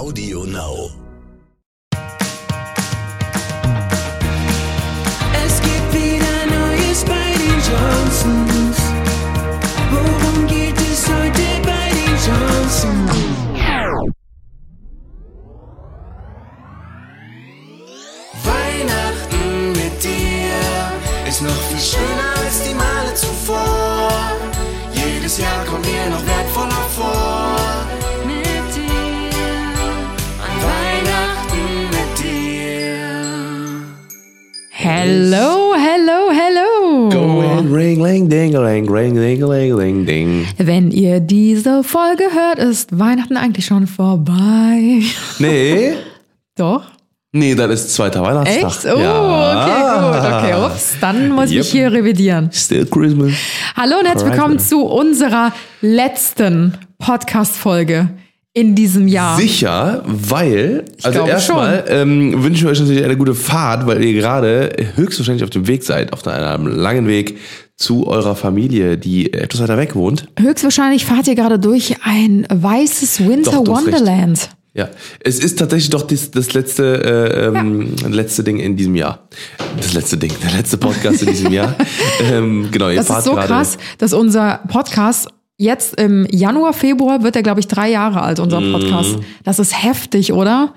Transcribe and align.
Audio 0.00 0.46
Now. 0.46 0.90
Es 5.44 5.60
gibt 5.60 5.92
wieder 5.92 6.36
Neues 6.48 7.04
bei 7.04 7.28
den 7.42 7.58
Johnsons. 7.68 8.78
Worum 9.90 10.46
geht 10.46 10.80
es 10.80 11.06
heute 11.06 11.44
bei 11.68 11.86
den 11.98 12.14
Johnsons? 12.26 13.12
Weihnachten 18.42 19.72
mit 19.72 20.02
dir 20.02 21.28
ist 21.28 21.42
noch 21.42 21.60
viel 21.68 21.78
schöner 21.78 22.30
als 22.42 22.62
die 22.62 22.74
Male 22.74 23.14
zuvor. 23.14 24.32
Jedes 24.94 25.36
Jahr 25.36 25.62
kommt 25.66 25.84
dir 25.84 26.08
noch 26.08 26.26
wertvoller 26.26 26.88
vor. 26.96 27.19
Hello, 35.02 35.72
hello, 35.78 36.28
hello. 36.30 37.08
Go 37.08 37.40
and 37.40 37.72
ring, 37.72 38.02
ling, 38.02 38.28
ding, 38.28 38.52
ling, 38.52 38.86
ring, 38.86 39.14
ding, 39.14 39.40
ling, 39.40 39.74
ling, 39.74 40.04
ding. 40.04 40.46
Wenn 40.58 40.90
ihr 40.90 41.20
diese 41.20 41.82
Folge 41.82 42.24
hört, 42.34 42.58
ist 42.58 42.98
Weihnachten 42.98 43.38
eigentlich 43.38 43.64
schon 43.64 43.86
vorbei. 43.86 45.00
Nee, 45.38 45.94
Doch? 46.54 46.82
nee, 47.32 47.54
das 47.54 47.70
ist 47.70 47.94
zweiter 47.94 48.20
Weihnachtstag. 48.20 48.66
Echt? 48.66 48.84
Oh, 48.84 48.98
okay, 48.98 50.00
gut. 50.02 50.32
Okay, 50.34 50.66
ups. 50.66 50.94
Dann 51.00 51.30
muss 51.30 51.46
ich 51.46 51.52
Yep. 51.56 51.58
mich 51.64 51.70
hier 51.72 51.92
revidieren. 51.92 52.50
Still 52.52 52.84
Christmas. 52.84 53.32
Hallo 53.74 54.00
und 54.00 54.06
herzlich 54.06 54.30
willkommen 54.32 54.58
zu 54.58 54.84
unserer 54.84 55.54
letzten 55.80 56.76
Podcast-Folge 56.98 58.10
in 58.52 58.74
diesem 58.74 59.06
Jahr. 59.06 59.36
Sicher, 59.36 60.02
weil, 60.06 60.84
also 61.02 61.18
glaube 61.18 61.30
erstmal 61.30 61.84
ähm, 61.88 62.42
wünschen 62.42 62.64
wir 62.64 62.72
euch 62.72 62.80
natürlich 62.80 63.04
eine 63.04 63.16
gute 63.16 63.34
Fahrt, 63.34 63.86
weil 63.86 64.02
ihr 64.02 64.12
gerade 64.12 64.70
höchstwahrscheinlich 64.96 65.44
auf 65.44 65.50
dem 65.50 65.68
Weg 65.68 65.84
seid, 65.84 66.12
auf 66.12 66.26
einem 66.26 66.66
langen 66.66 67.06
Weg 67.06 67.38
zu 67.76 68.06
eurer 68.08 68.34
Familie, 68.34 68.98
die 68.98 69.32
etwas 69.32 69.62
weiter 69.62 69.78
weg 69.78 69.94
wohnt. 69.94 70.26
Höchstwahrscheinlich 70.38 71.06
fahrt 71.06 71.28
ihr 71.28 71.36
gerade 71.36 71.58
durch 71.58 71.96
ein 72.02 72.46
weißes 72.50 73.20
Winter 73.26 73.52
Doch, 73.52 73.74
hast 73.74 73.86
recht. 73.86 73.96
Wonderland. 73.98 74.50
Ja, 74.74 74.88
es 75.20 75.40
ist 75.40 75.58
tatsächlich 75.58 75.90
doch 75.90 76.02
das, 76.02 76.30
das 76.30 76.52
letzte, 76.52 77.02
äh, 77.04 77.46
ähm, 77.46 77.94
letzte 78.08 78.44
Ding 78.44 78.58
in 78.58 78.76
diesem 78.76 78.94
Jahr. 78.94 79.28
Das 79.76 79.94
letzte 79.94 80.16
Ding, 80.16 80.32
der 80.42 80.52
letzte 80.52 80.76
Podcast 80.76 81.22
in 81.22 81.28
diesem 81.28 81.52
Jahr. 81.52 81.74
ähm, 82.32 82.68
genau, 82.70 82.88
ihr 82.88 82.96
Das 82.96 83.08
fahrt 83.08 83.20
ist 83.20 83.24
so 83.24 83.32
gerade. 83.32 83.48
krass, 83.48 83.78
dass 83.98 84.12
unser 84.12 84.60
Podcast 84.68 85.28
jetzt 85.60 86.00
im 86.00 86.26
Januar, 86.30 86.72
Februar 86.72 87.22
wird 87.22 87.36
er, 87.36 87.42
glaube 87.42 87.60
ich, 87.60 87.68
drei 87.68 87.90
Jahre 87.90 88.22
alt, 88.22 88.40
unser 88.40 88.60
Mhm. 88.60 88.72
Podcast. 88.72 89.18
Das 89.44 89.58
ist 89.58 89.82
heftig, 89.82 90.32
oder? 90.32 90.72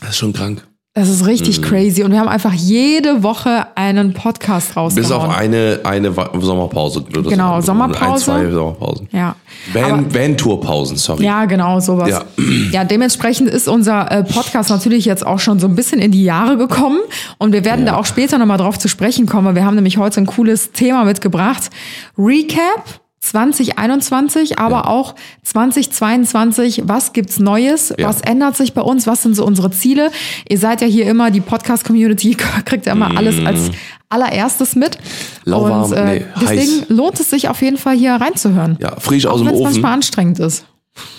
Das 0.00 0.10
ist 0.10 0.16
schon 0.18 0.32
krank. 0.32 0.66
Das 0.92 1.08
ist 1.08 1.24
richtig 1.24 1.60
Mhm. 1.60 1.64
crazy. 1.64 2.02
Und 2.02 2.10
wir 2.10 2.18
haben 2.18 2.28
einfach 2.28 2.52
jede 2.52 3.22
Woche 3.22 3.68
einen 3.76 4.12
Podcast 4.12 4.76
rausgehauen. 4.76 5.08
Bis 5.08 5.12
auf 5.12 5.28
eine, 5.36 5.78
eine 5.84 6.12
Sommerpause. 6.40 7.04
Genau, 7.12 7.60
so. 7.60 7.66
Sommerpause. 7.68 8.32
Ein, 8.34 8.40
zwei 8.46 8.50
Sommerpausen. 8.50 9.08
Ja. 9.12 9.36
Van, 9.72 10.12
Van-Tour-Pausen, 10.12 10.96
sorry. 10.96 11.24
Ja, 11.24 11.44
genau, 11.44 11.78
sowas. 11.80 12.10
Ja. 12.10 12.24
Ja, 12.72 12.84
dementsprechend 12.84 13.48
ist 13.48 13.68
unser 13.68 14.10
äh, 14.10 14.22
Podcast 14.24 14.70
natürlich 14.70 15.04
jetzt 15.04 15.24
auch 15.26 15.38
schon 15.38 15.58
so 15.60 15.66
ein 15.68 15.74
bisschen 15.76 16.00
in 16.00 16.10
die 16.12 16.24
Jahre 16.24 16.56
gekommen. 16.56 16.98
Und 17.38 17.52
wir 17.52 17.64
werden 17.64 17.86
da 17.86 17.96
auch 17.96 18.04
später 18.06 18.38
nochmal 18.38 18.58
drauf 18.58 18.78
zu 18.78 18.88
sprechen 18.88 19.26
kommen. 19.26 19.54
Wir 19.54 19.64
haben 19.64 19.74
nämlich 19.76 19.96
heute 19.96 20.20
ein 20.20 20.26
cooles 20.26 20.72
Thema 20.72 21.04
mitgebracht. 21.04 21.70
Recap 22.18 23.00
2021, 23.20 24.58
aber 24.58 24.88
auch 24.88 25.14
2022. 25.42 26.82
Was 26.86 27.12
gibt's 27.12 27.38
Neues? 27.38 27.94
Ja. 27.98 28.08
Was 28.08 28.20
ändert 28.22 28.56
sich 28.56 28.72
bei 28.74 28.82
uns? 28.82 29.06
Was 29.06 29.22
sind 29.22 29.36
so 29.36 29.44
unsere 29.44 29.70
Ziele? 29.70 30.10
Ihr 30.48 30.58
seid 30.58 30.80
ja 30.80 30.86
hier 30.86 31.06
immer, 31.06 31.30
die 31.30 31.40
Podcast-Community 31.40 32.34
kriegt 32.64 32.86
ja 32.86 32.92
immer 32.92 33.16
alles 33.16 33.44
als 33.44 33.70
allererstes 34.08 34.74
mit. 34.74 34.98
Lauwarm, 35.44 35.84
Und 35.84 35.92
äh, 35.92 36.04
nee, 36.20 36.24
deswegen 36.40 36.60
heiß. 36.80 36.84
lohnt 36.88 37.20
es 37.20 37.30
sich 37.30 37.48
auf 37.48 37.60
jeden 37.62 37.76
Fall 37.78 37.96
hier 37.96 38.14
reinzuhören. 38.14 38.76
Ja, 38.80 38.98
frisch 38.98 39.26
Auch 39.26 39.32
aus 39.34 39.38
dem 39.40 39.46
wenn 39.48 39.54
es 39.54 39.60
Ofen. 39.60 39.72
manchmal 39.72 39.92
anstrengend 39.94 40.38
ist. 40.40 40.64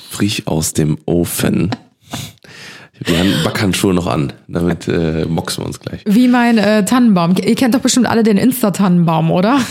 Frisch 0.09 0.45
aus 0.47 0.73
dem 0.73 0.97
Ofen. 1.05 1.71
Ich 2.93 2.99
habe 2.99 3.11
die 3.11 3.17
Hand- 3.17 3.43
Backhandschuhe 3.43 3.93
noch 3.93 4.07
an. 4.07 4.33
Damit 4.47 4.87
äh, 4.87 5.25
boxen 5.27 5.63
wir 5.63 5.67
uns 5.67 5.79
gleich. 5.79 6.01
Wie 6.05 6.27
mein 6.27 6.57
äh, 6.57 6.85
Tannenbaum. 6.85 7.35
Ihr 7.37 7.55
kennt 7.55 7.73
doch 7.73 7.79
bestimmt 7.79 8.07
alle 8.07 8.23
den 8.23 8.37
Insta-Tannenbaum, 8.37 9.31
oder? 9.31 9.59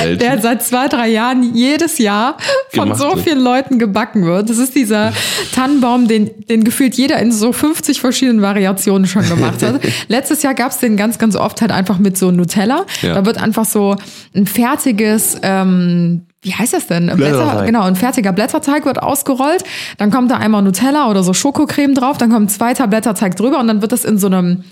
der, 0.00 0.16
der 0.16 0.40
seit 0.40 0.62
zwei, 0.62 0.88
drei 0.88 1.08
Jahren 1.08 1.54
jedes 1.54 1.98
Jahr 1.98 2.36
von 2.72 2.84
Gemacht 2.90 3.00
so 3.00 3.16
vielen 3.16 3.40
Leuten 3.40 3.78
gebacken 3.78 4.24
wird. 4.24 4.50
Das 4.50 4.58
ist 4.58 4.74
dieser 4.74 5.12
Tannenbaum, 5.54 6.08
den, 6.08 6.30
den 6.48 6.64
gefühlt 6.64 6.94
jeder 6.94 7.18
in 7.18 7.32
so 7.32 7.52
50 7.52 8.00
verschiedenen 8.00 8.42
Variationen 8.42 9.06
schon 9.06 9.28
gemacht 9.28 9.62
hat. 9.62 9.80
Letztes 10.08 10.42
Jahr 10.42 10.54
gab's 10.54 10.78
den 10.78 10.96
ganz, 10.96 11.18
ganz 11.18 11.36
oft 11.36 11.60
halt 11.60 11.72
einfach 11.72 11.98
mit 11.98 12.16
so 12.18 12.30
Nutella. 12.30 12.86
Ja. 13.02 13.14
Da 13.14 13.26
wird 13.26 13.38
einfach 13.38 13.64
so 13.64 13.96
ein 14.34 14.46
fertiges... 14.46 15.36
Ähm, 15.42 16.22
wie 16.42 16.54
heißt 16.54 16.72
das 16.72 16.86
denn? 16.86 17.06
Blätter, 17.16 17.64
genau, 17.66 17.82
ein 17.82 17.96
fertiger 17.96 18.32
Blätterteig 18.32 18.86
wird 18.86 19.02
ausgerollt. 19.02 19.62
Dann 19.98 20.10
kommt 20.10 20.30
da 20.30 20.36
einmal 20.36 20.62
Nutella 20.62 21.10
oder 21.10 21.22
so 21.22 21.34
Schokocreme 21.34 21.94
drauf. 21.94 22.16
Dann 22.16 22.30
kommt 22.30 22.46
ein 22.46 22.48
zweiter 22.48 22.86
Blätterteig 22.86 23.36
drüber 23.36 23.60
und 23.60 23.66
dann 23.66 23.82
wird 23.82 23.92
das 23.92 24.06
in 24.06 24.16
so 24.16 24.28
einem 24.28 24.64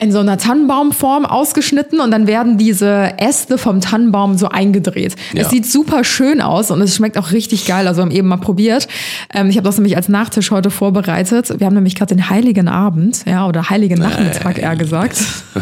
in 0.00 0.12
so 0.12 0.18
einer 0.18 0.38
Tannenbaumform 0.38 1.26
ausgeschnitten 1.26 2.00
und 2.00 2.10
dann 2.10 2.26
werden 2.26 2.56
diese 2.56 3.12
Äste 3.18 3.58
vom 3.58 3.82
Tannenbaum 3.82 4.38
so 4.38 4.48
eingedreht. 4.48 5.14
Ja. 5.34 5.42
Es 5.42 5.50
sieht 5.50 5.66
super 5.66 6.04
schön 6.04 6.40
aus 6.40 6.70
und 6.70 6.80
es 6.80 6.96
schmeckt 6.96 7.18
auch 7.18 7.32
richtig 7.32 7.66
geil. 7.66 7.86
Also 7.86 7.98
wir 7.98 8.04
haben 8.04 8.10
eben 8.10 8.28
mal 8.28 8.38
probiert. 8.38 8.88
Ähm, 9.34 9.50
ich 9.50 9.56
habe 9.56 9.66
das 9.66 9.76
nämlich 9.76 9.96
als 9.96 10.08
Nachtisch 10.08 10.50
heute 10.50 10.70
vorbereitet. 10.70 11.60
Wir 11.60 11.66
haben 11.66 11.74
nämlich 11.74 11.94
gerade 11.94 12.14
den 12.14 12.30
Heiligen 12.30 12.66
Abend, 12.66 13.24
ja, 13.26 13.46
oder 13.46 13.68
Heiligen 13.68 13.98
Nachmittag 13.98 14.58
eher 14.58 14.74
gesagt. 14.74 15.18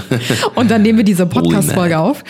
und 0.55 0.71
dann 0.71 0.83
nehmen 0.83 0.99
wir 0.99 1.05
diese 1.05 1.27
Podcast-Folge 1.27 1.99
auf. 1.99 2.23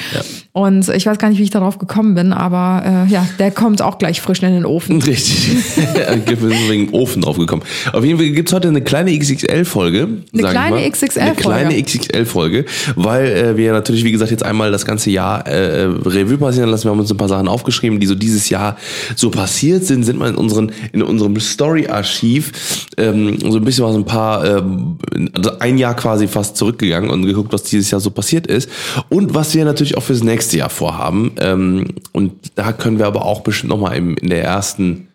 Und 0.52 0.88
ich 0.88 1.06
weiß 1.06 1.18
gar 1.18 1.28
nicht, 1.28 1.38
wie 1.38 1.44
ich 1.44 1.50
darauf 1.50 1.78
gekommen 1.78 2.14
bin, 2.14 2.32
aber 2.32 3.06
äh, 3.06 3.12
ja, 3.12 3.28
der 3.38 3.50
kommt 3.50 3.82
auch 3.82 3.98
gleich 3.98 4.20
frisch 4.20 4.42
in 4.42 4.52
den 4.54 4.64
Ofen. 4.64 5.00
Richtig. 5.08 5.56
wir 5.76 6.36
sind 6.36 6.68
wegen 6.68 6.86
dem 6.86 6.94
Ofen 6.94 7.22
drauf 7.22 7.36
gekommen. 7.36 7.62
Auf 7.92 8.04
jeden 8.04 8.18
Fall 8.18 8.30
gibt's 8.30 8.52
heute 8.52 8.68
eine 8.68 8.80
kleine 8.80 9.16
XXL-Folge. 9.16 10.08
Eine 10.32 10.42
kleine. 10.42 10.90
XXL-Folge. 10.90 11.76
XXL-Folge, 11.98 12.64
weil 12.96 13.26
äh, 13.26 13.56
wir 13.56 13.72
natürlich, 13.72 14.04
wie 14.04 14.12
gesagt, 14.12 14.30
jetzt 14.30 14.44
einmal 14.44 14.70
das 14.70 14.84
ganze 14.84 15.10
Jahr 15.10 15.46
äh, 15.46 15.84
Revue 15.84 16.38
passieren 16.38 16.70
lassen. 16.70 16.84
Wir 16.84 16.90
haben 16.90 17.00
uns 17.00 17.10
ein 17.10 17.16
paar 17.16 17.28
Sachen 17.28 17.48
aufgeschrieben, 17.48 18.00
die 18.00 18.06
so 18.06 18.14
dieses 18.14 18.48
Jahr 18.48 18.76
so 19.16 19.30
passiert 19.30 19.84
sind, 19.84 20.04
sind 20.04 20.18
mal 20.18 20.30
in, 20.30 20.36
unseren, 20.36 20.72
in 20.92 21.02
unserem 21.02 21.38
Story-Archiv 21.38 22.86
ähm, 22.96 23.38
so 23.40 23.58
ein 23.58 23.64
bisschen 23.64 23.84
was 23.84 23.94
ein 23.94 24.04
paar, 24.04 24.44
ähm, 24.44 24.98
also 25.34 25.58
ein 25.58 25.78
Jahr 25.78 25.94
quasi 25.94 26.28
fast 26.28 26.56
zurückgegangen 26.56 27.10
und 27.10 27.24
geguckt, 27.24 27.52
was 27.52 27.62
dieses 27.62 27.90
Jahr 27.90 28.00
so 28.00 28.10
passiert 28.10 28.46
ist. 28.46 28.68
Und 29.08 29.34
was 29.34 29.54
wir 29.54 29.64
natürlich 29.64 29.96
auch 29.96 30.02
fürs 30.02 30.22
nächste 30.22 30.58
Jahr 30.58 30.70
vorhaben. 30.70 31.32
Ähm, 31.40 31.88
und 32.12 32.32
da 32.54 32.72
können 32.72 32.98
wir 32.98 33.06
aber 33.06 33.24
auch 33.24 33.40
bestimmt 33.40 33.70
nochmal 33.70 33.96
in 33.96 34.28
der 34.28 34.44
ersten 34.44 35.07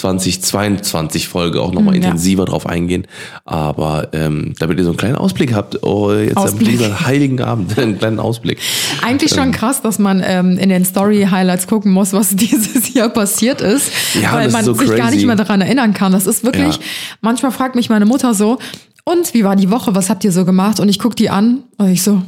2022 0.00 1.28
Folge 1.28 1.60
auch 1.62 1.72
nochmal 1.72 1.94
Mhm, 1.96 2.02
ja. 2.02 2.08
intensiver 2.08 2.44
drauf 2.44 2.66
eingehen. 2.66 3.06
Aber 3.44 4.08
ähm, 4.12 4.54
damit 4.58 4.78
ihr 4.78 4.84
so 4.84 4.90
einen 4.90 4.96
kleinen 4.96 5.16
Ausblick 5.16 5.54
habt, 5.54 5.82
oh, 5.82 6.12
jetzt 6.12 6.36
Ausblick. 6.36 6.68
am 6.68 6.72
dieser 6.78 7.00
heiligen 7.06 7.40
Abend, 7.40 7.78
einen 7.78 7.98
kleinen 7.98 8.18
Ausblick. 8.18 8.58
Eigentlich 9.02 9.32
Ähm. 9.32 9.38
schon 9.38 9.52
krass, 9.52 9.82
dass 9.82 9.98
man 9.98 10.22
ähm, 10.24 10.58
in 10.58 10.68
den 10.68 10.84
Story-Highlights 10.84 11.66
gucken 11.66 11.92
muss, 11.92 12.12
was 12.12 12.30
dieses 12.36 12.92
Jahr 12.94 13.08
passiert 13.08 13.60
ist, 13.60 13.90
Ja, 14.20 14.32
weil 14.34 14.50
man 14.50 14.64
so 14.64 14.74
sich 14.74 14.88
gar 14.88 14.98
crazy. 15.06 15.16
nicht 15.16 15.26
mehr 15.26 15.36
daran 15.36 15.60
erinnern 15.60 15.94
kann. 15.94 16.12
Das 16.12 16.26
ist 16.26 16.44
wirklich, 16.44 16.76
Ja. 16.76 16.82
manchmal 17.20 17.52
fragt 17.52 17.74
mich 17.76 17.88
meine 17.90 18.06
Mutter 18.06 18.34
so, 18.34 18.58
und 19.04 19.32
wie 19.34 19.44
war 19.44 19.56
die 19.56 19.70
Woche, 19.70 19.94
was 19.94 20.10
habt 20.10 20.24
ihr 20.24 20.32
so 20.32 20.44
gemacht? 20.44 20.78
Und 20.78 20.88
ich 20.88 20.98
guck 20.98 21.16
die 21.16 21.30
an 21.30 21.64
und 21.78 21.88
ich 21.88 22.02
so, 22.02 22.22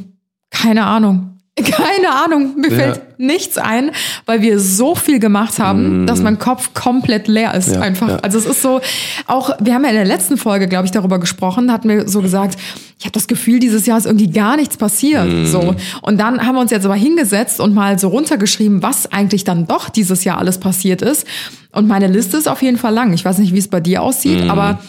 keine 0.49 0.85
Ahnung. 0.85 1.32
Keine 1.55 2.09
Ahnung, 2.11 2.55
mir 2.57 2.69
Ja. 2.71 2.75
fällt 2.75 3.01
nichts 3.19 3.59
ein, 3.59 3.91
weil 4.25 4.41
wir 4.41 4.59
so 4.59 4.95
viel 4.95 5.19
gemacht 5.19 5.59
haben, 5.59 6.07
dass 6.07 6.19
mein 6.19 6.39
Kopf 6.39 6.73
komplett 6.73 7.27
leer 7.27 7.53
ist. 7.53 7.69
Ja, 7.69 7.81
einfach. 7.81 8.09
ja. 8.09 8.15
Also 8.17 8.39
es 8.39 8.45
ist 8.47 8.63
so, 8.63 8.81
auch 9.27 9.51
wir 9.59 9.75
haben 9.75 9.83
ja 9.83 9.89
in 9.91 9.95
der 9.95 10.05
letzten 10.05 10.37
Folge, 10.37 10.67
glaube 10.67 10.85
ich, 10.85 10.91
darüber 10.91 11.19
gesprochen, 11.19 11.71
hatten 11.71 11.87
wir 11.89 12.07
so 12.09 12.21
gesagt, 12.23 12.57
ich 12.97 13.05
habe 13.05 13.11
das 13.11 13.27
Gefühl, 13.27 13.59
dieses 13.59 13.85
Jahr 13.85 13.99
ist 13.99 14.07
irgendwie 14.07 14.31
gar 14.31 14.57
nichts 14.57 14.77
passiert. 14.77 15.27
Mhm. 15.27 15.45
So. 15.45 15.75
Und 16.01 16.17
dann 16.19 16.43
haben 16.43 16.55
wir 16.55 16.61
uns 16.61 16.71
jetzt 16.71 16.85
aber 16.85 16.95
hingesetzt 16.95 17.59
und 17.59 17.73
mal 17.75 17.99
so 17.99 18.07
runtergeschrieben, 18.07 18.81
was 18.81 19.11
eigentlich 19.11 19.43
dann 19.43 19.67
doch 19.67 19.89
dieses 19.89 20.23
Jahr 20.23 20.39
alles 20.39 20.57
passiert 20.57 21.03
ist. 21.03 21.27
Und 21.71 21.87
meine 21.87 22.07
Liste 22.07 22.37
ist 22.37 22.47
auf 22.47 22.63
jeden 22.63 22.77
Fall 22.77 22.93
lang. 22.95 23.13
Ich 23.13 23.25
weiß 23.25 23.37
nicht, 23.37 23.53
wie 23.53 23.59
es 23.59 23.67
bei 23.67 23.79
dir 23.79 24.01
aussieht, 24.01 24.49
aber 24.49 24.79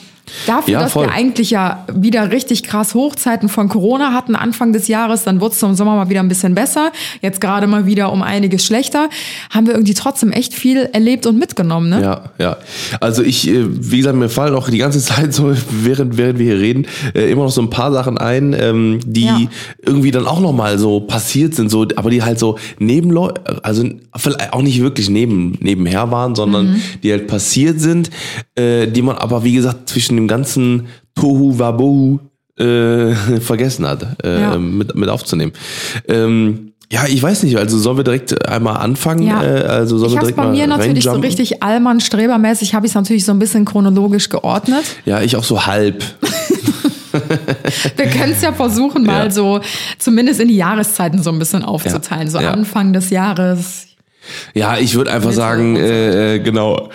Dafür. 0.47 0.73
Ja, 0.75 0.81
dass 0.81 0.95
wir 0.95 1.11
eigentlich 1.11 1.51
ja 1.51 1.85
wieder 1.95 2.31
richtig 2.31 2.63
krass 2.63 2.95
Hochzeiten 2.95 3.49
von 3.49 3.69
Corona 3.69 4.13
hatten 4.13 4.35
Anfang 4.35 4.73
des 4.73 4.89
Jahres, 4.89 5.25
dann 5.25 5.41
wurde 5.41 5.53
es 5.53 5.59
zum 5.59 5.75
Sommer 5.75 5.97
mal 5.97 6.09
wieder 6.09 6.21
ein 6.21 6.29
bisschen 6.29 6.55
besser, 6.55 6.93
jetzt 7.21 7.41
gerade 7.41 7.67
mal 7.67 7.87
wieder 7.87 8.11
um 8.13 8.23
einiges 8.23 8.65
schlechter, 8.65 9.11
haben 9.51 9.67
wir 9.67 9.75
irgendwie 9.75 9.95
trotzdem 9.95 10.33
echt 10.33 10.55
viel 10.55 10.89
erlebt 10.93 11.27
und 11.27 11.39
mitgenommen, 11.39 11.91
ne? 11.91 12.03
Ja, 12.03 12.23
ja. 12.39 12.57
Also 13.01 13.23
ich, 13.23 13.49
äh, 13.49 13.65
wie 13.69 13.99
gesagt, 13.99 14.17
mir 14.17 14.29
fallen 14.29 14.55
auch 14.55 14.69
die 14.71 14.79
ganze 14.79 15.01
Zeit 15.05 15.35
so, 15.35 15.53
während, 15.71 16.17
während 16.17 16.39
wir 16.39 16.47
hier 16.47 16.61
reden, 16.61 16.87
äh, 17.15 17.31
immer 17.31 17.45
noch 17.45 17.51
so 17.53 17.61
ein 17.61 17.71
paar 17.71 17.93
Sachen 17.93 18.17
ein, 18.19 18.55
ähm, 18.59 19.01
die 19.05 19.25
Ja. 19.27 19.39
irgendwie 19.85 20.11
dann 20.11 20.27
auch 20.27 20.41
nochmal 20.41 20.79
so 20.79 21.01
passiert 21.01 21.55
sind, 21.55 21.71
so, 21.71 21.87
aber 21.97 22.11
die 22.11 22.23
halt 22.23 22.39
so 22.39 22.59
nebenläu 22.79 23.29
also 23.63 23.85
vielleicht 24.17 24.53
auch 24.53 24.63
nicht 24.63 24.81
wirklich 24.81 25.09
neben, 25.11 25.59
nebenher 25.61 26.11
waren, 26.11 26.35
sondern 26.35 26.73
Mhm. 26.73 26.81
die 27.03 27.11
halt 27.13 27.27
passiert 27.27 27.81
sind, 27.81 28.11
äh, 28.55 28.87
die 28.87 29.03
man 29.03 29.17
aber, 29.17 29.45
wie 29.45 29.53
gesagt, 29.55 29.89
zwischen 29.89 30.14
zwischen 30.15 30.17
dem 30.17 30.29
ganzen 30.29 30.87
Tohu 31.15 31.59
Wabohu 31.59 32.21
äh, 32.59 33.15
vergessen 33.41 33.87
hat, 33.87 34.23
äh, 34.25 34.41
Ja. 34.41 34.59
mit, 34.59 34.95
mit 34.95 35.09
aufzunehmen. 35.09 35.53
Ähm, 36.09 36.73
ja, 36.93 37.07
ich 37.09 37.23
weiß 37.23 37.43
nicht, 37.43 37.57
also 37.57 37.79
sollen 37.79 37.97
wir 37.97 38.05
direkt 38.05 38.47
einmal 38.47 38.77
anfangen? 38.77 39.27
Ja. 39.27 39.43
Äh, 39.43 39.63
also 39.63 39.99
sollen 39.99 40.13
Ich 40.13 40.19
habe 40.19 40.33
bei 40.33 40.49
mir 40.49 40.67
natürlich 40.67 41.05
so 41.05 41.13
richtig 41.13 41.63
Allmann 41.63 42.01
Strebermäßig 42.01 42.75
habe 42.75 42.87
ich 42.87 42.91
es 42.91 42.95
natürlich 42.95 43.25
so 43.25 43.33
ein 43.33 43.39
bisschen 43.39 43.65
chronologisch 43.65 44.29
geordnet. 44.29 44.85
Ja, 45.05 45.21
ich 45.21 45.37
auch 45.37 45.45
so 45.45 45.67
halb. 45.67 46.05
Wir 47.97 48.07
können 48.07 48.33
es 48.33 48.43
ja 48.43 48.53
versuchen, 48.53 49.05
mal 49.05 49.27
Ja. 49.27 49.31
so 49.31 49.61
zumindest 49.99 50.41
in 50.41 50.49
die 50.49 50.57
Jahreszeiten 50.57 51.23
so 51.23 51.31
ein 51.31 51.39
bisschen 51.39 51.63
aufzuteilen. 51.63 52.29
So. 52.29 52.39
Anfang 52.39 52.93
des 52.93 53.11
Jahres. 53.11 53.87
Ja, 54.53 54.79
ich 54.79 54.95
würde 54.95 55.13
einfach 55.13 55.33
sagen, 55.33 55.77
äh, 55.77 56.35
äh, 56.35 56.39
genau. 56.41 56.91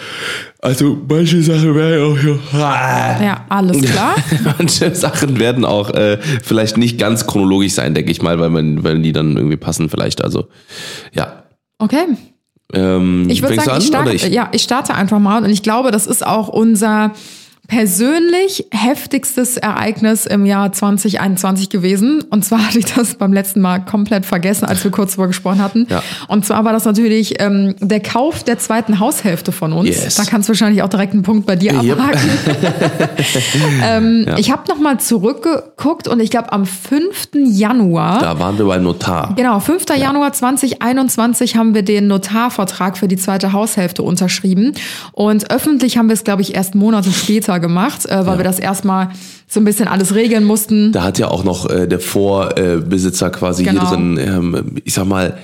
Also 0.61 0.97
manche 1.07 1.41
Sachen 1.41 1.73
werden 1.73 2.03
auch 2.03 2.17
so. 2.17 2.39
Ja, 2.57 3.45
alles 3.47 3.81
klar. 3.81 4.15
Manche 4.57 4.93
Sachen 4.93 5.39
werden 5.39 5.63
auch 5.63 5.89
äh, 5.91 6.17
vielleicht 6.43 6.75
nicht 6.75 6.97
ganz 6.97 7.25
chronologisch 7.25 7.73
sein, 7.73 7.93
denke 7.93 8.11
ich 8.11 8.21
mal, 8.21 8.39
weil 8.41 8.49
man, 8.49 8.83
weil 8.83 9.01
die 9.01 9.13
dann 9.13 9.37
irgendwie 9.37 9.55
passen 9.55 9.89
vielleicht. 9.89 10.21
Also 10.21 10.47
ja. 11.13 11.43
Okay. 11.77 12.07
Ähm, 12.73 13.29
Ich 13.29 13.41
würde 13.41 13.55
sagen, 13.55 13.69
du 13.69 13.71
ich 13.71 13.75
an, 13.75 13.81
starte, 13.81 14.05
oder 14.09 14.13
ich? 14.15 14.27
ja, 14.27 14.49
ich 14.51 14.63
starte 14.63 14.93
einfach 14.93 15.19
mal 15.19 15.43
und 15.43 15.49
ich 15.49 15.63
glaube, 15.63 15.91
das 15.91 16.05
ist 16.05 16.25
auch 16.27 16.49
unser 16.49 17.13
persönlich 17.69 18.65
heftigstes 18.71 19.55
Ereignis 19.55 20.25
im 20.25 20.45
Jahr 20.45 20.73
2021 20.73 21.69
gewesen. 21.69 22.23
Und 22.29 22.43
zwar 22.43 22.59
hatte 22.67 22.79
ich 22.79 22.85
das 22.85 23.13
beim 23.15 23.31
letzten 23.31 23.61
Mal 23.61 23.79
komplett 23.85 24.25
vergessen, 24.25 24.65
als 24.65 24.83
wir 24.83 24.91
kurz 24.91 25.11
darüber 25.11 25.27
gesprochen 25.27 25.61
hatten. 25.61 25.87
Ja. 25.89 26.03
Und 26.27 26.45
zwar 26.45 26.65
war 26.65 26.73
das 26.73 26.85
natürlich 26.85 27.39
ähm, 27.39 27.75
der 27.79 28.01
Kauf 28.01 28.43
der 28.43 28.57
zweiten 28.57 28.99
Haushälfte 28.99 29.51
von 29.51 29.71
uns. 29.71 29.87
Yes. 29.87 30.15
Da 30.15 30.23
kannst 30.25 30.49
du 30.49 30.51
wahrscheinlich 30.51 30.81
auch 30.83 30.89
direkt 30.89 31.13
einen 31.13 31.23
Punkt 31.23 31.45
bei 31.45 31.55
dir 31.55 31.69
Yep. 31.81 31.99
abhaken. 31.99 32.29
ähm, 33.83 34.25
Ja. 34.27 34.37
Ich 34.37 34.51
habe 34.51 34.63
nochmal 34.67 34.99
zurückgeguckt 34.99 36.07
und 36.07 36.19
ich 36.19 36.31
glaube 36.31 36.51
am 36.51 36.65
5. 36.65 37.29
Januar 37.45 38.19
Da 38.19 38.39
waren 38.39 38.57
wir 38.57 38.65
beim 38.65 38.83
Notar. 38.83 39.33
Genau, 39.37 39.59
5. 39.59 39.85
Januar 39.95 40.33
2021 40.33 41.55
haben 41.55 41.75
wir 41.75 41.83
den 41.83 42.07
Notarvertrag 42.07 42.97
für 42.97 43.07
die 43.07 43.17
zweite 43.17 43.53
Haushälfte 43.53 44.01
unterschrieben. 44.01 44.73
Und 45.11 45.51
öffentlich 45.51 45.97
haben 45.97 46.07
wir 46.09 46.13
es, 46.13 46.23
glaube 46.23 46.41
ich, 46.41 46.55
erst 46.55 46.73
Monate 46.73 47.11
später 47.11 47.58
gemacht, 47.59 48.05
äh, 48.05 48.25
weil 48.25 48.37
wir 48.37 48.43
das 48.43 48.59
erstmal 48.59 49.09
so 49.47 49.59
ein 49.59 49.65
bisschen 49.65 49.87
alles 49.87 50.15
regeln 50.15 50.43
mussten. 50.43 50.91
Da 50.91 51.03
hat 51.03 51.19
ja 51.19 51.27
auch 51.29 51.43
noch 51.43 51.69
äh, 51.69 51.87
der 51.87 51.99
Vorbesitzer 51.99 53.29
quasi 53.29 53.63
Genau. 53.63 53.81
hier 53.81 53.89
drin, 53.89 54.17
ähm, 54.17 54.75
ich 54.83 54.93
sag 54.93 55.05
mal, 55.05 55.37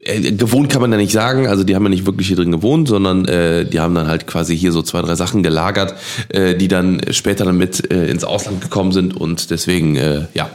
äh, 0.00 0.32
gewohnt 0.32 0.70
kann 0.70 0.80
man 0.80 0.90
ja 0.92 0.96
nicht 0.98 1.12
sagen, 1.12 1.46
also 1.46 1.62
die 1.62 1.74
haben 1.74 1.82
ja 1.84 1.90
nicht 1.90 2.06
wirklich 2.06 2.28
hier 2.28 2.36
drin 2.36 2.52
gewohnt, 2.52 2.88
sondern 2.88 3.26
äh, 3.26 3.66
die 3.66 3.80
haben 3.80 3.94
dann 3.94 4.06
halt 4.06 4.26
quasi 4.26 4.56
hier 4.56 4.72
so 4.72 4.80
zwei, 4.82 5.02
drei 5.02 5.14
Sachen 5.14 5.42
gelagert, 5.42 5.94
äh, 6.30 6.54
die 6.54 6.68
dann 6.68 7.00
später 7.10 7.44
dann 7.44 7.58
mit 7.58 7.90
äh, 7.92 8.06
ins 8.06 8.24
Ausland 8.24 8.62
gekommen 8.62 8.92
sind 8.92 9.16
und 9.16 9.50
deswegen, 9.50 9.96
äh, 9.96 10.26
ja. 10.34 10.48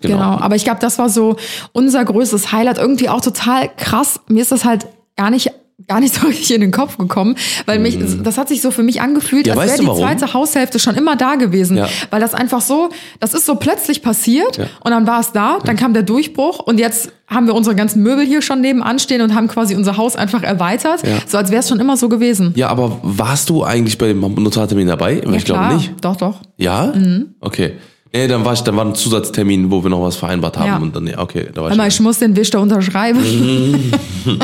Genau. 0.00 0.14
Genau. 0.14 0.38
aber 0.38 0.54
ich 0.54 0.62
glaube, 0.62 0.78
das 0.80 0.96
war 1.00 1.08
so 1.08 1.36
unser 1.72 2.04
größtes 2.04 2.52
Highlight. 2.52 2.78
Irgendwie 2.78 3.08
auch 3.08 3.20
total 3.20 3.68
krass. 3.76 4.20
Mir 4.28 4.42
ist 4.42 4.52
das 4.52 4.64
halt 4.64 4.86
gar 5.16 5.30
nicht 5.30 5.50
gar 5.86 6.00
nicht 6.00 6.12
so 6.20 6.26
richtig 6.26 6.52
in 6.54 6.60
den 6.60 6.70
Kopf 6.72 6.98
gekommen, 6.98 7.36
weil 7.66 7.78
mich, 7.78 7.98
das 8.22 8.36
hat 8.36 8.48
sich 8.48 8.60
so 8.60 8.70
für 8.70 8.82
mich 8.82 9.00
angefühlt, 9.00 9.46
Mhm. 9.46 9.52
Ja, 9.52 9.58
als 9.60 9.70
wäre 9.70 9.80
die 9.80 9.86
warum? 9.86 10.00
zweite 10.00 10.34
Haushälfte 10.34 10.78
schon 10.78 10.96
immer 10.96 11.14
da 11.16 11.36
gewesen, 11.36 11.76
Ja. 11.76 11.88
weil 12.10 12.20
das 12.20 12.34
einfach 12.34 12.60
so, 12.60 12.88
das 13.20 13.32
ist 13.34 13.46
so 13.46 13.54
plötzlich 13.54 14.02
passiert 14.02 14.56
Ja. 14.56 14.64
und 14.84 14.90
dann 14.90 15.06
war 15.06 15.20
es 15.20 15.32
da, 15.32 15.58
dann 15.64 15.76
kam 15.76 15.94
der 15.94 16.02
Durchbruch 16.02 16.58
und 16.58 16.78
jetzt 16.80 17.12
haben 17.28 17.46
wir 17.46 17.54
unsere 17.54 17.76
ganzen 17.76 18.02
Möbel 18.02 18.24
hier 18.26 18.42
schon 18.42 18.60
nebenan 18.60 18.98
stehen 18.98 19.20
und 19.22 19.34
haben 19.34 19.48
quasi 19.48 19.74
unser 19.76 19.96
Haus 19.96 20.16
einfach 20.16 20.42
erweitert, 20.42 21.02
so 21.26 21.38
als 21.38 21.50
wäre 21.50 21.60
es 21.60 21.68
schon 21.68 21.78
immer 21.78 21.96
so 21.96 22.08
gewesen. 22.08 22.52
Ja, 22.56 22.68
aber 22.68 22.98
warst 23.02 23.48
du 23.50 23.62
eigentlich 23.64 23.98
bei 23.98 24.08
dem 24.08 24.20
Notartermin 24.20 24.88
dabei? 24.88 25.22
Ich 25.32 25.44
glaube 25.44 25.74
nicht. 25.74 25.92
Doch, 26.00 26.16
doch. 26.16 26.40
Ja? 26.56 26.92
Okay. 27.40 27.74
Nee, 28.12 28.26
dann 28.26 28.42
war 28.44 28.54
ich, 28.54 28.62
dann 28.62 28.74
war 28.76 28.86
ein 28.86 28.94
Zusatztermin, 28.94 29.70
wo 29.70 29.82
wir 29.82 29.90
noch 29.90 30.02
was 30.02 30.16
vereinbart 30.16 30.56
haben 30.58 30.66
Ja. 30.66 30.76
und 30.78 30.96
dann, 30.96 31.14
okay, 31.18 31.48
da 31.54 31.60
war 31.62 31.68
Hör 31.70 31.76
mal, 31.76 31.86
ich. 31.88 31.94
ich 31.94 32.00
muss 32.00 32.18
den 32.18 32.34
Wisch 32.34 32.48
da 32.50 32.58
unterschreiben. 32.58 33.20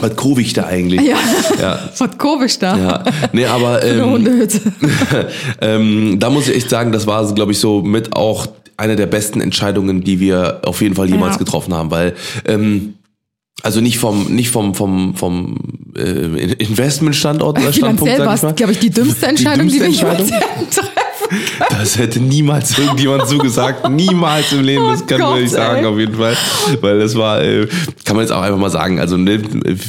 Was 0.00 0.16
Covid 0.16 0.56
da 0.56 0.66
eigentlich? 0.66 1.00
ja. 1.02 1.16
Ja. 1.60 1.78
Was 1.98 2.18
komisch 2.18 2.58
da. 2.58 2.76
Ja, 2.76 3.04
nee, 3.32 3.46
aber 3.46 3.78
Eine 3.82 3.90
ähm, 3.90 4.48
ähm, 5.60 6.18
da 6.18 6.30
muss 6.30 6.48
ich 6.48 6.56
echt 6.56 6.70
sagen, 6.70 6.92
das 6.92 7.06
war, 7.06 7.32
glaube 7.34 7.52
ich, 7.52 7.58
so 7.58 7.82
mit 7.82 8.14
auch 8.14 8.46
eine 8.76 8.96
der 8.96 9.06
besten 9.06 9.40
Entscheidungen, 9.40 10.02
die 10.02 10.18
wir 10.20 10.60
auf 10.64 10.80
jeden 10.82 10.94
Fall 10.96 11.08
jemals 11.08 11.34
Ja. 11.34 11.38
getroffen 11.38 11.74
haben, 11.74 11.90
weil 11.90 12.14
ähm, 12.44 12.94
also 13.62 13.80
nicht 13.80 13.98
vom 13.98 14.24
nicht 14.34 14.50
vom 14.50 14.74
vom 14.74 15.14
vom 15.14 15.56
äh, 15.96 16.52
Investmentstandort 16.54 17.58
oder 17.58 17.72
Standpunkt, 17.72 18.12
Finanziell 18.12 18.18
sag 18.18 18.26
war 18.26 18.34
ich 18.34 18.42
mal. 18.42 18.50
es, 18.50 18.56
glaube 18.56 18.72
ich, 18.72 18.78
die 18.80 18.90
dümmste 18.90 19.26
Entscheidung, 19.26 19.68
die, 19.68 19.78
dümmste 19.78 20.06
wir 20.06 20.12
jemals 20.12 20.30
Das 21.70 21.98
hätte 21.98 22.20
niemals 22.20 22.78
irgendjemand 22.78 23.26
zugesagt. 23.28 23.88
Niemals 23.90 24.52
im 24.52 24.62
Leben. 24.62 24.84
Das 24.88 25.02
Oh 25.02 25.06
kann 25.06 25.20
man 25.20 25.40
nicht 25.40 25.50
sagen, 25.52 25.80
ey. 25.80 25.86
auf 25.86 25.98
jeden 25.98 26.14
Fall. 26.16 26.36
Weil 26.80 26.98
das 27.00 27.14
war, 27.16 27.42
äh, 27.42 27.66
kann 28.04 28.16
man 28.16 28.24
jetzt 28.24 28.32
auch 28.32 28.42
einfach 28.42 28.58
mal 28.58 28.70
sagen, 28.70 28.98
also 29.00 29.16
ne, 29.16 29.40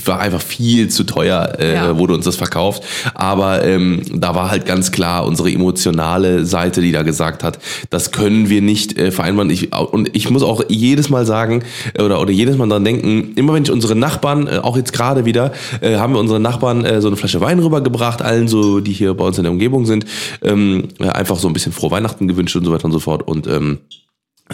war 0.05 0.19
einfach 0.19 0.41
viel 0.41 0.89
zu 0.89 1.03
teuer, 1.03 1.53
äh, 1.59 1.73
Ja. 1.75 1.97
wurde 1.97 2.13
uns 2.13 2.25
das 2.25 2.35
verkauft. 2.35 2.83
Aber 3.13 3.63
ähm, 3.63 4.01
da 4.13 4.35
war 4.35 4.49
halt 4.51 4.65
ganz 4.65 4.91
klar 4.91 5.25
unsere 5.25 5.49
emotionale 5.51 6.45
Seite, 6.45 6.81
die 6.81 6.91
da 6.91 7.03
gesagt 7.03 7.43
hat, 7.43 7.59
das 7.89 8.11
können 8.11 8.49
wir 8.49 8.61
nicht 8.61 8.97
äh, 8.97 9.11
vereinbaren. 9.11 9.49
Ich, 9.49 9.73
und 9.75 10.15
ich 10.15 10.29
muss 10.29 10.43
auch 10.43 10.63
jedes 10.67 11.09
Mal 11.09 11.25
sagen, 11.25 11.63
äh, 11.93 12.01
oder, 12.01 12.21
oder 12.21 12.31
jedes 12.31 12.57
Mal 12.57 12.67
dran 12.67 12.83
denken, 12.83 13.33
immer 13.35 13.53
wenn 13.53 13.63
ich 13.63 13.71
unsere 13.71 13.95
Nachbarn, 13.95 14.47
äh, 14.47 14.57
auch 14.59 14.77
jetzt 14.77 14.93
gerade 14.93 15.25
wieder, 15.25 15.51
äh, 15.81 15.97
haben 15.97 16.13
wir 16.13 16.19
unseren 16.19 16.41
Nachbarn 16.41 16.85
äh, 16.85 17.01
so 17.01 17.07
eine 17.07 17.17
Flasche 17.17 17.41
Wein 17.41 17.59
rübergebracht, 17.59 18.21
allen 18.21 18.47
so, 18.47 18.79
die 18.79 18.93
hier 18.93 19.13
bei 19.13 19.25
uns 19.25 19.37
in 19.37 19.43
der 19.43 19.51
Umgebung 19.51 19.85
sind, 19.85 20.05
ähm, 20.43 20.89
äh, 20.99 21.07
einfach 21.35 21.41
so 21.41 21.47
ein 21.49 21.53
bisschen 21.53 21.73
frohe 21.73 21.91
Weihnachten 21.91 22.27
gewünscht 22.27 22.55
und 22.55 22.65
so 22.65 22.71
weiter 22.71 22.85
und 22.85 22.91
so 22.91 22.99
fort. 22.99 23.27
Und 23.27 23.47
ähm, 23.47 23.79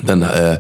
dann 0.06 0.22
äh, 0.24 0.60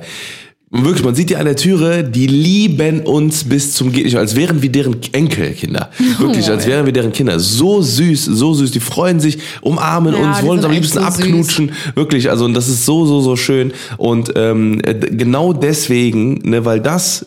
wirklich, 0.69 1.03
man 1.03 1.15
sieht 1.15 1.29
die 1.29 1.35
an 1.35 1.45
der 1.45 1.55
Türe, 1.55 2.03
die 2.03 2.27
lieben 2.27 3.01
uns 3.01 3.43
bis 3.43 3.73
zum 3.73 3.91
geht 3.91 4.05
nicht, 4.05 4.17
als 4.17 4.35
wären 4.35 4.61
wir 4.61 4.71
deren 4.71 4.97
Enkelkinder. 5.13 5.89
Wirklich, 6.19 6.49
als 6.49 6.67
wären 6.67 6.85
wir 6.85 6.93
deren 6.93 7.11
Kinder. 7.11 7.39
So 7.39 7.81
süß, 7.81 8.25
so 8.25 8.53
süß. 8.53 8.71
Die 8.71 8.79
freuen 8.79 9.19
sich, 9.19 9.39
umarmen 9.61 10.13
Ja, 10.13 10.29
uns, 10.29 10.41
wollen 10.43 10.59
uns 10.59 10.65
am 10.65 10.71
liebsten 10.71 10.99
so 10.99 11.05
süß. 11.05 11.19
abknutschen. 11.19 11.71
Wirklich, 11.95 12.29
also 12.29 12.45
und 12.45 12.53
das 12.53 12.67
ist 12.67 12.85
so, 12.85 13.05
so, 13.05 13.21
so 13.21 13.35
schön. 13.35 13.73
Und 13.97 14.33
ähm, 14.35 14.79
äh, 14.83 14.93
genau 14.93 15.53
deswegen, 15.53 16.35
ne, 16.49 16.65
weil 16.65 16.79
das 16.79 17.25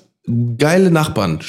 geile 0.57 0.91
Nachbarn, 0.91 1.41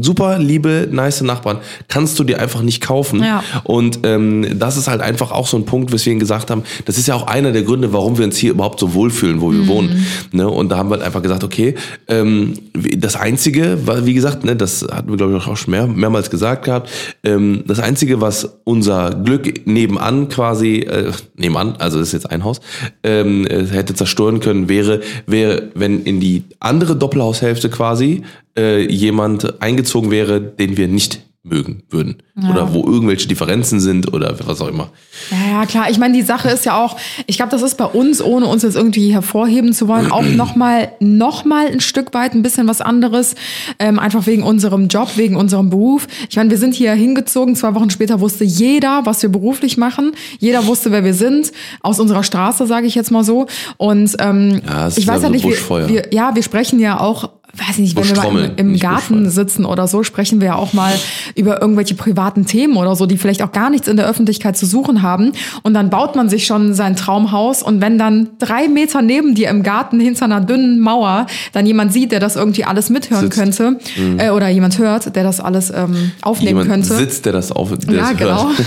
super 0.00 0.38
liebe, 0.38 0.88
nice 0.90 1.20
Nachbarn, 1.20 1.58
kannst 1.88 2.18
du 2.18 2.24
dir 2.24 2.40
einfach 2.40 2.62
nicht 2.62 2.80
kaufen. 2.80 3.22
Ja. 3.22 3.44
Und 3.64 4.00
ähm, 4.04 4.58
das 4.58 4.78
ist 4.78 4.88
halt 4.88 5.02
einfach 5.02 5.32
auch 5.32 5.46
so 5.46 5.58
ein 5.58 5.66
Punkt, 5.66 5.92
weswegen 5.92 6.18
wir 6.18 6.20
gesagt 6.20 6.50
haben, 6.50 6.62
das 6.86 6.96
ist 6.96 7.06
ja 7.08 7.14
auch 7.14 7.26
einer 7.26 7.52
der 7.52 7.62
Gründe, 7.62 7.92
warum 7.92 8.16
wir 8.16 8.24
uns 8.24 8.38
hier 8.38 8.52
überhaupt 8.52 8.80
so 8.80 8.94
wohlfühlen, 8.94 9.42
wo 9.42 9.52
wir 9.52 9.66
wohnen. 9.66 10.06
Ne? 10.32 10.48
Und 10.48 10.70
da 10.70 10.78
haben 10.78 10.88
wir 10.88 10.94
halt 10.94 11.04
einfach 11.04 11.20
gesagt, 11.20 11.44
okay, 11.44 11.74
ähm, 12.08 12.54
das 12.72 13.16
Einzige, 13.16 13.78
wie 14.06 14.14
gesagt, 14.14 14.44
ne, 14.44 14.56
das 14.56 14.86
hatten 14.90 15.10
wir, 15.10 15.18
glaube 15.18 15.36
ich, 15.36 15.46
auch 15.46 15.56
schon 15.58 15.72
mehr, 15.72 15.86
mehrmals 15.86 16.30
gesagt 16.30 16.64
gehabt, 16.64 16.88
ähm, 17.24 17.64
das 17.66 17.80
Einzige, 17.80 18.22
was 18.22 18.48
unser 18.64 19.10
Glück 19.10 19.66
nebenan 19.66 20.30
quasi, 20.30 20.78
äh, 20.78 21.12
nebenan, 21.36 21.76
also 21.78 21.98
das 21.98 22.08
ist 22.08 22.14
jetzt 22.14 22.30
ein 22.30 22.44
Haus, 22.44 22.62
ähm, 23.02 23.46
äh, 23.46 23.66
hätte 23.66 23.94
zerstören 23.94 24.40
können, 24.40 24.70
wäre, 24.70 25.02
wäre, 25.26 25.68
wenn 25.74 26.04
in 26.04 26.18
die 26.18 26.44
andere 26.60 26.96
Doppelhaushälfte 26.96 27.68
quasi 27.68 28.21
äh, 28.56 28.82
jemand 28.90 29.62
eingezogen 29.62 30.10
wäre, 30.10 30.40
den 30.40 30.76
wir 30.76 30.88
nicht 30.88 31.20
mögen 31.44 31.82
würden. 31.90 32.22
Oder 32.48 32.72
wo 32.72 32.86
irgendwelche 32.86 33.26
Differenzen 33.26 33.80
sind 33.80 34.12
oder 34.14 34.36
was 34.46 34.60
auch 34.60 34.68
immer. 34.68 34.90
Ja, 35.30 35.58
ja, 35.58 35.66
klar. 35.66 35.90
Ich 35.90 35.98
meine, 35.98 36.14
die 36.14 36.22
Sache 36.22 36.48
ist 36.48 36.64
ja 36.64 36.82
auch, 36.82 36.96
ich 37.26 37.36
glaube, 37.36 37.50
das 37.50 37.62
ist 37.62 37.76
bei 37.76 37.84
uns, 37.84 38.22
ohne 38.22 38.46
uns 38.46 38.62
jetzt 38.62 38.76
irgendwie 38.76 39.12
hervorheben 39.12 39.72
zu 39.72 39.88
wollen, 39.88 40.12
auch 40.12 40.22
nochmal 40.22 40.92
noch 41.00 41.44
mal 41.44 41.66
ein 41.66 41.80
Stück 41.80 42.14
weit 42.14 42.34
ein 42.34 42.42
bisschen 42.42 42.68
was 42.68 42.80
anderes. 42.80 43.34
Ähm, 43.80 43.98
einfach 43.98 44.26
wegen 44.26 44.44
unserem 44.44 44.86
Job, 44.86 45.16
wegen 45.16 45.34
unserem 45.34 45.68
Beruf. 45.68 46.06
Ich 46.30 46.36
meine, 46.36 46.50
wir 46.50 46.58
sind 46.58 46.74
hier 46.74 46.92
hingezogen. 46.92 47.56
Zwei 47.56 47.74
Wochen 47.74 47.90
später 47.90 48.20
wusste 48.20 48.44
jeder, 48.44 49.04
was 49.04 49.20
wir 49.22 49.28
beruflich 49.28 49.76
machen. 49.76 50.12
Jeder 50.38 50.66
wusste, 50.66 50.92
wer 50.92 51.04
wir 51.04 51.14
sind. 51.14 51.50
Aus 51.80 51.98
unserer 51.98 52.22
Straße, 52.22 52.66
sage 52.68 52.86
ich 52.86 52.94
jetzt 52.94 53.10
mal 53.10 53.24
so. 53.24 53.46
Und 53.78 54.14
ähm, 54.20 54.62
Ja, 54.64 54.88
ich 54.88 55.06
weiß 55.08 55.22
ja 55.22 55.28
nicht, 55.28 55.44
wir, 55.44 55.88
wir, 55.88 56.04
ja, 56.12 56.36
wir 56.36 56.42
sprechen 56.44 56.78
ja 56.78 57.00
auch 57.00 57.30
weiß 57.54 57.78
nicht, 57.78 57.96
wenn 57.96 58.08
wir 58.08 58.44
im, 58.56 58.72
im 58.72 58.78
Garten 58.78 59.28
sitzen 59.28 59.66
oder 59.66 59.86
so, 59.86 60.02
sprechen 60.02 60.40
wir 60.40 60.48
ja 60.48 60.54
auch 60.56 60.72
mal 60.72 60.92
über 61.34 61.60
irgendwelche 61.60 61.94
privaten 61.94 62.46
Themen 62.46 62.76
oder 62.76 62.96
so, 62.96 63.04
die 63.04 63.18
vielleicht 63.18 63.42
auch 63.42 63.52
gar 63.52 63.68
nichts 63.68 63.88
in 63.88 63.96
der 63.96 64.08
Öffentlichkeit 64.08 64.56
zu 64.56 64.64
suchen 64.64 65.02
haben. 65.02 65.32
Und 65.62 65.74
dann 65.74 65.90
baut 65.90 66.16
man 66.16 66.30
sich 66.30 66.46
schon 66.46 66.72
sein 66.72 66.96
Traumhaus 66.96 67.62
und 67.62 67.80
wenn 67.82 67.98
dann 67.98 68.30
drei 68.38 68.68
Meter 68.68 69.02
neben 69.02 69.34
dir 69.34 69.50
im 69.50 69.62
Garten 69.62 70.00
hinter 70.00 70.24
einer 70.24 70.40
dünnen 70.40 70.80
Mauer 70.80 71.26
dann 71.52 71.66
jemand 71.66 71.92
sieht, 71.92 72.12
der 72.12 72.20
das 72.20 72.36
irgendwie 72.36 72.64
alles 72.64 72.88
mithören 72.88 73.30
Sitzt. 73.30 73.60
Mhm. 73.60 73.78
könnte, 73.78 73.78
äh, 74.18 74.30
oder 74.30 74.48
jemand 74.48 74.78
hört, 74.78 75.14
der 75.14 75.22
das 75.22 75.40
alles 75.40 75.70
ähm, 75.70 76.12
aufnehmen 76.22 76.62
Jemand 76.62 76.70
könnte. 76.70 76.94
sitzt, 76.96 77.26
der 77.26 77.32
das 77.32 77.52
auf. 77.52 77.70
Der 77.76 77.94
ja, 77.94 78.12
genau. 78.12 78.50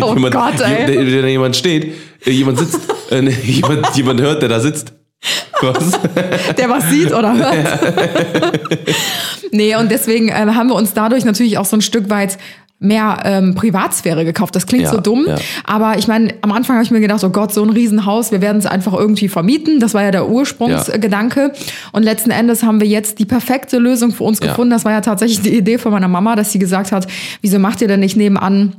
Oh 0.00 0.14
jemand, 0.14 0.34
Gott, 0.34 0.60
ey. 0.60 0.86
Der, 0.86 1.04
der, 1.04 1.22
der 1.22 1.30
jemand 1.30 1.56
steht, 1.56 1.94
äh, 2.24 2.30
jemand 2.30 2.58
sitzt, 2.58 2.80
äh, 3.10 3.20
jemand, 3.44 3.94
jemand 3.94 4.20
hört, 4.20 4.42
der 4.42 4.48
da 4.48 4.60
sitzt. 4.60 4.92
Was? 5.62 6.00
der 6.58 6.68
was 6.70 6.90
sieht 6.90 7.12
oder 7.12 7.34
hört. 7.34 7.56
nee, 9.52 9.74
und 9.76 9.90
deswegen 9.90 10.28
äh, 10.28 10.32
haben 10.54 10.68
wir 10.68 10.74
uns 10.74 10.92
dadurch 10.94 11.24
natürlich 11.24 11.58
auch 11.58 11.64
so 11.64 11.76
ein 11.76 11.82
Stück 11.82 12.10
weit 12.10 12.38
mehr 12.84 13.20
ähm, 13.24 13.54
Privatsphäre 13.54 14.24
gekauft. 14.24 14.56
Das 14.56 14.66
klingt 14.66 14.84
Ja, 14.84 14.90
so 14.90 14.98
dumm, 15.00 15.24
ja. 15.28 15.36
aber 15.64 15.98
ich 15.98 16.08
meine, 16.08 16.34
am 16.42 16.50
Anfang 16.50 16.74
habe 16.74 16.84
ich 16.84 16.90
mir 16.90 16.98
gedacht, 16.98 17.22
oh 17.22 17.30
Gott, 17.30 17.54
so 17.54 17.62
ein 17.62 17.70
Riesenhaus, 17.70 18.32
wir 18.32 18.40
werden 18.40 18.58
es 18.58 18.66
einfach 18.66 18.92
irgendwie 18.92 19.28
vermieten. 19.28 19.78
Das 19.78 19.94
war 19.94 20.02
ja 20.02 20.10
der 20.10 20.28
Ursprungsgedanke. 20.28 21.52
Und 21.92 22.02
letzten 22.02 22.32
Endes 22.32 22.64
haben 22.64 22.80
wir 22.80 22.88
jetzt 22.88 23.20
die 23.20 23.24
perfekte 23.24 23.78
Lösung 23.78 24.10
für 24.10 24.24
uns 24.24 24.40
Ja. 24.40 24.48
gefunden. 24.48 24.70
Das 24.70 24.84
war 24.84 24.90
ja 24.90 25.00
tatsächlich 25.00 25.42
die 25.42 25.56
Idee 25.56 25.78
von 25.78 25.92
meiner 25.92 26.08
Mama, 26.08 26.34
dass 26.34 26.50
sie 26.50 26.58
gesagt 26.58 26.90
hat, 26.90 27.06
wieso 27.40 27.60
macht 27.60 27.80
ihr 27.82 27.88
denn 27.88 28.00
nicht 28.00 28.16
nebenan 28.16 28.74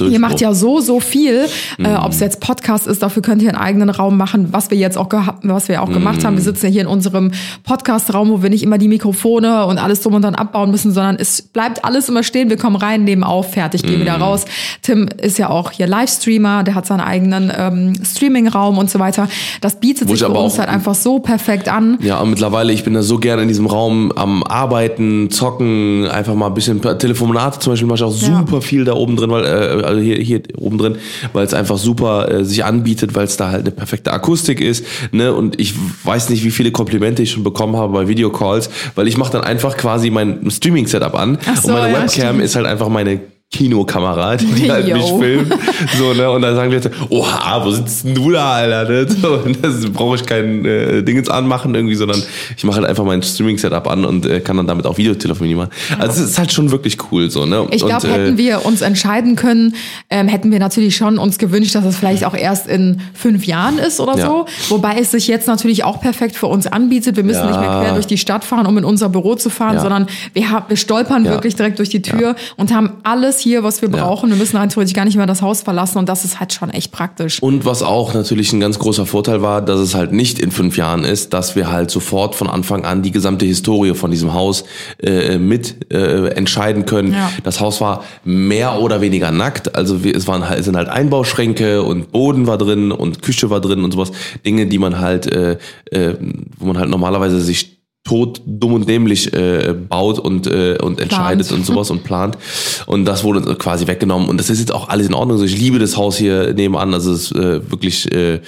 Ihr 0.00 0.18
macht 0.18 0.40
ja 0.40 0.52
so, 0.54 0.80
so 0.80 1.00
viel, 1.00 1.46
äh, 1.78 1.82
Mhm. 1.82 1.96
ob 2.02 2.12
es 2.12 2.20
jetzt 2.20 2.40
Podcast 2.40 2.86
ist, 2.86 3.02
dafür 3.02 3.22
könnt 3.22 3.42
ihr 3.42 3.48
einen 3.48 3.58
eigenen 3.58 3.90
Raum 3.90 4.16
machen, 4.16 4.48
was 4.52 4.70
wir 4.70 4.78
jetzt 4.78 4.98
auch 4.98 5.08
gehabt, 5.08 5.40
was 5.44 5.68
wir 5.68 5.82
auch 5.82 5.90
gemacht 5.90 6.24
haben. 6.24 6.34
Wir 6.34 6.40
Mhm. 6.42 6.44
sitzen 6.44 6.66
ja 6.66 6.72
hier 6.72 6.80
in 6.82 6.86
unserem 6.88 7.30
Podcast-Raum, 7.64 8.30
wo 8.30 8.42
wir 8.42 8.50
nicht 8.50 8.62
immer 8.62 8.78
die 8.78 8.88
Mikrofone 8.88 9.66
und 9.66 9.78
alles 9.78 10.00
drum 10.02 10.14
und 10.14 10.22
dann 10.22 10.34
abbauen 10.34 10.70
müssen, 10.70 10.92
sondern 10.92 11.16
es 11.16 11.42
bleibt 11.42 11.84
alles 11.84 12.08
immer 12.08 12.22
stehen. 12.22 12.50
Wir 12.50 12.56
kommen 12.56 12.76
rein, 12.76 13.04
nehmen 13.04 13.24
auf, 13.24 13.52
fertig, 13.52 13.82
gehen 13.82 13.96
Mhm. 13.98 14.00
wieder 14.02 14.16
raus. 14.16 14.44
Tim 14.82 15.08
ist 15.20 15.38
ja 15.38 15.50
auch 15.50 15.70
hier 15.70 15.86
Livestreamer, 15.86 16.64
der 16.64 16.74
hat 16.74 16.86
seinen 16.86 17.00
eigenen 17.00 17.52
ähm, 17.56 17.92
Streaming-Raum 18.04 18.78
und 18.78 18.90
so 18.90 18.98
weiter. 18.98 19.28
Das 19.60 19.80
bietet 19.80 20.08
Wo 20.08 20.12
sich 20.12 20.22
ich 20.22 20.26
für 20.26 20.32
uns 20.32 20.58
halt 20.58 20.68
einfach 20.68 20.94
so 20.94 21.18
perfekt 21.18 21.68
an. 21.68 21.98
Ja, 22.02 22.20
und 22.20 22.30
mittlerweile, 22.30 22.72
ich 22.72 22.84
bin 22.84 22.94
da 22.94 23.02
so 23.02 23.18
gerne 23.18 23.42
in 23.42 23.48
diesem 23.48 23.66
Raum 23.66 24.12
am 24.14 24.42
Arbeiten, 24.42 25.30
Zocken, 25.30 26.06
einfach 26.08 26.34
mal 26.34 26.46
ein 26.48 26.54
bisschen 26.54 26.80
Telefonate 26.98 27.58
zum 27.58 27.72
Beispiel 27.72 27.86
mache 27.88 27.96
ich 27.96 28.02
auch 28.04 28.14
Ja. 28.22 28.38
super 28.38 28.60
viel 28.62 28.84
da 28.84 28.92
oben 28.94 29.16
drin, 29.16 29.30
weil, 29.30 29.44
äh, 29.44 29.77
also 29.84 30.00
hier, 30.00 30.16
hier 30.16 30.42
oben 30.56 30.78
drin, 30.78 30.96
weil 31.32 31.46
es 31.46 31.54
einfach 31.54 31.78
super 31.78 32.30
äh, 32.30 32.44
sich 32.44 32.64
anbietet, 32.64 33.14
weil 33.14 33.24
es 33.24 33.36
da 33.36 33.50
halt 33.50 33.62
eine 33.62 33.70
perfekte 33.70 34.12
Akustik 34.12 34.60
ist, 34.60 34.84
ne, 35.12 35.32
und 35.32 35.60
ich 35.60 35.74
weiß 36.04 36.30
nicht, 36.30 36.44
wie 36.44 36.50
viele 36.50 36.70
Komplimente 36.70 37.22
ich 37.22 37.30
schon 37.30 37.44
bekommen 37.44 37.76
habe 37.76 37.92
bei 37.92 38.08
Videocalls, 38.08 38.70
weil 38.94 39.08
ich 39.08 39.16
mache 39.16 39.32
dann 39.32 39.42
einfach 39.42 39.76
quasi 39.76 40.10
mein 40.10 40.50
Streaming-Setup 40.50 41.14
an 41.14 41.38
so, 41.60 41.68
und 41.68 41.74
meine 41.74 41.92
ja, 41.92 42.02
Webcam 42.02 42.06
stimmt. 42.06 42.42
ist 42.42 42.56
halt 42.56 42.66
einfach 42.66 42.88
meine 42.88 43.20
Kinokamera, 43.50 44.36
die, 44.36 44.44
die 44.44 44.70
halt 44.70 44.92
mich 44.92 45.10
filmt. 45.10 45.54
So, 45.96 46.12
ne? 46.12 46.30
Und 46.30 46.42
dann 46.42 46.54
sagen 46.54 46.70
Leute, 46.70 46.90
oha, 47.08 47.64
wo 47.64 47.70
sitzt 47.70 48.04
denn 48.04 48.14
du 48.14 48.30
da, 48.30 48.52
Alter? 48.56 48.84
Ne? 48.90 49.06
So, 49.08 49.34
und 49.44 49.58
das 49.64 49.86
brauche 49.90 50.16
ich 50.16 50.26
kein 50.26 50.66
äh, 50.66 51.02
Dingens 51.02 51.30
anmachen 51.30 51.74
irgendwie, 51.74 51.94
sondern 51.94 52.22
ich 52.54 52.64
mache 52.64 52.76
halt 52.76 52.86
einfach 52.86 53.04
mein 53.04 53.22
Streaming-Setup 53.22 53.86
an 53.90 54.04
und 54.04 54.26
äh, 54.26 54.40
kann 54.40 54.58
dann 54.58 54.66
damit 54.66 54.84
auch 54.84 54.98
Videotelefonie 54.98 55.54
machen. 55.54 55.70
Also 55.98 56.22
es 56.22 56.30
ist 56.32 56.38
halt 56.38 56.52
schon 56.52 56.70
wirklich 56.70 56.98
cool 57.10 57.30
so, 57.30 57.46
ne? 57.46 57.66
Ich 57.70 57.82
glaube, 57.84 58.06
äh, 58.06 58.10
hätten 58.10 58.36
wir 58.36 58.66
uns 58.66 58.82
entscheiden 58.82 59.34
können, 59.34 59.74
ähm, 60.10 60.28
hätten 60.28 60.52
wir 60.52 60.58
natürlich 60.58 60.94
schon 60.96 61.16
uns 61.16 61.38
gewünscht, 61.38 61.74
dass 61.74 61.86
es 61.86 61.96
vielleicht 61.96 62.26
auch 62.26 62.34
erst 62.34 62.66
in 62.66 63.00
fünf 63.14 63.46
Jahren 63.46 63.78
ist 63.78 63.98
oder 63.98 64.18
Ja. 64.18 64.26
so. 64.26 64.46
Wobei 64.68 64.98
es 65.00 65.12
sich 65.12 65.26
jetzt 65.26 65.46
natürlich 65.48 65.84
auch 65.84 66.02
perfekt 66.02 66.36
für 66.36 66.48
uns 66.48 66.66
anbietet. 66.66 67.16
Wir 67.16 67.24
müssen 67.24 67.38
Ja. 67.40 67.46
nicht 67.46 67.60
mehr 67.60 67.80
quer 67.80 67.94
durch 67.94 68.06
die 68.06 68.18
Stadt 68.18 68.44
fahren, 68.44 68.66
um 68.66 68.76
in 68.76 68.84
unser 68.84 69.08
Büro 69.08 69.36
zu 69.36 69.48
fahren, 69.48 69.76
Ja. 69.76 69.80
sondern 69.80 70.06
wir, 70.34 70.44
wir 70.68 70.76
stolpern 70.76 71.24
wirklich 71.24 71.56
direkt 71.56 71.78
durch 71.78 71.88
die 71.88 72.02
Tür 72.02 72.36
und 72.58 72.74
haben 72.74 72.90
alles 73.04 73.37
hier, 73.38 73.62
was 73.62 73.82
wir 73.82 73.88
Ja. 73.90 74.04
brauchen. 74.04 74.30
Wir 74.30 74.36
müssen 74.36 74.56
theoretisch 74.68 74.94
gar 74.94 75.04
nicht 75.04 75.16
mehr 75.16 75.26
das 75.26 75.42
Haus 75.42 75.62
verlassen 75.62 75.98
und 75.98 76.08
das 76.08 76.24
ist 76.24 76.40
halt 76.40 76.52
schon 76.52 76.70
echt 76.70 76.92
praktisch. 76.92 77.42
Und 77.42 77.64
was 77.64 77.82
auch 77.82 78.14
natürlich 78.14 78.52
ein 78.52 78.60
ganz 78.60 78.78
großer 78.78 79.06
Vorteil 79.06 79.42
war, 79.42 79.62
dass 79.62 79.80
es 79.80 79.94
halt 79.94 80.12
nicht 80.12 80.38
in 80.38 80.50
fünf 80.50 80.76
Jahren 80.76 81.04
ist, 81.04 81.32
dass 81.32 81.56
wir 81.56 81.70
halt 81.70 81.90
sofort 81.90 82.34
von 82.34 82.48
Anfang 82.48 82.84
an 82.84 83.02
die 83.02 83.10
gesamte 83.10 83.46
Historie 83.46 83.94
von 83.94 84.10
diesem 84.10 84.32
Haus 84.34 84.64
äh, 85.02 85.38
mit 85.38 85.92
äh, 85.92 86.28
entscheiden 86.30 86.84
können. 86.86 87.12
Ja. 87.12 87.30
Das 87.42 87.60
Haus 87.60 87.80
war 87.80 88.04
mehr 88.24 88.80
oder 88.80 89.00
weniger 89.00 89.30
nackt, 89.30 89.74
also 89.74 90.04
wir, 90.04 90.14
es 90.16 90.26
waren 90.26 90.48
halt, 90.48 90.58
es 90.60 90.64
sind 90.66 90.76
halt 90.76 90.88
Einbauschränke 90.88 91.82
und 91.82 92.12
Boden 92.12 92.46
war 92.46 92.58
drin 92.58 92.92
und 92.92 93.22
Küche 93.22 93.50
war 93.50 93.60
drin 93.60 93.84
und 93.84 93.92
sowas. 93.92 94.12
Dinge, 94.44 94.66
die 94.66 94.78
man 94.78 94.98
halt, 95.00 95.26
äh, 95.26 95.58
äh, 95.90 96.14
wo 96.58 96.66
man 96.66 96.78
halt 96.78 96.90
normalerweise 96.90 97.40
sich 97.40 97.77
tot, 98.04 98.40
dumm 98.46 98.74
und 98.74 98.88
dämlich 98.88 99.32
äh, 99.34 99.74
baut 99.74 100.18
und, 100.18 100.46
äh, 100.46 100.78
und 100.80 101.00
entscheidet 101.00 101.52
und 101.52 101.66
sowas 101.66 101.90
und 101.90 102.04
plant. 102.04 102.38
Und 102.86 103.04
das 103.04 103.22
wurde 103.22 103.54
quasi 103.56 103.86
weggenommen. 103.86 104.28
Und 104.28 104.38
das 104.38 104.48
ist 104.50 104.60
jetzt 104.60 104.72
auch 104.72 104.88
alles 104.88 105.08
in 105.08 105.14
Ordnung. 105.14 105.36
Also 105.38 105.44
ich 105.44 105.58
liebe 105.58 105.78
das 105.78 105.96
Haus 105.96 106.16
hier 106.16 106.54
nebenan. 106.54 106.94
Also 106.94 107.12
es 107.12 107.30
ist 107.30 107.32
äh, 107.32 107.70
wirklich 107.70 108.10
äh, 108.12 108.40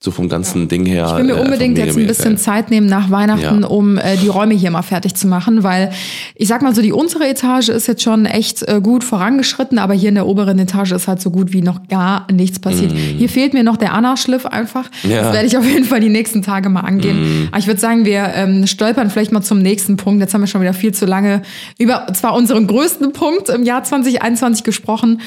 so 0.00 0.12
vom 0.12 0.28
ganzen 0.28 0.68
Ding 0.68 0.86
her. 0.86 1.06
Ich 1.10 1.16
will 1.16 1.24
mir 1.24 1.36
äh, 1.36 1.40
unbedingt 1.40 1.76
jetzt 1.76 1.96
ein 1.98 2.06
bisschen 2.06 2.34
geil. 2.36 2.38
Zeit 2.38 2.70
nehmen 2.70 2.86
nach 2.86 3.10
Weihnachten, 3.10 3.62
Ja. 3.62 3.66
um 3.66 3.98
äh, 3.98 4.16
die 4.16 4.28
Räume 4.28 4.54
hier 4.54 4.70
mal 4.70 4.82
fertig 4.82 5.14
zu 5.16 5.26
machen, 5.26 5.64
weil 5.64 5.90
ich 6.36 6.46
sag 6.46 6.62
mal 6.62 6.72
so, 6.72 6.82
die 6.82 6.92
untere 6.92 7.26
Etage 7.28 7.68
ist 7.70 7.88
jetzt 7.88 8.02
schon 8.04 8.24
echt 8.24 8.62
äh, 8.68 8.80
gut 8.80 9.02
vorangeschritten, 9.02 9.78
aber 9.78 9.94
hier 9.94 10.10
in 10.10 10.14
der 10.14 10.28
oberen 10.28 10.56
Etage 10.60 10.92
ist 10.92 11.08
halt 11.08 11.20
so 11.20 11.30
gut 11.30 11.52
wie 11.52 11.62
noch 11.62 11.88
gar 11.88 12.28
nichts 12.32 12.60
passiert. 12.60 12.92
Hier 12.92 13.28
fehlt 13.28 13.54
mir 13.54 13.64
noch 13.64 13.76
der 13.76 13.92
Anna-Schliff 13.92 14.46
einfach. 14.46 14.88
Mm. 15.02 15.10
Ja. 15.10 15.20
Mm. 15.20 15.24
Das 15.24 15.32
werde 15.32 15.46
ich 15.48 15.58
auf 15.58 15.64
jeden 15.66 15.84
Fall 15.84 15.98
die 15.98 16.10
nächsten 16.10 16.42
Tage 16.42 16.68
mal 16.68 16.82
angehen. 16.82 17.48
Aber 17.50 17.58
ich 17.58 17.66
würde 17.66 17.80
sagen, 17.80 18.04
wir 18.04 18.30
ähm, 18.36 18.68
stolpern 18.68 19.10
vielleicht 19.10 19.32
mal 19.32 19.42
zum 19.42 19.58
nächsten 19.58 19.96
Punkt. 19.96 20.20
Jetzt 20.20 20.32
haben 20.32 20.42
wir 20.42 20.46
schon 20.46 20.60
wieder 20.60 20.74
viel 20.74 20.94
zu 20.94 21.06
lange 21.06 21.42
über 21.76 22.06
zwar 22.14 22.34
unseren 22.34 22.68
größten 22.68 23.12
Punkt 23.12 23.48
im 23.48 23.64
Jahr 23.64 23.82
2021 23.82 24.62
gesprochen, 24.62 25.20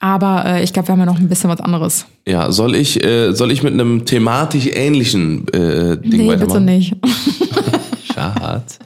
aber 0.00 0.44
äh, 0.46 0.62
ich 0.64 0.72
glaube, 0.72 0.88
wir 0.88 0.92
haben 0.92 1.00
ja 1.00 1.06
noch 1.06 1.18
ein 1.18 1.28
bisschen 1.28 1.50
was 1.50 1.60
anderes. 1.60 2.06
Ja, 2.26 2.52
soll 2.52 2.74
ich, 2.76 3.02
äh, 3.04 3.32
soll 3.32 3.50
ich 3.50 3.62
mit 3.62 3.72
einem 3.72 4.04
thematisch 4.04 4.66
ähnlichen 4.72 5.46
äh, 5.48 5.96
Ding 5.96 6.00
Nee, 6.02 6.16
bitte 6.28 6.28
weitermachen? 6.28 6.64
nicht. 6.64 6.94
Schatz. 8.14 8.78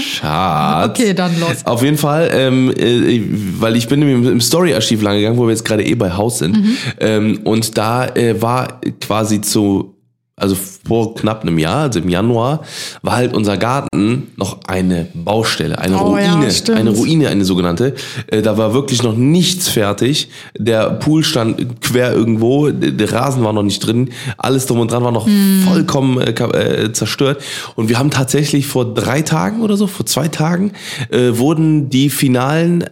Schatz. 0.00 0.90
Okay, 0.90 1.14
dann 1.14 1.38
los. 1.40 1.64
Auf 1.64 1.82
jeden 1.82 1.96
Fall, 1.96 2.30
ähm, 2.32 2.70
äh, 2.76 3.20
weil 3.58 3.76
ich 3.76 3.88
bin 3.88 4.02
im, 4.02 4.26
im 4.26 4.40
Story-Archiv 4.40 5.02
lang 5.02 5.16
gegangen, 5.16 5.38
wo 5.38 5.44
wir 5.44 5.50
jetzt 5.50 5.64
gerade 5.64 5.84
eh 5.84 5.94
bei 5.94 6.12
Haus 6.12 6.38
sind. 6.38 6.56
Mhm. 6.56 6.76
Ähm, 7.00 7.40
und 7.44 7.76
da 7.78 8.06
äh, 8.06 8.40
war 8.40 8.80
quasi 9.00 9.40
zu, 9.40 9.94
also 10.36 10.56
vor 10.88 11.14
knapp 11.14 11.42
einem 11.42 11.58
Jahr, 11.58 11.82
also 11.82 12.00
im 12.00 12.08
Januar, 12.08 12.62
war 13.02 13.16
halt 13.16 13.34
unser 13.34 13.56
Garten 13.56 14.28
noch 14.36 14.58
eine 14.66 15.06
Baustelle, 15.14 15.78
eine 15.78 16.02
Oh 16.02 16.16
ja, 16.18 16.32
Ruine, 16.34 16.50
stimmt. 16.50 16.78
eine 16.78 16.90
Ruine, 16.90 17.28
eine 17.28 17.44
sogenannte. 17.44 17.94
Äh, 18.26 18.42
da 18.42 18.56
war 18.58 18.74
wirklich 18.74 19.02
noch 19.02 19.14
nichts 19.14 19.68
fertig. 19.68 20.28
Der 20.58 20.90
Pool 20.90 21.22
stand 21.22 21.80
quer 21.82 22.12
irgendwo, 22.14 22.70
der 22.70 23.12
Rasen 23.12 23.44
war 23.44 23.52
noch 23.52 23.62
nicht 23.62 23.86
drin, 23.86 24.10
alles 24.38 24.66
drum 24.66 24.80
und 24.80 24.90
dran 24.90 25.04
war 25.04 25.12
noch 25.12 25.26
Hm. 25.26 25.62
vollkommen 25.68 26.18
äh, 26.20 26.30
äh, 26.30 26.92
zerstört. 26.92 27.42
Und 27.76 27.88
wir 27.88 27.98
haben 27.98 28.10
tatsächlich 28.10 28.66
vor 28.66 28.94
drei 28.94 29.22
Tagen 29.22 29.60
oder 29.60 29.76
so, 29.76 29.86
vor 29.86 30.06
zwei 30.06 30.28
Tagen, 30.28 30.72
äh, 31.10 31.36
wurden 31.38 31.90
die 31.90 32.08
finalen 32.08 32.84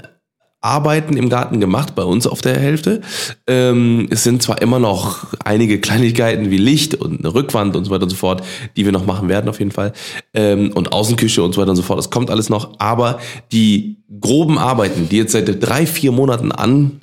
Arbeiten 0.66 1.16
im 1.16 1.28
Garten 1.28 1.60
gemacht, 1.60 1.94
bei 1.94 2.02
uns 2.02 2.26
auf 2.26 2.40
der 2.42 2.58
Hälfte. 2.58 3.00
Ähm, 3.46 4.08
es 4.10 4.24
sind 4.24 4.42
zwar 4.42 4.60
immer 4.60 4.78
noch 4.78 5.32
einige 5.44 5.80
Kleinigkeiten 5.80 6.50
wie 6.50 6.58
Licht 6.58 6.94
und 6.94 7.20
eine 7.20 7.32
Rückwand 7.32 7.76
und 7.76 7.84
so 7.84 7.90
weiter 7.90 8.02
und 8.02 8.10
so 8.10 8.16
fort, 8.16 8.42
die 8.76 8.84
wir 8.84 8.92
noch 8.92 9.06
machen 9.06 9.28
werden 9.28 9.48
auf 9.48 9.58
jeden 9.60 9.70
Fall. 9.70 9.92
Ähm, 10.34 10.72
und 10.74 10.92
Außenküche 10.92 11.42
und 11.42 11.54
so 11.54 11.60
weiter 11.60 11.70
und 11.70 11.76
so 11.76 11.82
fort. 11.82 11.98
Das 11.98 12.10
kommt 12.10 12.30
alles 12.30 12.48
noch. 12.48 12.74
Aber 12.78 13.20
die 13.52 13.96
groben 14.20 14.58
Arbeiten, 14.58 15.08
die 15.08 15.16
jetzt 15.16 15.32
seit 15.32 15.46
drei, 15.62 15.86
vier 15.86 16.12
Monaten 16.12 16.52
an, 16.52 17.00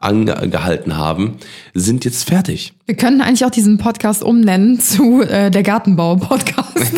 angehalten 0.00 0.96
haben, 0.96 1.36
sind 1.74 2.04
jetzt 2.04 2.28
fertig. 2.28 2.72
Wir 2.86 2.96
könnten 2.96 3.20
eigentlich 3.20 3.44
auch 3.44 3.50
diesen 3.50 3.78
Podcast 3.78 4.22
umnennen 4.22 4.78
zu 4.80 5.22
äh, 5.22 5.50
der 5.50 5.62
Gartenbau-Podcast. 5.64 6.76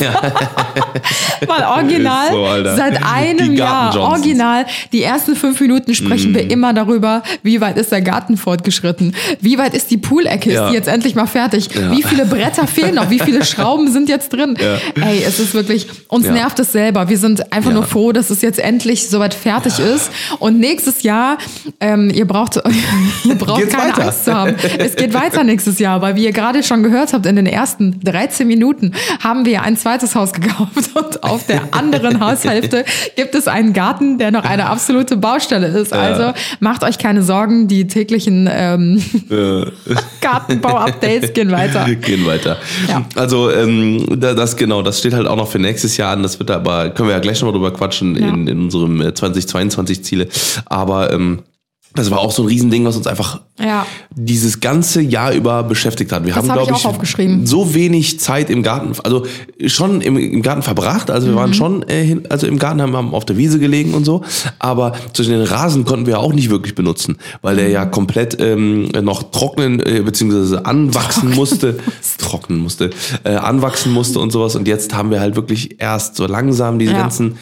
Weil 1.46 1.62
original, 1.64 2.30
so, 2.30 2.76
seit 2.76 3.02
einem 3.04 3.54
Jahr, 3.54 3.98
original, 3.98 4.66
die 4.92 5.02
ersten 5.02 5.34
fünf 5.36 5.60
Minuten 5.60 5.94
sprechen 5.94 6.32
Mm. 6.32 6.34
wir 6.34 6.50
immer 6.50 6.74
darüber, 6.74 7.22
wie 7.42 7.60
weit 7.60 7.76
ist 7.78 7.90
der 7.92 8.02
Garten 8.02 8.36
fortgeschritten, 8.36 9.14
wie 9.40 9.56
weit 9.56 9.72
ist 9.74 9.90
die 9.90 9.96
Poolecke, 9.96 10.50
ist 10.50 10.56
Ja. 10.56 10.68
die 10.68 10.74
jetzt 10.74 10.88
endlich 10.88 11.14
mal 11.14 11.26
fertig, 11.26 11.68
Ja. 11.74 11.90
wie 11.92 12.02
viele 12.02 12.26
Bretter 12.26 12.66
fehlen 12.66 12.96
noch, 12.96 13.08
wie 13.10 13.18
viele 13.20 13.44
Schrauben 13.44 13.90
sind 13.92 14.08
jetzt 14.08 14.32
drin. 14.32 14.56
Ey, 15.00 15.22
es 15.26 15.38
ist 15.38 15.54
wirklich, 15.54 15.86
uns 16.08 16.26
Ja. 16.26 16.32
nervt 16.32 16.58
es 16.58 16.72
selber. 16.72 17.08
Wir 17.08 17.18
sind 17.18 17.52
einfach 17.52 17.70
Ja. 17.70 17.76
nur 17.76 17.84
froh, 17.84 18.12
dass 18.12 18.30
es 18.30 18.42
jetzt 18.42 18.58
endlich 18.58 19.08
soweit 19.08 19.32
fertig 19.34 19.78
ist. 19.78 20.10
Und 20.38 20.58
nächstes 20.60 21.02
Jahr, 21.02 21.38
ähm, 21.80 22.10
ihr 22.10 22.26
braucht, 22.26 22.60
ihr 23.24 23.34
braucht 23.34 23.60
Geht's 23.62 23.74
keine 23.74 23.92
weiter. 23.92 24.04
Angst 24.06 24.24
zu 24.24 24.34
haben. 24.34 24.54
Es 24.78 24.96
geht 24.96 25.14
weiter 25.14 25.44
nächstes 25.44 25.78
Jahr, 25.78 26.00
weil 26.02 26.16
wie 26.16 26.24
ihr 26.24 26.32
gerade 26.32 26.62
schon 26.62 26.82
gehört 26.82 27.12
habt, 27.12 27.26
in 27.26 27.36
den 27.36 27.46
ersten 27.46 28.00
13 28.02 28.46
Minuten 28.46 28.92
haben 29.22 29.44
wir 29.44 29.62
ein 29.62 29.76
zweites 29.76 30.14
Haus 30.14 30.32
gekauft 30.32 30.70
und 30.94 31.22
auf 31.24 31.46
der 31.46 31.74
anderen 31.74 32.20
Haushälfte 32.24 32.84
gibt 33.16 33.34
es 33.34 33.48
einen 33.48 33.72
Garten, 33.72 34.18
der 34.18 34.30
noch 34.30 34.44
eine 34.44 34.66
absolute 34.66 35.16
Baustelle 35.16 35.66
ist. 35.68 35.92
Also 35.92 36.32
macht 36.60 36.82
euch 36.84 36.98
keine 36.98 37.22
Sorgen, 37.22 37.68
die 37.68 37.86
täglichen 37.86 38.48
ähm, 38.50 39.02
Gartenbau-Updates 40.20 41.32
gehen 41.32 41.50
weiter. 41.50 41.84
Gehen 41.94 42.26
weiter. 42.26 42.56
Ja. 42.88 43.04
Also 43.14 43.50
ähm, 43.50 44.04
da- 44.20 44.34
das 44.34 44.56
genau, 44.56 44.82
das 44.82 44.98
steht 44.98 45.14
halt 45.14 45.26
auch 45.26 45.36
noch 45.36 45.48
für 45.50 45.58
nächstes 45.58 45.96
Jahr 45.96 46.12
an. 46.12 46.22
Das 46.22 46.38
wird 46.38 46.50
aber 46.50 46.90
können 46.90 47.08
wir 47.08 47.14
ja 47.14 47.20
gleich 47.20 47.40
noch 47.40 47.48
mal 47.48 47.52
drüber 47.52 47.72
quatschen 47.72 48.16
Ja. 48.16 48.28
in, 48.28 48.46
in 48.46 48.60
unserem 48.62 49.00
äh, 49.00 49.14
2022 49.14 50.04
Ziele. 50.04 50.28
Aber 50.66 51.12
ähm, 51.12 51.40
das 51.98 52.10
war 52.10 52.20
auch 52.20 52.32
so 52.32 52.42
ein 52.42 52.48
Riesending, 52.48 52.84
was 52.84 52.96
uns 52.96 53.06
einfach 53.06 53.40
Ja. 53.58 53.86
dieses 54.14 54.60
ganze 54.60 55.00
Jahr 55.00 55.32
über 55.32 55.62
beschäftigt 55.62 56.12
hat. 56.12 56.24
Wir 56.24 56.34
haben, 56.34 56.48
hab 56.48 56.56
ich 56.56 56.62
glaube 56.64 56.74
auch 56.78 56.84
aufgeschrieben. 56.84 57.46
so 57.46 57.74
wenig 57.74 58.20
Zeit 58.20 58.50
im 58.50 58.62
Garten, 58.62 58.92
also 59.02 59.26
schon 59.66 60.00
im, 60.00 60.16
im 60.16 60.42
Garten 60.42 60.62
verbracht. 60.62 61.10
Also 61.10 61.26
wir 61.26 61.32
Mhm. 61.34 61.36
waren 61.38 61.54
schon, 61.54 61.88
äh, 61.88 62.04
hin, 62.04 62.22
also 62.28 62.46
im 62.46 62.58
Garten 62.58 62.80
haben, 62.82 62.96
haben 62.96 63.14
auf 63.14 63.24
der 63.24 63.36
Wiese 63.36 63.58
gelegen 63.58 63.94
und 63.94 64.04
so. 64.04 64.22
Aber 64.58 64.92
zwischen 65.12 65.32
den 65.32 65.42
Rasen 65.42 65.84
konnten 65.84 66.06
wir 66.06 66.20
auch 66.20 66.32
nicht 66.32 66.50
wirklich 66.50 66.74
benutzen, 66.74 67.16
weil 67.42 67.56
der 67.56 67.68
ja 67.68 67.84
komplett 67.84 68.36
ähm, 68.40 68.88
noch 69.02 69.30
trocknen 69.30 69.80
äh, 69.80 70.00
beziehungsweise 70.04 70.64
anwachsen 70.64 71.34
musste, 71.34 71.78
trocknen 72.18 72.58
musste, 72.60 72.90
äh, 73.24 73.34
anwachsen 73.34 73.92
musste 73.92 74.18
und 74.20 74.30
sowas. 74.32 74.54
Und 74.56 74.68
jetzt 74.68 74.94
haben 74.94 75.10
wir 75.10 75.20
halt 75.20 75.36
wirklich 75.36 75.80
erst 75.80 76.16
so 76.16 76.26
langsam 76.26 76.78
diese 76.78 76.92
Ja. 76.92 76.98
ganzen 76.98 77.36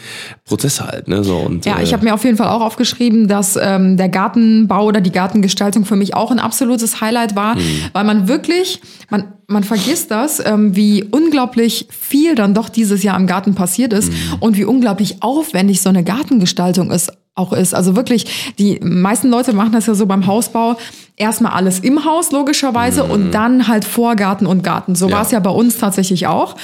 Prozesse 0.45 0.85
halt. 0.87 1.07
Ne, 1.07 1.23
so 1.23 1.37
und 1.37 1.65
Ja, 1.65 1.79
ich 1.81 1.89
äh, 1.89 1.93
habe 1.93 2.05
mir 2.05 2.13
auf 2.13 2.23
jeden 2.23 2.37
Fall 2.37 2.47
auch 2.49 2.61
aufgeschrieben, 2.61 3.27
dass 3.27 3.57
ähm, 3.61 3.97
der 3.97 4.09
Gartenbau 4.09 4.85
oder 4.85 5.01
die 5.01 5.11
Gartengestaltung 5.11 5.85
für 5.85 5.95
mich 5.95 6.06
auch 6.13 6.31
ein 6.31 6.39
absolutes 6.39 7.01
Highlight 7.01 7.35
war, 7.35 7.55
Hm. 7.55 7.61
weil 7.93 8.03
man 8.03 8.27
wirklich, 8.27 8.79
man, 9.09 9.33
man 9.47 9.63
vergisst 9.63 10.11
das, 10.11 10.45
ähm, 10.45 10.75
wie 10.75 11.03
unglaublich 11.03 11.87
viel 11.89 12.35
dann 12.35 12.53
doch 12.53 12.69
dieses 12.69 13.03
Jahr 13.03 13.17
im 13.17 13.27
Garten 13.27 13.55
passiert 13.55 13.93
ist 13.93 14.11
Hm. 14.11 14.15
und 14.41 14.57
wie 14.57 14.65
unglaublich 14.65 15.21
aufwendig 15.21 15.81
so 15.81 15.89
eine 15.89 16.03
Gartengestaltung 16.03 16.91
ist 16.91 17.11
auch 17.37 17.53
ist. 17.53 17.73
Also 17.73 17.95
wirklich, 17.95 18.53
die 18.57 18.79
meisten 18.81 19.29
Leute 19.29 19.53
machen 19.53 19.71
das 19.71 19.85
ja 19.85 19.93
so 19.93 20.05
beim 20.05 20.27
Hausbau. 20.27 20.77
Erstmal 21.19 21.53
alles 21.53 21.79
im 21.79 22.05
Haus, 22.05 22.31
logischerweise, 22.31 23.03
und 23.03 23.31
dann 23.31 23.67
halt 23.67 23.85
Vorgarten 23.85 24.45
und 24.45 24.63
Garten. 24.63 24.93
So. 24.93 25.09
Ja. 25.09 25.15
war 25.15 25.21
es 25.23 25.31
ja 25.31 25.39
bei 25.39 25.49
uns 25.49 25.77
tatsächlich 25.77 26.27
auch. 26.27 26.55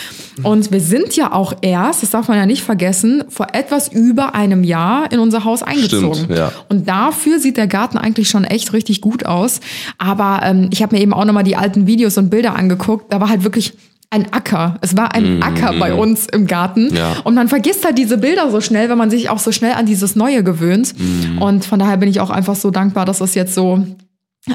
Und 0.43 0.71
wir 0.71 0.79
sind 0.79 1.15
ja 1.15 1.31
auch 1.31 1.53
erst, 1.61 2.03
das 2.03 2.11
darf 2.11 2.27
man 2.27 2.37
ja 2.37 2.45
nicht 2.45 2.61
vergessen, 2.63 3.23
vor 3.29 3.47
etwas 3.53 3.87
über 3.87 4.35
einem 4.35 4.63
Jahr 4.63 5.11
in 5.11 5.19
unser 5.19 5.43
Haus 5.43 5.63
eingezogen. 5.63 6.25
Stimmt, 6.25 6.37
ja. 6.37 6.51
Und 6.69 6.87
dafür 6.87 7.39
sieht 7.39 7.57
der 7.57 7.67
Garten 7.67 7.97
eigentlich 7.97 8.29
schon 8.29 8.43
echt 8.43 8.73
richtig 8.73 9.01
gut 9.01 9.25
aus. 9.25 9.59
Aber 9.97 10.41
ähm, 10.43 10.69
ich 10.71 10.83
habe 10.83 10.95
mir 10.95 11.01
eben 11.01 11.13
auch 11.13 11.25
nochmal 11.25 11.43
die 11.43 11.55
alten 11.55 11.87
Videos 11.87 12.17
und 12.19 12.29
Bilder 12.29 12.55
angeguckt. 12.55 13.11
Da 13.11 13.19
war 13.19 13.29
halt 13.29 13.43
wirklich 13.43 13.73
ein 14.13 14.32
Acker. 14.32 14.77
Es 14.82 14.96
war 14.96 15.15
ein 15.15 15.41
Acker 15.41 15.74
bei 15.79 15.93
uns 15.93 16.27
im 16.27 16.46
Garten. 16.46 16.96
Ja. 16.96 17.17
Und 17.24 17.34
man 17.34 17.50
vergisst 17.50 17.84
halt 17.84 17.98
diese 17.98 18.17
Bilder 18.17 18.51
so 18.51 18.62
schnell, 18.62 18.89
wenn 18.89 18.98
man 18.98 19.10
sich 19.10 19.29
auch 19.29 19.39
so 19.39 19.51
schnell 19.51 19.74
an 19.74 19.88
dieses 19.88 20.15
Neue 20.15 20.43
gewöhnt. 20.43 20.93
Mhm. 20.98 21.41
Und 21.41 21.65
von 21.65 21.79
daher 21.79 21.98
bin 21.98 22.08
ich 22.08 22.20
auch 22.20 22.29
einfach 22.29 22.55
so 22.55 22.70
dankbar, 22.70 23.05
dass 23.05 23.17
das 23.17 23.34
jetzt 23.34 23.55
so 23.55 23.86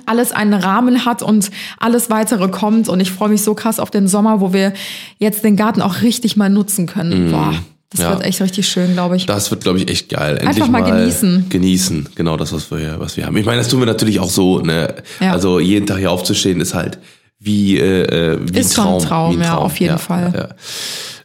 alles 0.07 0.33
einen 0.33 0.55
Rahmen 0.55 1.05
hat 1.05 1.23
und 1.23 1.50
alles 1.79 2.09
weitere 2.09 2.49
kommt. 2.49 2.88
Und 2.88 3.00
ich 3.00 3.11
freue 3.11 3.31
mich 3.31 3.43
so 3.43 3.55
krass 3.55 3.81
auf 3.81 3.91
den 3.91 4.07
Sommer, 4.07 4.41
wo 4.41 4.53
wir 4.53 4.73
jetzt 5.19 5.43
den 5.43 5.57
Garten 5.57 5.83
auch 5.83 6.03
richtig 6.03 6.37
mal 6.37 6.50
nutzen 6.50 6.87
können. 6.87 7.33
Boah, 7.33 7.55
das. 7.91 8.03
Ja. 8.03 8.11
wird 8.11 8.25
echt 8.25 8.41
richtig 8.41 8.69
schön, 8.69 8.93
glaube 8.93 9.17
ich. 9.17 9.27
Das 9.27 9.50
wird, 9.50 9.62
glaube 9.62 9.79
ich, 9.79 9.88
echt 9.91 10.09
geil. 10.09 10.37
Endlich 10.37 10.62
Einfach 10.62 10.69
mal 10.69 10.85
genießen. 10.85 11.47
Genießen, 11.49 12.11
genau 12.15 12.37
das, 12.37 12.53
was 12.53 12.71
wir, 12.71 13.00
was 13.00 13.17
wir 13.17 13.27
haben. 13.27 13.37
Ich 13.38 13.47
meine, 13.47 13.59
das 13.59 13.69
tun 13.69 13.81
wir 13.81 13.87
natürlich 13.87 14.21
auch 14.21 14.31
so. 14.31 14.61
Ne? 14.61 14.95
Ja. 15.21 15.33
Also 15.33 15.59
jeden 15.59 15.87
Tag 15.87 15.99
hier 15.99 16.12
aufzustehen 16.12 16.61
ist 16.61 16.75
halt 16.75 16.99
wie, 17.38 17.78
äh, 17.78 18.02
äh, 18.35 18.38
wie 18.42 18.59
Ist 18.59 18.71
ein 18.78 18.85
schon 18.85 18.95
ein 18.95 18.99
Traum. 19.00 19.09
Traum, 19.09 19.30
wie 19.33 19.37
ein 19.37 19.42
ja, 19.42 19.50
Traum. 19.54 19.64
auf 19.64 19.80
jeden 19.80 19.99
Fall. 19.99 20.33
Ja. 20.37 20.49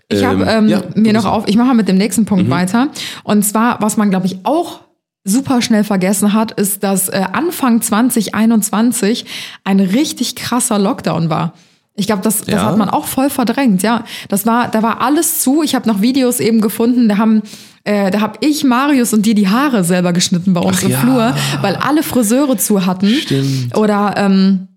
Ich 0.10 0.24
habe 0.24 0.44
Ähm, 0.44 0.66
ähm, 0.66 0.68
ja, 0.70 0.82
mir 0.96 1.14
noch 1.14 1.26
auf, 1.26 1.48
ich 1.48 1.58
mache 1.58 1.74
mit 1.74 1.88
dem 1.88 1.98
nächsten 1.98 2.26
Punkt 2.26 2.50
weiter. 2.50 2.90
Und 3.24 3.44
zwar, 3.44 3.82
was 3.82 3.98
man, 3.98 4.10
glaube 4.12 4.28
ich, 4.28 4.38
auch 4.44 4.82
super 5.24 5.62
schnell 5.62 5.84
vergessen 5.84 6.34
hat, 6.34 6.52
ist, 6.52 6.84
dass 6.84 7.10
äh, 7.10 7.24
Anfang 7.32 7.82
2021 7.82 9.26
ein 9.64 9.80
richtig 9.80 10.36
krasser 10.36 10.78
Lockdown 10.80 11.30
war. 11.30 11.54
Ich 11.96 12.08
glaube, 12.08 12.22
das, 12.24 12.40
das 12.40 12.48
Ja? 12.56 12.66
hat 12.66 12.78
man 12.78 12.90
auch 12.90 13.06
voll 13.06 13.30
verdrängt, 13.30 13.84
ja. 13.84 14.04
Das 14.28 14.46
war, 14.46 14.68
da 14.68 14.82
war 14.84 15.02
alles 15.02 15.40
zu. 15.42 15.62
Ich 15.64 15.76
habe 15.76 15.88
noch 15.88 16.02
Videos 16.02 16.40
eben 16.40 16.60
gefunden, 16.62 17.08
da 17.08 17.18
haben 17.18 17.42
äh, 17.86 18.12
da 18.12 18.22
habe 18.22 18.38
ich 18.42 18.64
Marius 18.64 19.14
und 19.14 19.26
dir 19.26 19.36
die 19.36 19.50
Haare 19.50 19.84
selber 19.84 20.14
geschnitten 20.14 20.54
bei 20.54 20.62
uns 20.62 20.78
Ach 20.80 20.84
im 20.84 20.92
ja. 20.92 21.00
Flur, 21.00 21.36
weil 21.62 21.76
alle 21.76 22.02
Friseure 22.02 22.58
zu 22.58 22.86
hatten. 22.86 23.10
Stimmt. 23.10 23.78
Oder 23.78 24.14
ähm, 24.18 24.68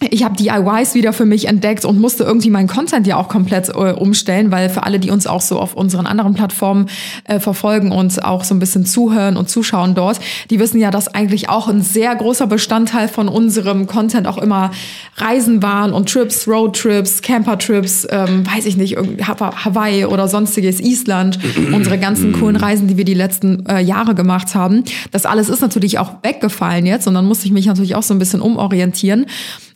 ich 0.00 0.24
habe 0.24 0.34
DIYs 0.36 0.94
wieder 0.94 1.12
für 1.12 1.24
mich 1.24 1.46
entdeckt 1.46 1.84
und 1.84 2.00
musste 2.00 2.24
irgendwie 2.24 2.50
meinen 2.50 2.66
Content 2.66 3.06
ja 3.06 3.16
auch 3.16 3.28
komplett 3.28 3.68
äh, 3.68 3.92
umstellen, 3.92 4.50
weil 4.50 4.68
für 4.68 4.82
alle, 4.82 4.98
die 4.98 5.10
uns 5.10 5.28
auch 5.28 5.40
so 5.40 5.60
auf 5.60 5.74
unseren 5.74 6.06
anderen 6.06 6.34
Plattformen 6.34 6.86
äh, 7.24 7.38
verfolgen 7.38 7.92
und 7.92 8.24
auch 8.24 8.42
so 8.42 8.56
ein 8.56 8.58
bisschen 8.58 8.86
zuhören 8.86 9.36
und 9.36 9.48
zuschauen 9.48 9.94
dort, 9.94 10.18
die 10.50 10.58
wissen 10.58 10.80
ja, 10.80 10.90
dass 10.90 11.06
eigentlich 11.06 11.48
auch 11.48 11.68
ein 11.68 11.80
sehr 11.80 12.14
großer 12.16 12.48
Bestandteil 12.48 13.06
von 13.06 13.28
unserem 13.28 13.86
Content 13.86 14.26
auch 14.26 14.38
immer 14.38 14.72
Reisen 15.16 15.62
waren 15.62 15.92
und 15.92 16.08
Trips, 16.08 16.48
Roadtrips, 16.48 17.22
Campertrips, 17.22 18.08
ähm, 18.10 18.44
weiß 18.52 18.66
ich 18.66 18.76
nicht, 18.76 18.96
Hawaii 18.96 20.06
oder 20.06 20.26
sonstiges, 20.26 20.80
Island, 20.80 21.38
unsere 21.72 21.98
ganzen 21.98 22.32
coolen 22.32 22.56
Reisen, 22.56 22.88
die 22.88 22.96
wir 22.96 23.04
die 23.04 23.14
letzten 23.14 23.64
äh, 23.66 23.80
Jahre 23.80 24.16
gemacht 24.16 24.56
haben. 24.56 24.82
Das 25.12 25.24
alles 25.24 25.48
ist 25.48 25.60
natürlich 25.60 26.00
auch 26.00 26.14
weggefallen 26.22 26.84
jetzt 26.84 27.06
und 27.06 27.14
dann 27.14 27.26
musste 27.26 27.46
ich 27.46 27.52
mich 27.52 27.66
natürlich 27.66 27.94
auch 27.94 28.02
so 28.02 28.12
ein 28.12 28.18
bisschen 28.18 28.40
umorientieren. 28.40 29.26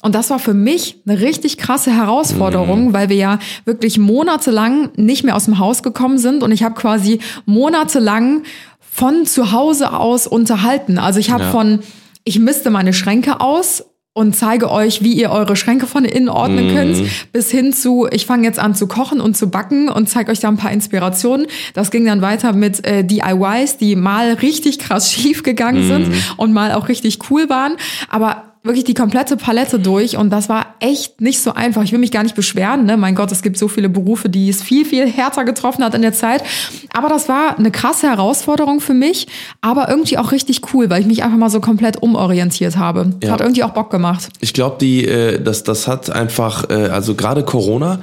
Und 0.03 0.15
das 0.15 0.31
war 0.31 0.39
für 0.39 0.55
mich 0.55 0.97
eine 1.07 1.21
richtig 1.21 1.59
krasse 1.59 1.91
Herausforderung, 1.91 2.93
weil 2.93 3.09
wir 3.09 3.17
ja 3.17 3.39
wirklich 3.65 3.99
monatelang 3.99 4.91
nicht 4.97 5.25
mehr 5.25 5.35
aus 5.35 5.47
dem 5.47 5.59
Haus 5.59 5.83
gekommen 5.83 6.19
sind 6.19 6.43
und 6.43 6.53
ich 6.53 6.63
habe 6.63 6.75
quasi 6.77 7.19
monatelang 7.47 8.43
von 8.81 9.27
zu 9.27 9.53
Hause 9.53 9.93
aus 9.93 10.27
unterhalten. 10.27 10.99
Also 10.99 11.19
ich 11.19 11.31
habe 11.31 11.45
Ja. 11.45 11.51
von, 11.51 11.81
ich 12.25 12.39
misste 12.39 12.71
meine 12.71 12.93
Schränke 12.93 13.41
aus 13.41 13.85
und 14.13 14.35
zeige 14.35 14.71
euch, 14.71 15.03
wie 15.05 15.13
ihr 15.13 15.31
eure 15.31 15.55
Schränke 15.55 15.87
von 15.87 16.05
innen 16.05 16.29
ordnen 16.29 16.75
könnt, 16.75 16.97
bis 17.33 17.51
hin 17.53 17.73
zu, 17.73 18.09
ich 18.11 18.27
fange 18.27 18.45
jetzt 18.45 18.59
an 18.59 18.75
zu 18.75 18.89
kochen 18.89 19.21
und 19.21 19.37
zu 19.37 19.49
backen 19.49 19.89
und 19.89 20.09
zeige 20.09 20.33
euch 20.33 20.41
da 20.41 20.49
ein 20.49 20.57
paar 20.57 20.73
Inspirationen. 20.73 21.47
Das 21.75 21.93
ging 21.93 22.05
dann 22.05 22.21
weiter 22.21 22.53
mit 22.53 22.85
äh, 22.85 23.05
DIYs, 23.05 23.77
die 23.77 23.95
mal 23.95 24.33
richtig 24.33 24.81
krass 24.81 25.13
schief 25.13 25.45
gegangen 25.45 25.87
sind 25.87 26.13
und 26.37 26.53
mal 26.53 26.73
auch 26.73 26.89
richtig 26.89 27.19
cool 27.31 27.49
waren. 27.49 27.77
Aber 28.09 28.48
wirklich 28.69 28.85
die 28.85 28.95
komplette 28.95 29.37
Palette 29.37 29.79
durch 29.79 30.17
und 30.17 30.31
das 30.31 30.49
war 30.49 30.75
echt 30.81 31.21
nicht 31.21 31.41
so 31.41 31.53
einfach. 31.53 31.83
Ich 31.83 31.93
will 31.93 31.99
mich 31.99 32.13
gar 32.13 32.23
nicht 32.23 32.37
beschweren, 32.37 32.85
ne? 32.85 32.97
Mein 32.97 33.15
Gott, 33.15 33.33
es 33.33 33.43
gibt 33.43 33.59
so 33.59 33.67
viele 33.67 33.89
Berufe, 33.89 34.29
die 34.29 34.49
es 34.49 34.63
viel, 34.63 34.85
viel 34.85 35.11
härter 35.11 35.45
getroffen 35.45 35.83
hat 35.83 35.95
in 35.95 36.03
der 36.03 36.13
Zeit. 36.13 36.45
Aber 36.93 37.09
das 37.09 37.29
war 37.29 37.59
eine 37.59 37.71
krasse 37.71 38.09
Herausforderung 38.09 38.81
für 38.81 38.95
mich, 38.95 39.27
aber 39.61 39.89
irgendwie 39.89 40.19
auch 40.19 40.31
richtig 40.33 40.73
cool, 40.73 40.91
weil 40.91 41.01
ich 41.01 41.07
mich 41.07 41.25
einfach 41.25 41.39
mal 41.39 41.51
so 41.51 41.61
komplett 41.61 42.03
umorientiert 42.03 42.77
habe. 42.77 43.11
Ja. 43.23 43.33
Hat 43.33 43.41
irgendwie 43.41 43.65
auch 43.65 43.71
Bock 43.71 43.91
gemacht. 43.91 44.29
Ich 44.41 44.55
glaube, 44.55 44.77
die, 44.81 45.07
äh, 45.07 45.43
das, 45.43 45.65
das 45.65 45.89
hat 45.89 46.11
einfach, 46.11 46.71
äh, 46.71 46.75
also 46.89 47.15
gerade 47.15 47.43
Corona, 47.43 47.99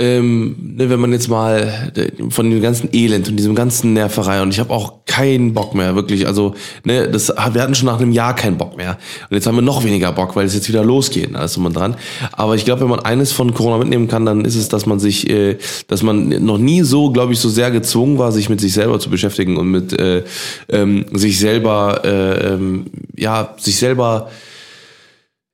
ähm, 0.00 0.56
ne, 0.76 0.88
wenn 0.88 0.98
man 0.98 1.12
jetzt 1.12 1.28
mal 1.28 1.92
äh, 1.94 2.30
von 2.30 2.50
dem 2.50 2.62
ganzen 2.62 2.88
Elend 2.92 3.28
und 3.28 3.36
diesem 3.36 3.54
ganzen 3.54 3.92
Nerverei 3.92 4.40
und 4.40 4.48
ich 4.48 4.58
habe 4.58 4.72
auch 4.72 5.04
keinen 5.04 5.52
Bock 5.52 5.74
mehr, 5.74 5.94
wirklich. 5.94 6.26
Also, 6.26 6.54
ne, 6.84 7.06
das, 7.08 7.28
wir 7.28 7.62
hatten 7.62 7.74
schon 7.74 7.86
nach 7.86 8.00
einem 8.00 8.12
Jahr 8.12 8.34
keinen 8.34 8.56
Bock 8.56 8.78
mehr. 8.78 8.96
Und 9.28 9.34
jetzt 9.34 9.46
haben 9.46 9.56
wir 9.56 9.62
noch 9.62 9.84
weniger 9.84 10.10
Bock, 10.12 10.36
weil 10.36 10.46
es 10.46 10.54
jetzt 10.54 10.70
wieder 10.70 10.82
losgeht, 10.82 11.28
und 11.28 11.36
alles 11.36 11.52
drum 11.52 11.66
und 11.66 11.76
dran. 11.76 11.96
Aber 12.32 12.54
ich 12.54 12.64
glaube, 12.64 12.80
wenn 12.80 12.88
man 12.88 13.00
eines 13.00 13.32
von 13.32 13.52
Corona 13.52 13.76
mitnehmen 13.76 14.08
kann, 14.08 14.24
dann 14.24 14.46
ist 14.46 14.56
es, 14.56 14.68
dass 14.68 14.86
man 14.86 14.98
sich, 14.98 15.28
äh, 15.28 15.58
dass 15.86 16.02
man 16.02 16.28
noch 16.44 16.58
nie 16.58 16.80
so, 16.80 17.12
glaube 17.12 17.34
ich, 17.34 17.38
so 17.38 17.50
sehr 17.50 17.70
gezwungen 17.70 18.16
war, 18.16 18.32
sich 18.32 18.48
mit 18.48 18.60
sich 18.60 18.72
selber 18.72 19.00
zu 19.00 19.10
beschäftigen 19.10 19.58
und 19.58 19.70
mit 19.70 19.92
äh, 19.92 20.24
ähm, 20.70 21.04
sich 21.12 21.38
selber, 21.38 22.00
äh, 22.04 22.54
ähm, 22.54 22.86
ja, 23.16 23.54
sich 23.58 23.76
selber 23.76 24.30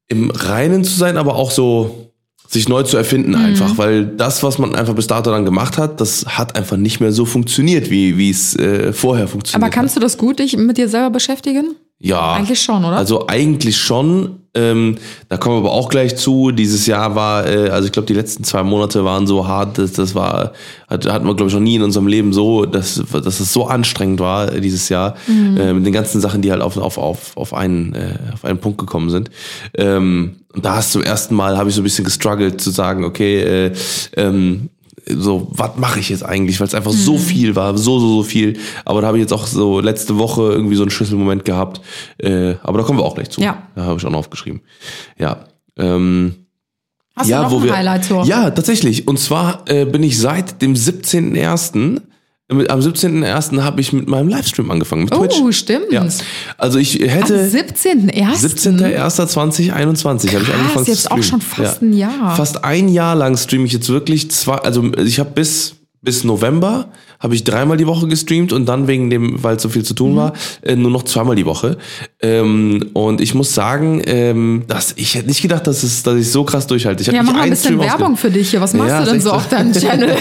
im 0.07 0.31
Reinen 0.31 0.85
zu 0.85 0.97
sein, 0.97 1.17
aber 1.17 1.35
auch 1.35 1.51
so 1.51 2.06
sich 2.49 2.69
neu 2.69 2.83
zu 2.83 2.97
erfinden 2.97 3.31
Mhm. 3.31 3.37
einfach, 3.37 3.79
weil 3.79 4.05
das, 4.07 4.43
was 4.43 4.59
man 4.59 4.75
einfach 4.75 4.95
bis 4.95 5.07
dato 5.07 5.31
dann 5.31 5.45
gemacht 5.45 5.79
hat, 5.79 6.01
das 6.01 6.25
hat 6.27 6.57
einfach 6.57 6.77
nicht 6.77 7.01
mehr 7.01 7.13
so 7.13 7.25
funktioniert, 7.25 7.91
wie 7.91 8.17
wie 8.17 8.31
es 8.31 8.57
äh, 8.57 8.93
vorher 8.93 9.29
funktioniert 9.29 9.63
Aber 9.63 9.71
kannst 9.71 9.97
du 9.97 10.01
das 10.01 10.17
gut 10.19 10.39
dich 10.39 10.57
mit 10.57 10.77
dir 10.79 10.89
selber 10.89 11.11
beschäftigen? 11.11 11.75
Ja. 11.99 12.35
Eigentlich 12.35 12.61
schon, 12.61 12.85
oder? 12.85 12.97
Also 12.97 13.27
eigentlich 13.27 13.79
schon. 13.79 14.41
Ähm, 14.55 14.97
da 15.29 15.37
kommen 15.37 15.57
wir 15.57 15.61
aber 15.61 15.73
auch 15.73 15.89
gleich 15.89 16.17
zu. 16.17 16.51
Dieses 16.51 16.87
Jahr 16.87 17.15
war, 17.15 17.47
äh, 17.47 17.69
also 17.71 17.87
ich 17.87 17.93
glaube, 17.93 18.07
die 18.07 18.15
letzten 18.15 18.43
zwei 18.43 18.63
Monate 18.63 19.05
waren 19.05 19.27
so 19.27 19.47
hart, 19.47 19.79
dass 19.79 19.93
das 19.93 20.15
war, 20.15 20.53
hat, 20.89 21.07
hatten 21.07 21.27
wir, 21.27 21.35
glaube 21.35 21.49
ich, 21.49 21.55
noch 21.55 21.61
nie 21.61 21.77
in 21.77 21.83
unserem 21.83 22.07
Leben 22.07 22.33
so, 22.33 22.65
dass, 22.65 23.03
dass 23.13 23.41
es 23.41 23.53
so 23.53 23.67
anstrengend 23.67 24.21
war 24.21 24.53
äh, 24.53 24.61
dieses 24.61 24.89
Jahr. 24.89 25.15
Äh, 25.29 25.73
mit 25.73 25.87
den 25.87 25.93
ganzen 25.93 26.21
Sachen, 26.21 26.43
die 26.43 26.51
halt 26.51 26.63
auf, 26.63 26.77
auf, 26.77 26.97
auf, 26.97 27.37
auf, 27.37 27.55
einen, 27.55 27.95
äh, 27.95 28.15
auf 28.33 28.45
einen 28.45 28.59
Punkt 28.59 28.79
gekommen 28.79 29.11
sind. 29.11 29.31
Ähm, 29.75 30.37
und 30.55 30.65
da 30.65 30.77
hast 30.77 30.93
zum 30.93 31.03
ersten 31.03 31.35
Mal, 31.35 31.59
habe 31.59 31.69
ich 31.69 31.75
so 31.75 31.83
ein 31.83 31.85
bisschen 31.85 32.05
gestruggelt 32.05 32.61
zu 32.61 32.71
sagen, 32.71 33.05
okay, 33.05 33.41
äh, 33.41 33.73
ähm, 34.17 34.71
so, 35.09 35.49
was 35.51 35.77
mache 35.77 36.01
ich 36.01 36.09
jetzt 36.09 36.25
eigentlich, 36.25 36.59
weil 36.59 36.67
es 36.67 36.75
einfach 36.75 36.93
so 36.93 37.17
viel 37.19 37.55
war, 37.55 37.77
so, 37.79 37.99
so, 37.99 38.17
so 38.17 38.23
viel. 38.23 38.59
Aber 38.85 39.01
da 39.01 39.09
habe 39.09 39.19
ich 39.19 39.23
jetzt 39.23 39.33
auch 39.33 39.47
so 39.47 39.81
letzte 39.81 40.19
Woche 40.19 40.43
irgendwie 40.43 40.77
so 40.77 40.83
einen 40.83 40.91
Schlüsselmoment 40.91 41.45
gehabt. 41.45 41.81
Äh, 42.19 42.55
aber 42.63 42.79
da 42.79 42.85
kommen 42.85 42.99
wir 42.99 43.05
auch 43.05 43.15
gleich 43.15 43.31
zu. 43.31 43.41
Ja. 43.41 43.63
Da 43.75 43.85
habe 43.85 43.99
ich 43.99 44.07
auch 44.07 44.11
noch 44.11 44.19
aufgeschrieben. 44.19 44.63
Ja. 45.19 45.45
Ähm, 45.79 46.47
Hast 47.15 47.31
ja, 47.31 47.39
du 47.39 47.45
noch 47.45 47.51
wo 47.53 47.57
ein 47.59 47.65
wir, 47.65 47.77
Highlight 47.77 48.05
so? 48.05 48.23
Ja, 48.25 48.51
tatsächlich. 48.51 49.09
Und 49.09 49.19
zwar 49.19 49.65
äh, 49.69 49.87
bin 49.87 50.03
ich 50.03 50.19
seit 50.19 50.61
dem 50.61 50.75
17.01. 50.75 52.03
Am 52.49 52.61
17.01. 52.61 53.61
habe 53.63 53.81
ich 53.81 53.93
mit 53.93 54.07
meinem 54.07 54.29
Livestream 54.29 54.71
angefangen, 54.71 55.03
mit 55.05 55.13
Twitch. 55.13 55.41
Oh, 55.41 55.51
stimmt. 55.51 55.91
Ja. 55.91 56.07
Also 56.57 56.79
ich 56.79 57.01
Am 57.01 57.01
hätte 57.01 57.45
17.01. 57.45 58.13
17.01.2021 58.13 60.33
habe 60.33 60.45
ich 60.45 60.55
angefangen 60.55 60.87
jetzt 60.87 61.03
zu 61.03 61.11
auch 61.11 61.21
streamen. 61.21 61.23
schon 61.25 61.41
fast 61.41 61.83
ein 61.83 61.93
Jahr. 61.93 62.37
Fast 62.37 62.63
ein 62.63 62.89
Jahr 62.89 63.17
lang 63.17 63.37
streame 63.37 63.65
ich 63.65 63.73
jetzt 63.73 63.89
wirklich 63.89 64.31
zwei, 64.31 64.59
also 64.59 64.85
ich 64.97 65.19
habe 65.19 65.31
bis 65.31 65.75
bis 66.03 66.25
November 66.25 66.89
habe 67.19 67.35
ich 67.35 67.45
dreimal 67.45 67.77
die 67.77 67.87
Woche 67.87 68.07
gestreamt 68.07 68.53
und 68.53 68.67
dann 68.67 68.87
wegen 68.87 69.09
dem, 69.11 69.43
weil 69.43 69.59
so 69.59 69.69
viel 69.69 69.83
zu 69.85 69.95
tun 69.95 70.17
war, 70.17 70.35
äh, 70.63 70.77
nur 70.77 70.91
noch 70.91 71.03
zweimal 71.05 71.35
die 71.35 71.47
Woche. 71.47 71.79
Ähm, 72.21 72.91
und 72.93 73.21
ich 73.21 73.35
muss 73.35 73.55
sagen, 73.55 74.03
ähm, 74.07 74.65
dass 74.69 74.93
ich 74.97 75.15
hätte 75.15 75.27
nicht 75.29 75.41
gedacht, 75.43 75.67
dass, 75.67 75.83
es, 75.83 76.03
dass 76.03 76.17
ich 76.17 76.31
so 76.31 76.45
krass 76.45 76.67
durchhalte. 76.67 77.03
Ich 77.03 77.09
Ja, 77.09 77.23
mach 77.23 77.33
mal 77.33 77.43
ein 77.43 77.51
bisschen 77.51 77.75
Stream 77.75 77.81
Werbung 77.81 78.17
für 78.17 78.31
dich 78.31 78.51
hier. 78.51 78.61
Was 78.61 78.75
machst 78.75 78.91
Ja, 78.91 79.05
du 79.05 79.11
denn 79.13 79.21
so 79.21 79.33
auf 79.33 79.49
deinem 79.49 79.73
Channel? 79.75 80.15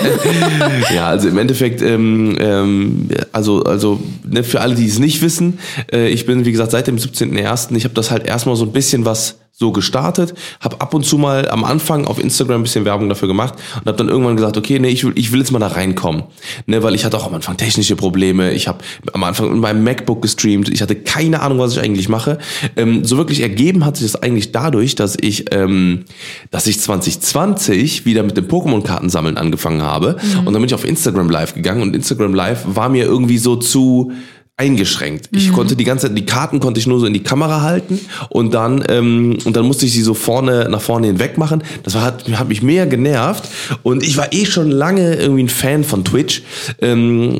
ja, 0.93 1.07
also 1.07 1.27
im 1.27 1.37
Endeffekt, 1.37 1.81
ähm, 1.81 2.35
ähm, 2.39 3.09
also, 3.31 3.63
also 3.63 3.99
ne, 4.27 4.43
für 4.43 4.61
alle, 4.61 4.75
die 4.75 4.85
es 4.87 4.99
nicht 4.99 5.21
wissen, 5.21 5.59
äh, 5.91 6.07
ich 6.07 6.25
bin, 6.25 6.45
wie 6.45 6.51
gesagt, 6.51 6.71
seit 6.71 6.87
dem 6.87 6.97
17.01., 6.97 7.75
ich 7.75 7.83
habe 7.83 7.93
das 7.93 8.09
halt 8.11 8.25
erstmal 8.25 8.55
so 8.55 8.63
ein 8.65 8.71
bisschen 8.71 9.05
was 9.05 9.37
so 9.57 9.71
gestartet, 9.71 10.33
habe 10.59 10.81
ab 10.81 10.93
und 10.93 11.05
zu 11.05 11.17
mal 11.17 11.47
am 11.49 11.63
Anfang 11.63 12.03
auf 12.07 12.19
Instagram 12.19 12.59
ein 12.59 12.63
bisschen 12.63 12.83
Werbung 12.83 13.07
dafür 13.07 13.29
gemacht 13.29 13.53
und 13.79 13.85
habe 13.85 13.97
dann 13.97 14.09
irgendwann 14.09 14.35
gesagt, 14.35 14.57
okay, 14.57 14.79
nee, 14.79 14.89
ich 14.89 15.05
will, 15.05 15.13
ich 15.15 15.31
will 15.31 15.39
jetzt 15.39 15.53
mal 15.53 15.59
da 15.59 15.67
reinkommen, 15.67 16.23
ne, 16.65 16.83
weil 16.83 16.93
ich 16.93 17.05
hatte 17.05 17.15
auch 17.15 17.25
am 17.25 17.33
Anfang 17.33 17.55
technische 17.55 17.95
Probleme, 17.95 18.51
ich 18.51 18.67
habe 18.67 18.79
am 19.13 19.23
Anfang 19.23 19.49
mit 19.53 19.61
meinem 19.61 19.81
MacBook 19.81 20.21
gestreamt, 20.21 20.67
ich 20.67 20.81
hatte 20.81 20.97
keine 20.97 21.41
Ahnung, 21.41 21.59
was 21.59 21.71
ich 21.71 21.79
eigentlich 21.81 22.09
mache. 22.09 22.37
Ähm, 22.75 23.05
so 23.05 23.15
wirklich 23.15 23.39
ergeben 23.39 23.85
hat 23.85 23.95
sich 23.95 24.11
das 24.11 24.21
eigentlich 24.21 24.51
dadurch, 24.51 24.95
dass 24.95 25.15
ich, 25.21 25.45
ähm, 25.53 26.03
dass 26.51 26.67
ich 26.67 26.81
2020 26.81 28.05
wieder 28.05 28.23
mit 28.23 28.35
dem 28.35 28.49
Pokémon-Karten 28.49 29.09
sammeln 29.09 29.37
angefangen 29.37 29.83
habe. 29.83 30.17
Und 30.39 30.47
dann 30.47 30.55
bin 30.55 30.65
ich 30.65 30.73
auf 30.73 30.83
Instagram 30.83 31.29
Live 31.29 31.53
gegangen 31.53 31.81
und 31.81 31.95
Instagram 31.95 32.33
Live 32.33 32.65
war 32.65 32.89
mir 32.89 33.05
irgendwie 33.05 33.37
so 33.37 33.55
zu 33.55 34.11
eingeschränkt. 34.57 35.29
Ich 35.31 35.51
konnte 35.51 35.75
die 35.75 35.83
ganze 35.83 36.07
Zeit, 36.07 36.17
die 36.17 36.25
Karten 36.25 36.61
konnte 36.61 36.79
ich 36.79 36.87
nur 36.87 37.01
so 37.01 37.05
in 37.05 37.13
die 37.13 37.23
Kamera 37.23 37.61
halten 37.61 37.99
und 38.29 38.53
dann 38.53 38.85
ähm, 38.87 39.37
und 39.43 39.57
dann 39.57 39.65
musste 39.65 39.85
ich 39.85 39.91
sie 39.91 40.01
so 40.01 40.13
vorne 40.13 40.69
nach 40.69 40.79
vorne 40.79 41.07
hinweg 41.07 41.37
machen. 41.37 41.61
Das 41.83 41.93
war, 41.93 42.03
hat, 42.03 42.25
hat 42.31 42.47
mich 42.47 42.61
mehr 42.61 42.87
genervt 42.87 43.49
und 43.83 44.01
ich 44.01 44.15
war 44.15 44.31
eh 44.31 44.45
schon 44.45 44.71
lange 44.71 45.15
irgendwie 45.15 45.43
ein 45.43 45.49
Fan 45.49 45.83
von 45.83 46.05
Twitch, 46.05 46.43
ähm, 46.81 47.39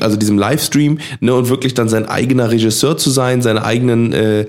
also 0.00 0.16
diesem 0.16 0.36
Livestream 0.36 0.98
ne 1.20 1.32
und 1.32 1.48
wirklich 1.48 1.74
dann 1.74 1.88
sein 1.88 2.06
eigener 2.06 2.50
Regisseur 2.50 2.96
zu 2.96 3.10
sein, 3.10 3.40
seine 3.40 3.64
eigenen 3.64 4.12
äh, 4.12 4.46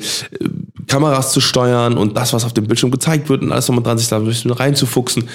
Kameras 0.88 1.32
zu 1.32 1.41
steuern 1.41 1.98
und 1.98 2.17
das, 2.17 2.34
was 2.34 2.46
auf 2.46 2.54
dem 2.54 2.65
Bildschirm 2.65 2.91
gezeigt 2.91 3.30
wird 3.30 3.41
und 3.41 3.52
alles 3.52 3.67
nochmal 3.67 3.84
dran, 3.84 3.98
sich 3.98 4.08
da 4.08 4.17
ein 4.17 4.26
bisschen 4.26 4.52
reinzufuchsen. 4.52 5.30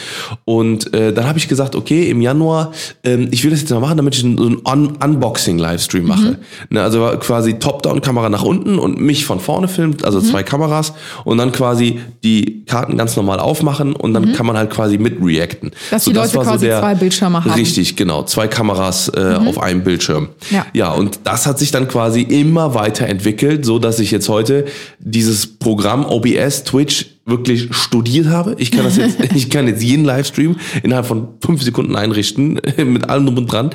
Und 0.45 0.93
äh, 0.95 1.13
dann 1.13 1.27
habe 1.27 1.39
ich 1.39 1.49
gesagt, 1.49 1.75
okay, 1.75 2.11
im 2.11 2.21
Januar, 2.21 2.73
ähm, 3.05 3.29
ich 3.31 3.45
will 3.45 3.51
das 3.51 3.61
jetzt 3.61 3.71
mal 3.71 3.81
machen, 3.81 3.97
damit 3.97 4.15
ich 4.15 4.21
so 4.21 4.27
einen 4.27 4.61
Un 4.67 4.97
Unboxing-Livestream 5.03 6.05
mache. 6.07 6.39
Ne, 6.71 6.83
also 6.83 7.07
quasi 7.21 7.59
Top-Down-Kamera 7.59 8.29
nach 8.29 8.43
unten 8.43 8.79
und 8.79 9.01
mich 9.01 9.25
von 9.25 9.41
vorne 9.41 9.69
filmt, 9.69 10.05
also 10.05 10.21
zwei 10.21 10.43
Kameras 10.43 10.93
und 11.25 11.39
dann 11.39 11.53
quasi 11.53 12.01
die 12.25 12.65
Karten 12.67 12.97
ganz 12.97 13.17
normal 13.17 13.41
aufmachen 13.41 13.95
und 13.95 14.15
dann 14.15 14.33
kann 14.33 14.47
man 14.47 14.57
halt 14.57 14.71
quasi 14.71 14.99
mit 14.99 15.19
reacten. 15.23 15.71
Dass 15.91 16.05
die 16.05 16.13
Leute 16.13 16.35
war 16.37 16.45
quasi 16.45 16.67
zwei 16.67 16.95
Bildschirme 16.95 17.45
haben. 17.45 17.53
Richtig, 17.53 17.97
genau. 17.97 18.23
Zwei 18.25 18.49
Kameras 18.49 19.09
äh, 19.15 19.35
auf 19.35 19.61
einem 19.61 19.83
Bildschirm. 19.83 20.29
Ja. 20.51 20.67
ja, 20.73 20.93
und 20.93 21.21
das 21.25 21.47
hat 21.47 21.59
sich 21.59 21.71
dann 21.71 21.89
quasi 21.89 22.23
immer 22.23 22.75
weiterentwickelt, 22.75 23.65
so 23.65 23.79
dass 23.79 23.99
ich 23.99 24.11
jetzt 24.11 24.29
heute 24.29 24.67
dieses 24.99 25.38
Programm 25.47 26.05
OBS 26.05 26.65
Twitch 26.65 27.07
wirklich 27.27 27.69
studiert 27.75 28.27
habe. 28.27 28.57
Ich 28.59 28.71
kann 28.71 28.85
das 28.85 28.97
jetzt, 28.97 29.19
ich 29.35 29.51
kann 29.51 29.69
jetzt 29.69 29.83
jeden 29.83 30.05
Livestream 30.05 30.57
innerhalb 30.83 31.07
von 31.07 31.29
fünf 31.45 31.63
Sekunden 31.63 31.95
einrichten, 31.95 32.61
mit 32.79 33.09
allem 33.09 33.27
drum 33.27 33.39
und 33.39 33.53
dran. 33.53 33.71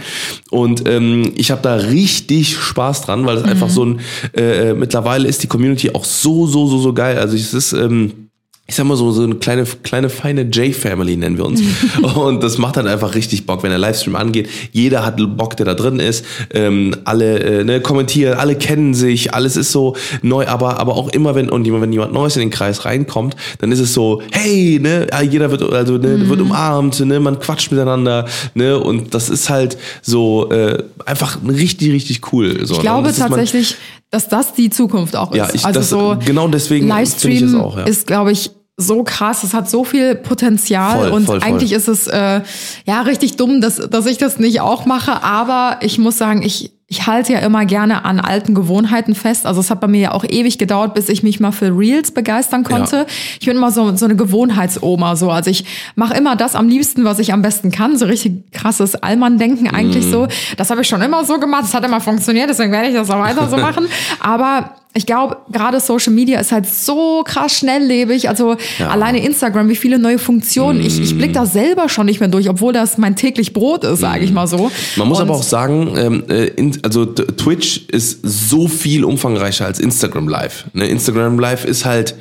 Und 0.50 0.88
ähm, 0.88 1.32
ich 1.36 1.52
habe 1.52 1.62
da 1.62 1.76
richtig 1.76 2.58
Spaß 2.58 3.04
dran, 3.04 3.26
weil 3.26 3.38
es 3.38 3.44
einfach 3.44 3.70
so 3.70 3.86
ein, 3.86 4.00
äh, 4.34 4.74
mittlerweile 4.74 5.28
ist 5.28 5.44
die 5.44 5.48
Community 5.48 5.92
auch 5.92 6.06
so, 6.06 6.48
so, 6.48 6.68
so, 6.68 6.80
so 6.80 6.94
geil. 6.94 7.20
Also 7.20 7.36
es 7.36 7.54
ist, 7.54 7.74
ähm, 7.74 8.23
ich 8.66 8.76
sag 8.76 8.86
mal 8.86 8.96
so, 8.96 9.12
so 9.12 9.24
eine 9.24 9.36
kleine, 9.36 9.66
kleine 9.66 10.10
feine 10.10 10.44
J-Family 10.44 11.18
nennen 11.18 11.38
wir 11.38 11.46
uns. 11.46 11.62
und 12.16 12.42
das 12.42 12.58
macht 12.58 12.78
dann 12.78 12.88
einfach 12.88 13.14
richtig 13.14 13.46
Bock, 13.46 13.62
wenn 13.62 13.72
der 13.72 13.80
Livestream 13.80 14.16
angeht. 14.16 14.50
Jeder 14.72 15.06
hat 15.06 15.18
Bock, 15.38 15.58
der 15.58 15.66
da 15.66 15.74
drin 15.74 16.00
ist. 16.00 16.26
Ähm, 16.54 16.96
alle 17.04 17.40
äh, 17.40 17.64
ne, 17.66 17.82
kommentieren, 17.82 18.38
alle 18.38 18.56
kennen 18.56 18.94
sich, 18.94 19.34
alles 19.34 19.58
ist 19.58 19.74
so 19.74 19.98
neu, 20.22 20.48
aber, 20.48 20.80
aber 20.80 20.96
auch 20.96 21.10
immer, 21.10 21.36
wenn, 21.36 21.50
und 21.50 21.66
jemand, 21.66 21.84
wenn 21.84 21.92
jemand 21.92 22.14
Neues 22.14 22.38
in 22.38 22.40
den 22.40 22.52
Kreis 22.52 22.86
reinkommt, 22.86 23.36
dann 23.60 23.72
ist 23.74 23.80
es 23.80 23.94
so, 23.94 24.22
hey, 24.32 24.80
ne, 24.82 25.08
jeder 25.30 25.52
wird, 25.52 25.62
also, 25.62 25.98
ne, 25.98 26.30
wird 26.30 26.40
umarmt, 26.40 27.02
ne, 27.02 27.20
man 27.20 27.40
quatscht 27.40 27.70
miteinander, 27.70 28.26
ne, 28.54 28.80
und 28.80 29.14
das 29.14 29.30
ist 29.30 29.50
halt 29.50 29.78
so, 30.02 30.50
äh, 30.52 30.82
einfach 31.06 31.38
richtig, 31.46 31.92
richtig 31.92 32.32
cool. 32.32 32.66
So, 32.66 32.76
Ich 32.76 32.80
ne? 32.80 32.84
glaube 32.84 33.14
tatsächlich, 33.14 33.76
dass 34.14 34.28
das 34.30 34.54
die 34.54 34.70
Zukunft 34.70 35.16
auch 35.16 35.32
ist. 35.32 35.38
Ja, 35.38 35.50
ich- 35.54 35.66
also 35.66 35.80
das- 35.80 35.90
so 35.90 36.16
genau 36.24 36.48
deswegen 36.48 36.86
ich 36.88 36.94
Livestream 36.94 37.48
es 37.48 37.56
auch, 37.56 37.78
ja. 37.78 37.84
ist, 37.84 38.06
glaube 38.08 38.32
ich, 38.32 38.52
so 38.78 39.04
krass, 39.04 39.44
es 39.44 39.54
hat 39.54 39.70
so 39.70 39.84
viel 39.84 40.16
Potenzial 40.16 40.98
Voll, 41.00 41.10
und 41.12 41.26
voll, 41.26 41.40
voll. 41.42 41.50
eigentlich 41.50 41.74
ist 41.74 41.88
es 41.88 42.08
äh, 42.08 42.42
ja 42.86 43.02
richtig 43.02 43.36
dumm, 43.38 43.62
dass, 43.62 43.76
dass 43.78 44.06
ich 44.08 44.18
das 44.18 44.40
nicht 44.40 44.62
auch 44.62 44.86
mache, 44.86 45.24
aber 45.24 45.78
ich 45.82 45.98
muss 46.00 46.18
sagen, 46.18 46.42
ich, 46.44 46.73
ich 46.88 47.08
halte 47.08 47.34
ja 47.34 47.40
immer 47.40 47.66
gerne 47.66 48.06
an 48.06 48.20
alten 48.20 48.54
Gewohnheiten 48.54 49.16
fest. 49.16 49.46
Also 49.46 49.62
es 49.62 49.72
hat 49.72 49.80
bei 49.82 49.88
mir 49.88 50.00
ja 50.02 50.12
auch 50.12 50.24
ewig 50.24 50.58
gedauert, 50.58 50.94
bis 50.94 51.10
ich 51.10 51.24
mich 51.24 51.40
mal 51.40 51.52
für 51.52 51.76
Reels 51.76 52.12
begeistern 52.12 52.64
konnte. 52.64 52.96
Ja. 52.98 53.06
Ich 53.40 53.46
bin 53.48 53.58
immer 53.58 53.72
so, 53.72 53.96
so 53.96 54.06
eine 54.06 54.16
Gewohnheitsoma. 54.16 55.16
So. 55.16 55.32
Also 55.32 55.50
ich 55.50 55.66
mache 55.96 56.14
immer 56.16 56.36
das 56.36 56.56
am 56.56 56.68
liebsten, 56.68 57.04
was 57.06 57.20
ich 57.20 57.34
am 57.34 57.42
besten 57.42 57.72
kann. 57.72 57.98
So 57.98 58.06
richtig 58.06 58.52
krasses 58.52 58.96
Allmann-Denken 58.96 59.70
eigentlich 59.74 60.06
Mhm. 60.06 60.12
so. 60.12 60.28
Das 60.58 60.70
habe 60.70 60.82
ich 60.82 60.88
schon 60.88 61.02
immer 61.02 61.24
so 61.26 61.40
gemacht. 61.40 61.64
Das 61.64 61.74
hat 61.74 61.84
immer 61.86 62.02
funktioniert, 62.02 62.50
deswegen 62.50 62.72
werde 62.72 62.90
ich 62.90 62.94
das 62.94 63.10
auch 63.10 63.20
weiter 63.20 63.50
so 63.50 63.58
machen. 63.68 63.88
Aber 64.20 64.76
ich 64.96 65.06
glaube, 65.08 65.38
gerade 65.52 65.80
Social 65.80 66.14
Media 66.14 66.40
ist 66.40 66.52
halt 66.52 66.68
so 66.68 67.24
krass 67.26 67.58
schnelllebig. 67.58 68.30
Also 68.30 68.58
alleine 68.80 69.26
Instagram, 69.26 69.70
wie 69.70 69.76
viele 69.76 69.98
neue 69.98 70.20
Funktionen. 70.20 70.80
Ich, 70.82 71.00
ich 71.00 71.18
blick 71.18 71.34
da 71.34 71.46
selber 71.48 71.90
schon 71.90 72.06
nicht 72.06 72.20
mehr 72.20 72.30
durch, 72.30 72.48
obwohl 72.48 72.74
das 72.74 72.98
mein 73.00 73.16
täglich 73.16 73.54
Brot 73.54 73.84
ist, 73.84 74.00
sage 74.00 74.24
ich 74.24 74.32
mal 74.32 74.46
so. 74.46 74.72
Man 74.96 75.08
muss 75.08 75.20
Und 75.20 75.30
aber 75.30 75.36
auch 75.36 75.44
sagen, 75.44 75.94
ähm, 75.98 76.24
äh, 76.30 76.46
in, 76.46 76.78
also 76.84 77.06
Twitch 77.06 77.86
ist 77.88 78.20
so 78.24 78.68
viel 78.68 79.04
umfangreicher 79.04 79.66
als 79.66 79.80
Instagram 79.80 80.28
Live. 80.28 80.66
Ne? 80.74 80.86
Instagram 80.86 81.40
Live 81.40 81.66
ist 81.66 81.86
halt 81.86 82.16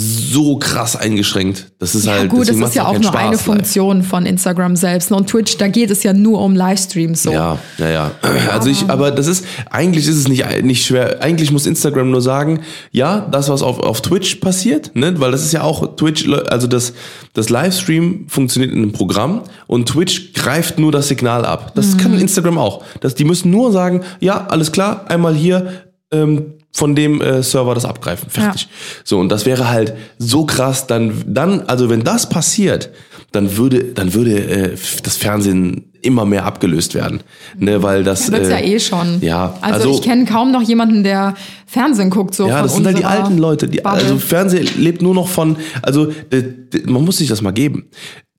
so 0.00 0.58
krass 0.58 0.94
eingeschränkt. 0.94 1.72
Das 1.80 1.96
ist 1.96 2.06
Ja, 2.06 2.12
halt 2.12 2.30
gut, 2.30 2.48
das 2.48 2.54
ist 2.56 2.76
ja 2.76 2.86
auch 2.86 2.92
keinen 2.92 3.02
nur 3.02 3.14
eine 3.16 3.36
Spaß 3.36 3.46
live. 3.46 3.56
Funktion 3.56 4.02
von 4.04 4.26
Instagram 4.26 4.76
selbst. 4.76 5.10
Und 5.10 5.28
Twitch, 5.28 5.56
da 5.56 5.66
geht 5.66 5.90
es 5.90 6.04
ja 6.04 6.12
nur 6.12 6.40
um 6.40 6.54
Livestreams 6.54 7.24
so. 7.24 7.32
Ja, 7.32 7.58
ja, 7.78 7.88
ja. 7.90 8.10
Also 8.52 8.70
ich, 8.70 8.88
aber 8.88 9.10
das 9.10 9.26
ist, 9.26 9.44
eigentlich 9.70 10.06
ist 10.06 10.14
es 10.16 10.28
nicht, 10.28 10.44
nicht 10.62 10.86
schwer. 10.86 11.20
Eigentlich 11.20 11.50
muss 11.50 11.66
Instagram 11.66 12.12
nur 12.12 12.22
sagen, 12.22 12.60
ja, 12.92 13.26
das, 13.32 13.48
was 13.48 13.60
auf, 13.62 13.80
auf 13.80 14.00
Twitch 14.00 14.36
passiert, 14.36 14.94
ne, 14.94 15.18
weil 15.18 15.32
das 15.32 15.44
ist 15.44 15.52
ja 15.52 15.62
auch 15.62 15.96
Twitch, 15.96 16.28
also 16.48 16.68
das, 16.68 16.92
das 17.32 17.48
Livestream 17.48 18.26
funktioniert 18.28 18.72
in 18.72 18.78
einem 18.82 18.92
Programm 18.92 19.42
und 19.66 19.88
Twitch 19.88 20.32
greift 20.32 20.78
nur 20.78 20.92
das 20.92 21.08
Signal 21.08 21.44
ab. 21.44 21.72
Das 21.74 21.94
Mhm. 21.94 21.98
kann 21.98 22.18
Instagram 22.20 22.56
auch. 22.56 22.84
Das, 23.00 23.16
die 23.16 23.24
müssen 23.24 23.50
nur 23.50 23.72
sagen, 23.72 24.02
ja, 24.20 24.46
alles 24.46 24.70
klar, 24.70 25.06
einmal 25.08 25.34
hier, 25.34 25.72
ähm, 26.12 26.54
von 26.72 26.94
dem 26.94 27.20
äh, 27.20 27.42
Server 27.42 27.74
das 27.74 27.84
abgreifen. 27.84 28.28
Fertig. 28.30 28.68
So, 29.04 29.18
und 29.18 29.30
das 29.30 29.46
wäre 29.46 29.68
halt 29.70 29.94
so 30.18 30.44
krass, 30.44 30.86
dann, 30.86 31.24
dann, 31.26 31.62
also 31.62 31.88
wenn 31.90 32.04
das 32.04 32.28
passiert, 32.28 32.90
dann 33.32 33.56
würde, 33.56 33.84
dann 33.94 34.14
würde 34.14 34.38
äh, 34.38 34.76
das 35.02 35.16
Fernsehen 35.16 35.84
immer 36.00 36.24
mehr 36.24 36.44
abgelöst 36.44 36.94
werden. 36.94 37.20
Ne, 37.58 37.82
weil 37.82 38.04
das. 38.04 38.30
Wird's 38.30 38.48
ja 38.48 38.58
äh, 38.58 38.74
eh 38.76 38.80
schon. 38.80 39.20
Ja, 39.20 39.58
Also, 39.60 39.88
also- 39.88 39.94
ich 39.98 40.02
kenne 40.02 40.24
kaum 40.24 40.52
noch 40.52 40.62
jemanden, 40.62 41.02
der 41.02 41.34
Fernsehen 41.66 42.10
guckt, 42.10 42.34
so 42.34 42.46
Ja, 42.46 42.62
das 42.62 42.74
sind 42.74 42.86
halt 42.86 42.98
die 42.98 43.04
alten 43.04 43.36
Leute. 43.38 43.66
Die, 43.66 43.78
Bubble. 43.78 44.00
also 44.02 44.18
Fernsehen 44.18 44.68
lebt 44.76 45.02
nur 45.02 45.14
noch 45.14 45.28
von, 45.28 45.56
also 45.82 46.06
d- 46.06 46.44
man 46.86 47.04
muss 47.04 47.18
sich 47.18 47.28
das 47.28 47.42
mal 47.42 47.50
geben. 47.50 47.88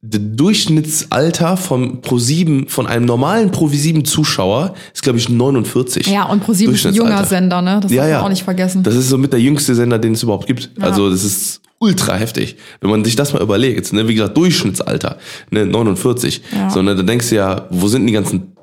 Der 0.01 0.21
Durchschnittsalter 0.21 1.57
vom 1.57 1.99
Pro7, 1.99 2.69
von 2.69 2.88
einem 2.88 3.05
normalen 3.05 3.51
Pro7 3.51 4.05
Zuschauer 4.05 4.73
ist, 4.93 5.03
glaube 5.03 5.19
ich, 5.19 5.27
49. 5.27 6.07
ja, 6.07 6.23
und 6.23 6.41
ProSieben 6.41 6.73
ist 6.73 6.85
ein 6.85 6.93
junger. 6.93 7.25
Sender, 7.25 7.62
ne? 7.62 7.81
Das 7.81 7.91
ja, 7.91 8.03
darf 8.03 8.09
ja. 8.09 8.17
man 8.17 8.25
auch 8.25 8.29
nicht 8.29 8.43
vergessen. 8.43 8.81
Das 8.83 8.95
ist 8.95 9.09
so 9.09 9.17
mit 9.17 9.33
der 9.33 9.41
jüngste 9.41 9.75
Sender, 9.75 9.99
den 9.99 10.13
es 10.13 10.23
überhaupt 10.23 10.47
gibt. 10.47 10.71
Also 10.79 11.09
das 11.09 11.25
ist 11.25 11.62
ultra 11.79 12.15
heftig. 12.15 12.55
Wenn 12.79 12.89
man 12.89 13.03
sich 13.03 13.17
das 13.17 13.33
mal 13.33 13.41
überlegt, 13.41 13.91
ne, 13.91 14.07
wie 14.07 14.15
gesagt, 14.15 14.38
Durchschnittsalter, 14.38 15.17
ne, 15.49 15.65
49. 15.65 16.43
Ja. 16.55 16.69
So, 16.69 16.81
ne, 16.81 16.95
da 16.95 17.03
denkst 17.03 17.29
du 17.29 17.35
ja, 17.35 17.67
wo 17.69 17.88
sind 17.88 18.07
die 18.07 18.13
ganzen 18.13 18.53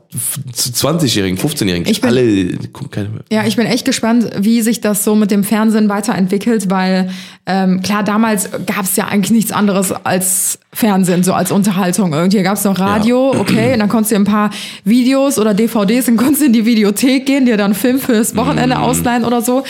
20-Jährigen, 0.55 1.39
15-Jährigen? 1.39 1.91
Ich 1.91 2.01
bin- 2.01 2.11
Alle 2.11 2.47
gucken 2.73 2.91
keine 2.91 3.09
mehr. 3.11 3.21
Ja, 3.31 3.45
ich 3.47 3.57
bin 3.57 3.67
echt 3.67 3.85
gespannt, 3.85 4.31
wie 4.39 4.63
sich 4.63 4.81
das 4.81 5.05
so 5.05 5.15
mit 5.15 5.31
dem 5.31 5.45
Fernsehen 5.45 5.89
weiterentwickelt, 5.89 6.71
weil 6.71 7.11
ähm, 7.47 7.83
klar, 7.83 8.03
damals 8.03 8.51
gab 8.67 8.83
es 8.85 8.97
ja 8.97 9.07
eigentlich 9.09 9.31
nichts 9.31 9.53
anderes 9.53 9.93
als 9.93 10.59
Fernsehen, 10.73 11.23
so 11.23 11.33
als 11.33 11.51
Unterhaltung. 11.53 12.13
Irgendwie 12.13 12.43
gab 12.43 12.55
es 12.57 12.65
noch 12.65 12.79
Radio, 12.79 13.31
okay, 13.39 13.73
und 13.75 13.79
dann 13.81 13.89
konntest 13.89 14.13
du 14.13 14.17
ein 14.17 14.25
paar 14.25 14.51
Videos 14.85 15.39
oder 15.39 15.55
DVDs, 15.55 16.07
dann 16.07 16.17
konntest 16.17 16.43
du 16.43 16.47
in 16.47 16.53
die 16.53 16.67
Videothek 16.67 17.25
gehen, 17.27 17.47
dir 17.47 17.57
dann 17.57 17.67
einen 17.67 17.75
Film 17.75 17.99
fürs. 18.01 18.35
Wochenende 18.37 18.79
ausleihen 18.79 19.25
oder 19.25 19.41
so. 19.43 19.65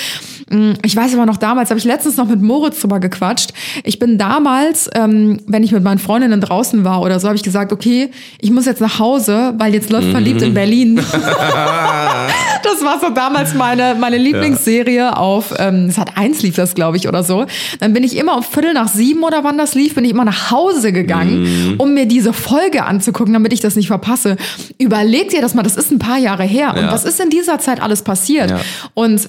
Mm, 0.51 0.73
Ich 0.85 0.95
weiß 0.95 1.13
aber 1.15 1.27
noch 1.27 1.39
damals, 1.39 1.71
habe 1.71 1.79
ich 1.79 1.85
letztens 1.85 2.17
noch 2.17 2.27
mit 2.29 2.41
Moritz 2.41 2.81
drüber 2.81 3.01
gequatscht. 3.01 3.53
Ich 3.85 3.99
bin 3.99 4.17
damals, 4.19 4.89
ähm, 4.95 5.41
wenn 5.47 5.63
ich 5.65 5.73
mit 5.73 5.83
meinen 5.83 5.99
Freundinnen 5.99 6.41
draußen 6.41 6.85
war 6.85 7.03
oder 7.03 7.19
so, 7.19 7.27
habe 7.27 7.37
ich 7.37 7.43
gesagt, 7.43 7.73
okay, 7.73 8.11
ich 8.41 8.51
muss 8.53 8.65
jetzt 8.67 8.81
nach 8.81 8.99
Hause, 9.01 9.55
weil 9.59 9.75
jetzt 9.75 9.91
läuft 9.91 10.09
verliebt 10.11 10.43
in 10.43 10.55
Berlin. 10.55 10.97
das 12.63 12.85
war 12.85 13.01
so 13.01 13.11
damals 13.11 13.55
meine, 13.55 13.97
meine 13.99 14.19
Lieblingsserie 14.19 15.17
auf, 15.17 15.55
ähm, 15.59 15.87
es 15.89 15.99
hat 15.99 16.17
eins 16.17 16.43
lief 16.43 16.57
das, 16.57 16.75
glaube 16.75 16.97
ich, 16.97 17.09
oder 17.09 17.23
so. 17.25 17.47
Dann 17.81 17.93
bin 17.93 18.05
ich 18.05 18.17
immer 18.17 18.37
um 18.37 18.43
Viertel 18.43 18.73
nach 18.75 18.89
sieben 18.89 19.23
oder 19.25 19.45
wann 19.45 19.59
das 19.59 19.75
lief, 19.75 19.95
bin 19.95 20.05
ich 20.05 20.11
immer 20.11 20.25
nach 20.25 20.51
Hause 20.51 20.93
gegangen, 20.93 21.75
um 21.79 21.95
mir 21.95 22.07
diese 22.07 22.33
Folge 22.33 22.85
anzugucken, 22.85 23.33
damit 23.33 23.53
ich 23.53 23.61
das 23.61 23.77
nicht 23.77 23.89
verpasse. 23.89 24.37
Überleg 24.79 25.31
dir 25.31 25.41
das 25.41 25.55
mal, 25.55 25.63
das 25.63 25.77
ist 25.77 25.91
ein 25.91 25.99
paar 25.99 26.19
Jahre 26.19 26.45
her. 26.45 26.71
Und 26.75 26.83
Ja. 26.83 26.93
was 26.93 27.05
ist 27.05 27.21
in 27.21 27.31
dieser 27.31 27.59
Zeit 27.59 27.83
alles 27.83 28.03
passiert? 28.03 28.51
Ja. 28.51 28.61
Und 28.95 29.29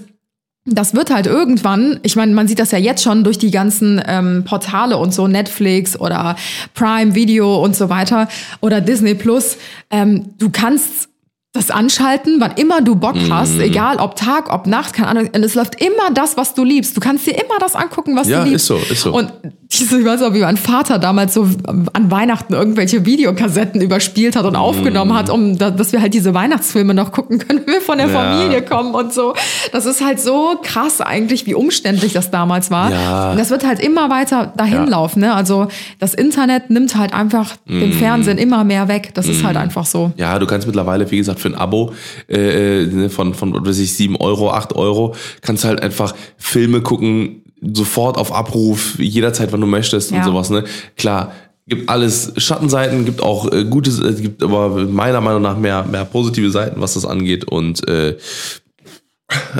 das 0.69 0.93
wird 0.93 1.09
halt 1.11 1.25
irgendwann, 1.27 1.99
ich 2.03 2.15
meine, 2.15 2.33
man 2.33 2.47
sieht 2.47 2.59
das 2.59 2.71
ja 2.71 2.77
jetzt 2.77 3.01
schon 3.01 3.23
durch 3.23 3.37
die 3.37 3.51
ganzen 3.51 4.01
ähm, 4.05 4.43
Portale 4.45 4.97
und 4.97 5.13
so, 5.13 5.27
Netflix 5.27 5.97
oder 5.99 6.35
Prime 6.73 7.15
Video 7.15 7.63
und 7.63 7.75
so 7.75 7.89
weiter 7.89 8.27
oder 8.59 8.81
Disney 8.81 9.15
Plus. 9.15 9.57
Ähm, 9.89 10.33
du 10.37 10.49
kannst 10.49 11.09
das 11.53 11.71
anschalten, 11.71 12.39
wann 12.39 12.51
immer 12.57 12.81
du 12.81 12.95
Bock 12.95 13.15
Mhm. 13.15 13.33
hast, 13.33 13.57
egal 13.59 13.97
ob 13.97 14.15
Tag, 14.15 14.53
ob 14.53 14.67
Nacht, 14.67 14.93
keine 14.93 15.07
Ahnung. 15.07 15.29
Und 15.33 15.43
es 15.43 15.55
läuft 15.55 15.81
immer 15.81 16.11
das, 16.13 16.37
was 16.37 16.53
du 16.53 16.63
liebst. 16.63 16.95
Du 16.95 17.01
kannst 17.01 17.25
dir 17.25 17.31
immer 17.31 17.57
das 17.59 17.73
angucken, 17.73 18.15
was 18.15 18.27
Ja, 18.27 18.43
du 18.43 18.49
liebst. 18.49 18.63
ist 18.63 18.67
so, 18.67 18.75
ist 18.93 19.01
so. 19.01 19.13
Und 19.13 19.31
diese, 19.69 19.99
ich 19.99 20.05
weiß 20.05 20.21
auch, 20.21 20.33
wie 20.33 20.39
mein 20.39 20.55
Vater 20.57 20.97
damals 20.97 21.33
so 21.33 21.47
an 21.65 22.09
Weihnachten 22.09 22.53
irgendwelche 22.53 23.05
Videokassetten 23.05 23.81
überspielt 23.81 24.35
hat 24.35 24.45
und 24.45 24.51
Mhm. 24.53 24.59
aufgenommen 24.59 25.13
hat, 25.13 25.29
um 25.29 25.57
da, 25.57 25.71
dass 25.71 25.91
wir 25.91 26.01
halt 26.01 26.13
diese 26.13 26.33
Weihnachtsfilme 26.33 26.93
noch 26.93 27.11
gucken 27.11 27.39
können, 27.39 27.61
wenn 27.65 27.73
wir 27.75 27.81
von 27.81 27.97
der 27.97 28.07
Ja. 28.07 28.13
Familie 28.13 28.61
kommen 28.61 28.95
und 28.95 29.13
so. 29.13 29.33
Das 29.73 29.85
ist 29.85 30.03
halt 30.03 30.19
so 30.21 30.55
krass 30.63 31.01
eigentlich, 31.01 31.45
wie 31.45 31.53
umständlich 31.53 32.13
das 32.13 32.31
damals 32.31 32.71
war. 32.71 32.91
Ja. 32.91 33.31
Und 33.31 33.39
das 33.39 33.49
wird 33.49 33.65
halt 33.67 33.79
immer 33.81 34.09
weiter 34.09 34.53
dahin 34.55 34.83
Ja. 34.83 34.85
laufen. 34.85 35.19
Ne? 35.19 35.33
Also 35.33 35.67
das 35.99 36.13
Internet 36.13 36.69
nimmt 36.69 36.95
halt 36.95 37.13
einfach 37.13 37.57
den 37.67 37.89
Mhm. 37.89 37.93
Fernsehen 37.93 38.37
immer 38.37 38.63
mehr 38.63 38.87
weg. 38.87 39.11
Das 39.15 39.27
ist 39.27 39.43
halt 39.43 39.57
einfach 39.57 39.85
so. 39.85 40.11
Ja, 40.17 40.39
du 40.39 40.47
kannst 40.47 40.65
mittlerweile, 40.65 41.11
wie 41.11 41.17
gesagt, 41.17 41.39
für 41.39 41.49
ein 41.49 41.55
Abo 41.55 41.91
äh, 42.29 42.83
äh, 42.83 43.09
von, 43.09 43.33
von 43.33 43.53
was 43.53 43.67
weiß 43.67 43.79
ich, 43.79 43.93
7 43.93 44.15
Euro, 44.15 44.51
8 44.51 44.73
Euro, 44.75 45.13
kannst 45.41 45.65
halt 45.65 45.81
einfach 45.83 46.13
Filme 46.37 46.81
gucken, 46.81 47.43
sofort 47.61 48.17
auf 48.17 48.31
Abruf, 48.33 48.97
jederzeit, 48.99 49.51
wann 49.51 49.61
du 49.61 49.67
möchtest 49.67 50.11
Ja. 50.11 50.17
und 50.17 50.23
sowas. 50.25 50.49
Ne? 50.49 50.63
Klar, 50.95 51.31
gibt 51.67 51.89
alles 51.89 52.33
Schattenseiten, 52.37 53.05
gibt 53.05 53.21
auch 53.21 53.51
äh, 53.51 53.65
gutes, 53.65 53.99
äh, 53.99 54.13
gibt 54.21 54.41
aber 54.43 54.69
meiner 54.85 55.21
Meinung 55.21 55.41
nach 55.41 55.57
mehr, 55.57 55.83
mehr 55.83 56.05
positive 56.05 56.49
Seiten, 56.51 56.79
was 56.79 56.93
das 56.93 57.05
angeht. 57.05 57.45
Und 57.45 57.87
äh, 57.87 58.17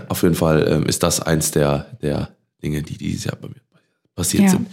auf 0.10 0.23
jeden 0.23 0.36
Fall 0.36 0.65
ähm, 0.69 0.86
ist 0.86 1.03
das 1.03 1.19
eins 1.21 1.51
der, 1.51 1.88
der 2.01 2.29
Dinge, 2.63 2.81
die 2.83 2.97
dieses 2.97 3.25
Jahr 3.25 3.36
bei 3.41 3.49
mir 3.49 3.55
passiert 4.17 4.43
Ja. 4.43 4.49
sind. 4.49 4.67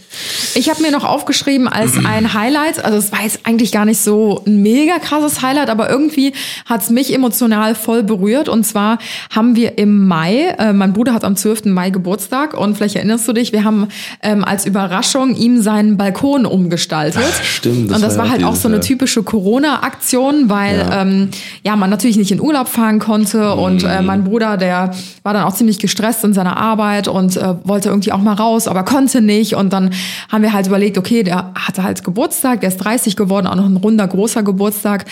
Ich 0.55 0.69
habe 0.69 0.81
mir 0.81 0.91
noch 0.91 1.03
aufgeschrieben 1.05 1.67
als 1.67 1.91
ein 2.03 2.33
Highlight, 2.33 2.83
also 2.83 2.97
es 2.97 3.11
war 3.11 3.21
jetzt 3.21 3.41
eigentlich 3.43 3.71
gar 3.71 3.85
nicht 3.85 4.01
so 4.01 4.41
ein 4.45 4.61
mega 4.63 4.97
krasses 4.99 5.41
Highlight, 5.43 5.69
aber 5.69 5.89
irgendwie 5.89 6.33
hat 6.65 6.81
es 6.81 6.89
mich 6.89 7.13
emotional 7.13 7.75
voll 7.75 8.01
berührt. 8.03 8.49
Und 8.49 8.65
zwar 8.65 8.97
haben 9.33 9.55
wir 9.55 9.77
im 9.77 10.07
Mai, 10.07 10.55
äh, 10.57 10.73
mein 10.73 10.93
Bruder 10.93 11.13
hat 11.13 11.23
am 11.23 11.35
12. 11.35 11.65
Mai 11.73 11.91
Geburtstag 11.91 12.55
und 12.55 12.75
vielleicht 12.75 12.95
erinnerst 12.95 13.27
du 13.27 13.33
dich, 13.33 13.53
wir 13.53 13.63
haben 13.63 13.87
ähm, 14.23 14.43
als 14.43 14.65
Überraschung 14.65 15.35
ihm 15.35 15.61
seinen 15.61 15.95
Balkon 15.95 16.45
umgestaltet. 16.47 17.21
Ach, 17.23 17.43
stimmt, 17.43 17.91
das 17.91 17.97
und 17.97 18.01
das 18.03 18.17
war 18.17 18.25
ja 18.25 18.31
halt 18.31 18.43
auch 18.43 18.55
so 18.55 18.67
eine 18.67 18.79
typische 18.79 19.21
Corona-Aktion, 19.21 20.49
weil 20.49 20.77
Ja. 20.79 21.01
ähm, 21.03 21.29
ja 21.63 21.75
man 21.75 21.89
natürlich 21.91 22.17
nicht 22.17 22.31
in 22.31 22.41
Urlaub 22.41 22.67
fahren 22.67 22.97
konnte 22.99 23.53
und 23.53 23.83
äh, 23.83 23.99
Mhm. 24.01 24.05
mein 24.07 24.23
Bruder, 24.23 24.57
der 24.57 24.91
war 25.23 25.33
dann 25.33 25.43
auch 25.43 25.53
ziemlich 25.53 25.77
gestresst 25.79 26.23
in 26.23 26.33
seiner 26.33 26.57
Arbeit 26.57 27.07
und 27.07 27.37
äh, 27.37 27.53
wollte 27.63 27.89
irgendwie 27.89 28.11
auch 28.11 28.19
mal 28.21 28.33
raus, 28.33 28.67
aber 28.67 28.83
konnte 28.83 29.21
nicht. 29.21 29.34
Und 29.55 29.73
dann 29.73 29.91
haben 30.29 30.43
wir 30.43 30.53
halt 30.53 30.67
überlegt, 30.67 30.97
okay, 30.97 31.23
der 31.23 31.51
hatte 31.55 31.83
halt 31.83 32.03
Geburtstag, 32.03 32.61
der 32.61 32.69
ist 32.69 32.77
30 32.77 33.15
geworden, 33.15 33.47
auch 33.47 33.55
noch 33.55 33.65
ein 33.65 33.77
runder, 33.77 34.07
großer 34.07 34.43
Geburtstag. 34.43 35.05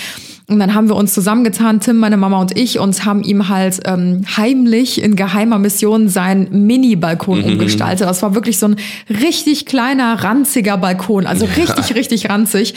Und 0.49 0.60
dann 0.60 0.73
haben 0.73 0.89
wir 0.89 0.97
uns 0.97 1.13
zusammengetan, 1.13 1.79
Tim, 1.79 1.97
meine 1.97 2.17
Mama 2.17 2.41
und 2.41 2.58
ich, 2.58 2.77
und 2.77 3.06
haben 3.06 3.23
ihm 3.23 3.47
halt 3.47 3.79
ähm, 3.86 4.23
heimlich 4.36 5.01
in 5.01 5.15
geheimer 5.15 5.58
Mission 5.58 6.10
seinen 6.10 6.65
Mini-Balkon 6.67 7.39
Mhm. 7.39 7.45
umgestaltet. 7.45 8.06
Das 8.08 8.21
war 8.23 8.36
wirklich 8.36 8.60
so 8.60 8.67
ein 8.67 8.75
richtig 9.10 9.65
kleiner, 9.65 10.21
ranziger 10.21 10.77
Balkon, 10.77 11.25
also 11.27 11.45
richtig, 11.45 11.95
richtig 11.95 12.29
ranzig. 12.29 12.73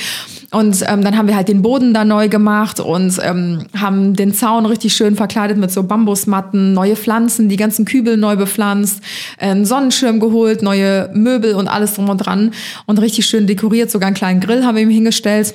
Und 0.53 0.85
ähm, 0.89 1.03
dann 1.03 1.19
haben 1.19 1.27
wir 1.27 1.35
halt 1.35 1.49
den 1.49 1.61
Boden 1.61 1.93
da 1.93 2.05
neu 2.05 2.29
gemacht 2.29 2.79
und 2.79 3.19
ähm, 3.25 3.65
haben 3.77 4.15
den 4.15 4.33
Zaun 4.33 4.65
richtig 4.65 4.95
schön 4.95 5.17
verkleidet 5.17 5.59
mit 5.59 5.73
so 5.73 5.83
Bambusmatten, 5.83 6.73
neue 6.73 6.95
Pflanzen, 6.95 7.49
die 7.49 7.57
ganzen 7.57 7.85
Kübel 7.85 8.17
neu 8.17 8.37
bepflanzt, 8.37 9.01
äh, 9.39 9.47
einen 9.51 9.65
Sonnenschirm 9.65 10.21
geholt, 10.21 10.63
neue 10.63 11.11
Möbel 11.15 11.55
und 11.57 11.67
alles 11.67 11.95
drum 11.95 12.09
und 12.09 12.19
dran 12.19 12.53
und 12.87 13.01
richtig 13.01 13.27
schön 13.27 13.49
dekoriert. 13.49 13.91
Sogar 13.91 14.07
einen 14.07 14.17
kleinen 14.17 14.39
Grill 14.41 14.65
haben 14.65 14.77
wir 14.77 14.83
ihm 14.85 14.89
hingestellt. 14.91 15.55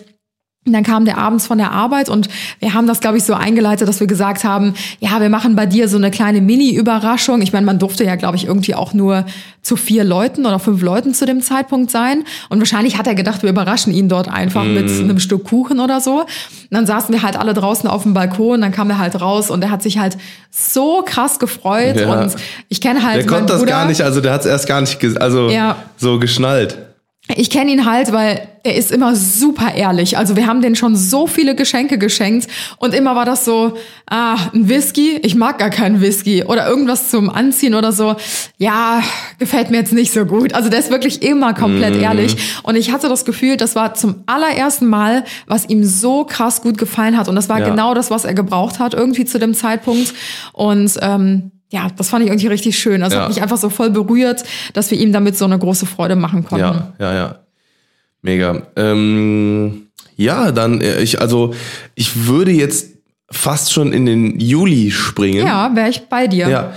Und 0.63 0.73
dann 0.73 0.83
kam 0.83 1.05
der 1.05 1.17
abends 1.17 1.47
von 1.47 1.57
der 1.57 1.71
Arbeit 1.71 2.07
und 2.07 2.29
wir 2.59 2.75
haben 2.75 2.85
das, 2.85 2.99
glaube 2.99 3.17
ich, 3.17 3.23
so 3.23 3.33
eingeleitet, 3.33 3.87
dass 3.87 3.99
wir 3.99 4.05
gesagt 4.05 4.43
haben, 4.43 4.75
ja, 4.99 5.19
wir 5.19 5.29
machen 5.29 5.55
bei 5.55 5.65
dir 5.65 5.87
so 5.89 5.97
eine 5.97 6.11
kleine 6.11 6.39
Mini-Überraschung. 6.39 7.41
Ich 7.41 7.51
meine, 7.51 7.65
man 7.65 7.79
durfte 7.79 8.03
ja, 8.03 8.15
glaube 8.15 8.37
ich, 8.37 8.45
irgendwie 8.45 8.75
auch 8.75 8.93
nur 8.93 9.25
zu 9.63 9.75
vier 9.75 10.03
Leuten 10.03 10.45
oder 10.45 10.59
fünf 10.59 10.83
Leuten 10.83 11.15
zu 11.15 11.25
dem 11.25 11.41
Zeitpunkt 11.41 11.89
sein. 11.89 12.25
Und 12.49 12.59
wahrscheinlich 12.59 12.99
hat 12.99 13.07
er 13.07 13.15
gedacht, 13.15 13.41
wir 13.41 13.49
überraschen 13.49 13.91
ihn 13.91 14.07
dort 14.07 14.27
einfach 14.29 14.63
mit 14.63 14.87
einem 14.87 15.17
Stück 15.17 15.45
Kuchen 15.45 15.79
oder 15.79 15.99
so. 15.99 16.19
Und 16.21 16.27
dann 16.69 16.85
saßen 16.85 17.11
wir 17.11 17.23
halt 17.23 17.37
alle 17.37 17.55
draußen 17.55 17.89
auf 17.89 18.03
dem 18.03 18.13
Balkon, 18.13 18.61
dann 18.61 18.71
kam 18.71 18.87
er 18.91 18.99
halt 18.99 19.19
raus 19.19 19.49
und 19.49 19.63
er 19.63 19.71
hat 19.71 19.81
sich 19.81 19.97
halt 19.97 20.15
so 20.51 21.01
krass 21.03 21.39
gefreut. 21.39 21.99
Ja. 21.99 22.21
Und 22.21 22.35
ich 22.69 22.81
kenne 22.81 23.01
halt 23.03 23.17
Der 23.17 23.25
konnte 23.25 23.53
das 23.53 23.61
Bruder. 23.61 23.71
gar 23.71 23.85
nicht, 23.87 24.03
also 24.03 24.21
der 24.21 24.31
hat 24.33 24.41
es 24.41 24.45
erst 24.45 24.67
gar 24.67 24.79
nicht, 24.81 25.03
also 25.19 25.49
Ja. 25.49 25.77
so 25.97 26.19
geschnallt. 26.19 26.77
Ich 27.37 27.49
kenne 27.49 27.71
ihn 27.71 27.85
halt, 27.85 28.11
weil 28.11 28.47
er 28.63 28.75
ist 28.75 28.91
immer 28.91 29.15
super 29.15 29.73
ehrlich. 29.73 30.17
Also 30.17 30.35
wir 30.35 30.45
haben 30.45 30.61
den 30.61 30.75
schon 30.75 30.95
so 30.95 31.25
viele 31.25 31.55
Geschenke 31.55 31.97
geschenkt 31.97 32.47
und 32.77 32.93
immer 32.93 33.15
war 33.15 33.25
das 33.25 33.43
so, 33.43 33.73
ah, 34.07 34.35
ein 34.53 34.69
Whisky, 34.69 35.17
ich 35.23 35.33
mag 35.35 35.57
gar 35.57 35.69
keinen 35.71 35.99
Whisky 36.01 36.43
oder 36.43 36.67
irgendwas 36.67 37.09
zum 37.09 37.29
Anziehen 37.29 37.73
oder 37.73 37.91
so. 37.91 38.15
Ja, 38.57 39.01
gefällt 39.39 39.71
mir 39.71 39.77
jetzt 39.77 39.93
nicht 39.93 40.13
so 40.13 40.25
gut. 40.25 40.53
Also 40.53 40.69
der 40.69 40.79
ist 40.79 40.91
wirklich 40.91 41.23
immer 41.23 41.53
komplett 41.55 41.95
Mhm. 41.95 42.01
ehrlich 42.03 42.35
und 42.63 42.75
ich 42.75 42.91
hatte 42.91 43.09
das 43.09 43.25
Gefühl, 43.25 43.57
das 43.57 43.75
war 43.75 43.95
zum 43.95 44.23
allerersten 44.27 44.87
Mal, 44.87 45.23
was 45.47 45.67
ihm 45.67 45.83
so 45.83 46.23
krass 46.25 46.61
gut 46.61 46.77
gefallen 46.77 47.17
hat 47.17 47.27
und 47.29 47.35
das 47.35 47.49
war 47.49 47.59
Ja. 47.59 47.69
genau 47.69 47.93
das, 47.95 48.11
was 48.11 48.25
er 48.25 48.33
gebraucht 48.35 48.77
hat 48.79 48.93
irgendwie 48.93 49.25
zu 49.25 49.39
dem 49.39 49.53
Zeitpunkt 49.55 50.13
und 50.53 50.91
ähm, 51.01 51.51
ja, 51.71 51.87
das 51.97 52.09
fand 52.09 52.23
ich 52.23 52.29
irgendwie 52.29 52.47
richtig 52.47 52.77
schön. 52.77 53.01
Also 53.01 53.15
Ja. 53.15 53.23
hat 53.23 53.29
mich 53.29 53.41
einfach 53.41 53.57
so 53.57 53.69
voll 53.69 53.89
berührt, 53.89 54.43
dass 54.73 54.91
wir 54.91 54.99
ihm 54.99 55.11
damit 55.11 55.37
so 55.37 55.45
eine 55.45 55.57
große 55.57 55.85
Freude 55.85 56.15
machen 56.15 56.43
konnten. 56.45 56.65
Ja, 56.65 56.93
ja, 56.99 57.13
ja. 57.13 57.35
Mega. 58.21 58.61
Ähm, 58.75 59.87
ja, 60.15 60.51
dann, 60.51 60.81
äh, 60.81 61.01
ich, 61.01 61.19
also, 61.19 61.53
ich 61.95 62.27
würde 62.27 62.51
jetzt 62.51 62.90
fast 63.31 63.73
schon 63.73 63.93
in 63.93 64.05
den 64.05 64.39
Juli 64.39 64.91
springen. 64.91 65.45
Ja, 65.45 65.71
wäre 65.73 65.89
ich 65.89 66.01
bei 66.01 66.27
dir. 66.27 66.49
Ja, 66.49 66.73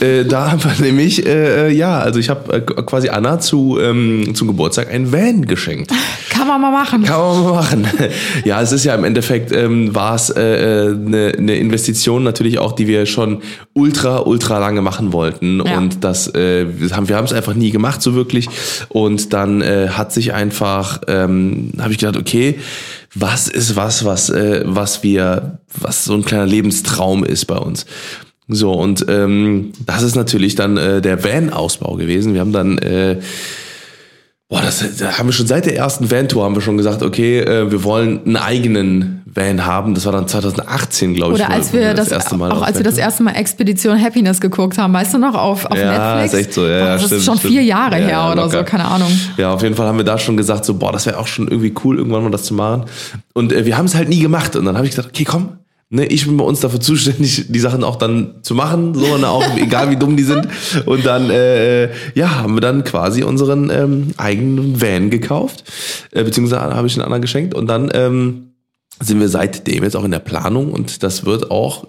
äh, 0.00 0.24
da 0.24 0.50
haben 0.50 0.62
wir 0.64 0.72
nämlich, 0.84 1.24
äh, 1.24 1.68
äh, 1.68 1.72
ja, 1.72 1.98
also 1.98 2.18
ich 2.18 2.28
habe 2.30 2.52
äh, 2.52 2.60
quasi 2.60 3.08
Anna 3.10 3.38
zu, 3.38 3.78
ähm, 3.80 4.34
zum 4.34 4.48
Geburtstag 4.48 4.92
ein 4.92 5.12
Van 5.12 5.46
geschenkt. 5.46 5.92
Kann 6.30 6.48
man 6.48 6.60
mal 6.60 6.70
machen. 6.70 7.04
Kann 7.04 7.20
man 7.20 7.44
mal 7.44 7.52
machen. 7.52 7.86
Ja, 8.44 8.62
es 8.62 8.72
ist 8.72 8.84
ja 8.84 8.94
im 8.94 9.04
Endeffekt, 9.04 9.52
ähm, 9.52 9.94
war 9.94 10.14
es 10.14 10.30
eine 10.30 10.44
äh, 10.44 10.94
ne 10.94 11.32
ne 11.38 11.56
Investition 11.56 12.22
natürlich 12.22 12.58
auch, 12.58 12.72
die 12.72 12.86
wir 12.86 13.06
schon 13.06 13.42
ultra, 13.74 14.20
ultra 14.20 14.58
lange 14.58 14.80
machen 14.80 15.12
wollten. 15.12 15.62
Ja. 15.64 15.76
Und 15.76 16.04
das 16.04 16.32
äh, 16.34 16.66
wir 16.68 16.96
haben 16.96 17.08
wir 17.08 17.16
haben 17.16 17.24
es 17.24 17.32
einfach 17.32 17.54
nie 17.54 17.70
gemacht 17.70 18.00
so 18.02 18.14
wirklich. 18.14 18.48
Und 18.88 19.32
dann 19.32 19.60
äh, 19.60 19.88
hat 19.90 20.12
sich 20.12 20.32
einfach, 20.32 21.00
ähm, 21.08 21.72
habe 21.78 21.92
ich 21.92 21.98
gedacht, 21.98 22.16
okay, 22.16 22.58
was 23.14 23.48
ist 23.48 23.76
was, 23.76 24.04
was, 24.04 24.30
äh, 24.30 24.62
was 24.64 25.02
wir, 25.02 25.60
was 25.78 26.04
so 26.04 26.14
ein 26.14 26.24
kleiner 26.24 26.46
Lebenstraum 26.46 27.24
ist 27.24 27.46
bei 27.46 27.56
uns. 27.56 27.86
So, 28.48 28.72
und 28.72 29.04
ähm, 29.08 29.72
das 29.84 30.02
ist 30.02 30.16
natürlich 30.16 30.54
dann 30.54 30.76
äh, 30.76 31.02
der 31.02 31.22
Van-Ausbau 31.22 31.96
gewesen. 31.96 32.32
Wir 32.32 32.40
haben 32.40 32.52
dann 32.52 32.78
äh, 32.78 33.20
Boah, 34.50 34.62
das, 34.62 34.96
da 34.96 35.18
haben 35.18 35.28
wir 35.28 35.34
schon 35.34 35.46
seit 35.46 35.66
der 35.66 35.76
ersten 35.76 36.10
Van-Tour 36.10 36.42
haben 36.42 36.54
wir 36.54 36.62
schon 36.62 36.78
gesagt, 36.78 37.02
okay, 37.02 37.40
äh, 37.40 37.70
wir 37.70 37.84
wollen 37.84 38.24
einen 38.24 38.36
eigenen 38.36 39.17
Van 39.38 39.64
haben. 39.64 39.94
Das 39.94 40.04
war 40.04 40.12
dann 40.12 40.26
2018, 40.28 41.14
glaube 41.14 41.34
ich. 41.36 41.40
Oder 41.40 41.50
als 41.50 41.72
wir 41.72 41.94
das, 41.94 42.08
erste 42.08 42.36
Mal 42.36 42.50
auch 42.52 42.62
als 42.62 42.76
wir 42.76 42.84
das 42.84 42.98
erste 42.98 43.22
Mal 43.22 43.32
Expedition 43.32 44.00
Happiness 44.00 44.40
geguckt 44.40 44.78
haben, 44.78 44.92
weißt 44.92 45.14
du 45.14 45.18
noch, 45.18 45.34
auf, 45.34 45.64
auf 45.66 45.76
Ja, 45.78 46.16
Netflix? 46.16 46.34
ist 46.34 46.40
echt 46.40 46.54
so, 46.54 46.66
ja, 46.66 46.78
Boah, 46.80 46.86
Das 46.92 47.04
stimmt, 47.06 47.18
ist 47.20 47.24
schon 47.26 47.38
stimmt. 47.38 47.52
vier 47.54 47.62
Jahre 47.62 47.92
Ja, 48.00 48.04
her 48.06 48.10
ja, 48.10 48.32
oder 48.32 48.42
locker. 48.44 48.58
so, 48.58 48.64
keine 48.64 48.84
Ahnung. 48.86 49.10
Ja, 49.36 49.52
auf 49.54 49.62
jeden 49.62 49.74
Fall 49.74 49.86
haben 49.86 49.98
wir 49.98 50.04
da 50.04 50.18
schon 50.18 50.36
gesagt, 50.36 50.64
so, 50.64 50.74
boah, 50.74 50.92
das 50.92 51.06
wäre 51.06 51.18
auch 51.18 51.26
schon 51.26 51.48
irgendwie 51.48 51.72
cool, 51.84 51.98
irgendwann 51.98 52.22
mal 52.24 52.30
das 52.30 52.42
zu 52.44 52.54
machen. 52.54 52.84
Und 53.34 53.52
äh, 53.52 53.64
wir 53.64 53.78
haben 53.78 53.86
es 53.86 53.94
halt 53.94 54.08
nie 54.08 54.20
gemacht. 54.20 54.56
Und 54.56 54.64
dann 54.64 54.76
habe 54.76 54.86
ich 54.86 54.92
gesagt, 54.92 55.08
okay, 55.08 55.24
komm, 55.24 55.58
ne, 55.90 56.04
ich 56.06 56.26
bin 56.26 56.36
bei 56.36 56.44
uns 56.44 56.60
dafür 56.60 56.80
zuständig, 56.80 57.46
die 57.48 57.60
Sachen 57.60 57.84
auch 57.84 57.96
dann 57.96 58.34
zu 58.42 58.54
machen, 58.54 58.94
so, 58.94 59.16
ne, 59.16 59.28
auch 59.28 59.44
egal 59.56 59.90
wie 59.90 59.96
dumm 59.96 60.16
die 60.16 60.24
sind. 60.24 60.48
Und 60.86 61.06
dann, 61.06 61.30
äh, 61.30 61.90
ja, 62.14 62.36
haben 62.42 62.54
wir 62.54 62.60
dann 62.60 62.84
quasi 62.84 63.22
unseren 63.22 63.70
ähm, 63.70 64.08
eigenen 64.16 64.80
Van 64.80 65.10
gekauft, 65.10 65.64
äh, 66.12 66.24
beziehungsweise 66.24 66.60
habe 66.60 66.86
ich 66.86 66.94
einen 66.94 67.04
anderen 67.04 67.22
geschenkt. 67.22 67.54
Und 67.54 67.68
dann 67.68 67.90
ähm, 67.94 68.47
sind 69.00 69.20
wir 69.20 69.28
seitdem 69.28 69.84
jetzt 69.84 69.96
auch 69.96 70.04
in 70.04 70.10
der 70.10 70.18
Planung 70.18 70.72
und 70.72 71.02
das 71.02 71.24
wird 71.24 71.50
auch 71.50 71.86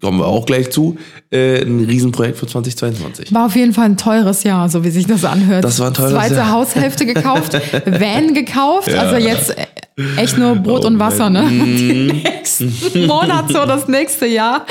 kommen 0.00 0.18
wir 0.18 0.26
auch 0.26 0.46
gleich 0.46 0.70
zu, 0.70 0.96
äh, 1.30 1.62
ein 1.62 1.84
Riesenprojekt 1.84 2.38
für 2.38 2.46
2022. 2.46 3.34
War 3.34 3.44
auf 3.44 3.56
jeden 3.56 3.74
Fall 3.74 3.84
ein 3.84 3.98
teures 3.98 4.42
Jahr, 4.42 4.70
so 4.70 4.84
wie 4.84 4.90
sich 4.90 5.06
das 5.06 5.24
anhört. 5.24 5.64
Das 5.64 5.78
war 5.78 5.88
ein 5.88 5.94
teures 5.94 6.12
Zweite 6.12 6.36
Jahr. 6.36 6.50
Haushälfte 6.52 7.04
gekauft, 7.04 7.52
Van 7.84 8.32
gekauft, 8.32 8.88
also 8.88 9.16
jetzt 9.16 9.54
echt 10.16 10.38
nur 10.38 10.54
Brot 10.56 10.84
Oh 10.84 10.86
und 10.88 10.98
Wasser, 10.98 11.28
ne? 11.30 11.42
Mann. 11.50 11.76
Die 11.76 12.12
nächsten 12.24 13.06
Monate, 13.06 13.52
so 13.52 13.64
das 13.66 13.86
nächste 13.88 14.26
Jahr. 14.26 14.64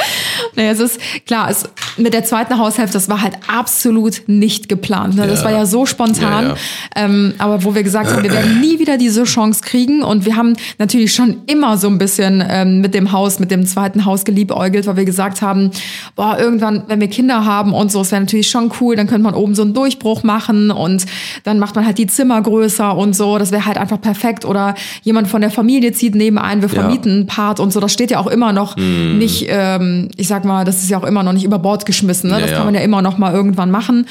Naja, 0.55 0.71
es 0.71 0.79
ist 0.79 0.99
klar, 1.25 1.49
es, 1.49 1.69
mit 1.97 2.13
der 2.13 2.23
zweiten 2.23 2.57
Haushälfte, 2.57 2.93
das 2.93 3.09
war 3.09 3.21
halt 3.21 3.35
absolut 3.47 4.23
nicht 4.27 4.69
geplant. 4.69 5.15
Ne? 5.15 5.27
Das 5.27 5.39
Ja. 5.39 5.45
war 5.45 5.51
ja 5.51 5.65
so 5.65 5.85
spontan. 5.85 6.43
Ja, 6.45 6.49
ja. 6.49 6.55
Ähm, 6.95 7.33
aber 7.37 7.63
wo 7.63 7.75
wir 7.75 7.83
gesagt 7.83 8.11
haben, 8.11 8.23
wir 8.23 8.31
werden 8.31 8.59
nie 8.61 8.79
wieder 8.79 8.97
diese 8.97 9.23
Chance 9.25 9.61
kriegen. 9.63 10.01
Und 10.03 10.25
wir 10.25 10.35
haben 10.35 10.55
natürlich 10.77 11.13
schon 11.13 11.37
immer 11.47 11.77
so 11.77 11.87
ein 11.87 11.97
bisschen 11.97 12.43
ähm, 12.47 12.81
mit 12.81 12.93
dem 12.93 13.11
Haus, 13.11 13.39
mit 13.39 13.51
dem 13.51 13.65
zweiten 13.65 14.05
Haus 14.05 14.25
geliebäugelt, 14.25 14.87
weil 14.87 14.97
wir 14.97 15.05
gesagt 15.05 15.41
haben, 15.41 15.71
boah, 16.15 16.37
irgendwann, 16.39 16.83
wenn 16.87 16.99
wir 16.99 17.07
Kinder 17.09 17.45
haben 17.45 17.73
und 17.73 17.91
so, 17.91 18.01
es 18.01 18.11
wäre 18.11 18.21
natürlich 18.21 18.49
schon 18.49 18.71
cool, 18.79 18.95
dann 18.95 19.07
könnte 19.07 19.23
man 19.23 19.33
oben 19.35 19.55
so 19.55 19.61
einen 19.61 19.73
Durchbruch 19.73 20.23
machen 20.23 20.71
und 20.71 21.05
dann 21.43 21.59
macht 21.59 21.75
man 21.75 21.85
halt 21.85 21.97
die 21.97 22.07
Zimmer 22.07 22.41
größer 22.41 22.95
und 22.95 23.15
so. 23.15 23.37
Das 23.37 23.51
wäre 23.51 23.65
halt 23.65 23.77
einfach 23.77 24.01
perfekt. 24.01 24.45
Oder 24.45 24.75
jemand 25.09 25.27
von 25.27 25.41
der 25.41 25.49
Familie 25.49 25.91
zieht 25.91 26.13
nebenein, 26.13 26.61
wir 26.61 26.69
Ja. 26.69 26.81
vermieten 26.81 27.11
einen 27.11 27.25
Part 27.25 27.59
und 27.59 27.73
so. 27.73 27.79
Das 27.79 27.91
steht 27.91 28.11
ja 28.11 28.19
auch 28.19 28.27
immer 28.27 28.53
noch 28.53 28.77
nicht, 28.77 29.47
ähm, 29.49 30.09
ich 30.17 30.27
sag 30.27 30.45
mal, 30.45 30.63
das 30.65 30.83
ist 30.83 30.89
ja 30.89 30.99
auch 30.99 31.03
immer 31.03 31.23
noch 31.23 31.33
nicht 31.33 31.43
über 31.45 31.57
Bord 31.57 31.85
geschmissen. 31.87 32.29
Ne? 32.29 32.35
Ja, 32.35 32.41
das 32.41 32.51
ja. 32.51 32.57
kann 32.57 32.65
man 32.65 32.75
ja 32.75 32.81
immer 32.81 33.01
noch 33.01 33.17
mal 33.17 33.33
irgendwann 33.33 33.71
machen. 33.71 34.05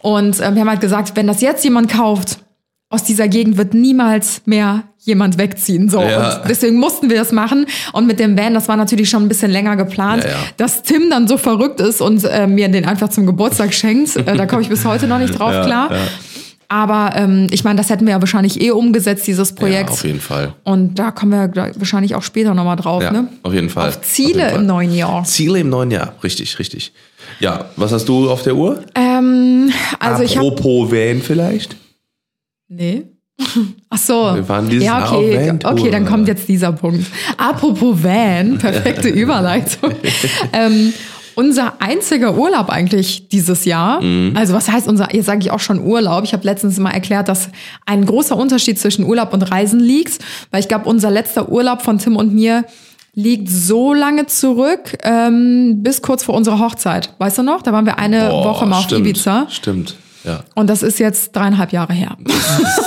Und 0.00 0.40
ähm, 0.40 0.54
wir 0.54 0.60
haben 0.62 0.70
halt 0.70 0.80
gesagt, 0.80 1.12
wenn 1.16 1.26
das 1.26 1.40
jetzt 1.40 1.64
jemand 1.64 1.90
kauft, 1.90 2.38
aus 2.90 3.02
dieser 3.02 3.26
Gegend 3.26 3.56
wird 3.56 3.74
niemals 3.74 4.42
mehr 4.44 4.84
jemand 5.00 5.36
wegziehen. 5.36 5.88
So. 5.88 6.00
Ja. 6.00 6.40
Und 6.42 6.48
deswegen 6.48 6.76
mussten 6.76 7.10
wir 7.10 7.16
das 7.18 7.32
machen. 7.32 7.66
Und 7.92 8.06
mit 8.06 8.20
dem 8.20 8.38
Van, 8.38 8.54
das 8.54 8.68
war 8.68 8.76
natürlich 8.76 9.10
schon 9.10 9.22
ein 9.24 9.28
bisschen 9.28 9.50
länger 9.50 9.74
geplant, 9.76 10.22
Ja, 10.22 10.30
ja. 10.30 10.36
dass 10.58 10.82
Tim 10.82 11.10
dann 11.10 11.26
so 11.26 11.36
verrückt 11.36 11.80
ist 11.80 12.00
und 12.00 12.22
äh, 12.24 12.46
mir 12.46 12.68
den 12.68 12.84
einfach 12.86 13.08
zum 13.08 13.26
Geburtstag 13.26 13.74
schenkt. 13.74 14.14
Äh, 14.16 14.36
da 14.36 14.46
komme 14.46 14.62
ich 14.62 14.68
bis 14.68 14.84
heute 14.84 15.06
noch 15.08 15.18
nicht 15.18 15.36
drauf 15.38 15.52
Ja, 15.52 15.64
klar. 15.64 15.90
Ja. 16.70 16.76
Aber 16.76 17.16
ähm, 17.16 17.46
ich 17.50 17.64
meine, 17.64 17.76
das 17.76 17.90
hätten 17.90 18.06
wir 18.06 18.12
ja 18.12 18.20
wahrscheinlich 18.20 18.60
eh 18.60 18.70
umgesetzt, 18.70 19.26
dieses 19.26 19.50
Ja, 19.50 19.56
Projekt. 19.56 19.90
auf 19.90 20.04
jeden 20.04 20.20
Fall. 20.20 20.54
und 20.64 20.98
da 20.98 21.10
kommen 21.10 21.32
wir 21.32 21.72
wahrscheinlich 21.76 22.14
auch 22.14 22.22
später 22.22 22.54
nochmal 22.54 22.76
drauf. 22.76 23.02
Ja, 23.02 23.12
ne? 23.12 23.28
auf 23.42 23.52
jeden 23.52 23.70
Fall. 23.70 23.88
Auf 23.88 24.00
Ziele 24.02 24.28
jeden 24.28 24.40
Fall. 24.50 24.60
im 24.60 24.66
neuen 24.66 24.94
Jahr. 24.94 25.24
Ziele 25.24 25.60
im 25.60 25.68
neuen 25.68 25.90
Jahr, 25.90 26.14
richtig, 26.22 26.58
richtig. 26.58 26.92
Ja, 27.40 27.66
was 27.76 27.92
hast 27.92 28.08
du 28.08 28.30
auf 28.30 28.42
der 28.42 28.54
Uhr? 28.54 28.82
Ähm, 28.94 29.70
also 29.98 30.22
ich 30.22 30.36
habe 30.36 30.48
Apropos 30.48 30.90
Van 30.90 31.20
vielleicht? 31.22 31.76
Nee. 32.68 33.04
Ach 33.90 33.98
so. 33.98 34.34
Wir 34.34 34.48
waren 34.48 34.68
dieses 34.68 34.84
ja, 34.84 35.00
Jahr 35.00 35.18
okay. 35.18 35.48
Van-Tour. 35.48 35.72
okay, 35.72 35.90
dann 35.90 36.06
kommt 36.06 36.28
jetzt 36.28 36.48
dieser 36.48 36.72
Punkt. 36.72 37.06
Apropos 37.36 38.02
Van, 38.02 38.58
perfekte 38.60 39.08
Überleitung. 39.08 39.92
ähm, 40.52 40.92
unser 41.34 41.80
einziger 41.80 42.36
Urlaub 42.36 42.70
eigentlich 42.70 43.28
dieses 43.28 43.64
Jahr. 43.64 44.00
Mhm. 44.00 44.36
Also 44.36 44.54
was 44.54 44.70
heißt 44.70 44.88
unser, 44.88 45.14
jetzt 45.14 45.26
sage 45.26 45.40
ich 45.40 45.50
auch 45.50 45.60
schon 45.60 45.80
Urlaub. 45.80 46.24
Ich 46.24 46.32
habe 46.32 46.44
letztens 46.44 46.78
mal 46.78 46.90
erklärt, 46.90 47.28
dass 47.28 47.48
ein 47.86 48.06
großer 48.06 48.36
Unterschied 48.36 48.78
zwischen 48.78 49.04
Urlaub 49.04 49.32
und 49.32 49.42
Reisen 49.42 49.80
liegt. 49.80 50.18
Weil 50.50 50.60
ich 50.60 50.68
glaube, 50.68 50.88
unser 50.88 51.10
letzter 51.10 51.48
Urlaub 51.48 51.82
von 51.82 51.98
Tim 51.98 52.16
und 52.16 52.34
mir 52.34 52.64
liegt 53.14 53.48
so 53.48 53.94
lange 53.94 54.26
zurück, 54.26 54.98
ähm, 55.02 55.82
bis 55.82 56.02
kurz 56.02 56.24
vor 56.24 56.34
unserer 56.34 56.58
Hochzeit. 56.58 57.14
Weißt 57.18 57.38
du 57.38 57.42
noch? 57.42 57.62
Da 57.62 57.72
waren 57.72 57.86
wir 57.86 57.98
eine 57.98 58.28
Boah, 58.28 58.44
Woche 58.44 58.66
mal 58.66 58.78
auf 58.78 58.84
stimmt, 58.84 59.06
Ibiza. 59.06 59.46
Stimmt, 59.50 59.96
ja. 60.24 60.40
Und 60.54 60.68
das 60.68 60.82
ist 60.82 60.98
jetzt 60.98 61.34
dreieinhalb 61.36 61.72
Jahre 61.72 61.92
her. 61.92 62.16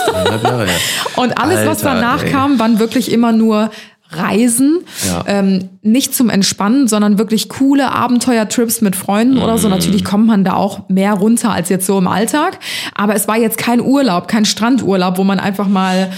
Dreieinhalb 0.08 0.44
Jahre 0.44 0.66
her. 0.66 0.80
Und 1.16 1.38
alles, 1.40 1.66
was 1.66 1.84
Alter, 1.84 2.02
danach 2.02 2.24
ey. 2.24 2.32
kam, 2.32 2.60
waren 2.60 2.80
wirklich 2.80 3.12
immer 3.12 3.32
nur 3.32 3.70
Reisen. 4.10 4.80
Ja. 5.08 5.24
Ähm, 5.28 5.70
nicht 5.82 6.16
zum 6.16 6.30
Entspannen, 6.30 6.88
sondern 6.88 7.18
wirklich 7.18 7.50
coole 7.50 7.92
Abenteuertrips 7.92 8.82
mit 8.82 8.96
Freunden 8.96 9.38
oder 9.38 9.54
Mhm. 9.54 9.58
so. 9.58 9.70
Natürlich 9.70 10.04
kommt 10.06 10.28
man 10.28 10.44
da 10.44 10.54
auch 10.54 10.88
mehr 10.90 11.14
runter 11.14 11.52
als 11.52 11.70
jetzt 11.70 11.86
so 11.86 11.98
im 11.98 12.08
Alltag. 12.08 12.60
Aber 12.96 13.16
es 13.16 13.28
war 13.28 13.38
jetzt 13.38 13.58
kein 13.58 13.82
Urlaub, 13.82 14.28
kein 14.28 14.46
Strandurlaub, 14.46 15.18
wo 15.18 15.24
man 15.24 15.40
einfach 15.40 15.68
mal 15.68 16.10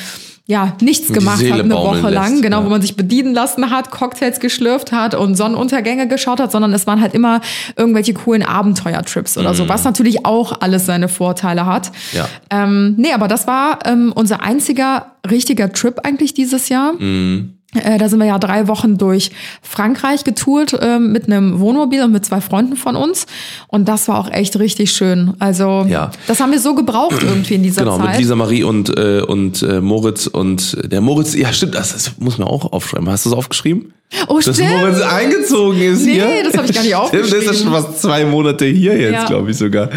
ja, 0.45 0.73
nichts 0.82 1.13
gemacht 1.13 1.43
hat 1.52 1.60
eine 1.60 1.75
Woche 1.75 2.10
lang, 2.10 2.32
lässt, 2.32 2.41
genau, 2.41 2.62
ja. 2.62 2.65
wo 2.65 2.69
man 2.71 2.82
sich 2.82 2.95
bedienen 2.95 3.36
lassen 3.36 3.69
hat, 3.69 3.91
Cocktails 3.91 4.39
geschlürft 4.39 4.91
hat 4.91 5.13
und 5.13 5.36
Sonnenuntergänge 5.36 6.08
geschaut 6.08 6.39
hat, 6.39 6.52
sondern 6.52 6.73
es 6.73 6.88
waren 6.88 7.02
halt 7.02 7.13
immer 7.13 7.41
irgendwelche 7.78 8.15
coolen 8.15 8.41
Abenteuertrips 8.41 9.38
oder 9.38 9.54
so, 9.54 9.69
was 9.69 9.84
natürlich 9.84 10.25
auch 10.25 10.60
alles 10.62 10.88
seine 10.88 11.08
Vorteile 11.08 11.67
hat. 11.67 11.91
Mhm. 11.91 12.17
Ja. 12.17 12.28
Ähm, 12.49 12.95
nee, 12.97 13.13
aber 13.13 13.28
das 13.28 13.45
war 13.45 13.78
ähm, 13.86 14.12
unser 14.15 14.41
einziger 14.41 15.12
richtiger 15.30 15.71
Trip 15.71 15.99
eigentlich 16.04 16.34
dieses 16.34 16.67
Jahr. 16.67 16.93
Mhm. 16.93 17.54
Äh, 17.75 17.99
da 17.99 18.10
sind 18.10 18.17
wir 18.19 18.25
ja 18.25 18.39
drei 18.39 18.67
Wochen 18.67 18.97
durch 18.97 19.29
Frankreich 19.62 20.23
getourt 20.23 20.75
ähm, 20.82 21.12
mit 21.12 21.27
einem 21.27 21.60
Wohnmobil 21.60 22.01
und 22.03 22.12
mit 22.12 22.25
zwei 22.25 22.41
Freunden 22.41 22.75
von 22.75 22.95
uns. 22.95 23.27
Und 23.67 23.88
das 23.88 24.08
war 24.08 24.17
auch 24.19 24.32
echt 24.32 24.58
richtig 24.58 24.91
schön. 24.91 25.34
Also 25.38 25.86
Ja. 25.88 26.10
das 26.27 26.39
haben 26.39 26.51
wir 26.51 26.60
so 26.60 26.73
gebraucht 26.73 27.21
irgendwie 27.21 27.53
in 27.55 27.63
dieser 27.63 27.84
Genau, 27.84 27.97
Zeit. 27.97 28.08
mit 28.10 28.17
Lisa 28.17 28.36
Marie 28.36 28.63
und, 28.63 28.97
äh, 28.97 29.21
und 29.21 29.62
äh, 29.62 29.82
Moritz 29.82 30.25
und 30.25 30.77
der 30.91 31.01
Moritz, 31.01 31.36
ja 31.36 31.53
stimmt, 31.53 31.75
das, 31.75 31.93
das 31.93 32.13
muss 32.17 32.39
man 32.39 32.47
auch 32.47 32.71
aufschreiben. 32.73 33.08
Hast 33.08 33.25
du 33.27 33.29
das 33.29 33.38
aufgeschrieben? 33.38 33.93
oh, 34.27 34.39
Dass 34.43 34.55
stimmt. 34.58 34.71
Moritz 34.75 35.01
eingezogen 35.01 35.79
ist 35.79 36.03
Nee, 36.03 36.13
hier. 36.13 36.27
das 36.43 36.58
hab 36.58 36.67
ich 36.67 36.73
gar 36.73 36.82
nicht 36.82 36.95
Stimmt, 37.10 37.13
der 37.13 37.21
ist 37.21 37.32
ja 37.32 37.38
aufgeschrieben. 37.51 37.53
schon 37.55 37.71
fast 37.71 38.01
zwei 38.01 38.25
Monate 38.25 38.65
hier 38.65 38.97
jetzt, 38.99 39.13
Ja. 39.13 39.25
glaube 39.27 39.51
ich 39.51 39.58
sogar. 39.58 39.89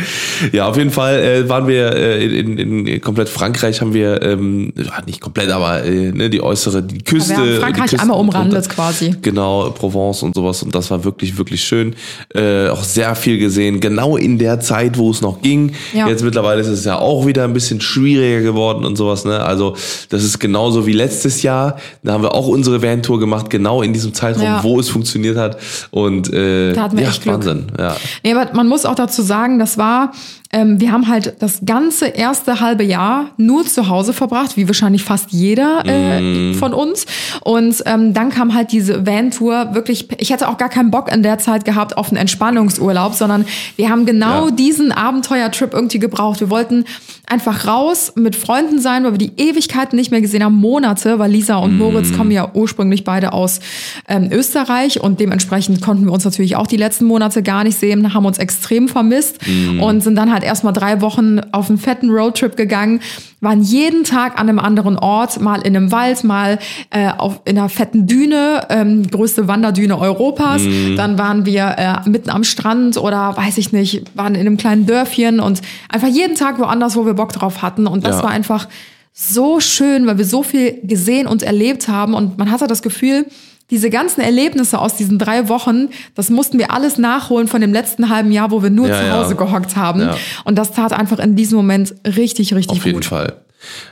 Ja, 0.52 0.68
auf 0.68 0.76
jeden 0.76 0.90
Fall 0.90 1.18
äh, 1.20 1.48
waren 1.48 1.66
wir 1.66 1.94
äh, 1.96 2.22
in, 2.40 2.58
in, 2.58 2.86
in 2.86 3.00
komplett 3.00 3.30
Frankreich, 3.30 3.80
haben 3.80 3.94
wir, 3.94 4.20
ähm, 4.20 4.74
nicht 5.06 5.22
komplett, 5.22 5.48
aber 5.50 5.84
äh, 5.84 6.12
ne, 6.12 6.28
die 6.28 6.42
äußere, 6.42 6.82
die 6.82 6.98
Küste. 6.98 7.32
Frankreich 7.62 8.00
einmal 8.00 8.18
umrandet 8.18 8.68
quasi. 8.68 9.14
Genau, 9.22 9.70
Provence 9.70 10.22
und 10.22 10.34
sowas. 10.34 10.62
Und 10.62 10.74
das 10.74 10.90
war 10.90 11.04
wirklich, 11.04 11.36
wirklich 11.38 11.62
schön. 11.64 11.94
Äh, 12.34 12.68
auch 12.68 12.82
sehr 12.82 13.14
viel 13.14 13.38
gesehen, 13.38 13.80
genau 13.80 14.16
in 14.16 14.38
der 14.38 14.60
Zeit, 14.60 14.98
wo 14.98 15.10
es 15.10 15.20
noch 15.20 15.40
ging. 15.42 15.72
Ja. 15.92 16.08
Jetzt 16.08 16.22
mittlerweile 16.22 16.60
ist 16.60 16.68
es 16.68 16.84
ja 16.84 16.98
auch 16.98 17.26
wieder 17.26 17.44
ein 17.44 17.52
bisschen 17.52 17.80
schwieriger 17.80 18.40
geworden 18.42 18.84
und 18.84 18.96
sowas. 18.96 19.24
Ne? 19.24 19.40
Also 19.42 19.76
das 20.08 20.24
ist 20.24 20.38
genauso 20.38 20.86
wie 20.86 20.92
letztes 20.92 21.42
Jahr. 21.42 21.76
Da 22.02 22.12
haben 22.12 22.22
wir 22.22 22.34
auch 22.34 22.46
unsere 22.48 22.82
Van-Tour 22.82 23.18
gemacht, 23.20 23.50
genau 23.50 23.82
in 23.82 23.92
diesem 23.92 24.14
Zeitraum, 24.14 24.42
Ja. 24.44 24.62
wo 24.62 24.78
es 24.80 24.88
funktioniert 24.88 25.36
hat. 25.36 25.56
Und 25.90 26.32
äh, 26.32 26.72
Da 26.72 26.82
hatten 26.82 26.96
wir 26.96 27.04
ja, 27.04 27.10
echt 27.10 27.22
Glück. 27.22 27.34
Wahnsinn. 27.36 27.66
Ja. 27.78 27.96
Nee, 28.24 28.32
aber 28.34 28.52
man 28.54 28.68
muss 28.68 28.84
auch 28.84 28.94
dazu 28.94 29.22
sagen, 29.22 29.58
das 29.58 29.78
war, 29.78 30.12
ähm, 30.52 30.80
wir 30.80 30.92
haben 30.92 31.08
halt 31.08 31.34
das 31.40 31.60
ganze 31.64 32.06
erste 32.08 32.60
halbe 32.60 32.84
Jahr 32.84 33.30
nur 33.38 33.64
zu 33.64 33.88
Hause 33.88 34.12
verbracht, 34.12 34.56
wie 34.56 34.66
wahrscheinlich 34.68 35.02
fast 35.02 35.30
jeder 35.32 35.84
äh, 35.86 36.52
von 36.54 36.74
uns. 36.74 37.06
Und 37.42 37.82
ähm, 37.86 38.12
dann 38.12 38.30
kam 38.30 38.54
halt 38.54 38.70
diese 38.72 39.06
Van-Tour 39.06 39.70
wirklich, 39.74 40.08
ich 40.18 40.30
hätte 40.30 40.48
auch 40.48 40.58
gar 40.58 40.68
keinen 40.68 40.90
Bock 40.90 41.10
in 41.10 41.22
der 41.22 41.38
Zeit 41.38 41.64
gehabt 41.64 41.96
auf 41.96 42.08
einen 42.08 42.18
Entspannungsurlaub, 42.18 43.14
sondern 43.14 43.46
wir 43.76 43.88
haben 43.88 44.04
genau 44.06 44.46
Ja. 44.46 44.50
diesen 44.50 44.92
Abenteuertrip 44.92 45.72
irgendwie 45.72 45.98
gebraucht. 45.98 46.40
Wir 46.40 46.50
wollten 46.50 46.84
einfach 47.26 47.66
raus, 47.66 48.12
mit 48.14 48.36
Freunden 48.36 48.78
sein, 48.78 49.04
weil 49.04 49.12
wir 49.12 49.18
die 49.18 49.32
Ewigkeiten 49.38 49.96
nicht 49.96 50.10
mehr 50.10 50.20
gesehen 50.20 50.44
haben, 50.44 50.56
Monate, 50.56 51.18
weil 51.18 51.30
Lisa 51.30 51.56
und 51.56 51.78
Moritz 51.78 52.12
kommen 52.14 52.30
ja 52.30 52.50
ursprünglich 52.52 53.04
beide 53.04 53.32
aus 53.32 53.60
ähm, 54.06 54.28
Österreich 54.30 55.00
und 55.00 55.18
dementsprechend 55.18 55.80
konnten 55.80 56.04
wir 56.04 56.12
uns 56.12 56.24
natürlich 56.26 56.56
auch 56.56 56.66
die 56.66 56.76
letzten 56.76 57.06
Monate 57.06 57.42
gar 57.42 57.64
nicht 57.64 57.78
sehen, 57.78 58.12
haben 58.12 58.26
uns 58.26 58.36
extrem 58.36 58.88
vermisst 58.88 59.38
und 59.80 60.02
sind 60.02 60.16
dann 60.16 60.30
halt 60.30 60.41
erstmal 60.44 60.72
drei 60.72 61.00
Wochen 61.00 61.40
auf 61.52 61.68
einen 61.68 61.78
fetten 61.78 62.10
Roadtrip 62.10 62.56
gegangen, 62.56 63.00
waren 63.40 63.62
jeden 63.62 64.04
Tag 64.04 64.38
an 64.38 64.48
einem 64.48 64.58
anderen 64.58 64.98
Ort, 64.98 65.40
mal 65.40 65.60
in 65.62 65.76
einem 65.76 65.90
Wald, 65.92 66.24
mal 66.24 66.58
äh, 66.90 67.08
auf, 67.16 67.40
in 67.44 67.58
einer 67.58 67.68
fetten 67.68 68.06
Düne, 68.06 68.66
ähm, 68.70 69.08
größte 69.10 69.48
Wanderdüne 69.48 69.98
Europas. 69.98 70.62
Dann 70.96 71.18
waren 71.18 71.44
wir 71.46 71.74
äh, 72.04 72.08
mitten 72.08 72.30
am 72.30 72.44
Strand 72.44 72.96
oder 72.96 73.36
weiß 73.36 73.58
ich 73.58 73.72
nicht, 73.72 74.04
waren 74.16 74.34
in 74.34 74.42
einem 74.42 74.56
kleinen 74.56 74.86
Dörfchen 74.86 75.40
und 75.40 75.60
einfach 75.88 76.08
jeden 76.08 76.36
Tag 76.36 76.58
woanders, 76.58 76.96
wo 76.96 77.04
wir 77.06 77.14
Bock 77.14 77.32
drauf 77.32 77.62
hatten. 77.62 77.86
Und 77.86 78.06
das 78.06 78.16
Ja. 78.18 78.22
war 78.24 78.30
einfach 78.30 78.68
so 79.12 79.60
schön, 79.60 80.06
weil 80.06 80.16
wir 80.18 80.24
so 80.24 80.42
viel 80.42 80.78
gesehen 80.84 81.26
und 81.26 81.42
erlebt 81.42 81.88
haben. 81.88 82.14
Und 82.14 82.38
man 82.38 82.50
hatte 82.50 82.66
das 82.66 82.80
Gefühl, 82.82 83.26
diese 83.72 83.90
ganzen 83.90 84.20
Erlebnisse 84.20 84.78
aus 84.78 84.94
diesen 84.94 85.18
drei 85.18 85.48
Wochen, 85.48 85.88
das 86.14 86.30
mussten 86.30 86.58
wir 86.58 86.70
alles 86.70 86.98
nachholen 86.98 87.48
von 87.48 87.60
dem 87.60 87.72
letzten 87.72 88.08
halben 88.10 88.30
Jahr, 88.30 88.50
wo 88.52 88.62
wir 88.62 88.70
nur 88.70 88.86
Ja, 88.86 89.00
zu 89.00 89.06
ja. 89.06 89.12
Hause 89.16 89.34
gehockt 89.34 89.74
haben. 89.74 90.00
Ja. 90.02 90.16
Und 90.44 90.56
das 90.56 90.70
tat 90.72 90.92
einfach 90.92 91.18
in 91.18 91.34
diesem 91.34 91.56
Moment 91.56 91.94
richtig, 92.04 92.54
richtig 92.54 92.78
Auf 92.78 92.84
jeden 92.84 92.98
gut. 92.98 93.06
Fall. 93.06 93.32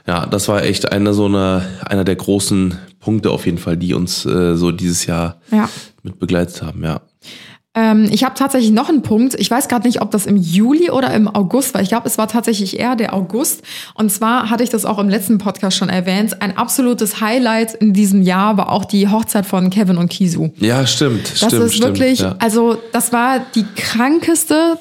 Ja, 0.06 0.26
das 0.26 0.48
war 0.48 0.62
echt 0.64 0.92
einer 0.92 1.14
so 1.14 1.26
einer, 1.26 1.64
einer 1.86 2.04
der 2.04 2.16
großen 2.16 2.76
Punkte 3.00 3.30
auf 3.30 3.46
jeden 3.46 3.58
Fall, 3.58 3.76
die 3.76 3.94
uns 3.94 4.26
äh, 4.26 4.54
so 4.56 4.70
dieses 4.70 5.06
Jahr 5.06 5.40
Ja. 5.50 5.68
mit 6.02 6.18
begleitet 6.18 6.62
haben, 6.62 6.84
ja. 6.84 7.00
Ähm, 7.76 8.08
ich 8.10 8.24
habe 8.24 8.34
tatsächlich 8.34 8.72
noch 8.72 8.88
einen 8.88 9.02
Punkt. 9.02 9.34
Ich 9.38 9.48
weiß 9.48 9.68
gerade 9.68 9.86
nicht, 9.86 10.02
ob 10.02 10.10
das 10.10 10.26
im 10.26 10.36
Juli 10.36 10.90
oder 10.90 11.14
im 11.14 11.28
August 11.28 11.72
war. 11.72 11.80
Ich 11.80 11.88
glaube, 11.88 12.08
es 12.08 12.18
war 12.18 12.26
tatsächlich 12.26 12.80
eher 12.80 12.96
der 12.96 13.14
August. 13.14 13.62
Und 13.94 14.10
zwar 14.10 14.50
hatte 14.50 14.64
ich 14.64 14.70
das 14.70 14.84
auch 14.84 14.98
im 14.98 15.08
letzten 15.08 15.38
Podcast 15.38 15.76
schon 15.76 15.88
erwähnt. 15.88 16.42
Ein 16.42 16.56
absolutes 16.56 17.20
Highlight 17.20 17.74
in 17.74 17.92
diesem 17.92 18.22
Jahr 18.22 18.56
war 18.56 18.72
auch 18.72 18.84
die 18.84 19.08
Hochzeit 19.08 19.46
von 19.46 19.70
Kevin 19.70 19.98
und 19.98 20.08
Kisu. 20.08 20.50
Ja, 20.56 20.84
stimmt. 20.84 21.30
Das 21.30 21.36
stimmt, 21.38 21.52
ist 21.64 21.74
stimmt, 21.76 21.98
wirklich, 21.98 22.18
Ja. 22.20 22.34
also 22.40 22.76
das 22.92 23.12
war 23.12 23.38
die 23.54 23.64
krankeste 23.76 24.76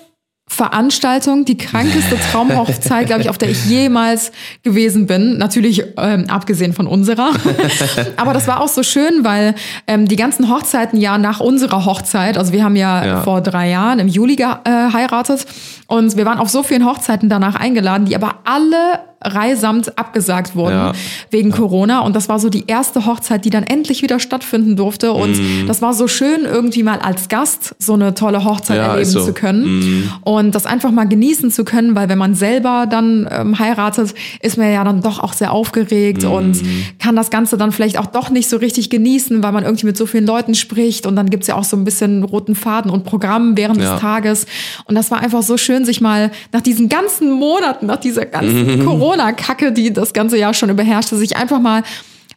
Veranstaltung, 0.51 1.45
die 1.45 1.57
krankeste 1.57 2.17
Traumhochzeit, 2.31 3.05
glaube 3.07 3.21
ich, 3.21 3.29
auf 3.29 3.38
der 3.38 3.49
ich 3.49 3.65
jemals 3.65 4.31
gewesen 4.63 5.05
bin. 5.05 5.38
Natürlich 5.38 5.83
ähm, 5.97 6.25
abgesehen 6.27 6.73
von 6.73 6.88
unserer. 6.88 7.29
Aber 8.17 8.33
das 8.33 8.47
war 8.47 8.59
auch 8.59 8.67
so 8.67 8.81
schön, 8.83 9.23
weil 9.23 9.53
ähm, 9.88 10.07
die 10.07 10.15
ganzen 10.15 10.49
Hochzeiten 10.49 10.99
ja 10.99 11.17
nach 11.19 11.39
unserer 11.39 11.85
Hochzeit, 11.85 12.38
also 12.38 12.51
wir 12.51 12.63
haben 12.63 12.75
ja, 12.75 13.05
Ja. 13.05 13.21
vor 13.21 13.41
drei 13.41 13.69
Jahren 13.69 13.99
im 13.99 14.07
Juli 14.07 14.35
geheiratet 14.35 15.45
und 15.88 16.17
wir 16.17 16.25
waren 16.25 16.39
auf 16.39 16.49
so 16.49 16.63
vielen 16.63 16.85
Hochzeiten 16.85 17.29
danach 17.29 17.55
eingeladen, 17.55 18.05
die 18.05 18.15
aber 18.15 18.39
alle 18.43 18.75
reisamt 19.21 19.97
abgesagt 19.97 20.55
wurden 20.55 20.73
Ja. 20.75 20.91
wegen 21.29 21.51
Corona. 21.51 21.99
Und 21.99 22.15
das 22.15 22.29
war 22.29 22.39
so 22.39 22.49
die 22.49 22.63
erste 22.67 23.05
Hochzeit, 23.05 23.43
die 23.45 23.49
dann 23.49 23.63
endlich 23.63 24.01
wieder 24.01 24.19
stattfinden 24.19 24.75
durfte. 24.75 25.12
Und 25.12 25.32
Mhm. 25.38 25.67
das 25.67 25.82
war 25.82 25.93
so 25.93 26.08
schön, 26.08 26.46
irgendwie 26.46 26.83
mal 26.83 27.00
als 27.00 27.27
Gast 27.29 27.75
so 27.79 27.94
eine 27.94 28.13
tolle 28.13 28.44
Hochzeit 28.46 28.77
Ja, 28.77 28.87
erleben 28.87 29.10
so. 29.10 29.25
Zu 29.25 29.33
können. 29.33 30.10
Und 30.23 30.56
das 30.56 30.65
einfach 30.65 30.91
mal 30.91 31.06
genießen 31.08 31.52
zu 31.52 31.63
können, 31.65 31.96
weil 31.96 32.08
wenn 32.10 32.17
man 32.17 32.33
selber 32.35 32.85
dann 32.89 33.27
ähm, 33.31 33.60
heiratet, 33.60 34.13
ist 34.41 34.58
man 34.58 34.71
ja 34.71 34.83
dann 34.83 35.02
doch 35.02 35.19
auch 35.19 35.33
sehr 35.33 35.52
aufgeregt 35.52 36.23
Mhm. 36.23 36.31
und 36.31 36.62
kann 37.00 37.15
das 37.15 37.29
Ganze 37.29 37.58
dann 37.58 37.71
vielleicht 37.71 37.98
auch 38.00 38.06
doch 38.08 38.29
nicht 38.29 38.50
so 38.50 38.58
richtig 38.58 38.89
genießen, 38.89 39.44
weil 39.44 39.52
man 39.52 39.63
irgendwie 39.65 39.85
mit 39.87 39.98
so 39.98 40.06
vielen 40.06 40.25
Leuten 40.25 40.56
spricht. 40.56 41.06
Und 41.06 41.15
dann 41.15 41.29
gibt's 41.29 41.48
ja 41.48 41.56
auch 41.56 41.63
so 41.63 41.75
ein 41.75 41.83
bisschen 41.83 42.23
roten 42.23 42.56
Faden 42.56 42.89
und 42.89 43.04
Programm 43.04 43.58
während 43.58 43.81
Ja. 43.81 43.94
des 43.94 44.02
Tages. 44.02 44.46
Und 44.85 44.96
das 44.96 45.12
war 45.12 45.19
einfach 45.19 45.44
so 45.44 45.58
schön, 45.58 45.83
sich 45.85 46.02
mal 46.02 46.31
nach 46.54 46.62
diesen 46.62 46.87
ganzen 46.89 47.31
Monaten, 47.31 47.85
nach 47.85 47.98
dieser 47.98 48.25
ganzen 48.25 48.85
Corona-Kacke, 49.10 49.71
die 49.71 49.91
das 49.91 50.13
ganze 50.13 50.37
Jahr 50.37 50.53
schon 50.53 50.69
überherrschte, 50.69 51.17
sich 51.17 51.35
einfach 51.35 51.60
mal 51.60 51.83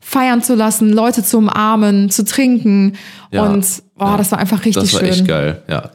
feiern 0.01 0.43
zu 0.43 0.55
lassen, 0.55 0.91
Leute 0.91 1.23
zu 1.23 1.39
umarmen, 1.39 2.11
zu 2.11 2.25
trinken. 2.25 2.95
Ja. 3.31 3.45
Und 3.45 3.65
boah, 4.05 4.17
das 4.17 4.33
war 4.33 4.39
einfach 4.39 4.65
richtig 4.65 4.83
Das 4.83 4.93
war 4.93 5.01
schön. 5.01 5.11
echt 5.11 5.27
geil, 5.27 5.63
ja. 5.69 5.91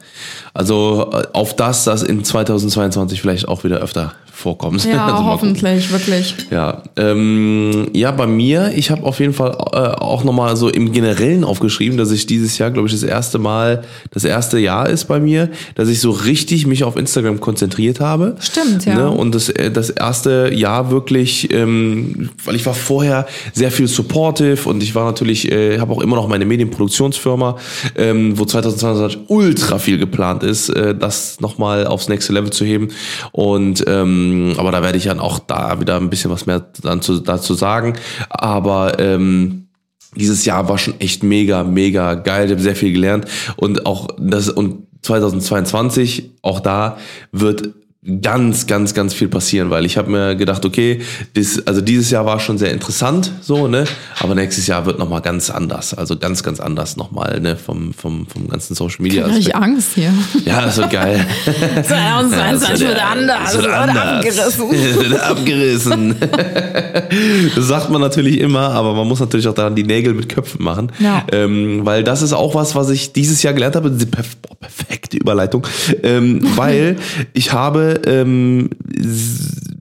Also 0.54 1.10
äh, 1.12 1.24
auf 1.32 1.54
das, 1.56 1.84
das 1.84 2.02
in 2.02 2.24
2022 2.24 3.20
vielleicht 3.20 3.48
auch 3.48 3.64
wieder 3.64 3.78
öfter 3.78 4.14
vorkommt. 4.38 4.84
Ja, 4.84 5.06
Also 5.08 5.24
hoffentlich, 5.24 5.90
wirklich. 5.90 6.34
Ja, 6.50 6.82
ähm, 6.96 7.88
ja, 7.92 8.10
bei 8.12 8.26
mir, 8.26 8.72
ich 8.74 8.90
habe 8.90 9.02
auf 9.04 9.18
jeden 9.20 9.32
Fall 9.32 9.50
äh, 9.72 9.76
auch 9.76 10.22
nochmal 10.22 10.56
so 10.56 10.68
im 10.68 10.92
Generellen 10.92 11.44
aufgeschrieben, 11.44 11.98
dass 11.98 12.10
ich 12.12 12.26
dieses 12.26 12.56
Jahr, 12.58 12.70
glaube 12.70 12.86
ich, 12.86 12.94
das 12.94 13.02
erste 13.02 13.38
Mal, 13.38 13.82
das 14.12 14.24
erste 14.24 14.58
Jahr 14.58 14.88
ist 14.88 15.06
bei 15.06 15.18
mir, 15.18 15.50
dass 15.74 15.88
ich 15.88 16.00
so 16.00 16.10
richtig 16.10 16.66
mich 16.66 16.84
auf 16.84 16.96
Instagram 16.96 17.40
konzentriert 17.40 18.00
habe. 18.00 18.36
Stimmt, 18.40 18.84
ja. 18.84 18.94
Ne? 18.94 19.10
Und 19.10 19.34
das, 19.34 19.48
äh, 19.48 19.70
das 19.70 19.90
erste 19.90 20.52
Jahr 20.54 20.90
wirklich, 20.90 21.52
ähm, 21.52 22.30
weil 22.44 22.54
ich 22.54 22.64
war 22.64 22.74
vorher 22.74 23.26
sehr 23.52 23.72
viel 23.72 23.88
supportive 23.88 24.68
und 24.68 24.82
ich 24.82 24.94
war 24.94 25.04
natürlich, 25.04 25.50
äh, 25.50 25.80
habe 25.80 25.92
auch 25.92 26.00
immer 26.00 26.16
noch 26.16 26.28
meine 26.28 26.44
Medienproduktionsfirma, 26.44 27.56
ähm, 27.98 28.38
wo 28.38 28.44
2022 28.44 29.28
ultra 29.28 29.78
viel 29.78 29.98
geplant 29.98 30.42
ist, 30.42 30.70
äh, 30.70 30.94
das 30.94 31.40
nochmal 31.40 31.86
aufs 31.86 32.08
nächste 32.08 32.32
Level 32.32 32.50
zu 32.50 32.64
heben. 32.64 32.88
Und 33.32 33.84
ähm, 33.86 34.54
aber 34.56 34.72
da 34.72 34.82
werde 34.82 34.98
ich 34.98 35.04
dann 35.04 35.20
auch 35.20 35.38
da 35.38 35.80
wieder 35.80 35.96
ein 35.96 36.10
bisschen 36.10 36.30
was 36.30 36.46
mehr 36.46 36.60
dann 36.82 37.02
zu, 37.02 37.20
dazu 37.20 37.54
sagen. 37.54 37.94
Aber 38.30 38.98
ähm, 38.98 39.68
dieses 40.14 40.44
Jahr 40.44 40.68
war 40.68 40.78
schon 40.78 40.98
echt 41.00 41.22
mega, 41.22 41.64
mega 41.64 42.14
geil. 42.14 42.46
Ich 42.46 42.52
habe 42.52 42.62
sehr 42.62 42.76
viel 42.76 42.92
gelernt 42.92 43.26
und 43.56 43.86
auch 43.86 44.08
das 44.18 44.48
und 44.48 44.86
2022 45.02 46.30
auch 46.42 46.60
da 46.60 46.98
wird 47.32 47.74
ganz, 48.22 48.68
ganz, 48.68 48.94
ganz 48.94 49.12
viel 49.12 49.26
passieren, 49.26 49.70
weil 49.70 49.84
ich 49.84 49.98
habe 49.98 50.08
mir 50.08 50.36
gedacht, 50.36 50.64
okay, 50.64 51.00
das, 51.34 51.66
also 51.66 51.80
dieses 51.80 52.10
Jahr 52.10 52.24
war 52.24 52.38
schon 52.38 52.56
sehr 52.56 52.70
interessant, 52.70 53.32
so 53.40 53.66
ne, 53.66 53.84
aber 54.20 54.36
nächstes 54.36 54.68
Jahr 54.68 54.86
wird 54.86 55.00
noch 55.00 55.08
mal 55.08 55.18
ganz 55.18 55.50
anders, 55.50 55.94
also 55.94 56.16
ganz, 56.16 56.44
ganz 56.44 56.60
anders 56.60 56.96
noch 56.96 57.10
mal 57.10 57.40
ne, 57.40 57.56
vom, 57.56 57.92
vom, 57.92 58.28
vom 58.28 58.48
ganzen 58.48 58.76
Social 58.76 59.02
Media. 59.02 59.26
Da 59.26 59.32
hab 59.32 59.38
ich. 59.38 59.54
Angst 59.54 59.94
hier. 59.94 60.12
Ja, 60.44 60.62
das 60.62 60.76
wird 60.76 60.90
geil. 60.90 61.26
22 61.82 62.86
wird 62.86 63.02
anders. 63.02 63.52
Das 63.52 63.62
wird 63.62 63.72
anders. 63.72 64.58
wird 64.58 65.20
abgerissen. 65.20 66.14
das 67.56 67.66
sagt 67.66 67.90
man 67.90 68.00
natürlich 68.00 68.38
immer, 68.38 68.70
aber 68.70 68.94
man 68.94 69.08
muss 69.08 69.18
natürlich 69.18 69.48
auch 69.48 69.54
daran 69.54 69.74
die 69.74 69.82
Nägel 69.82 70.14
mit 70.14 70.28
Köpfen 70.28 70.62
machen. 70.62 70.92
Ja. 71.00 71.26
Ähm, 71.32 71.80
weil 71.84 72.04
das 72.04 72.22
ist 72.22 72.32
auch 72.32 72.54
was, 72.54 72.76
was 72.76 72.90
ich 72.90 73.12
dieses 73.12 73.42
Jahr 73.42 73.54
gelernt 73.54 73.74
habe. 73.74 73.90
Diese 73.90 74.06
perfekte 74.06 75.16
Überleitung. 75.16 75.66
Ähm, 76.04 76.40
weil 76.56 76.96
ich 77.32 77.52
habe 77.52 77.87
ähm, 78.06 78.70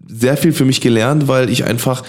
sehr 0.07 0.37
viel 0.37 0.51
für 0.51 0.65
mich 0.65 0.81
gelernt, 0.81 1.27
weil 1.27 1.49
ich 1.49 1.63
einfach 1.63 2.03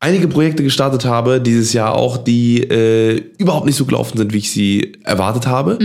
einige 0.00 0.28
Projekte 0.28 0.62
gestartet 0.62 1.04
habe 1.04 1.40
dieses 1.40 1.74
Jahr 1.74 1.94
auch, 1.94 2.16
die 2.16 2.62
äh, 2.62 3.22
überhaupt 3.38 3.66
nicht 3.66 3.76
so 3.76 3.84
gelaufen 3.84 4.16
sind, 4.16 4.32
wie 4.32 4.38
ich 4.38 4.50
sie 4.50 4.94
erwartet 5.04 5.46
habe. 5.46 5.78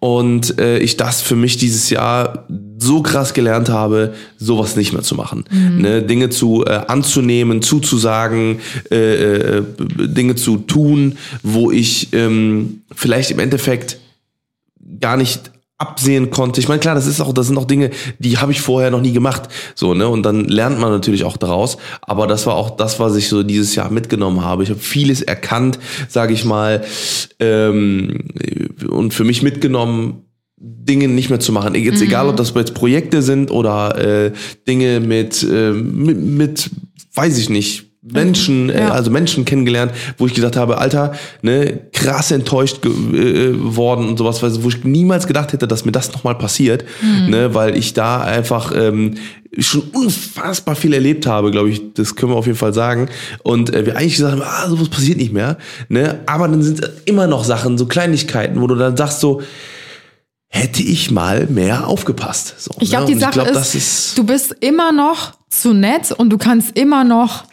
Und 0.00 0.58
äh, 0.58 0.78
ich 0.78 0.98
das 0.98 1.22
für 1.22 1.36
mich 1.36 1.56
dieses 1.56 1.88
Jahr 1.88 2.46
so 2.78 3.00
krass 3.00 3.32
gelernt 3.32 3.70
habe, 3.70 4.12
sowas 4.36 4.76
nicht 4.76 4.92
mehr 4.92 5.02
zu 5.02 5.14
machen. 5.14 5.44
Ne, 5.80 6.02
Dinge 6.02 6.28
zu 6.28 6.64
äh, 6.66 6.82
anzunehmen, 6.86 7.62
zuzusagen, 7.62 8.60
äh, 8.90 9.56
äh, 9.58 9.62
Dinge 9.78 10.34
zu 10.34 10.58
tun, 10.58 11.16
wo 11.42 11.70
ich 11.70 12.12
ähm, 12.12 12.82
vielleicht 12.94 13.30
im 13.30 13.38
Endeffekt 13.38 13.98
gar 15.00 15.16
nicht 15.16 15.50
absehen 15.78 16.30
konnte. 16.30 16.60
Ich 16.60 16.68
meine, 16.68 16.80
klar, 16.80 16.94
das 16.94 17.06
ist 17.06 17.20
auch, 17.20 17.34
das 17.34 17.48
sind 17.48 17.58
auch 17.58 17.66
Dinge, 17.66 17.90
die 18.18 18.38
habe 18.38 18.52
ich 18.52 18.60
vorher 18.60 18.90
noch 18.90 19.02
nie 19.02 19.12
gemacht. 19.12 19.48
So, 19.74 19.92
ne? 19.92 20.08
Und 20.08 20.22
dann 20.22 20.44
lernt 20.46 20.78
man 20.78 20.90
natürlich 20.90 21.24
auch 21.24 21.36
daraus. 21.36 21.76
Aber 22.00 22.26
das 22.26 22.46
war 22.46 22.54
auch 22.54 22.70
das, 22.70 22.98
was 22.98 23.14
ich 23.16 23.28
so 23.28 23.42
dieses 23.42 23.74
Jahr 23.74 23.90
mitgenommen 23.90 24.42
habe. 24.42 24.62
Ich 24.62 24.70
habe 24.70 24.80
vieles 24.80 25.20
erkannt, 25.20 25.78
sage 26.08 26.32
ich 26.32 26.44
mal, 26.44 26.84
ähm, 27.40 28.24
und 28.88 29.12
für 29.12 29.24
mich 29.24 29.42
mitgenommen, 29.42 30.22
Dinge 30.58 31.08
nicht 31.08 31.28
mehr 31.28 31.40
zu 31.40 31.52
machen. 31.52 31.74
Jetzt 31.74 32.00
egal, 32.00 32.28
ob 32.28 32.36
das 32.36 32.54
jetzt 32.54 32.72
Projekte 32.72 33.20
sind 33.20 33.50
oder 33.50 33.98
äh, 33.98 34.32
Dinge 34.66 35.00
mit, 35.00 35.42
äh, 35.42 35.72
mit, 35.72 36.18
mit, 36.18 36.70
weiß 37.14 37.36
ich 37.36 37.50
nicht, 37.50 37.85
Menschen, 38.12 38.70
äh, 38.70 38.80
Ja. 38.82 38.90
also 38.90 39.10
Menschen 39.10 39.44
kennengelernt, 39.44 39.92
wo 40.18 40.26
ich 40.26 40.34
gesagt 40.34 40.56
habe, 40.56 40.78
Alter, 40.78 41.12
ne, 41.42 41.80
krass 41.92 42.30
enttäuscht 42.30 42.82
ge 42.82 42.92
äh, 42.92 43.54
worden 43.76 44.08
und 44.08 44.16
sowas, 44.18 44.40
wo 44.62 44.68
ich 44.68 44.84
niemals 44.84 45.26
gedacht 45.26 45.52
hätte, 45.52 45.66
dass 45.66 45.84
mir 45.84 45.92
das 45.92 46.12
nochmal 46.12 46.36
passiert, 46.36 46.84
ne, 47.28 47.54
weil 47.54 47.76
ich 47.76 47.94
da 47.94 48.20
einfach 48.22 48.72
ähm, 48.76 49.16
schon 49.58 49.82
unfassbar 49.92 50.76
viel 50.76 50.92
erlebt 50.92 51.26
habe, 51.26 51.50
glaube 51.50 51.70
ich, 51.70 51.94
das 51.94 52.14
können 52.14 52.32
wir 52.32 52.36
auf 52.36 52.46
jeden 52.46 52.58
Fall 52.58 52.74
sagen. 52.74 53.08
Und 53.42 53.72
äh, 53.74 53.86
wir 53.86 53.96
eigentlich 53.96 54.16
gesagt 54.16 54.32
haben, 54.32 54.42
ah, 54.42 54.68
sowas 54.68 54.88
passiert 54.88 55.18
nicht 55.18 55.32
mehr, 55.32 55.56
ne, 55.88 56.20
aber 56.26 56.46
dann 56.48 56.62
sind 56.62 56.82
immer 57.06 57.26
noch 57.26 57.44
Sachen, 57.44 57.76
so 57.78 57.86
Kleinigkeiten, 57.86 58.60
wo 58.60 58.66
du 58.66 58.74
dann 58.74 58.96
sagst 58.96 59.20
so, 59.20 59.42
hätte 60.48 60.82
ich 60.82 61.10
mal 61.10 61.46
mehr 61.48 61.86
aufgepasst. 61.88 62.54
So, 62.58 62.70
Ich 62.78 62.90
ne? 62.90 62.96
glaube, 62.96 63.06
die 63.06 63.14
Und 63.14 63.20
Sache 63.20 63.32
glaub, 63.32 63.46
ist, 63.48 63.56
das 63.56 63.74
ist 63.74 64.18
du 64.18 64.24
bist 64.24 64.54
immer 64.60 64.92
noch 64.92 65.32
zu 65.50 65.72
nett 65.74 66.12
und 66.12 66.30
du 66.30 66.38
kannst 66.38 66.76
immer 66.78 67.02
noch 67.04 67.44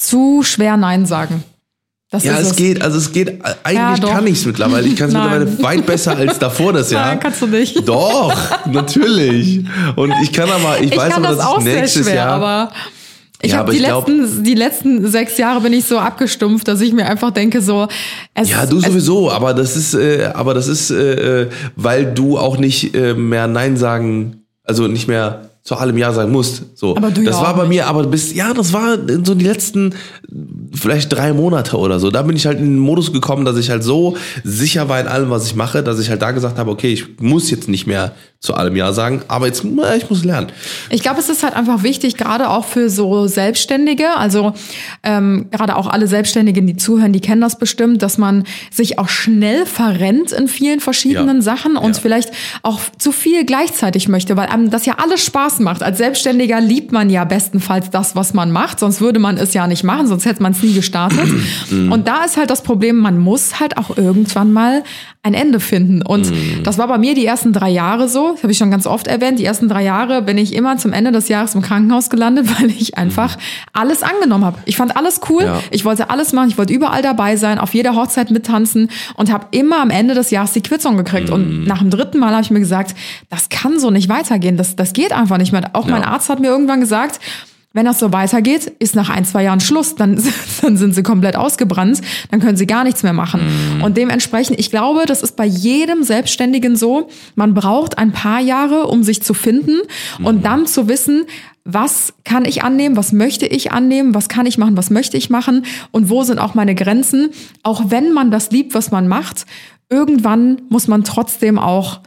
zu 0.00 0.42
schwer 0.42 0.76
Nein 0.76 1.06
sagen. 1.06 1.44
Das 2.10 2.24
Ja, 2.24 2.36
ist 2.38 2.50
es 2.50 2.56
geht, 2.56 2.82
also 2.82 2.98
es 2.98 3.12
geht, 3.12 3.38
eigentlich 3.62 4.00
doch. 4.00 4.10
kann 4.12 4.26
ich 4.26 4.38
es 4.38 4.46
mittlerweile. 4.46 4.88
Ich 4.88 4.96
kann 4.96 5.08
es 5.08 5.14
mittlerweile 5.14 5.62
weit 5.62 5.86
besser 5.86 6.16
als 6.16 6.38
davor 6.40 6.72
das 6.72 6.90
Jahr. 6.92 7.06
Nein, 7.06 7.20
kannst 7.20 7.40
du 7.42 7.46
nicht. 7.46 7.86
Doch, 7.88 8.34
natürlich. 8.66 9.64
Und 9.94 10.12
ich 10.22 10.32
kann 10.32 10.50
aber, 10.50 10.80
ich, 10.80 10.90
Ich 10.90 10.98
weiß 10.98 11.12
aber, 11.14 11.28
das 11.28 11.36
dass 11.36 11.46
auch 11.46 11.58
ich 11.58 11.64
sehr 11.64 11.80
nächstes 11.82 12.06
schwer, 12.06 12.14
Jahr. 12.16 12.30
aber 12.30 12.72
ich 13.42 13.52
Ja, 13.52 13.58
habe 13.58 13.72
die, 13.72 13.78
letzten, 13.78 14.42
die 14.42 14.54
letzten 14.54 15.06
sechs 15.06 15.38
Jahre 15.38 15.60
bin 15.60 15.72
ich 15.72 15.84
so 15.84 15.98
abgestumpft, 15.98 16.66
dass 16.66 16.80
ich 16.80 16.92
mir 16.92 17.06
einfach 17.06 17.30
denke, 17.30 17.62
so, 17.62 17.86
es, 18.34 18.50
ja, 18.50 18.66
du 18.66 18.78
es, 18.78 18.84
sowieso, 18.86 19.30
aber 19.30 19.54
das 19.54 19.76
ist, 19.76 19.94
äh, 19.94 20.30
aber 20.34 20.52
das 20.52 20.66
ist, 20.66 20.90
äh, 20.90 21.42
äh, 21.42 21.48
weil 21.76 22.12
du 22.12 22.38
auch 22.38 22.56
nicht 22.58 22.94
äh, 22.96 23.14
mehr 23.14 23.46
Nein 23.46 23.76
sagen, 23.76 24.42
also 24.64 24.88
nicht 24.88 25.06
mehr 25.08 25.49
zu 25.70 25.76
allem 25.76 25.96
Ja 25.98 26.12
sagen 26.12 26.32
musst. 26.32 26.64
So. 26.76 26.96
Aber 26.96 27.12
du 27.12 27.22
das 27.22 27.36
ja 27.36 27.42
war 27.42 27.54
bei 27.54 27.60
nicht. 27.62 27.68
mir, 27.68 27.86
aber 27.86 28.02
bis, 28.04 28.34
ja, 28.34 28.52
das 28.52 28.72
war 28.72 28.96
so 29.24 29.36
die 29.36 29.44
letzten 29.44 29.94
vielleicht 30.74 31.12
drei 31.12 31.32
Monate 31.32 31.76
oder 31.78 32.00
so. 32.00 32.10
Da 32.10 32.22
bin 32.22 32.34
ich 32.34 32.44
halt 32.44 32.58
in 32.58 32.64
den 32.64 32.78
Modus 32.80 33.12
gekommen, 33.12 33.44
dass 33.44 33.56
ich 33.56 33.70
halt 33.70 33.84
so 33.84 34.16
sicher 34.42 34.88
war 34.88 34.98
in 34.98 35.06
allem, 35.06 35.30
was 35.30 35.46
ich 35.46 35.54
mache, 35.54 35.84
dass 35.84 36.00
ich 36.00 36.10
halt 36.10 36.22
da 36.22 36.32
gesagt 36.32 36.58
habe, 36.58 36.72
okay, 36.72 36.92
ich 36.92 37.20
muss 37.20 37.52
jetzt 37.52 37.68
nicht 37.68 37.86
mehr 37.86 38.12
zu 38.40 38.54
allem 38.54 38.74
Ja 38.74 38.92
sagen, 38.94 39.20
aber 39.28 39.46
jetzt, 39.48 39.64
na, 39.64 39.94
ich 39.96 40.08
muss 40.10 40.24
lernen. 40.24 40.48
Ich 40.88 41.02
glaube, 41.02 41.20
es 41.20 41.28
ist 41.28 41.42
halt 41.44 41.54
einfach 41.54 41.82
wichtig, 41.82 42.16
gerade 42.16 42.48
auch 42.48 42.64
für 42.64 42.88
so 42.88 43.26
Selbstständige, 43.26 44.16
also 44.16 44.54
ähm, 45.02 45.48
gerade 45.50 45.76
auch 45.76 45.86
alle 45.86 46.06
Selbstständigen, 46.06 46.66
die 46.66 46.76
zuhören, 46.76 47.12
die 47.12 47.20
kennen 47.20 47.42
das 47.42 47.58
bestimmt, 47.58 48.02
dass 48.02 48.16
man 48.18 48.44
sich 48.72 48.98
auch 48.98 49.10
schnell 49.10 49.66
verrennt 49.66 50.32
in 50.32 50.48
vielen 50.48 50.80
verschiedenen 50.80 51.36
Ja. 51.36 51.42
Sachen 51.42 51.76
und 51.76 51.96
Ja. 51.96 52.02
vielleicht 52.02 52.30
auch 52.62 52.80
zu 52.98 53.12
viel 53.12 53.44
gleichzeitig 53.44 54.08
möchte, 54.08 54.36
weil 54.38 54.48
einem 54.48 54.70
das 54.70 54.86
ja 54.86 54.94
alles 55.02 55.22
Spaß 55.22 55.59
macht. 55.60 55.82
Als 55.82 55.98
Selbstständiger 55.98 56.60
liebt 56.60 56.92
man 56.92 57.10
ja 57.10 57.24
bestenfalls 57.24 57.90
das, 57.90 58.16
was 58.16 58.34
man 58.34 58.50
macht, 58.50 58.80
sonst 58.80 59.00
würde 59.00 59.18
man 59.18 59.36
es 59.36 59.54
ja 59.54 59.66
nicht 59.66 59.84
machen, 59.84 60.06
sonst 60.06 60.24
hätte 60.24 60.42
man 60.42 60.52
es 60.52 60.62
nie 60.62 60.72
gestartet. 60.72 61.28
und 61.70 62.08
da 62.08 62.24
ist 62.24 62.36
halt 62.36 62.50
das 62.50 62.62
Problem, 62.62 62.96
man 62.96 63.18
muss 63.18 63.60
halt 63.60 63.76
auch 63.76 63.96
irgendwann 63.96 64.52
mal 64.52 64.82
ein 65.22 65.34
Ende 65.34 65.60
finden. 65.60 66.00
Und 66.00 66.32
das 66.64 66.78
war 66.78 66.88
bei 66.88 66.96
mir 66.96 67.14
die 67.14 67.26
ersten 67.26 67.52
drei 67.52 67.68
Jahre 67.68 68.08
so, 68.08 68.30
das 68.32 68.42
habe 68.42 68.52
ich 68.52 68.58
schon 68.58 68.70
ganz 68.70 68.86
oft 68.86 69.06
erwähnt, 69.06 69.38
die 69.38 69.44
ersten 69.44 69.68
drei 69.68 69.84
Jahre 69.84 70.22
bin 70.22 70.38
ich 70.38 70.54
immer 70.54 70.78
zum 70.78 70.94
Ende 70.94 71.12
des 71.12 71.28
Jahres 71.28 71.54
im 71.54 71.60
Krankenhaus 71.60 72.08
gelandet, 72.08 72.48
weil 72.60 72.70
ich 72.70 72.96
einfach 72.96 73.36
alles 73.74 74.02
angenommen 74.02 74.44
habe. 74.46 74.58
Ich 74.64 74.76
fand 74.78 74.96
alles 74.96 75.20
cool, 75.28 75.42
Ja. 75.44 75.60
ich 75.70 75.84
wollte 75.84 76.08
alles 76.08 76.32
machen, 76.32 76.48
ich 76.48 76.56
wollte 76.56 76.72
überall 76.72 77.02
dabei 77.02 77.36
sein, 77.36 77.58
auf 77.58 77.74
jeder 77.74 77.94
Hochzeit 77.96 78.30
mittanzen 78.30 78.90
und 79.16 79.30
habe 79.30 79.46
immer 79.50 79.82
am 79.82 79.90
Ende 79.90 80.14
des 80.14 80.30
Jahres 80.30 80.52
die 80.52 80.62
Quitzung 80.62 80.96
gekriegt. 80.96 81.28
Mhm. 81.28 81.34
Und 81.34 81.64
nach 81.66 81.80
dem 81.80 81.90
dritten 81.90 82.18
Mal 82.18 82.32
habe 82.32 82.42
ich 82.42 82.50
mir 82.50 82.60
gesagt, 82.60 82.94
das 83.28 83.50
kann 83.50 83.78
so 83.78 83.90
nicht 83.90 84.08
weitergehen, 84.08 84.56
das, 84.56 84.74
das 84.74 84.94
geht 84.94 85.12
einfach 85.12 85.36
nicht 85.36 85.52
mehr. 85.52 85.68
Auch 85.74 85.86
mein 85.86 86.00
Ja. 86.02 86.08
Arzt 86.08 86.30
hat 86.30 86.40
mir 86.40 86.48
irgendwann 86.48 86.80
gesagt, 86.80 87.20
wenn 87.72 87.84
das 87.84 88.00
so 88.00 88.12
weitergeht, 88.12 88.72
ist 88.80 88.96
nach 88.96 89.10
ein, 89.10 89.24
zwei 89.24 89.44
Jahren 89.44 89.60
Schluss, 89.60 89.94
dann, 89.94 90.20
dann 90.62 90.76
sind 90.76 90.94
sie 90.94 91.02
komplett 91.02 91.36
ausgebrannt, 91.36 92.00
dann 92.30 92.40
können 92.40 92.56
sie 92.56 92.66
gar 92.66 92.82
nichts 92.82 93.02
mehr 93.02 93.12
machen. 93.12 93.42
Mhm. 93.76 93.84
Und 93.84 93.96
dementsprechend, 93.96 94.58
ich 94.58 94.70
glaube, 94.70 95.04
das 95.06 95.22
ist 95.22 95.36
bei 95.36 95.46
jedem 95.46 96.02
Selbstständigen 96.02 96.74
so, 96.74 97.08
man 97.36 97.54
braucht 97.54 97.96
ein 97.98 98.12
paar 98.12 98.40
Jahre, 98.40 98.86
um 98.88 99.02
sich 99.02 99.22
zu 99.22 99.34
finden 99.34 99.80
Mhm. 100.18 100.26
und 100.26 100.44
dann 100.44 100.66
zu 100.66 100.88
wissen, 100.88 101.26
was 101.64 102.14
kann 102.24 102.44
ich 102.44 102.64
annehmen, 102.64 102.96
was 102.96 103.12
möchte 103.12 103.46
ich 103.46 103.70
annehmen, 103.70 104.14
was 104.14 104.28
kann 104.28 104.46
ich 104.46 104.58
machen, 104.58 104.76
was 104.76 104.90
möchte 104.90 105.16
ich 105.16 105.30
machen 105.30 105.64
und 105.92 106.08
wo 106.08 106.24
sind 106.24 106.38
auch 106.38 106.54
meine 106.54 106.74
Grenzen. 106.74 107.30
Auch 107.62 107.84
wenn 107.88 108.12
man 108.12 108.30
das 108.30 108.50
liebt, 108.50 108.74
was 108.74 108.90
man 108.90 109.06
macht, 109.06 109.46
irgendwann 109.90 110.62
muss 110.70 110.88
man 110.88 111.04
trotzdem 111.04 111.58
auch 111.58 112.00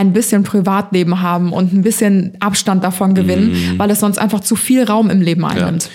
ein 0.00 0.12
bisschen 0.12 0.42
Privatleben 0.44 1.20
haben 1.20 1.52
und 1.52 1.72
ein 1.72 1.82
bisschen 1.82 2.32
Abstand 2.40 2.82
davon 2.82 3.14
gewinnen, 3.14 3.74
weil 3.76 3.90
es 3.90 4.00
sonst 4.00 4.18
einfach 4.18 4.40
zu 4.40 4.56
viel 4.56 4.84
Raum 4.84 5.10
im 5.10 5.20
Leben 5.20 5.42
Ja. 5.42 5.48
einnimmt. 5.48 5.90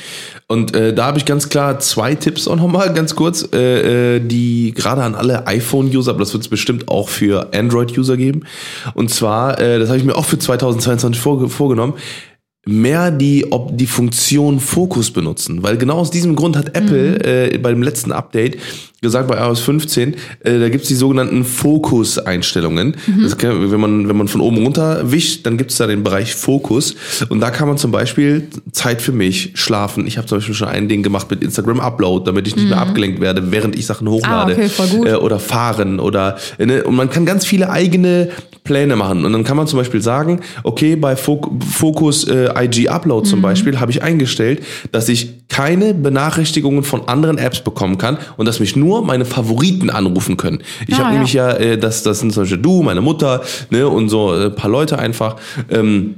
Und 0.48 0.76
äh, 0.76 0.94
da 0.94 1.06
habe 1.08 1.18
ich 1.18 1.26
ganz 1.26 1.50
klar 1.50 1.80
zwei 1.80 2.14
Tipps 2.14 2.48
auch 2.48 2.56
nochmal, 2.56 2.94
ganz 2.94 3.16
kurz, 3.16 3.50
äh, 3.52 4.18
äh, 4.18 4.20
die 4.20 4.74
gerade 4.76 5.02
an 5.02 5.16
alle 5.16 5.48
iPhone-User, 5.48 6.12
aber 6.12 6.20
das 6.20 6.34
wird 6.34 6.44
es 6.44 6.50
bestimmt 6.50 6.88
auch 6.88 7.10
für 7.10 7.52
Android-User 7.56 8.16
geben. 8.16 8.44
Und 8.94 9.10
zwar, 9.10 9.60
äh, 9.60 9.80
das 9.80 9.90
habe 9.90 9.98
ich 9.98 10.06
mir 10.06 10.16
auch 10.16 10.26
für 10.26 10.38
2022 10.38 11.20
vorge 11.20 11.50
vorgenommen, 11.50 11.96
mehr 12.68 13.10
die, 13.12 13.52
ob 13.52 13.76
die 13.78 13.88
Funktion 13.88 14.60
Fokus 14.60 15.10
benutzen. 15.12 15.64
Weil 15.64 15.78
genau 15.78 15.96
aus 15.98 16.12
diesem 16.12 16.36
Grund 16.36 16.56
hat 16.58 16.76
Apple 16.78 17.52
äh, 17.52 17.58
bei 17.58 17.72
dem 17.72 17.82
letzten 17.82 18.12
Update 18.12 18.58
gesagt, 19.06 19.28
bei 19.28 19.38
iOS 19.38 19.62
15, 19.62 20.14
äh, 20.44 20.60
da 20.60 20.70
gibt's 20.70 20.88
die 20.88 20.96
sogenannten 20.96 21.44
Fokus-Einstellungen. 21.46 22.96
Kann, 23.38 23.72
wenn, 23.72 23.80
man, 23.80 24.08
wenn 24.10 24.18
man 24.18 24.28
von 24.28 24.42
oben 24.42 24.58
runter 24.58 25.12
wischt, 25.12 25.46
dann 25.46 25.58
gibt's 25.58 25.78
da 25.78 25.88
den 25.88 26.04
Bereich 26.04 26.36
Fokus. 26.36 26.96
Und 27.30 27.40
da 27.40 27.50
kann 27.52 27.68
man 27.68 27.78
zum 27.78 27.92
Beispiel 27.92 28.48
Zeit 28.72 29.02
für 29.02 29.12
mich, 29.12 29.52
schlafen. 29.56 30.08
Ich 30.08 30.18
habe 30.18 30.28
zum 30.28 30.38
Beispiel 30.40 30.56
schon 30.56 30.68
ein 30.68 30.88
Ding 30.88 31.04
gemacht 31.04 31.30
mit 31.30 31.44
Instagram 31.44 31.80
Upload, 31.80 32.26
damit 32.26 32.48
ich 32.48 32.56
nicht 32.56 32.70
mehr 32.70 32.80
abgelenkt 32.80 33.22
werde, 33.22 33.52
während 33.52 33.76
ich 33.78 33.86
Sachen 33.86 34.10
hochlade. 34.10 34.54
okay, 34.54 34.70
voll 34.70 34.88
gut. 34.88 35.08
Äh, 35.08 35.16
oder 35.16 35.40
fahren 35.40 36.00
oder 36.00 36.38
ne, 36.60 36.84
und 36.84 36.96
man 36.96 37.10
kann 37.10 37.26
ganz 37.26 37.46
viele 37.46 37.70
eigene 37.70 38.30
Pläne 38.64 38.96
machen 38.96 39.26
und 39.26 39.32
dann 39.32 39.44
kann 39.44 39.58
man 39.58 39.68
zum 39.68 39.78
Beispiel 39.78 40.02
sagen, 40.02 40.40
okay, 40.64 40.96
bei 40.96 41.16
Fok 41.16 41.52
Focus 41.64 42.28
äh, 42.28 42.50
IG 42.64 42.90
Upload 42.90 43.26
Mhm. 43.28 43.30
zum 43.30 43.42
Beispiel 43.42 43.80
habe 43.80 43.92
ich 43.92 44.02
eingestellt, 44.02 44.64
dass 44.92 45.08
ich 45.08 45.48
keine 45.48 45.94
Benachrichtigungen 45.94 46.84
von 46.84 47.08
anderen 47.08 47.38
Apps 47.38 47.62
bekommen 47.62 47.98
kann 48.00 48.18
und 48.38 48.48
dass 48.48 48.60
mich 48.60 48.76
nur 48.76 48.95
meine 49.02 49.26
Favoriten 49.26 49.90
anrufen 49.90 50.38
können. 50.38 50.62
Ich 50.88 50.96
Ah, 50.96 51.00
habe 51.00 51.08
ja. 51.10 51.14
nämlich 51.14 51.34
ja, 51.34 51.52
äh, 51.52 51.78
das, 51.78 52.04
das 52.04 52.20
sind 52.20 52.34
zum 52.34 52.44
Beispiel 52.44 52.60
du, 52.60 52.82
meine 52.84 53.02
Mutter 53.02 53.42
ne, 53.70 53.88
und 53.88 54.10
so 54.10 54.34
äh, 54.36 54.50
paar 54.50 54.70
Leute 54.70 55.00
einfach. 55.00 55.36
Ähm, 55.70 56.16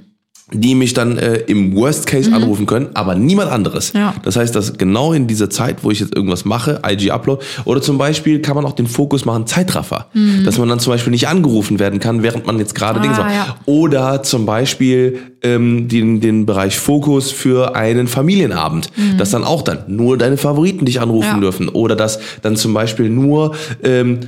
die 0.54 0.76
mich 0.76 0.94
dann 0.94 1.18
äh, 1.18 1.36
im 1.48 1.76
Worst 1.76 2.08
Case 2.08 2.34
anrufen 2.34 2.66
können, 2.68 2.88
aber 2.94 3.16
niemand 3.16 3.52
anderes. 3.52 3.94
Mhm. 3.94 4.00
Ja. 4.00 4.14
Das 4.24 4.38
heißt, 4.38 4.56
dass 4.56 4.78
genau 4.78 5.12
in 5.12 5.28
dieser 5.28 5.50
Zeit, 5.50 5.84
wo 5.84 5.92
ich 5.92 6.00
jetzt 6.00 6.16
irgendwas 6.16 6.46
mache, 6.46 6.82
IG 6.88 7.12
Upload, 7.12 7.44
oder 7.66 7.82
zum 7.82 7.98
Beispiel 7.98 8.42
kann 8.42 8.56
man 8.56 8.66
auch 8.66 8.72
den 8.72 8.88
Fokus 8.88 9.26
machen, 9.26 9.46
Zeitraffer. 9.46 10.08
Dass 10.46 10.58
man 10.58 10.70
dann 10.70 10.80
zum 10.80 10.94
Beispiel 10.94 11.12
nicht 11.12 11.28
angerufen 11.28 11.80
werden 11.80 12.00
kann, 12.00 12.24
während 12.24 12.46
man 12.46 12.60
jetzt 12.60 12.76
gerade 12.76 13.00
Mhm. 13.00 13.04
Ah, 13.06 13.08
Dings 13.08 13.18
macht. 13.18 13.34
ja. 13.34 13.56
Oder 13.66 14.24
zum 14.24 14.46
Beispiel 14.46 15.20
ähm, 15.44 15.90
den, 15.90 16.22
den 16.22 16.46
Bereich 16.46 16.78
Fokus 16.80 17.32
für 17.32 17.76
einen 17.76 18.08
Familienabend. 18.08 18.90
Dass 19.18 19.32
dann 19.32 19.44
auch 19.44 19.62
dann 19.64 19.80
nur 19.88 20.18
deine 20.18 20.38
Favoriten 20.38 20.86
dich 20.86 21.02
anrufen 21.02 21.28
Mhm. 21.28 21.36
Ja. 21.36 21.40
dürfen. 21.42 21.68
Oder 21.70 21.98
dass 21.98 22.20
dann 22.42 22.56
zum 22.56 22.74
Beispiel 22.74 23.10
nur 23.10 23.54
ähm, 23.84 24.20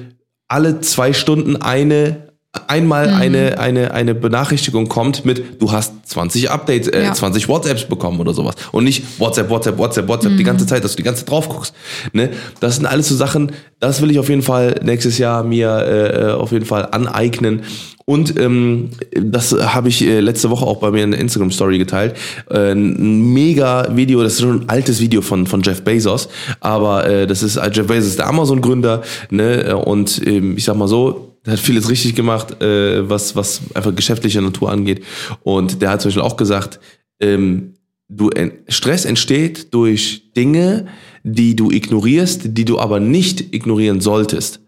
alle 0.49 0.81
zwei 0.81 1.13
Stunden 1.13 1.55
eine 1.55 2.28
einmal 2.67 3.07
Mhm. 3.09 3.13
eine, 3.21 3.59
eine, 3.59 3.93
eine 3.93 4.15
Benachrichtigung 4.15 4.87
kommt 4.89 5.23
mit, 5.23 5.61
du 5.61 5.71
hast 5.71 5.93
20 6.09 6.49
Updates, 6.49 6.87
äh, 6.87 7.03
Ja. 7.03 7.13
20 7.13 7.47
WhatsApps 7.47 7.85
bekommen 7.85 8.19
oder 8.19 8.33
sowas. 8.33 8.55
Und 8.71 8.85
nicht 8.85 9.03
WhatsApp, 9.19 9.49
WhatsApp, 9.49 9.77
WhatsApp, 9.77 10.07
WhatsApp 10.07 10.31
Mhm. 10.33 10.37
die 10.37 10.43
ganze 10.43 10.65
Zeit, 10.65 10.83
dass 10.83 10.91
du 10.93 10.97
die 10.97 11.03
ganze 11.03 11.21
Zeit 11.21 11.29
drauf 11.29 11.47
guckst. 11.47 11.73
Ne? 12.11 12.31
Das 12.59 12.75
sind 12.77 12.87
alles 12.87 13.07
so 13.09 13.15
Sachen, 13.15 13.51
das 13.79 14.01
will 14.01 14.09
ich 14.09 14.17
auf 14.17 14.29
jeden 14.29 14.41
Fall 14.41 14.79
nächstes 14.83 15.19
Jahr 15.19 15.43
mir 15.43 15.69
äh, 15.69 16.31
auf 16.33 16.51
jeden 16.51 16.65
Fall 16.65 16.87
aneignen. 16.91 17.61
Und 18.05 18.39
ähm, 18.39 18.89
das 19.15 19.51
habe 19.53 19.89
ich 19.89 20.01
äh, 20.03 20.19
letzte 20.19 20.49
Woche 20.49 20.65
auch 20.65 20.77
bei 20.77 20.89
mir 20.89 21.03
in 21.03 21.11
der 21.11 21.19
Instagram-Story 21.19 21.77
geteilt. 21.77 22.15
Äh, 22.49 22.71
ein 22.71 23.31
mega 23.31 23.95
Video, 23.95 24.23
das 24.23 24.33
ist 24.33 24.41
schon 24.41 24.61
ein 24.61 24.69
altes 24.69 24.99
Video 24.99 25.21
von, 25.21 25.45
von 25.45 25.61
Jeff 25.61 25.83
Bezos, 25.83 26.27
aber 26.59 27.05
äh, 27.07 27.27
das 27.27 27.43
ist 27.43 27.57
äh, 27.57 27.69
Jeff 27.71 27.85
Bezos 27.85 28.07
ist 28.07 28.17
der 28.19 28.27
Amazon-Gründer, 28.27 29.03
ne? 29.29 29.77
Und 29.77 30.19
ähm, 30.25 30.57
ich 30.57 30.63
sag 30.65 30.75
mal 30.75 30.87
so, 30.87 31.28
der 31.49 31.57
hat 31.57 31.65
vieles 31.65 31.89
richtig 31.89 32.15
gemacht, 32.15 32.61
äh, 32.61 33.09
was, 33.09 33.35
was 33.35 33.61
einfach 33.73 33.95
geschäftliche 33.95 34.39
Natur 34.41 34.71
angeht. 34.71 35.03
Und 35.41 35.81
der 35.81 35.89
hat 35.89 36.01
zum 36.01 36.09
Beispiel 36.09 36.21
auch 36.21 36.37
gesagt, 36.37 36.79
ähm, 37.19 37.73
du, 38.07 38.29
Stress 38.67 39.03
entsteht 39.05 39.73
durch 39.73 40.31
Dinge, 40.37 40.85
die 41.23 41.55
du 41.55 41.71
ignorierst, 41.71 42.55
die 42.57 42.65
du 42.65 42.79
aber 42.79 42.99
nicht 42.99 43.53
ignorieren 43.53 43.99
solltest. 43.99 44.61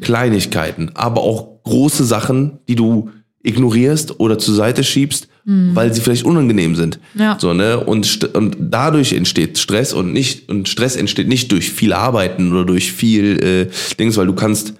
Kleinigkeiten, 0.00 0.90
aber 0.94 1.22
auch 1.22 1.62
große 1.62 2.04
Sachen, 2.04 2.58
die 2.68 2.74
du 2.74 3.10
ignorierst 3.42 4.18
oder 4.18 4.38
zur 4.38 4.54
Seite 4.54 4.82
schiebst, 4.84 5.28
weil 5.44 5.94
sie 5.94 6.00
vielleicht 6.00 6.24
unangenehm 6.24 6.74
sind. 6.74 6.98
Ja. 7.14 7.36
So, 7.38 7.54
ne? 7.54 7.78
Und, 7.78 8.34
und 8.34 8.56
dadurch 8.58 9.12
entsteht 9.12 9.58
Stress 9.58 9.92
und 9.92 10.12
nicht, 10.12 10.48
und 10.48 10.68
Stress 10.68 10.96
entsteht 10.96 11.28
nicht 11.28 11.52
durch 11.52 11.70
viel 11.70 11.92
Arbeiten 11.92 12.52
oder 12.52 12.64
durch 12.64 12.92
viel 12.92 13.42
äh, 13.42 13.94
Dings, 13.98 14.16
weil 14.16 14.26
du 14.26 14.34
kannst 14.34 14.74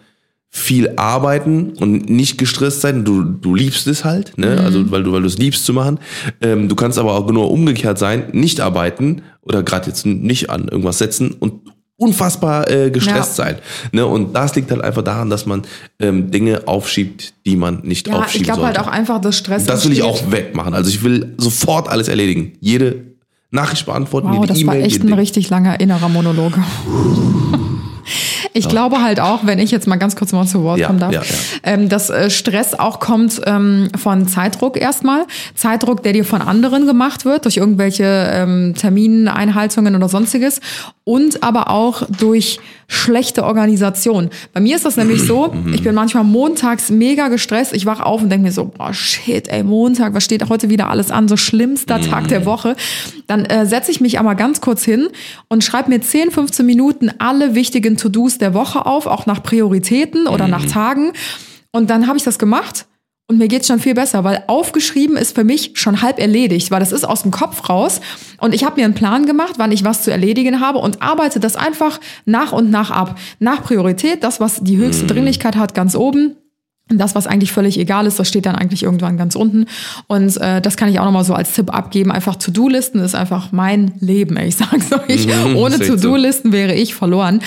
viel 0.57 0.91
arbeiten 0.97 1.71
und 1.81 2.09
nicht 2.09 2.39
gestresst 2.39 2.81
sein. 2.81 3.05
Du, 3.05 3.25
du 3.25 3.57
liebst 3.57 3.89
es 3.89 4.05
halt, 4.05 4.39
ne? 4.39 4.61
Also 4.65 4.89
weil 4.93 5.03
du, 5.03 5.11
weil 5.11 5.23
du 5.23 5.27
es 5.27 5.37
liebst 5.37 5.65
zu 5.67 5.73
machen. 5.73 5.99
Ähm, 6.41 6.69
du 6.69 6.77
kannst 6.77 6.97
aber 6.97 7.15
auch 7.15 7.29
nur 7.31 7.51
umgekehrt 7.51 7.99
sein, 7.99 8.27
nicht 8.31 8.61
arbeiten 8.61 9.23
oder 9.43 9.65
gerade 9.65 9.89
jetzt 9.89 10.07
nicht 10.07 10.51
an 10.51 10.69
irgendwas 10.69 10.99
setzen 10.99 11.33
und 11.33 11.55
unfassbar 11.97 12.71
äh, 12.71 12.91
gestresst 12.93 13.37
Ja. 13.39 13.45
sein. 13.47 13.57
Ne? 13.91 14.07
Und 14.07 14.35
das 14.37 14.55
liegt 14.55 14.71
halt 14.71 14.81
einfach 14.83 15.03
daran, 15.03 15.29
dass 15.29 15.45
man 15.45 15.63
ähm, 15.99 16.31
Dinge 16.31 16.63
aufschiebt, 16.67 17.35
die 17.47 17.57
man 17.57 17.81
nicht 17.83 18.07
Ja, 18.07 18.15
ich 18.15 18.21
aufschieben 18.21 18.45
glaube 18.45 18.63
halt 18.67 18.77
sollte. 18.77 18.89
auch 18.89 18.93
einfach, 18.93 19.21
dass 19.21 19.37
Stress 19.37 19.65
das 19.65 19.85
will 19.85 19.93
ich 19.93 20.03
auch 20.05 20.31
wegmachen. 20.31 20.73
Also 20.73 20.89
ich 20.89 21.03
will 21.03 21.35
sofort 21.37 21.89
alles 21.89 22.07
erledigen. 22.07 22.53
Jede 22.61 23.07
Nachricht 23.51 23.87
beantworten, 23.87 24.29
Wow, 24.29 24.35
jede 24.37 24.47
das 24.47 24.65
war 24.67 24.75
E-Mail, 24.77 24.87
echt 24.87 25.01
ein 25.03 25.07
Ding. 25.09 25.17
richtig 25.17 25.51
langer 25.51 25.81
innerer 25.81 26.09
Monolog. 26.09 26.53
Ich 28.57 28.69
glaube 28.69 29.03
halt 29.03 29.19
auch, 29.19 29.41
wenn 29.47 29.59
ich 29.59 29.73
jetzt 29.73 29.89
mal 29.89 29.97
ganz 29.97 30.15
kurz 30.15 30.33
mal 30.33 30.47
zu 30.47 30.63
Wort 30.63 30.79
Ja, 30.79 30.87
kommen 30.87 31.01
darf, 31.01 31.13
ja, 31.13 31.23
ja. 31.23 31.35
Ähm, 31.65 31.89
dass 31.89 32.09
äh, 32.09 32.31
Stress 32.31 32.75
auch 32.75 33.01
kommt 33.01 33.41
ähm, 33.47 33.89
von 34.01 34.29
Zeitdruck 34.29 34.81
erstmal. 34.81 35.27
Zeitdruck, 35.57 36.05
der 36.05 36.13
dir 36.13 36.25
von 36.25 36.41
anderen 36.41 36.87
gemacht 36.87 37.25
wird, 37.25 37.47
durch 37.47 37.57
irgendwelche 37.57 38.05
ähm, 38.05 38.75
Termineinhaltungen 38.79 39.97
oder 39.97 40.09
sonstiges. 40.09 40.61
Und 41.07 41.43
aber 41.43 41.69
auch 41.69 42.03
durch 42.19 42.61
schlechte 42.89 43.45
Organisation. 43.45 44.31
Bei 44.55 44.61
mir 44.61 44.75
ist 44.77 44.87
das 44.87 44.97
nämlich 44.97 45.21
so, 45.23 45.49
Mhm. 45.53 45.75
ich 45.75 45.83
bin 45.83 45.95
manchmal 45.95 46.25
montags 46.25 46.89
mega 46.89 47.29
gestresst. 47.29 47.75
Ich 47.75 47.85
wach 47.85 48.01
auf 48.01 48.23
und 48.23 48.31
denke 48.31 48.47
mir 48.47 48.53
so, 48.53 48.65
boah, 48.65 48.95
shit, 48.95 49.49
ey, 49.49 49.63
Montag, 49.63 50.15
was 50.15 50.25
steht 50.25 50.49
heute 50.49 50.71
wieder 50.71 50.89
alles 50.89 51.11
an? 51.11 51.29
So 51.29 51.37
schlimmster 51.37 52.01
Tag 52.01 52.25
Mhm. 52.25 52.29
der 52.29 52.47
Woche. 52.47 52.75
Dann 53.27 53.45
äh, 53.45 53.67
setze 53.67 53.91
ich 53.91 54.01
mich 54.01 54.19
aber 54.19 54.35
ganz 54.35 54.63
kurz 54.63 54.83
hin 54.83 55.09
und 55.49 55.63
schreibe 55.63 55.91
mir 55.91 56.01
10, 56.01 56.31
15 56.31 56.65
Minuten 56.65 57.11
alle 57.19 57.55
wichtigen 57.55 57.99
To-Dos 57.99 58.39
der 58.39 58.55
Woche 58.55 58.87
auf, 58.87 59.07
auch 59.07 59.27
nach 59.27 59.43
Prioritäten 59.43 60.27
oder 60.27 60.45
Mhm. 60.47 60.51
nach 60.53 60.65
Tagen. 60.65 61.13
Und 61.71 61.91
dann 61.91 62.07
habe 62.07 62.17
ich 62.17 62.25
das 62.25 62.39
gemacht 62.39 62.87
und 63.27 63.39
mir 63.39 63.49
geht's 63.49 63.69
schon 63.69 63.81
viel 63.81 63.95
besser, 63.95 64.23
weil 64.23 64.45
aufgeschrieben 64.49 65.17
ist 65.17 65.35
für 65.35 65.45
mich 65.45 65.73
schon 65.75 66.03
halb 66.03 66.19
erledigt, 66.19 66.71
weil 66.71 66.81
das 66.81 66.93
ist 66.93 67.05
aus 67.05 67.23
dem 67.23 67.31
Kopf 67.31 67.71
raus. 67.71 68.01
Und 68.39 68.55
ich 68.55 68.65
habe 68.65 68.79
mir 68.79 68.85
einen 68.85 68.95
Plan 68.95 69.25
gemacht, 69.25 69.55
wann 69.57 69.73
ich 69.73 69.83
was 69.83 70.03
zu 70.03 70.11
erledigen 70.11 70.61
habe 70.61 70.79
und 70.79 71.01
arbeite 71.01 71.41
das 71.41 71.57
einfach 71.57 72.01
nach 72.27 72.53
und 72.53 72.71
nach 72.71 72.91
ab. 72.91 73.19
Nach 73.39 73.63
Priorität, 73.63 74.23
das, 74.23 74.41
was 74.41 74.61
die 74.63 74.77
höchste 74.77 75.07
Dringlichkeit 75.07 75.57
hat, 75.57 75.75
ganz 75.75 75.97
oben. 75.97 76.37
Das, 76.91 77.15
was 77.15 77.27
eigentlich 77.27 77.51
völlig 77.51 77.79
egal 77.79 78.07
ist, 78.07 78.19
das 78.19 78.29
steht 78.29 78.45
dann 78.45 78.57
eigentlich 78.57 78.83
irgendwann 78.83 79.17
ganz 79.17 79.37
unten. 79.37 79.65
Und 80.07 80.37
äh, 80.37 80.61
das 80.61 80.77
kann 80.77 80.91
ich 80.91 81.01
auch 81.01 81.07
nochmal 81.07 81.25
so 81.25 81.33
als 81.33 81.55
Tipp 81.55 81.73
abgeben. 81.73 82.13
Einfach 82.13 82.37
To-Do-Listen 82.37 83.01
ist 83.01 83.15
einfach 83.15 83.53
mein 83.53 83.93
Leben. 84.01 84.37
Ich 84.37 84.57
sag's 84.57 84.93
euch. 85.09 85.27
Mhm, 85.27 85.57
Ohne. 85.57 85.79
To-Do-Listen 85.79 86.53
wäre 86.53 86.75
ich 86.75 86.95
verloren. 86.95 87.41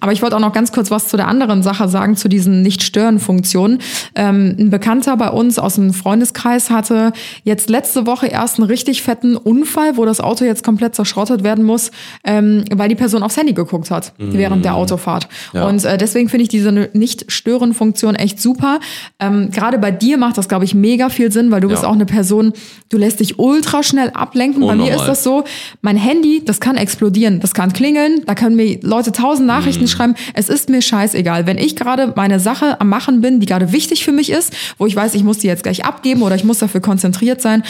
Aber 0.00 0.12
ich 0.12 0.20
wollte 0.20 0.36
auch 0.36 0.40
noch 0.40 0.52
ganz 0.52 0.72
kurz 0.72 0.90
was 0.90 1.08
zu 1.08 1.16
der 1.16 1.26
anderen 1.26 1.62
Sache 1.62 1.88
sagen, 1.88 2.16
zu 2.16 2.28
diesen 2.28 2.60
Nicht-Stören-Funktionen. 2.60 3.78
Ähm, 4.14 4.56
ein 4.58 4.68
Bekannter 4.70 5.16
bei 5.16 5.30
uns 5.30 5.58
aus 5.58 5.76
dem 5.76 5.94
Freundeskreis 5.94 6.68
hatte 6.68 7.14
jetzt 7.44 7.70
letzte 7.70 8.06
Woche 8.06 8.26
erst 8.26 8.58
einen 8.58 8.68
richtig 8.68 9.00
fetten 9.00 9.36
Unfall, 9.38 9.96
wo 9.96 10.04
das 10.04 10.20
Auto 10.20 10.44
jetzt 10.44 10.64
komplett 10.64 10.94
zerschrottet 10.94 11.42
werden 11.42 11.64
muss, 11.64 11.92
ähm, 12.24 12.64
weil 12.70 12.90
die 12.90 12.94
Person 12.94 13.22
aufs 13.22 13.38
Handy 13.38 13.54
geguckt 13.54 13.90
hat 13.90 14.12
während 14.18 14.66
der 14.66 14.74
Autofahrt. 14.74 15.28
Mhm. 15.54 15.58
Ja. 15.58 15.66
Und 15.66 15.82
äh, 15.86 15.96
deswegen 15.96 16.28
finde 16.28 16.42
ich 16.42 16.50
diese 16.50 16.70
Nicht-Stören-Funktion 16.70 18.16
echt 18.16 18.38
super. 18.38 18.80
Ähm, 19.18 19.50
Gerade 19.50 19.78
bei 19.78 19.90
dir 19.90 20.18
macht 20.18 20.38
das, 20.38 20.48
glaube 20.48 20.64
ich, 20.64 20.74
mega 20.74 21.08
viel 21.08 21.30
Sinn, 21.32 21.50
weil 21.50 21.60
du 21.60 21.68
bist 21.68 21.82
Ja. 21.82 21.88
auch 21.88 21.92
eine 21.94 22.06
Person, 22.06 22.52
du 22.88 22.98
lässt 22.98 23.20
dich 23.20 23.38
ultra 23.38 23.82
schnell 23.82 24.10
ablenken. 24.10 24.60
bei 24.60 24.74
mir 24.74 24.82
Unnormal. 24.84 24.96
ist 24.96 25.06
das 25.06 25.22
so, 25.24 25.44
mein 25.80 25.96
Handy, 25.96 26.42
das 26.44 26.60
kann 26.60 26.76
explodieren, 26.76 27.40
das 27.40 27.54
kann 27.54 27.72
klingeln, 27.72 28.22
da 28.26 28.34
können 28.34 28.56
mir 28.56 28.78
Leute 28.82 29.12
tausend 29.12 29.46
Mhm. 29.46 29.54
Nachrichten 29.54 29.88
schreiben. 29.88 30.14
Es 30.34 30.48
ist 30.48 30.68
mir 30.68 30.82
scheißegal. 30.82 31.46
Wenn 31.46 31.58
ich 31.58 31.76
gerade 31.76 32.12
meine 32.16 32.40
Sache 32.40 32.80
am 32.80 32.88
Machen 32.88 33.20
bin, 33.20 33.40
die 33.40 33.46
gerade 33.46 33.72
wichtig 33.72 34.04
für 34.04 34.12
mich 34.12 34.30
ist, 34.30 34.52
wo 34.78 34.86
ich 34.86 34.94
weiß, 34.96 35.14
ich 35.14 35.24
muss 35.24 35.38
die 35.38 35.46
jetzt 35.46 35.62
gleich 35.62 35.84
abgeben 35.84 36.22
oder 36.22 36.34
ich 36.36 36.44
muss 36.44 36.58
dafür 36.58 36.80
konzentriert 36.80 37.40
sein, 37.40 37.62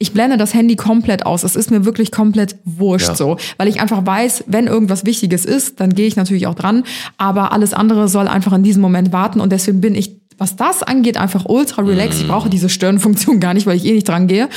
ich 0.00 0.12
blende 0.12 0.36
das 0.36 0.54
Handy 0.54 0.76
komplett 0.76 1.26
aus. 1.26 1.42
Es 1.42 1.56
ist 1.56 1.72
mir 1.72 1.84
wirklich 1.84 2.12
komplett 2.12 2.54
wurscht 2.64 3.08
Ja. 3.08 3.14
so, 3.16 3.36
weil 3.56 3.66
ich 3.66 3.80
einfach 3.80 4.06
weiß, 4.06 4.44
wenn 4.46 4.68
irgendwas 4.68 5.04
Wichtiges 5.04 5.44
ist, 5.44 5.80
dann 5.80 5.92
gehe 5.92 6.06
ich 6.06 6.14
natürlich 6.14 6.46
auch 6.46 6.54
dran. 6.54 6.84
Aber 7.16 7.50
alles 7.52 7.74
andere 7.74 8.06
soll 8.06 8.28
einfach 8.28 8.52
in 8.52 8.62
diesem 8.62 8.80
Moment 8.80 9.12
warten 9.12 9.40
und 9.40 9.50
deswegen 9.50 9.80
bin 9.80 9.96
ich 9.96 10.17
was 10.38 10.54
das 10.54 10.84
angeht, 10.84 11.16
einfach 11.16 11.44
ultra 11.46 11.82
relaxed. 11.82 12.20
Ich 12.20 12.28
brauche 12.28 12.48
diese 12.48 12.68
Störenfunktion 12.68 13.40
gar 13.40 13.54
nicht, 13.54 13.66
weil 13.66 13.76
ich 13.76 13.84
eh 13.84 13.92
nicht 13.92 14.08
dran 14.08 14.28
gehe. 14.28 14.48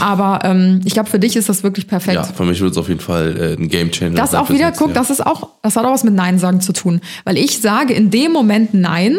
Aber 0.00 0.40
ähm, 0.44 0.80
ich 0.84 0.92
glaube, 0.92 1.08
für 1.08 1.18
dich 1.18 1.34
ist 1.34 1.48
das 1.48 1.62
wirklich 1.62 1.86
perfekt. 1.86 2.14
Ja, 2.14 2.24
für 2.24 2.44
mich 2.44 2.60
wird 2.60 2.72
es 2.72 2.78
auf 2.78 2.88
jeden 2.88 3.00
Fall 3.00 3.56
äh, 3.58 3.60
ein 3.60 3.68
Game 3.68 3.90
Changer. 3.90 4.14
Das 4.14 4.34
auch 4.34 4.50
wieder, 4.50 4.70
guck, 4.70 4.88
Jahr. 4.88 4.94
das 4.94 5.10
ist 5.10 5.24
auch, 5.24 5.48
das 5.62 5.76
hat 5.76 5.84
auch 5.84 5.92
was 5.92 6.04
mit 6.04 6.14
Nein 6.14 6.38
sagen 6.38 6.60
zu 6.60 6.72
tun. 6.72 7.00
Weil 7.24 7.38
ich 7.38 7.60
sage 7.60 7.94
in 7.94 8.10
dem 8.10 8.32
Moment 8.32 8.74
Nein, 8.74 9.16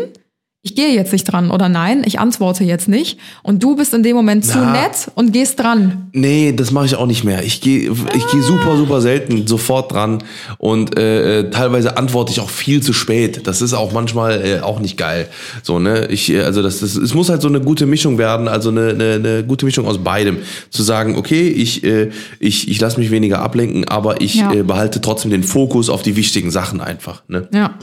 ich 0.63 0.75
gehe 0.75 0.89
jetzt 0.93 1.11
nicht 1.11 1.23
dran 1.23 1.49
oder 1.49 1.69
nein, 1.69 2.03
ich 2.05 2.19
antworte 2.19 2.63
jetzt 2.63 2.87
nicht. 2.87 3.17
Und 3.41 3.63
du 3.63 3.75
bist 3.75 3.95
in 3.95 4.03
dem 4.03 4.15
Moment 4.15 4.45
zu 4.45 4.59
Na. 4.59 4.71
nett 4.73 5.09
und 5.15 5.33
gehst 5.33 5.59
dran. 5.59 6.09
Nee, 6.13 6.53
das 6.55 6.69
mache 6.69 6.85
ich 6.85 6.95
auch 6.95 7.07
nicht 7.07 7.23
mehr. 7.23 7.43
Ich 7.43 7.61
gehe 7.61 7.91
ich 7.91 8.27
gehe 8.27 8.43
super, 8.43 8.77
super 8.77 9.01
selten 9.01 9.47
sofort 9.47 9.91
dran 9.91 10.23
und 10.59 10.99
äh, 10.99 11.39
äh, 11.39 11.49
teilweise 11.49 11.97
antworte 11.97 12.31
ich 12.31 12.39
auch 12.41 12.49
viel 12.51 12.83
zu 12.83 12.93
spät. 12.93 13.47
Das 13.47 13.63
ist 13.63 13.73
auch 13.73 13.91
manchmal 13.91 14.45
äh, 14.45 14.59
auch 14.59 14.79
nicht 14.79 14.97
geil. 14.97 15.29
So, 15.63 15.79
ne? 15.79 16.05
Ich, 16.11 16.29
äh, 16.31 16.41
also 16.43 16.61
das, 16.61 16.79
das, 16.81 16.95
es 16.95 17.15
muss 17.15 17.29
halt 17.29 17.41
so 17.41 17.47
eine 17.47 17.59
gute 17.59 17.87
Mischung 17.87 18.19
werden, 18.19 18.47
also 18.47 18.69
eine, 18.69 18.89
eine, 18.89 19.13
eine 19.15 19.43
gute 19.43 19.65
Mischung 19.65 19.87
aus 19.87 19.97
beidem. 19.97 20.37
Zu 20.69 20.83
sagen, 20.83 21.15
okay, 21.17 21.47
ich, 21.47 21.83
äh, 21.83 22.11
ich, 22.39 22.69
ich 22.69 22.79
lasse 22.79 22.99
mich 22.99 23.09
weniger 23.09 23.41
ablenken, 23.41 23.87
aber 23.87 24.21
ich 24.21 24.35
Ja. 24.35 24.53
äh, 24.53 24.61
behalte 24.61 25.01
trotzdem 25.01 25.31
den 25.31 25.43
Fokus 25.43 25.89
auf 25.89 26.03
die 26.03 26.15
wichtigen 26.15 26.51
Sachen 26.51 26.81
einfach. 26.81 27.23
Ne? 27.27 27.47
Ja. 27.51 27.73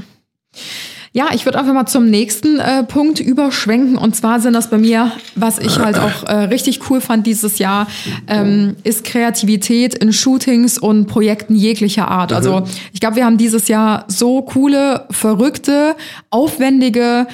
Ja, 1.12 1.28
ich 1.34 1.44
würde 1.44 1.58
einfach 1.58 1.72
mal 1.72 1.86
zum 1.86 2.10
nächsten 2.10 2.58
äh, 2.58 2.84
Punkt 2.84 3.20
überschwenken. 3.20 3.96
Und 3.96 4.14
zwar 4.14 4.40
sind 4.40 4.52
das 4.52 4.70
bei 4.70 4.78
mir, 4.78 5.12
was 5.34 5.58
ich 5.58 5.78
halt 5.78 5.98
auch 5.98 6.24
äh, 6.24 6.44
richtig 6.44 6.90
cool 6.90 7.00
fand 7.00 7.26
dieses 7.26 7.58
Jahr, 7.58 7.86
ähm, 8.26 8.76
ist 8.84 9.04
Kreativität 9.04 9.94
in 9.94 10.12
Shootings 10.12 10.78
und 10.78 11.06
Projekten 11.06 11.54
jeglicher 11.54 12.08
Art. 12.08 12.32
Also 12.32 12.64
ich 12.92 13.00
glaube, 13.00 13.16
wir 13.16 13.24
haben 13.24 13.38
dieses 13.38 13.68
Jahr 13.68 14.04
so 14.08 14.42
coole, 14.42 15.06
verrückte, 15.10 15.96
aufwendige 16.30 17.26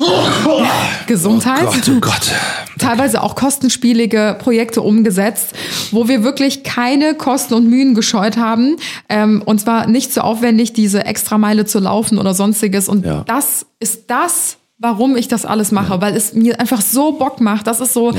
Gesundheit. 1.06 1.64
Gott, 1.66 1.88
oh 1.90 2.00
Gott. 2.00 2.30
teilweise 2.78 3.22
auch 3.22 3.34
kostenspielige 3.34 4.36
Projekte 4.40 4.82
umgesetzt, 4.82 5.54
wo 5.90 6.08
wir 6.08 6.22
wirklich 6.24 6.62
keine 6.64 7.14
Kosten 7.14 7.54
und 7.54 7.68
Mühen 7.68 7.94
gescheut 7.94 8.36
haben. 8.36 8.76
Ähm, 9.08 9.42
und 9.44 9.60
zwar 9.60 9.86
nicht 9.86 10.12
so 10.12 10.20
aufwendig, 10.22 10.72
diese 10.72 11.04
Extrameile 11.04 11.64
zu 11.66 11.78
laufen 11.78 12.18
oder 12.18 12.34
sonstiges. 12.34 12.88
Und 12.88 13.04
Ja. 13.04 13.24
das 13.26 13.66
ist 13.80 14.04
das, 14.10 14.56
warum 14.78 15.16
ich 15.16 15.28
das 15.28 15.44
alles 15.44 15.72
mache, 15.72 16.00
weil 16.00 16.16
es 16.16 16.32
mir 16.32 16.58
einfach 16.58 16.80
so 16.80 17.12
Bock 17.12 17.40
macht. 17.40 17.66
Das 17.66 17.80
ist 17.80 17.92
so 17.92 18.14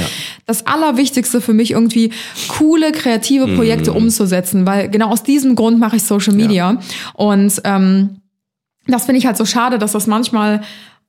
das 0.46 0.68
Allerwichtigste 0.68 1.42
für 1.42 1.54
mich, 1.54 1.72
irgendwie 1.72 2.12
coole, 2.50 2.92
kreative 2.92 3.48
Mhm. 3.48 3.56
Projekte 3.56 3.94
umzusetzen, 3.94 4.66
weil 4.68 4.90
genau 4.90 5.10
aus 5.10 5.24
diesem 5.24 5.56
Grund 5.56 5.80
mache 5.80 5.96
ich 5.96 6.04
Social 6.04 6.34
Media. 6.36 6.78
Und 7.16 7.60
ähm, 7.64 8.18
das 8.88 9.06
finde 9.06 9.18
ich 9.20 9.26
halt 9.26 9.38
so 9.38 9.46
schade, 9.46 9.80
dass 9.80 9.94
das 9.94 10.06
manchmal 10.06 10.62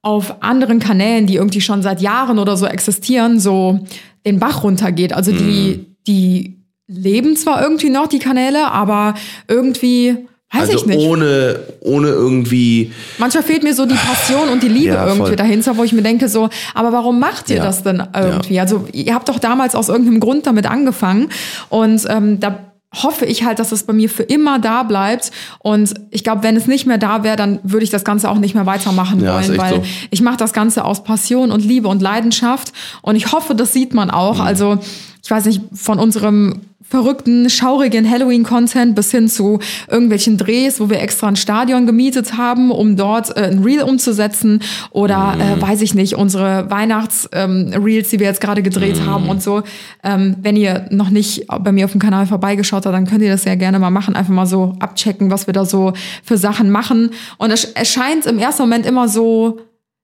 auf 0.03 0.43
anderen 0.43 0.81
Kanälen, 0.81 1.27
die 1.27 1.37
irgendwie 1.37 1.61
schon 1.61 1.83
seit 1.83 2.01
Jahren 2.01 2.39
oder 2.39 2.57
so 2.57 2.67
existieren, 2.67 3.39
so 3.39 3.81
den 4.27 4.39
Bach 4.41 4.65
runtergeht. 4.65 5.13
Also 5.13 5.31
die, 5.33 5.87
die 6.07 6.59
leben 6.89 7.37
zwar 7.37 7.63
irgendwie 7.63 7.89
noch, 7.91 8.09
die 8.09 8.19
Kanäle, 8.19 8.71
aber 8.73 9.15
irgendwie, 9.49 10.17
weiß 10.53 10.63
Also 10.69 10.79
ich 10.79 10.87
nicht. 10.87 10.99
ohne, 10.99 11.61
ohne 11.81 12.09
irgendwie 12.09 12.93
Manchmal 13.19 13.45
fehlt 13.45 13.63
mir 13.63 13.75
so 13.75 13.87
die 13.87 13.95
Passion 13.95 14.49
und 14.49 14.63
die 14.63 14.69
Liebe 14.69 14.95
Ja, 14.95 15.07
voll. 15.07 15.17
irgendwie 15.17 15.37
dahinter, 15.37 15.77
wo 15.77 15.85
ich 15.85 15.93
mir 15.93 16.03
denke 16.03 16.29
so, 16.29 16.49
aber 16.75 16.93
warum 16.93 17.21
macht 17.21 17.49
ihr 17.51 17.57
Ja. 17.57 17.65
das 17.65 17.85
denn 17.85 18.03
irgendwie? 18.15 18.59
Also 18.61 18.87
ihr 18.93 19.15
habt 19.15 19.29
doch 19.29 19.39
damals 19.39 19.75
aus 19.77 19.89
irgendeinem 19.89 20.19
Grund 20.21 20.47
damit 20.49 20.67
angefangen 20.69 21.29
und 21.69 22.05
ähm, 22.11 22.41
da 22.41 22.72
hoffe 22.93 23.25
ich 23.25 23.45
halt, 23.45 23.59
dass 23.59 23.73
es 23.73 23.85
bei 23.85 23.93
mir 23.93 24.09
für 24.11 24.23
immer 24.23 24.59
da 24.59 24.83
bleibt 24.83 25.31
und 25.61 25.95
ich 26.11 26.25
glaube, 26.25 26.43
wenn 26.43 26.57
es 26.57 26.67
nicht 26.67 26.87
mehr 26.87 26.99
da 26.99 27.23
wäre, 27.25 27.37
dann 27.37 27.59
würde 27.63 27.85
ich 27.85 27.91
das 27.91 28.05
Ganze 28.05 28.31
auch 28.31 28.39
nicht 28.39 28.55
mehr 28.55 28.67
weitermachen 28.67 29.21
Ja, 29.21 29.35
wollen, 29.35 29.59
weil 29.59 29.75
so. 29.77 29.83
ich 30.11 30.21
mache 30.21 30.37
das 30.37 30.53
Ganze 30.53 30.85
aus 30.85 31.03
Passion 31.03 31.51
und 31.53 31.65
Liebe 31.65 31.89
und 31.89 32.03
Leidenschaft 32.03 32.73
und 33.01 33.17
ich 33.17 33.33
hoffe, 33.33 33.55
das 33.55 33.73
sieht 33.73 33.95
man 33.95 34.11
auch. 34.11 34.37
Mhm. 34.37 34.41
Also 34.43 34.79
ich 35.25 35.31
weiß 35.31 35.47
nicht, 35.47 35.63
von 35.73 35.99
unserem 35.99 36.61
verrückten, 36.93 37.49
schaurigen 37.49 38.09
Halloween-Content 38.09 38.95
bis 38.95 39.11
hin 39.11 39.27
zu 39.27 39.61
irgendwelchen 39.91 40.37
Drehs, 40.37 40.79
wo 40.79 40.91
wir 40.91 41.01
extra 41.01 41.27
ein 41.27 41.37
Stadion 41.37 41.87
gemietet 41.87 42.37
haben, 42.37 42.71
um 42.71 42.97
dort 42.97 43.35
äh, 43.35 43.45
ein 43.45 43.65
Reel 43.65 43.83
umzusetzen 43.83 44.61
oder 44.91 45.35
äh, 45.39 45.61
weiß 45.61 45.81
ich 45.81 45.95
nicht, 45.95 46.17
unsere 46.17 46.71
Weihnachts-Reels, 46.71 48.11
die 48.11 48.21
wir 48.21 48.27
jetzt 48.27 48.43
gerade 48.43 48.63
gedreht 48.63 49.07
haben 49.07 49.31
und 49.31 49.43
so. 49.43 49.63
Ähm, 50.05 50.37
wenn 50.43 50.55
ihr 50.55 50.85
noch 50.91 51.09
nicht 51.09 51.47
bei 51.47 51.73
mir 51.73 51.87
auf 51.87 51.93
dem 51.93 52.01
Kanal 52.01 52.27
vorbeigeschaut 52.27 52.85
habt, 52.85 52.95
dann 52.95 53.07
könnt 53.07 53.23
ihr 53.23 53.31
das 53.31 53.47
ja 53.47 53.55
gerne 53.55 53.79
mal 53.79 53.89
machen, 53.89 54.15
einfach 54.15 54.35
mal 54.35 54.45
so 54.45 54.75
abchecken, 54.79 55.31
was 55.31 55.47
wir 55.47 55.55
da 55.55 55.65
so 55.65 55.95
für 56.23 56.37
Sachen 56.37 56.71
machen. 56.71 57.09
Und 57.39 57.53
es 57.53 57.65
erscheint 57.65 58.27
im 58.27 58.39
ersten 58.39 58.65
Moment 58.65 58.85
immer 58.85 59.09
so, 59.09 59.61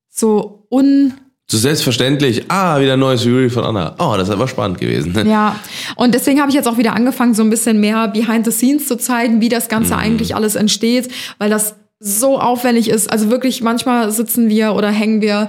so 0.08 0.66
un 0.70 1.12
so 1.50 1.56
selbstverständlich, 1.56 2.44
ah, 2.48 2.78
wieder 2.78 2.92
ein 2.92 3.00
neues 3.00 3.24
Reel 3.24 3.48
von 3.48 3.64
Anna. 3.64 3.94
Oh, 3.98 4.14
das 4.18 4.28
ist 4.28 4.34
aber 4.34 4.48
spannend 4.48 4.78
gewesen. 4.78 5.14
Ja, 5.28 5.58
und 5.96 6.14
deswegen 6.14 6.40
habe 6.40 6.50
ich 6.50 6.54
jetzt 6.54 6.68
auch 6.68 6.78
wieder 6.78 6.94
angefangen, 6.94 7.34
so 7.34 7.42
ein 7.42 7.50
bisschen 7.50 7.80
mehr 7.80 8.08
Behind 8.08 8.44
the 8.44 8.50
Scenes 8.50 8.86
zu 8.86 8.96
zeigen, 8.96 9.40
wie 9.40 9.48
das 9.48 9.68
Ganze 9.68 9.96
eigentlich 9.96 10.34
alles 10.34 10.54
entsteht, 10.54 11.08
weil 11.38 11.50
das 11.50 11.74
so 12.00 12.38
aufwendig 12.38 12.88
ist. 12.88 13.10
Also 13.10 13.30
wirklich, 13.30 13.62
manchmal 13.62 14.10
sitzen 14.10 14.48
wir 14.48 14.74
oder 14.74 14.90
hängen 14.90 15.20
wir 15.20 15.48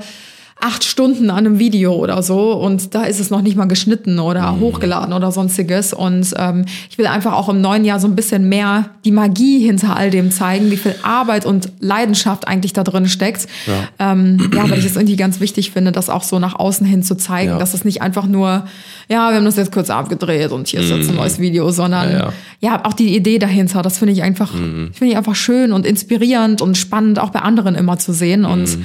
acht 0.62 0.84
Stunden 0.84 1.30
an 1.30 1.38
einem 1.38 1.58
Video 1.58 1.94
oder 1.94 2.22
so 2.22 2.52
und 2.54 2.94
da 2.94 3.04
ist 3.04 3.22
es 3.22 3.30
noch 3.30 3.42
nicht 3.42 3.56
mal 3.56 3.66
geschnitten 3.68 4.20
oder 4.20 4.60
hochgeladen 4.60 5.14
oder 5.14 5.32
sonstiges. 5.32 5.94
Und 5.94 6.34
ähm, 6.38 6.66
ich 6.90 6.98
will 6.98 7.08
einfach 7.08 7.32
auch 7.34 7.48
im 7.48 7.62
neuen 7.62 7.86
Jahr 7.86 8.00
so 8.02 8.08
ein 8.08 8.16
bisschen 8.16 8.50
mehr 8.50 8.90
die 9.06 9.12
Magie 9.14 9.60
hinter 9.60 9.96
all 9.96 10.10
dem 10.10 10.32
zeigen, 10.32 10.70
wie 10.70 10.76
viel 10.76 10.96
Arbeit 11.02 11.46
und 11.46 11.72
Leidenschaft 11.80 12.48
eigentlich 12.48 12.74
da 12.74 12.84
drin 12.84 13.08
steckt. 13.08 13.48
Ja, 13.68 14.12
ähm, 14.12 14.52
ja 14.54 14.70
weil 14.70 14.80
ich 14.80 14.86
es 14.86 14.98
irgendwie 14.98 15.16
ganz 15.16 15.40
wichtig 15.40 15.72
finde, 15.72 15.94
das 15.94 16.10
auch 16.10 16.24
so 16.24 16.40
nach 16.40 16.56
außen 16.56 16.86
hin 16.86 17.04
zu 17.04 17.16
zeigen, 17.16 17.52
Ja. 17.52 17.58
dass 17.58 17.74
es 17.74 17.86
nicht 17.86 18.02
einfach 18.02 18.26
nur, 18.28 18.66
ja, 19.08 19.30
wir 19.30 19.38
haben 19.38 19.46
das 19.46 19.56
jetzt 19.56 19.72
kurz 19.72 19.90
abgedreht 19.90 20.52
und 20.52 20.68
hier 20.68 20.82
ist 20.82 20.90
jetzt 20.90 21.10
ein 21.10 21.16
neues 21.16 21.40
Video, 21.40 21.72
sondern 21.72 22.12
Ja, 22.12 22.18
ja, 22.20 22.34
ja. 22.60 22.86
auch 22.86 22.94
die 22.94 23.16
Idee 23.16 23.40
dahinter, 23.40 23.82
das 23.82 23.98
finde 23.98 24.14
ich 24.14 24.24
einfach, 24.24 24.52
finde 24.52 25.06
ich 25.06 25.16
einfach 25.16 25.36
schön 25.36 25.72
und 25.72 25.86
inspirierend 25.86 26.62
und 26.62 26.78
spannend, 26.78 27.18
auch 27.20 27.30
bei 27.30 27.40
anderen 27.40 27.76
immer 27.76 27.98
zu 27.98 28.12
sehen. 28.12 28.44
Und 28.44 28.78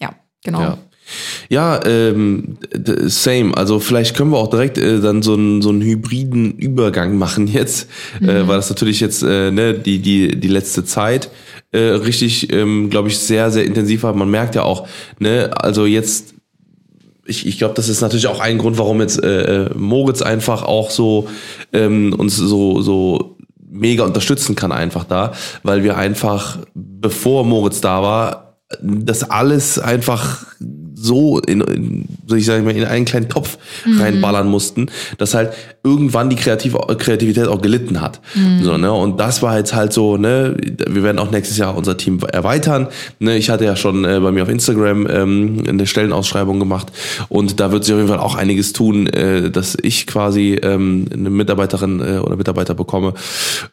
ja, 0.00 0.10
genau. 0.42 0.78
Ja. 1.48 1.80
Ähm, 1.84 2.58
same. 3.06 3.56
Also 3.56 3.80
vielleicht 3.80 4.16
können 4.16 4.30
wir 4.30 4.38
auch 4.38 4.50
direkt 4.50 4.78
äh, 4.78 5.00
dann 5.00 5.22
so 5.22 5.34
einen 5.34 5.62
so 5.62 5.70
einen 5.70 5.82
hybriden 5.82 6.52
Übergang 6.52 7.16
machen 7.16 7.46
jetzt, 7.46 7.88
äh, 8.20 8.26
weil 8.46 8.56
das 8.56 8.70
natürlich 8.70 9.00
jetzt 9.00 9.22
äh, 9.22 9.50
ne, 9.50 9.74
die 9.74 9.98
die 9.98 10.38
die 10.38 10.48
letzte 10.48 10.84
Zeit 10.84 11.30
äh, 11.72 11.78
richtig, 11.78 12.52
ähm, 12.52 12.90
glaube 12.90 13.08
ich, 13.08 13.18
sehr 13.18 13.50
sehr 13.50 13.64
intensiv 13.64 14.02
war. 14.02 14.14
Man 14.14 14.30
merkt 14.30 14.54
ja 14.54 14.62
auch, 14.62 14.88
ne, 15.18 15.50
also 15.54 15.86
jetzt 15.86 16.34
ich, 17.26 17.46
ich 17.46 17.58
glaube, 17.58 17.74
das 17.74 17.88
ist 17.88 18.00
natürlich 18.00 18.26
auch 18.26 18.40
ein 18.40 18.58
Grund, 18.58 18.76
warum 18.76 19.00
jetzt 19.00 19.22
äh, 19.22 19.66
äh, 19.66 19.70
Moritz 19.74 20.20
einfach 20.20 20.62
auch 20.64 20.90
so 20.90 21.28
ähm, 21.72 22.12
uns 22.12 22.36
so 22.36 22.80
so 22.82 23.36
mega 23.70 24.04
unterstützen 24.04 24.56
kann 24.56 24.72
einfach 24.72 25.04
da, 25.04 25.32
weil 25.62 25.84
wir 25.84 25.96
einfach 25.96 26.58
bevor 26.74 27.44
Moritz 27.44 27.80
da 27.80 28.02
war, 28.02 28.58
das 28.82 29.30
alles 29.30 29.78
einfach 29.78 30.44
so 31.00 31.38
in, 31.38 31.60
in 31.62 32.04
soll 32.26 32.38
ich 32.38 32.46
sagen, 32.46 32.68
in 32.68 32.84
einen 32.84 33.04
kleinen 33.04 33.28
Topf 33.28 33.58
Mhm. 33.84 34.00
reinballern 34.00 34.48
mussten, 34.48 34.86
dass 35.18 35.34
halt 35.34 35.52
irgendwann 35.82 36.30
die 36.30 36.36
Kreativ 36.36 36.76
Kreativität 36.98 37.46
auch 37.46 37.60
gelitten 37.60 38.00
hat. 38.00 38.20
Mhm. 38.34 38.62
So, 38.62 38.76
ne? 38.76 38.92
Und 38.92 39.18
das 39.18 39.42
war 39.42 39.56
jetzt 39.56 39.74
halt 39.74 39.92
so, 39.92 40.16
ne, 40.16 40.56
wir 40.58 41.02
werden 41.02 41.18
auch 41.18 41.30
nächstes 41.30 41.56
Jahr 41.56 41.76
unser 41.76 41.96
Team 41.96 42.20
erweitern. 42.20 42.88
Ne? 43.18 43.36
Ich 43.36 43.50
hatte 43.50 43.64
ja 43.64 43.76
schon 43.76 44.04
äh, 44.04 44.20
bei 44.20 44.32
mir 44.32 44.42
auf 44.42 44.48
Instagram 44.48 45.06
ähm, 45.08 45.62
eine 45.66 45.86
Stellenausschreibung 45.86 46.58
gemacht 46.58 46.88
und 47.28 47.60
da 47.60 47.72
wird 47.72 47.84
sich 47.84 47.94
auf 47.94 47.98
jeden 47.98 48.10
Fall 48.10 48.20
auch 48.20 48.34
einiges 48.34 48.72
tun, 48.72 49.06
äh, 49.06 49.50
dass 49.50 49.76
ich 49.80 50.06
quasi 50.06 50.58
ähm, 50.62 51.06
eine 51.12 51.30
Mitarbeiterin 51.30 52.00
äh, 52.00 52.18
oder 52.18 52.36
Mitarbeiter 52.36 52.74
bekomme. 52.74 53.14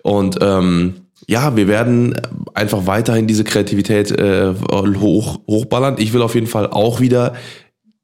Und 0.04 0.38
ähm, 0.42 0.96
ja, 1.26 1.56
wir 1.56 1.68
werden 1.68 2.16
einfach 2.54 2.86
weiterhin 2.86 3.28
diese 3.28 3.44
Kreativität 3.44 4.12
äh, 4.12 4.54
hoch, 4.72 5.40
hochballern. 5.48 5.96
Ich 5.98 6.14
will 6.14 6.22
auf 6.22 6.36
jeden 6.36 6.48
Fall 6.48 6.68
auch 6.68 7.00
wieder 7.00 7.34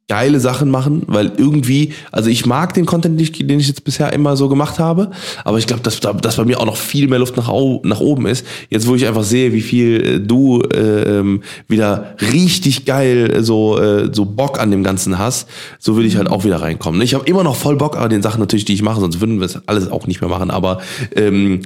geile 0.10 0.42
Sachen 0.42 0.70
machen, 0.70 1.04
weil 1.08 1.32
irgendwie, 1.38 1.94
also 2.12 2.30
ich 2.30 2.46
mag 2.46 2.74
den 2.74 2.86
Content, 2.86 3.18
den 3.18 3.24
ich, 3.24 3.32
den 3.32 3.58
ich 3.60 3.70
jetzt 3.70 3.86
bisher 3.86 4.12
immer 4.12 4.36
so 4.36 4.50
gemacht 4.50 4.78
habe, 4.78 5.12
aber 5.46 5.58
ich 5.60 5.66
glaube, 5.66 5.82
dass, 5.82 6.02
da- 6.02 6.12
dass 6.12 6.36
bei 6.36 6.44
mir 6.44 6.60
auch 6.60 6.66
noch 6.66 6.76
viel 6.76 7.08
mehr 7.08 7.20
Luft 7.20 7.38
nach, 7.38 7.50
nach 7.84 8.00
oben 8.02 8.26
ist. 8.28 8.46
Jetzt, 8.70 8.86
wo 8.86 8.96
ich 8.96 9.08
einfach 9.08 9.24
sehe, 9.24 9.54
wie 9.54 9.62
viel 9.62 10.06
äh, 10.06 10.20
du 10.20 10.62
äh, 10.62 11.20
ähm, 11.20 11.42
wieder 11.70 12.16
richtig 12.34 12.84
geil 12.86 13.32
äh, 13.38 13.44
so, 13.44 13.80
äh, 13.80 14.10
so 14.14 14.26
Bock 14.26 14.60
an 14.60 14.72
dem 14.72 14.84
Ganzen 14.84 15.18
hast, 15.18 15.48
so 15.80 15.96
will 15.96 16.06
ich 16.06 16.18
halt 16.18 16.30
auch 16.30 16.44
wieder 16.44 16.62
reinkommen. 16.62 17.02
Ich 17.02 17.14
habe 17.14 17.26
immer 17.26 17.44
noch 17.46 17.56
voll 17.56 17.78
Bock 17.78 17.98
an 17.98 18.10
den 18.10 18.22
Sachen 18.22 18.42
natürlich, 18.42 18.66
die 18.66 18.74
ich 18.74 18.82
mache, 18.84 19.00
sonst 19.00 19.22
würden 19.22 19.40
wir 19.40 19.46
es 19.46 19.58
alles 19.68 19.90
auch 19.90 20.06
nicht 20.06 20.20
mehr 20.20 20.30
machen, 20.30 20.52
aber 20.52 20.82
ähm, 21.16 21.62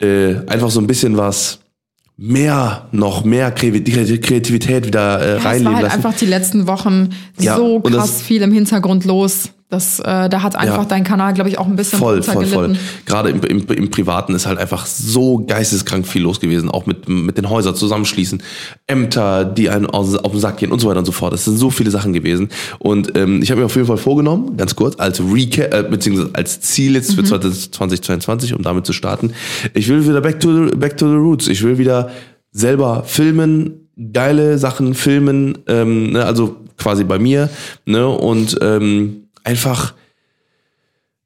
äh, 0.00 0.36
einfach 0.46 0.70
so 0.70 0.80
ein 0.80 0.86
bisschen 0.86 1.16
was 1.16 1.60
mehr, 2.16 2.88
noch 2.92 3.24
mehr 3.24 3.50
Kreativ- 3.54 4.20
Kreativität 4.20 4.86
wieder 4.86 5.20
äh, 5.20 5.28
Ja, 5.32 5.36
es 5.38 5.44
war 5.44 5.50
reinleben 5.52 5.74
halt 5.74 5.82
lassen. 5.84 5.96
einfach 5.96 6.14
die 6.18 6.26
letzten 6.26 6.66
Wochen 6.66 7.10
Ja, 7.38 7.56
so 7.56 7.76
und 7.76 7.86
das- 7.94 7.96
krass 8.10 8.22
viel 8.22 8.42
im 8.42 8.52
Hintergrund 8.52 9.04
los. 9.04 9.50
Das, 9.70 10.00
äh, 10.00 10.28
da 10.28 10.42
hat 10.42 10.56
einfach 10.56 10.78
Ja. 10.78 10.84
dein 10.84 11.04
Kanal, 11.04 11.32
glaube 11.32 11.48
ich, 11.48 11.56
auch 11.58 11.66
ein 11.68 11.76
bisschen 11.76 12.00
Voll, 12.00 12.24
voll, 12.24 12.44
voll. 12.44 12.76
Gerade 13.06 13.30
im, 13.30 13.40
im, 13.42 13.64
im 13.68 13.90
Privaten 13.90 14.34
ist 14.34 14.44
halt 14.44 14.58
einfach 14.58 14.84
so 14.84 15.38
geisteskrank 15.46 16.08
viel 16.08 16.22
los 16.22 16.40
gewesen, 16.40 16.68
auch 16.68 16.86
mit, 16.86 17.08
mit 17.08 17.38
den 17.38 17.48
Häusern 17.48 17.76
zusammenschließen, 17.76 18.42
Ämter, 18.88 19.44
die 19.44 19.70
einen 19.70 19.86
aus, 19.86 20.16
auf 20.16 20.32
den 20.32 20.40
Sack 20.40 20.56
gehen 20.58 20.72
und 20.72 20.80
so 20.80 20.88
weiter 20.88 20.98
und 20.98 21.04
so 21.04 21.12
fort. 21.12 21.32
Es 21.34 21.44
sind 21.44 21.56
so 21.56 21.70
viele 21.70 21.92
Sachen 21.92 22.12
gewesen. 22.12 22.48
Und 22.80 23.16
ähm, 23.16 23.42
ich 23.42 23.52
habe 23.52 23.60
mir 23.60 23.66
auf 23.66 23.76
jeden 23.76 23.86
Fall 23.86 23.96
vorgenommen, 23.96 24.56
ganz 24.56 24.74
kurz, 24.74 24.98
als 24.98 25.20
Recap, 25.20 25.72
äh, 25.72 25.84
beziehungsweise 25.88 26.30
als 26.32 26.60
Ziel 26.60 26.96
jetzt 26.96 27.14
für 27.14 27.22
2022, 27.22 28.54
um 28.54 28.62
damit 28.62 28.86
zu 28.86 28.92
starten, 28.92 29.32
ich 29.74 29.88
will 29.88 30.04
wieder 30.04 30.20
back 30.20 30.40
to 30.40 30.66
the, 30.66 30.76
back 30.76 30.96
to 30.96 31.08
the 31.08 31.14
roots. 31.16 31.46
Ich 31.46 31.62
will 31.62 31.78
wieder 31.78 32.10
selber 32.50 33.04
filmen, 33.06 33.88
geile 34.12 34.58
Sachen 34.58 34.94
filmen, 34.94 35.58
ähm, 35.68 36.10
ne, 36.12 36.24
also 36.24 36.56
quasi 36.76 37.04
bei 37.04 37.18
mir, 37.20 37.50
ne, 37.86 38.08
und 38.08 38.58
ähm, 38.62 39.28
einfach 39.44 39.94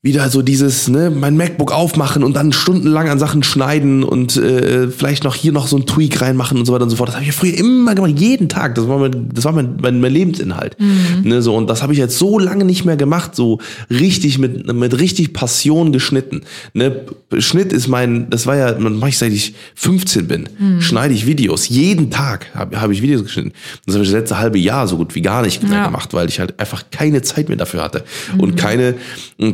wieder 0.05 0.29
so 0.29 0.43
dieses, 0.43 0.87
ne, 0.89 1.11
mein 1.11 1.35
MacBook 1.37 1.73
aufmachen 1.73 2.23
und 2.23 2.37
dann 2.37 2.53
stundenlang 2.53 3.09
an 3.09 3.19
Sachen 3.19 3.43
schneiden 3.43 4.05
und 4.05 4.37
äh, 4.37 4.89
vielleicht 4.89 5.25
noch 5.25 5.35
hier 5.35 5.51
noch 5.51 5.67
so 5.67 5.79
ein 5.79 5.87
Tweak 5.87 6.21
reinmachen 6.21 6.59
und 6.59 6.67
so 6.67 6.75
weiter 6.75 6.85
und 6.85 6.91
so 6.91 6.97
fort. 6.97 7.09
Das 7.09 7.15
habe 7.17 7.25
ich 7.25 7.31
ja 7.31 7.37
früher 7.37 7.55
immer 7.57 7.95
gemacht, 7.95 8.13
jeden 8.19 8.51
Tag. 8.51 8.75
Das 8.75 8.87
war 8.87 8.99
mein, 8.99 9.31
das 9.33 9.45
war 9.47 9.53
mein, 9.53 9.77
mein, 9.81 10.01
mein 10.01 10.13
Lebensinhalt. 10.13 10.77
Ne, 11.25 11.41
so, 11.41 11.57
und 11.57 11.71
das 11.71 11.83
habe 11.83 11.95
ich 11.95 11.99
jetzt 11.99 12.19
so 12.19 12.39
lange 12.39 12.67
nicht 12.67 12.85
mehr 12.85 12.99
gemacht, 12.99 13.35
so 13.35 13.61
richtig 13.89 14.39
mit, 14.39 14.71
mit 14.73 14.99
richtig 15.01 15.33
Passion 15.33 15.91
geschnitten. 15.91 16.43
Ne, 16.75 17.07
Schnitt 17.39 17.73
ist 17.73 17.89
mein, 17.89 18.29
das 18.29 18.47
war 18.47 18.57
ja, 18.57 18.79
mache 18.79 19.09
ich 19.09 19.17
seit 19.19 19.33
ich 19.33 19.55
15 19.75 20.29
bin, 20.29 20.49
schneide 20.81 21.15
ich 21.15 21.27
Videos. 21.27 21.67
Jeden 21.71 22.11
Tag 22.11 22.49
habe 22.55 22.79
hab 22.79 22.91
ich 22.91 23.01
Videos 23.01 23.23
geschnitten. 23.25 23.53
Das 23.87 23.95
habe 23.95 24.05
ich 24.05 24.11
das 24.11 24.21
letzte 24.21 24.39
halbe 24.39 24.59
Jahr 24.59 24.87
so 24.87 24.99
gut 24.99 25.15
wie 25.15 25.23
gar 25.23 25.41
nicht 25.41 25.63
mehr 25.63 25.73
Ja. 25.79 25.87
gemacht, 25.87 26.13
weil 26.13 26.29
ich 26.29 26.41
halt 26.41 26.61
einfach 26.61 26.85
keine 26.91 27.23
Zeit 27.23 27.49
mehr 27.49 27.57
dafür 27.57 27.83
hatte 27.83 28.05
und 28.37 28.57
keine, 28.57 28.97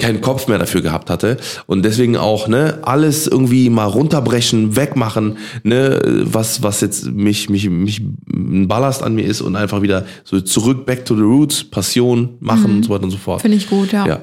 keinen 0.01 0.20
Kopf 0.20 0.39
mehr 0.49 0.59
dafür 0.59 0.82
gehabt 0.82 1.11
hatte. 1.11 1.36
Und 1.66 1.84
deswegen 1.84 2.16
auch, 2.16 2.49
ne, 2.49 2.78
alles 2.82 3.26
irgendwie 3.26 3.70
mal 3.70 3.86
runterbrechen, 3.86 4.76
wegmachen, 4.76 5.38
ne, 5.62 6.01
was, 6.24 6.62
was 6.62 6.80
jetzt 6.80 7.07
mich, 7.07 7.49
mich, 7.49 7.68
mich 7.68 8.01
ein 8.32 8.68
Ballast 8.68 9.03
an 9.03 9.14
mir 9.14 9.24
ist 9.24 9.41
und 9.41 9.57
einfach 9.57 9.82
wieder 9.82 10.07
so 10.24 10.41
zurück, 10.41 10.86
back 10.86 11.05
to 11.05 11.14
the 11.14 11.22
roots, 11.22 11.64
Passion 11.64 12.30
machen 12.41 12.76
und 12.76 12.84
so 12.84 12.91
weiter 12.91 13.05
und 13.05 13.11
so 13.11 13.18
fort. 13.18 13.43
Finde 13.43 13.57
ich 13.57 13.68
gut, 13.68 13.93
ja. 13.93 14.07
Ja. 14.07 14.20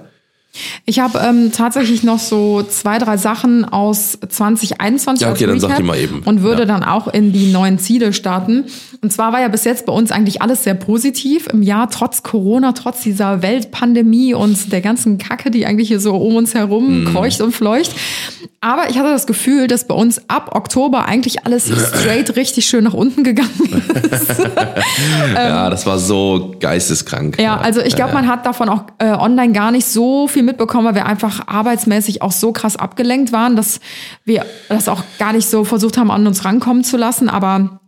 Ich 0.86 0.99
habe 0.99 1.20
ähm, 1.20 1.51
tatsächlich 1.51 2.03
noch 2.03 2.20
so 2.20 2.64
zwei, 2.64 2.97
drei 2.97 3.18
Sachen 3.18 3.66
aus 3.66 4.18
2021 4.28 5.26
Ja, 5.26 5.32
okay, 5.32 5.45
dann 5.45 5.60
sag 5.60 5.76
die 5.78 5.84
mal 5.84 5.97
eben. 5.97 6.22
und 6.26 6.41
würde 6.41 6.62
Ja. 6.64 6.66
dann 6.68 6.84
auch 6.84 7.08
in 7.08 7.32
die 7.34 7.51
neuen 7.51 7.80
Ziele 7.80 8.14
starten. 8.14 8.66
Und 9.01 9.12
zwar 9.12 9.32
war 9.34 9.41
ja 9.41 9.47
bis 9.47 9.64
jetzt 9.64 9.86
bei 9.86 9.93
uns 9.93 10.12
eigentlich 10.12 10.41
alles 10.41 10.64
sehr 10.64 10.74
positiv 10.74 11.47
im 11.47 11.62
Jahr, 11.62 11.89
trotz 11.89 12.24
Corona, 12.24 12.72
trotz 12.74 13.01
dieser 13.01 13.41
Weltpandemie 13.41 14.34
und 14.34 14.72
der 14.72 14.82
ganzen 14.82 15.18
Kacke, 15.18 15.51
die 15.51 15.66
eigentlich 15.66 15.88
hier 15.89 15.99
so 15.99 16.16
um 16.16 16.36
uns 16.36 16.53
herum 16.53 17.01
Mhm. 17.03 17.14
kreucht 17.14 17.41
und 17.41 17.51
fleucht. 17.53 17.91
Aber 18.60 18.89
ich 18.89 18.97
hatte 18.97 19.10
das 19.12 19.28
Gefühl, 19.28 19.68
dass 19.68 19.86
bei 19.88 19.93
uns 19.93 20.22
ab 20.30 20.55
Oktober 20.55 21.05
eigentlich 21.05 21.45
alles 21.45 21.66
straight 21.89 22.36
richtig 22.36 22.66
schön 22.66 22.84
nach 22.84 22.93
unten 22.95 23.24
gegangen 23.24 23.84
ist. 24.12 24.30
ja, 25.36 25.70
das 25.70 25.86
war 25.86 25.99
so 25.99 26.55
geisteskrank. 26.60 27.39
Ja, 27.39 27.58
also 27.58 27.82
ich 27.82 27.95
glaube, 27.95 28.14
man 28.14 28.28
hat 28.28 28.45
davon 28.45 28.70
auch 28.70 28.84
äh, 28.97 29.12
online 29.12 29.53
gar 29.53 29.72
nicht 29.72 29.86
so 29.86 30.28
viel 30.28 30.43
mitbekommen, 30.48 30.88
weil 30.88 30.95
wir 30.95 31.06
einfach 31.06 31.48
arbeitsmäßig 31.48 32.24
auch 32.24 32.32
so 32.32 32.52
krass 32.52 32.76
abgelenkt 32.76 33.32
waren, 33.32 33.56
dass 33.56 33.80
wir 34.26 34.45
das 34.70 34.89
auch 34.89 35.04
gar 35.20 35.34
nicht 35.34 35.48
so 35.48 35.64
versucht 35.64 35.98
haben, 35.98 36.10
an 36.10 36.26
uns 36.26 36.43
rankommen 36.43 36.84
zu 36.84 36.98
lassen. 36.98 37.30
Aber 37.30 37.80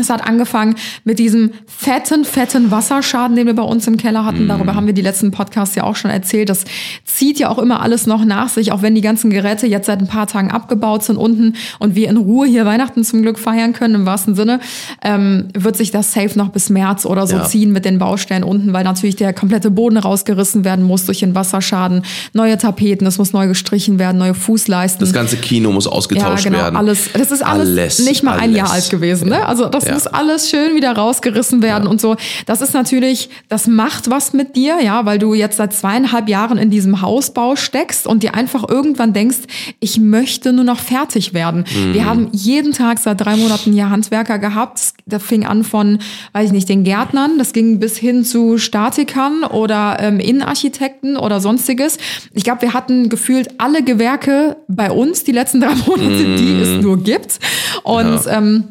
es 0.00 0.10
hat 0.10 0.26
angefangen 0.26 0.74
mit 1.04 1.20
diesem 1.20 1.52
fetten, 1.66 2.24
fetten 2.24 2.72
Wasserschaden, 2.72 3.36
den 3.36 3.46
wir 3.46 3.54
bei 3.54 3.62
uns 3.62 3.86
im 3.86 3.96
Keller 3.96 4.24
hatten. 4.24 4.48
Darüber 4.48 4.74
haben 4.74 4.86
wir 4.86 4.92
die 4.92 5.02
letzten 5.02 5.30
Podcasts 5.30 5.76
ja 5.76 5.84
auch 5.84 5.94
schon 5.94 6.10
erzählt. 6.10 6.48
Das 6.48 6.64
zieht 7.04 7.38
ja 7.38 7.48
auch 7.48 7.58
immer 7.58 7.80
alles 7.80 8.06
noch 8.08 8.24
nach 8.24 8.48
sich, 8.48 8.72
auch 8.72 8.82
wenn 8.82 8.96
die 8.96 9.00
ganzen 9.02 9.30
Geräte 9.30 9.68
jetzt 9.68 9.86
seit 9.86 10.00
ein 10.00 10.08
paar 10.08 10.26
Tagen 10.26 10.50
abgebaut 10.50 11.04
sind 11.04 11.16
unten 11.16 11.54
und 11.78 11.94
wir 11.94 12.08
in 12.08 12.16
Ruhe 12.16 12.48
hier 12.48 12.66
Weihnachten 12.66 13.04
zum 13.04 13.22
Glück 13.22 13.38
feiern 13.38 13.72
können, 13.72 13.94
im 13.94 14.04
wahrsten 14.06 14.34
Sinne, 14.34 14.58
ähm, 15.04 15.48
wird 15.56 15.76
sich 15.76 15.92
das 15.92 16.12
safe 16.12 16.36
noch 16.36 16.48
bis 16.48 16.70
März 16.70 17.06
oder 17.06 17.28
so 17.28 17.36
Ja. 17.36 17.44
ziehen 17.44 17.70
mit 17.70 17.84
den 17.84 18.00
Baustellen 18.00 18.42
unten, 18.42 18.72
weil 18.72 18.82
natürlich 18.82 19.14
der 19.14 19.32
komplette 19.32 19.70
Boden 19.70 19.96
rausgerissen 19.96 20.64
werden 20.64 20.84
muss 20.84 21.06
durch 21.06 21.20
den 21.20 21.36
Wasserschaden. 21.36 22.02
Neue 22.32 22.58
Tapeten, 22.58 23.06
es 23.06 23.18
muss 23.18 23.32
neu 23.32 23.46
gestrichen 23.46 24.00
werden, 24.00 24.18
neue 24.18 24.34
Fußleisten. 24.34 24.98
Das 25.00 25.12
ganze 25.12 25.36
Kino 25.36 25.70
muss 25.70 25.84
Ja, 25.84 25.92
ausgetauscht 25.92 26.42
genau, 26.44 26.58
werden. 26.58 26.76
alles. 26.76 27.10
Das 27.12 27.30
ist 27.30 27.44
alles, 27.44 27.68
Alles, 27.68 27.98
nicht 28.00 28.24
mal 28.24 28.32
ein 28.34 28.40
alles. 28.50 28.56
Jahr 28.56 28.72
alt 28.72 28.90
gewesen, 28.90 29.28
ne? 29.28 29.36
Ja. 29.36 29.44
Also 29.46 29.66
das 29.68 29.83
Ja. 29.88 29.94
muss 29.94 30.06
alles 30.06 30.50
schön 30.50 30.74
wieder 30.74 30.92
rausgerissen 30.92 31.62
werden 31.62 31.86
und 31.88 32.00
so. 32.00 32.16
Das 32.46 32.60
ist 32.60 32.74
natürlich, 32.74 33.30
das 33.48 33.66
macht 33.66 34.10
was 34.10 34.32
mit 34.32 34.56
dir, 34.56 34.78
ja, 34.82 35.04
weil 35.06 35.18
du 35.18 35.34
jetzt 35.34 35.56
seit 35.56 35.72
zweieinhalb 35.72 36.28
Jahren 36.28 36.58
in 36.58 36.70
diesem 36.70 37.00
Hausbau 37.02 37.56
steckst 37.56 38.06
und 38.06 38.22
dir 38.22 38.34
einfach 38.34 38.68
irgendwann 38.68 39.12
denkst, 39.12 39.38
ich 39.80 39.98
möchte 39.98 40.52
nur 40.52 40.64
noch 40.64 40.78
fertig 40.80 41.34
werden. 41.34 41.64
Mhm. 41.74 41.94
Wir 41.94 42.04
haben 42.06 42.28
jeden 42.32 42.72
Tag 42.72 42.98
seit 42.98 43.20
drei 43.20 43.36
Monaten 43.36 43.72
hier 43.72 43.90
Handwerker 43.90 44.38
gehabt. 44.38 44.94
Das 45.06 45.22
fing 45.22 45.44
an 45.46 45.64
von, 45.64 45.98
weiß 46.32 46.46
ich 46.46 46.52
nicht, 46.52 46.68
den 46.68 46.84
Gärtnern, 46.84 47.38
das 47.38 47.52
ging 47.52 47.78
bis 47.78 47.96
hin 47.96 48.24
zu 48.24 48.58
Statikern 48.58 49.44
oder 49.44 49.98
ähm, 50.00 50.18
Innenarchitekten 50.20 51.16
oder 51.16 51.40
sonstiges. 51.40 51.98
Ich 52.32 52.44
glaube, 52.44 52.62
wir 52.62 52.74
hatten 52.74 53.08
gefühlt 53.08 53.48
alle 53.58 53.82
Gewerke 53.82 54.56
bei 54.68 54.90
uns 54.90 55.24
die 55.24 55.32
letzten 55.32 55.60
drei 55.60 55.74
Monate, 55.74 56.36
die 56.36 56.60
es 56.60 56.82
nur 56.82 57.02
gibt. 57.02 57.38
Und 57.82 58.24
Ja. 58.24 58.38
ähm, 58.38 58.64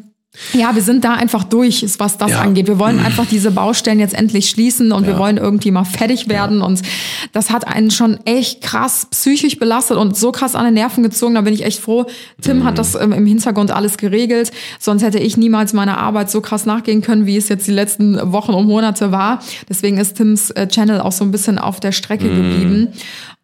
ja, 0.52 0.74
wir 0.74 0.82
sind 0.82 1.04
da 1.04 1.14
einfach 1.14 1.44
durch, 1.44 1.84
was 1.98 2.18
das 2.18 2.32
Ja. 2.32 2.40
angeht. 2.40 2.66
Wir 2.66 2.78
wollen 2.78 2.98
einfach 2.98 3.26
diese 3.26 3.50
Baustellen 3.52 4.00
jetzt 4.00 4.14
endlich 4.14 4.48
schließen 4.50 4.90
und 4.92 5.06
wir 5.06 5.14
Ja. 5.14 5.18
wollen 5.18 5.36
irgendwie 5.36 5.70
mal 5.70 5.84
fertig 5.84 6.28
werden. 6.28 6.60
Und 6.60 6.82
das 7.32 7.50
hat 7.50 7.66
einen 7.68 7.90
schon 7.90 8.18
echt 8.24 8.60
krass 8.60 9.06
psychisch 9.10 9.58
belastet 9.58 9.96
und 9.96 10.16
so 10.16 10.32
krass 10.32 10.54
an 10.54 10.64
den 10.64 10.74
Nerven 10.74 11.02
gezogen. 11.02 11.34
Da 11.36 11.40
bin 11.42 11.54
ich 11.54 11.64
echt 11.64 11.78
froh. 11.80 12.06
Tim 12.42 12.58
Mhm. 12.60 12.64
hat 12.64 12.78
das 12.78 12.94
ähm, 12.94 13.12
im 13.12 13.26
Hintergrund 13.26 13.70
alles 13.70 13.96
geregelt. 13.96 14.50
Sonst 14.80 15.02
hätte 15.02 15.18
ich 15.18 15.36
niemals 15.36 15.72
meiner 15.72 15.98
Arbeit 15.98 16.30
so 16.30 16.40
krass 16.40 16.66
nachgehen 16.66 17.00
können, 17.02 17.26
wie 17.26 17.36
es 17.36 17.48
jetzt 17.48 17.66
die 17.66 17.72
letzten 17.72 18.32
Wochen 18.32 18.52
und 18.54 18.66
Monate 18.66 19.12
war. 19.12 19.40
Deswegen 19.68 19.98
ist 19.98 20.16
Tims 20.16 20.50
äh, 20.50 20.66
Channel 20.66 21.00
auch 21.00 21.12
so 21.12 21.24
ein 21.24 21.30
bisschen 21.30 21.58
auf 21.58 21.78
der 21.80 21.92
Strecke 21.92 22.24
Mhm. 22.26 22.36
geblieben. 22.36 22.88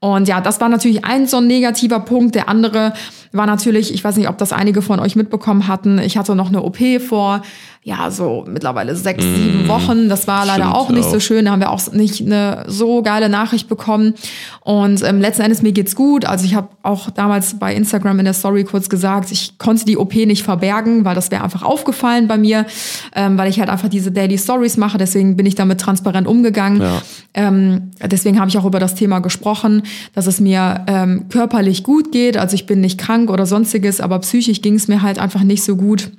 Und 0.00 0.28
ja, 0.28 0.40
das 0.40 0.60
war 0.60 0.70
natürlich 0.70 1.04
ein 1.04 1.26
so 1.26 1.36
ein 1.36 1.46
negativer 1.46 2.00
Punkt. 2.00 2.34
Der 2.34 2.48
andere 2.48 2.94
war 3.32 3.46
natürlich, 3.46 3.92
ich 3.92 4.02
weiß 4.02 4.16
nicht, 4.16 4.28
ob 4.28 4.38
das 4.38 4.52
einige 4.52 4.80
von 4.80 4.98
euch 4.98 5.14
mitbekommen 5.14 5.68
hatten. 5.68 5.98
Ich 5.98 6.16
hatte 6.16 6.34
noch 6.34 6.48
eine 6.48 6.62
OP 6.62 6.78
vor, 7.06 7.42
ja, 7.82 8.10
so 8.10 8.44
mittlerweile 8.46 8.94
sechs, 8.94 9.24
sieben 9.24 9.66
Wochen. 9.66 10.10
Das 10.10 10.26
war 10.26 10.44
leider 10.44 10.74
auch 10.74 10.90
nicht 10.90 11.06
ja. 11.06 11.10
so 11.10 11.18
schön. 11.18 11.46
Da 11.46 11.52
haben 11.52 11.60
wir 11.60 11.70
auch 11.70 11.90
nicht 11.92 12.20
eine 12.20 12.64
so 12.66 13.00
geile 13.02 13.30
Nachricht 13.30 13.68
bekommen. 13.70 14.14
Und 14.60 15.02
ähm, 15.02 15.18
letzten 15.18 15.40
Endes 15.40 15.62
mir 15.62 15.72
geht's 15.72 15.96
gut. 15.96 16.26
Also 16.26 16.44
ich 16.44 16.54
habe 16.54 16.68
auch 16.82 17.08
damals 17.08 17.58
bei 17.58 17.74
Instagram 17.74 18.18
in 18.18 18.26
der 18.26 18.34
Story 18.34 18.64
kurz 18.64 18.90
gesagt, 18.90 19.32
ich 19.32 19.56
konnte 19.56 19.86
die 19.86 19.96
OP 19.96 20.14
nicht 20.14 20.42
verbergen, 20.42 21.06
weil 21.06 21.14
das 21.14 21.30
wäre 21.30 21.42
einfach 21.42 21.62
aufgefallen 21.62 22.28
bei 22.28 22.36
mir, 22.36 22.66
ähm, 23.14 23.38
weil 23.38 23.48
ich 23.48 23.58
halt 23.58 23.70
einfach 23.70 23.88
diese 23.88 24.12
Daily 24.12 24.36
Stories 24.36 24.76
mache. 24.76 24.98
Deswegen 24.98 25.36
bin 25.36 25.46
ich 25.46 25.54
damit 25.54 25.80
transparent 25.80 26.28
umgegangen. 26.28 26.82
Ja. 26.82 27.02
Ähm, 27.32 27.92
deswegen 28.04 28.38
habe 28.38 28.50
ich 28.50 28.58
auch 28.58 28.66
über 28.66 28.78
das 28.78 28.94
Thema 28.94 29.20
gesprochen, 29.20 29.84
dass 30.14 30.26
es 30.26 30.38
mir 30.38 30.84
ähm, 30.86 31.30
körperlich 31.30 31.82
gut 31.82 32.12
geht. 32.12 32.36
Also 32.36 32.56
ich 32.56 32.66
bin 32.66 32.82
nicht 32.82 32.98
krank 32.98 33.30
oder 33.30 33.46
sonstiges, 33.46 34.02
aber 34.02 34.18
psychisch 34.18 34.60
ging 34.60 34.74
es 34.74 34.86
mir 34.86 35.00
halt 35.00 35.18
einfach 35.18 35.42
nicht 35.44 35.64
so 35.64 35.76
gut. 35.76 36.10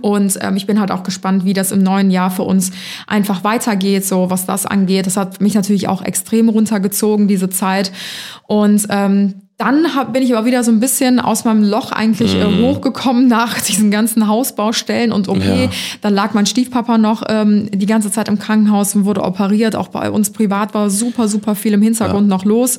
Und 0.00 0.38
ähm, 0.40 0.56
ich 0.56 0.66
bin 0.66 0.80
halt 0.80 0.90
auch 0.90 1.02
gespannt, 1.02 1.44
wie 1.44 1.52
das 1.52 1.70
im 1.70 1.82
neuen 1.82 2.10
Jahr 2.10 2.30
für 2.30 2.42
uns 2.42 2.70
einfach 3.06 3.44
weitergeht, 3.44 4.06
so 4.06 4.30
was 4.30 4.46
das 4.46 4.64
angeht. 4.64 5.06
Das 5.06 5.18
hat 5.18 5.42
mich 5.42 5.54
natürlich 5.54 5.88
auch 5.88 6.00
extrem 6.00 6.48
runtergezogen, 6.48 7.28
diese 7.28 7.50
Zeit. 7.50 7.92
Und 8.46 8.86
ähm, 8.88 9.43
dann 9.56 9.94
hab, 9.94 10.12
bin 10.12 10.22
ich 10.24 10.34
aber 10.36 10.46
wieder 10.46 10.64
so 10.64 10.72
ein 10.72 10.80
bisschen 10.80 11.20
aus 11.20 11.44
meinem 11.44 11.62
Loch 11.62 11.92
eigentlich 11.92 12.34
äh, 12.34 12.44
Mhm. 12.44 12.62
hochgekommen 12.64 13.28
nach 13.28 13.60
diesen 13.60 13.92
ganzen 13.92 14.26
Hausbaustellen 14.26 15.12
und 15.12 15.28
okay, 15.28 15.64
Ja. 15.66 15.70
dann 16.00 16.12
lag 16.12 16.34
mein 16.34 16.44
Stiefpapa 16.46 16.98
noch 16.98 17.22
ähm, 17.28 17.68
die 17.72 17.86
ganze 17.86 18.10
Zeit 18.10 18.26
im 18.28 18.38
Krankenhaus 18.40 18.96
und 18.96 19.04
wurde 19.04 19.22
operiert. 19.22 19.76
Auch 19.76 19.88
bei 19.88 20.10
uns 20.10 20.30
privat 20.30 20.74
war 20.74 20.90
super, 20.90 21.28
super 21.28 21.54
viel 21.54 21.72
im 21.72 21.82
Hintergrund 21.82 22.26
noch 22.26 22.44
los. 22.44 22.78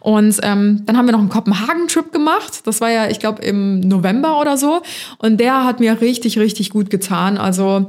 Und 0.00 0.38
ähm, 0.42 0.82
dann 0.86 0.96
haben 0.96 1.04
wir 1.06 1.12
noch 1.12 1.18
einen 1.20 1.28
Kopenhagen-Trip 1.28 2.10
gemacht. 2.10 2.62
Das 2.64 2.80
war 2.80 2.90
ja, 2.90 3.08
ich 3.10 3.18
glaube, 3.18 3.42
im 3.42 3.80
November 3.80 4.40
oder 4.40 4.56
so. 4.56 4.80
Und 5.18 5.38
der 5.40 5.64
hat 5.64 5.78
mir 5.80 6.00
richtig, 6.00 6.38
richtig 6.38 6.70
gut 6.70 6.88
getan. 6.88 7.36
Also 7.36 7.86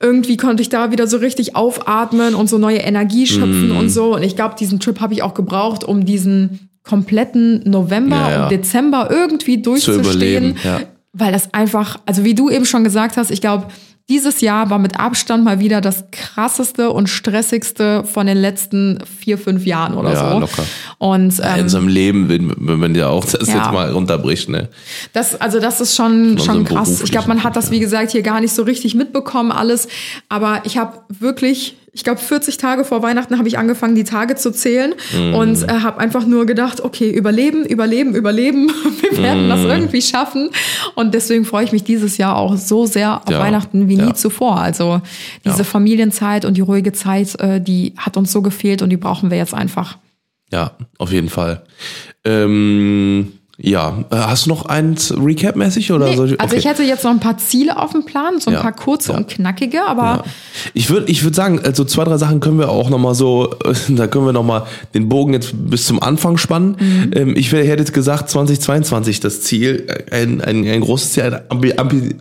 irgendwie 0.00 0.36
konnte 0.36 0.62
ich 0.62 0.68
da 0.68 0.90
wieder 0.92 1.06
so 1.06 1.16
richtig 1.18 1.56
aufatmen 1.56 2.34
und 2.34 2.48
so 2.48 2.56
neue 2.56 2.78
Energie 2.78 3.26
schöpfen 3.26 3.70
Mhm. 3.72 3.76
und 3.76 3.88
so. 3.90 4.14
Und 4.14 4.22
ich 4.22 4.36
glaube, 4.36 4.54
diesen 4.58 4.80
Trip 4.80 5.00
habe 5.00 5.12
ich 5.12 5.22
auch 5.22 5.34
gebraucht, 5.34 5.82
um 5.84 6.04
diesen 6.06 6.67
kompletten 6.88 7.62
November 7.68 8.16
Ja, 8.16 8.30
ja. 8.30 8.42
und 8.44 8.50
Dezember 8.50 9.08
irgendwie 9.10 9.60
durchzustehen. 9.62 10.56
ja. 10.64 10.80
Weil 11.12 11.32
das 11.32 11.52
einfach, 11.52 11.98
also 12.06 12.24
wie 12.24 12.34
du 12.34 12.48
eben 12.50 12.64
schon 12.64 12.84
gesagt 12.84 13.16
hast, 13.16 13.30
ich 13.30 13.40
glaube, 13.40 13.66
dieses 14.10 14.40
Jahr 14.40 14.70
war 14.70 14.78
mit 14.78 14.98
Abstand 14.98 15.44
mal 15.44 15.58
wieder 15.60 15.80
das 15.82 16.04
krasseste 16.12 16.90
und 16.90 17.08
stressigste 17.08 18.04
von 18.04 18.26
den 18.26 18.38
letzten 18.38 19.00
vier, 19.18 19.36
fünf 19.36 19.66
Jahren 19.66 19.94
oder 19.94 20.12
Ja, 20.14 20.32
so. 20.32 20.38
locker. 20.40 20.64
Und 20.98 21.38
in 21.38 21.44
ähm, 21.44 21.60
unserem 21.64 21.88
Leben, 21.88 22.28
wenn, 22.28 22.54
wenn 22.56 22.78
man 22.78 22.94
ja 22.94 23.08
auch 23.08 23.24
das 23.26 23.48
Ja. 23.48 23.56
jetzt 23.56 23.72
mal 23.72 23.90
runterbricht, 23.90 24.48
ne? 24.48 24.68
Das, 25.12 25.38
also 25.38 25.60
das 25.60 25.80
ist 25.82 25.94
schon, 25.96 26.38
schon 26.38 26.64
krass. 26.64 27.02
Ich 27.02 27.10
glaube, 27.10 27.28
man 27.28 27.42
hat 27.44 27.54
das, 27.56 27.70
wie 27.70 27.80
gesagt, 27.80 28.12
hier 28.12 28.22
gar 28.22 28.40
nicht 28.40 28.52
so 28.54 28.62
richtig 28.62 28.94
mitbekommen, 28.94 29.50
alles. 29.52 29.88
Aber 30.30 30.62
ich 30.64 30.78
habe 30.78 31.00
wirklich, 31.18 31.76
ich 31.92 32.04
glaube, 32.04 32.20
40 32.20 32.56
Tage 32.58 32.84
vor 32.84 33.02
Weihnachten 33.02 33.38
habe 33.38 33.48
ich 33.48 33.58
angefangen, 33.58 33.94
die 33.94 34.04
Tage 34.04 34.36
zu 34.36 34.50
zählen 34.52 34.94
Mhm. 35.16 35.34
und 35.34 35.62
äh, 35.64 35.68
habe 35.80 35.98
einfach 35.98 36.26
nur 36.26 36.46
gedacht, 36.46 36.80
okay, 36.80 37.10
überleben, 37.10 37.64
überleben, 37.64 38.14
überleben. 38.14 38.70
Wir 39.00 39.18
werden 39.22 39.48
das 39.48 39.60
Mhm. 39.60 39.70
irgendwie 39.70 40.02
schaffen. 40.02 40.50
Und 40.94 41.14
deswegen 41.14 41.44
freue 41.44 41.64
ich 41.64 41.72
mich 41.72 41.84
dieses 41.84 42.16
Jahr 42.18 42.36
auch 42.36 42.56
so 42.56 42.86
sehr 42.86 43.22
auf 43.24 43.30
Ja. 43.30 43.40
Weihnachten 43.40 43.88
wie 43.88 43.96
nie 43.96 44.02
Ja. 44.02 44.14
zuvor. 44.14 44.58
Also 44.60 45.00
diese 45.44 45.58
Ja. 45.58 45.64
Familienzeit 45.64 46.44
und 46.44 46.56
die 46.56 46.60
ruhige 46.62 46.92
Zeit, 46.92 47.38
äh, 47.40 47.60
die 47.60 47.94
hat 47.96 48.16
uns 48.16 48.32
so 48.32 48.42
gefehlt 48.42 48.82
und 48.82 48.90
die 48.90 48.96
brauchen 48.96 49.30
wir 49.30 49.38
jetzt 49.38 49.54
einfach. 49.54 49.98
Ja, 50.52 50.72
auf 50.98 51.12
jeden 51.12 51.28
Fall. 51.28 51.62
Ähm, 52.24 53.32
ja, 53.60 54.04
Äh, 54.10 54.16
hast 54.16 54.46
du 54.46 54.50
noch 54.50 54.66
eins 54.66 55.12
Recap-mäßig 55.12 55.90
oder 55.92 56.08
Nee, 56.10 56.16
soll 56.16 56.32
ich? 56.32 56.40
also 56.40 56.54
ich 56.56 56.64
hätte 56.64 56.84
jetzt 56.84 57.02
noch 57.02 57.10
ein 57.10 57.18
paar 57.18 57.38
Ziele 57.38 57.76
auf 57.76 57.90
dem 57.92 58.04
Plan, 58.04 58.38
so 58.40 58.50
ein 58.50 58.54
Ja. 58.54 58.62
paar 58.62 58.72
kurze 58.72 59.12
Ja. 59.12 59.18
und 59.18 59.28
knackige, 59.28 59.84
aber 59.84 60.02
Ja. 60.02 60.24
Ich 60.74 60.90
würde 60.90 61.10
ich 61.10 61.24
würd 61.24 61.34
sagen, 61.34 61.60
also 61.64 61.84
zwei, 61.84 62.04
drei 62.04 62.18
Sachen 62.18 62.38
können 62.40 62.58
wir 62.58 62.68
auch 62.68 62.88
nochmal 62.88 63.14
so, 63.16 63.54
da 63.88 64.06
können 64.06 64.26
wir 64.26 64.32
nochmal 64.32 64.62
den 64.94 65.08
Bogen 65.08 65.32
jetzt 65.32 65.52
bis 65.54 65.86
zum 65.86 66.00
Anfang 66.02 66.36
spannen. 66.38 66.76
Mhm. 66.78 67.10
Ähm, 67.14 67.36
ich 67.36 67.50
hätte 67.52 67.66
jetzt 67.66 67.92
gesagt, 67.92 68.30
2022 68.30 69.18
das 69.20 69.40
Ziel, 69.42 69.86
ein, 70.12 70.40
ein, 70.40 70.64
ein 70.64 70.80
großes 70.80 71.12
Ziel, 71.14 71.24
ein 71.24 71.40
ambi, 71.48 71.72
ambi, 71.76 72.14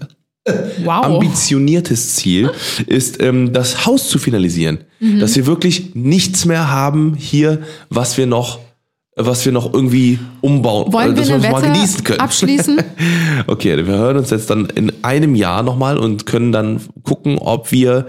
wow. 0.83 1.03
ambitioniertes 1.05 2.15
Ziel 2.15 2.49
ist, 2.88 3.21
ähm, 3.21 3.53
das 3.53 3.85
Haus 3.85 4.09
zu 4.09 4.17
finalisieren. 4.17 4.79
Mhm. 4.99 5.19
Dass 5.19 5.35
wir 5.35 5.45
wirklich 5.45 5.93
nichts 5.93 6.45
mehr 6.45 6.71
haben 6.71 7.13
hier, 7.17 7.59
was 7.89 8.17
wir 8.17 8.25
noch 8.25 8.59
was 9.18 9.43
wir 9.45 9.51
noch 9.51 9.74
irgendwie 9.74 10.20
umbauen, 10.41 10.93
Wollen 10.93 11.13
äh, 11.13 11.15
wir 11.15 11.22
dass 11.24 11.32
eine 11.32 11.38
uns 11.38 11.51
mal 11.51 11.74
genießen 11.74 12.03
können. 12.03 12.20
abschließen? 12.20 12.82
Okay, 13.47 13.78
wir 13.78 13.86
hören 13.93 14.18
uns 14.18 14.30
jetzt 14.32 14.49
dann 14.49 14.65
in 14.68 14.91
einem 15.03 15.36
Jahr 15.36 15.63
nochmal 15.63 15.97
und 15.97 16.26
können 16.26 16.51
dann 16.51 16.82
gucken, 17.03 17.38
ob 17.38 17.72
wir 17.72 18.07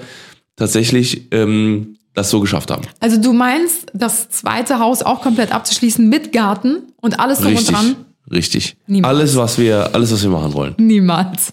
tatsächlich 0.56 1.28
ähm, 1.32 1.96
das 2.14 2.30
so 2.30 2.40
geschafft 2.40 2.70
haben. 2.70 2.82
Also 3.00 3.20
du 3.20 3.32
meinst, 3.32 3.86
das 3.94 4.28
zweite 4.30 4.78
Haus 4.78 5.02
auch 5.02 5.20
komplett 5.22 5.52
abzuschließen 5.52 6.08
mit 6.08 6.32
Garten 6.32 6.82
und 7.00 7.20
alles 7.20 7.38
drum 7.38 7.48
und 7.52 7.58
Richtig, 7.58 7.74
dran? 7.74 7.96
richtig. 8.32 8.76
Niemals. 8.86 9.16
Alles, 9.16 9.36
was 9.36 9.58
wir, 9.58 9.94
alles, 9.94 10.12
was 10.12 10.22
wir 10.22 10.30
machen 10.30 10.52
wollen. 10.54 10.74
Niemals. 10.78 11.52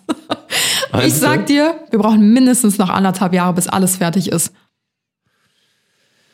ich 1.06 1.14
sag 1.14 1.46
dir, 1.46 1.76
wir 1.92 2.00
brauchen 2.00 2.34
mindestens 2.34 2.78
noch 2.78 2.90
anderthalb 2.90 3.34
Jahre, 3.34 3.54
bis 3.54 3.68
alles 3.68 3.98
fertig 3.98 4.32
ist. 4.32 4.52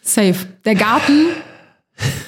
Safe. 0.01 0.35
Der 0.65 0.75
Garten, 0.75 1.27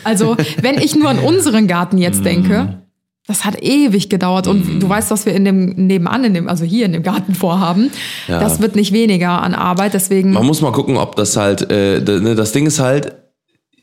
also 0.04 0.36
wenn 0.62 0.78
ich 0.80 0.95
nur 0.95 1.10
an 1.10 1.20
unseren 1.32 1.68
Garten 1.68 1.97
jetzt 1.97 2.20
Mhm. 2.20 2.24
denke, 2.24 2.80
das 3.26 3.45
hat 3.45 3.62
ewig 3.64 4.10
gedauert 4.10 4.47
und 4.47 4.82
du 4.82 4.89
weißt, 4.89 5.10
was 5.10 5.26
wir 5.26 5.34
in 5.34 5.45
dem 5.45 5.88
nebenan, 5.88 6.26
in 6.26 6.34
dem, 6.34 6.49
also 6.49 6.66
hier 6.66 6.86
in 6.86 6.91
dem 6.91 7.04
Garten 7.04 7.36
vorhaben. 7.36 7.89
Ja. 8.28 8.39
Das 8.39 8.62
wird 8.62 8.76
nicht 8.76 8.91
weniger 8.91 9.41
an 9.41 9.54
Arbeit, 9.54 9.93
deswegen. 9.93 10.32
Man 10.32 10.45
muss 10.45 10.60
mal 10.62 10.74
gucken, 10.74 10.97
ob 10.97 11.16
das 11.16 11.38
halt, 11.38 11.72
äh, 11.72 12.01
ne, 12.01 12.36
das 12.36 12.51
Ding 12.51 12.66
ist 12.66 12.80
halt, 12.82 13.14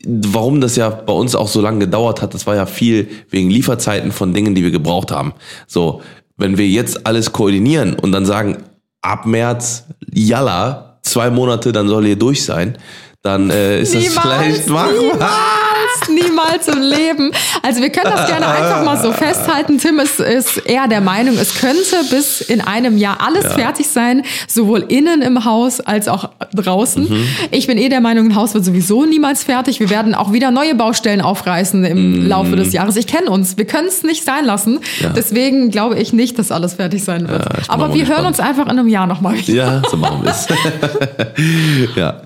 warum 0.05 0.61
das 0.61 0.75
ja 0.75 0.89
bei 0.89 1.13
uns 1.13 1.35
auch 1.35 1.47
so 1.47 1.59
lange 1.59 1.79
gedauert 1.79 2.21
hat, 2.21 2.33
das 2.35 2.45
war 2.45 2.55
ja 2.55 2.65
viel 2.67 3.07
wegen 3.29 3.49
Lieferzeiten 3.49 4.11
von 4.11 4.33
Dingen, 4.33 4.53
die 4.53 4.63
wir 4.63 4.71
gebraucht 4.71 5.11
haben. 5.11 5.33
So, 5.67 6.01
wenn 6.37 6.57
wir 6.59 6.67
jetzt 6.67 7.07
alles 7.07 7.31
koordinieren 7.31 7.95
und 7.95 8.11
dann 8.11 8.25
sagen, 8.27 8.57
ab 9.01 9.25
März, 9.25 9.85
jalla, 10.13 10.99
zwei 11.01 11.31
Monate, 11.31 11.71
dann 11.71 11.87
soll 11.87 12.05
ihr 12.05 12.15
durch 12.15 12.43
sein, 12.43 12.77
dann 13.23 13.49
äh, 13.49 13.81
ist 13.81 13.93
das 13.95 14.07
vielleicht 14.07 14.69
machbar. 14.69 14.91
Niemals, 14.91 15.21
niemals 16.23 16.67
im 16.67 16.81
Leben. 16.81 17.31
Also 17.61 17.81
wir 17.81 17.89
können 17.89 18.11
das 18.11 18.27
gerne 18.27 18.47
einfach 18.47 18.83
mal 18.83 19.01
so 19.01 19.11
festhalten. 19.11 19.77
Tim 19.77 19.99
ist, 19.99 20.19
ist 20.19 20.57
eher 20.65 20.87
der 20.87 21.01
Meinung, 21.01 21.37
es 21.37 21.59
könnte 21.59 22.03
bis 22.09 22.41
in 22.41 22.61
einem 22.61 22.97
Jahr 22.97 23.17
alles 23.25 23.53
fertig 23.53 23.87
sein, 23.87 24.23
sowohl 24.47 24.85
innen 24.87 25.21
im 25.21 25.45
Haus 25.45 25.79
als 25.79 26.07
auch 26.07 26.29
draußen. 26.53 27.03
Mhm. 27.03 27.27
Ich 27.51 27.67
bin 27.67 27.77
eh 27.77 27.89
der 27.89 28.01
Meinung, 28.01 28.27
ein 28.27 28.35
Haus 28.35 28.53
wird 28.53 28.65
sowieso 28.65 29.05
niemals 29.05 29.43
fertig. 29.43 29.79
Wir 29.79 29.89
werden 29.89 30.15
auch 30.15 30.33
wieder 30.33 30.51
neue 30.51 30.75
Baustellen 30.75 31.21
aufreißen 31.21 31.83
im 31.85 32.27
Laufe 32.27 32.55
des 32.55 32.73
Jahres. 32.73 32.95
Ich 32.95 33.07
kenne 33.07 33.29
uns. 33.29 33.57
Wir 33.57 33.65
können 33.65 33.87
es 33.87 34.03
nicht 34.03 34.23
sein 34.23 34.45
lassen. 34.45 34.73
Mhm. 34.73 34.79
Ja. 34.99 35.09
Deswegen 35.09 35.71
glaube 35.71 35.99
ich 35.99 36.13
nicht, 36.13 36.37
dass 36.39 36.51
alles 36.51 36.75
fertig 36.75 37.03
sein 37.03 37.27
wird. 37.27 37.45
Ja, 37.45 37.63
Aber 37.67 37.93
wir 37.93 38.05
hören 38.05 38.25
gespannt. 38.25 38.27
uns 38.27 38.39
einfach 38.39 38.65
in 38.65 38.71
einem 38.71 38.87
Jahr 38.87 39.07
nochmal 39.07 39.37
wieder. 39.37 39.53
Ja, 39.53 39.81
so 39.89 39.97
machen 39.97 40.23
wir 40.23 40.31
es. 40.31 40.47
ja, 41.95 42.21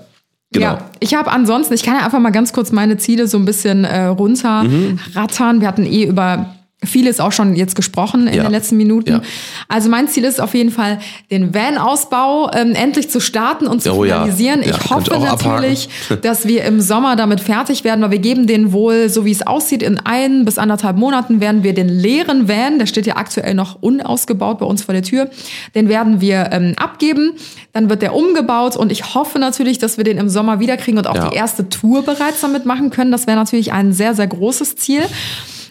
genau. 0.56 0.74
Ja, 0.74 0.89
ich 0.99 1.14
habe 1.14 1.32
ansonsten, 1.32 1.74
ich 1.74 1.84
kann 1.84 1.95
ja 1.95 2.06
einfach 2.06 2.20
mal 2.20 2.32
ganz 2.32 2.53
kurz 2.53 2.72
meine 2.72 2.97
Ziele 2.97 3.28
so 3.28 3.38
ein 3.38 3.45
bisschen 3.45 3.84
äh, 3.86 4.06
runterrattern. 4.06 5.62
Wir 5.62 5.68
hatten 5.68 5.86
eh 5.86 6.06
über 6.06 6.47
vieles 6.86 7.20
auch 7.20 7.32
schon 7.32 7.56
jetzt 7.56 7.76
gesprochen 7.76 8.28
in 8.28 8.34
Ja. 8.36 8.44
den 8.44 8.52
letzten 8.52 8.78
Minuten. 8.78 9.12
Ja. 9.12 9.22
Also 9.68 9.90
mein 9.90 10.08
Ziel 10.08 10.24
ist 10.24 10.40
auf 10.42 10.54
jeden 10.54 10.72
Fall, 10.72 11.00
den 11.32 11.54
Van-Ausbau 11.54 12.52
ähm, 12.54 12.74
endlich 12.74 13.10
zu 13.10 13.20
starten 13.20 13.68
und 13.68 13.82
zu 13.82 13.92
Oh 13.94 14.04
finalisieren. 14.04 14.62
Ja, 14.62 14.70
ich 14.70 14.90
hoffe 14.90 15.20
natürlich, 15.20 15.90
dass 16.22 16.48
wir 16.48 16.64
im 16.66 16.82
Sommer 16.82 17.16
damit 17.16 17.40
fertig 17.42 17.84
werden, 17.84 18.02
weil 18.02 18.12
wir 18.12 18.20
geben 18.20 18.48
den 18.48 18.72
wohl, 18.72 19.10
so 19.10 19.26
wie 19.26 19.32
es 19.32 19.46
aussieht, 19.46 19.84
in 19.84 20.00
ein 20.04 20.46
bis 20.46 20.58
anderthalb 20.58 20.98
Monaten 20.98 21.40
werden 21.40 21.64
wir 21.64 21.74
den 21.74 21.90
leeren 21.90 22.48
Van, 22.48 22.80
der 22.80 22.86
steht 22.86 23.06
ja 23.06 23.16
aktuell 23.18 23.54
noch 23.54 23.82
unausgebaut 23.82 24.60
bei 24.60 24.66
uns 24.66 24.84
vor 24.84 24.94
der 24.94 25.04
Tür, 25.04 25.30
den 25.76 25.90
werden 25.90 26.22
wir 26.22 26.50
ähm, 26.52 26.74
abgeben. 26.78 27.34
Dann 27.74 27.90
wird 27.90 28.02
der 28.02 28.16
umgebaut 28.16 28.78
und 28.78 28.92
ich 28.92 29.14
hoffe 29.16 29.38
natürlich, 29.40 29.80
dass 29.80 29.98
wir 29.98 30.04
den 30.06 30.18
im 30.18 30.30
Sommer 30.30 30.60
wiederkriegen 30.60 30.98
und 30.98 31.08
auch 31.08 31.30
die 31.30 31.36
erste 31.36 31.68
Tour 31.70 32.04
bereits 32.04 32.42
damit 32.42 32.66
machen 32.66 32.90
können. 32.90 33.12
Das 33.12 33.28
wäre 33.28 33.38
natürlich 33.38 33.74
ein 33.74 33.92
sehr, 33.92 34.16
sehr 34.16 34.28
großes 34.28 34.76
Ziel. 34.78 35.02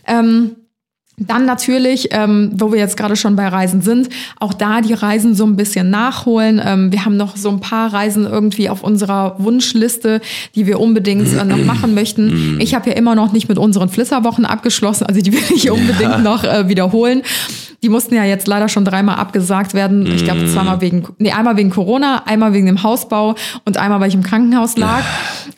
Ähm, 0.06 0.56
dann 1.16 1.46
natürlich, 1.46 2.08
ähm, 2.10 2.50
wo 2.54 2.72
wir 2.72 2.78
jetzt 2.78 2.96
gerade 2.96 3.14
schon 3.14 3.36
bei 3.36 3.46
Reisen 3.46 3.82
sind, 3.82 4.08
auch 4.40 4.52
da 4.52 4.80
die 4.80 4.94
Reisen 4.94 5.34
so 5.34 5.44
ein 5.44 5.54
bisschen 5.54 5.88
nachholen. 5.88 6.60
Ähm, 6.64 6.90
wir 6.90 7.04
haben 7.04 7.16
noch 7.16 7.36
so 7.36 7.50
ein 7.50 7.60
paar 7.60 7.92
Reisen 7.92 8.26
irgendwie 8.26 8.68
auf 8.68 8.82
unserer 8.82 9.36
Wunschliste, 9.38 10.20
die 10.56 10.66
wir 10.66 10.80
unbedingt 10.80 11.32
äh, 11.32 11.44
noch 11.44 11.64
machen 11.64 11.94
möchten. 11.94 12.58
Ich 12.60 12.74
habe 12.74 12.90
ja 12.90 12.96
immer 12.96 13.14
noch 13.14 13.32
nicht 13.32 13.48
mit 13.48 13.58
unseren 13.58 13.88
Flitterwochen 13.88 14.44
abgeschlossen, 14.44 15.06
also 15.06 15.20
die 15.20 15.32
will 15.32 15.42
ich 15.54 15.70
unbedingt 15.70 16.22
noch 16.24 16.42
äh, 16.42 16.68
wiederholen. 16.68 17.22
Die 17.82 17.90
mussten 17.90 18.14
ja 18.14 18.24
jetzt 18.24 18.48
leider 18.48 18.70
schon 18.70 18.86
dreimal 18.86 19.16
abgesagt 19.16 19.74
werden. 19.74 20.06
Ich 20.06 20.24
glaube 20.24 20.46
zweimal 20.46 20.80
wegen, 20.80 21.06
nee, 21.18 21.32
einmal 21.32 21.58
wegen 21.58 21.68
Corona, 21.68 22.22
einmal 22.24 22.54
wegen 22.54 22.64
dem 22.64 22.82
Hausbau 22.82 23.34
und 23.66 23.76
einmal, 23.76 24.00
weil 24.00 24.08
ich 24.08 24.14
im 24.14 24.22
Krankenhaus 24.22 24.78
lag. 24.78 25.02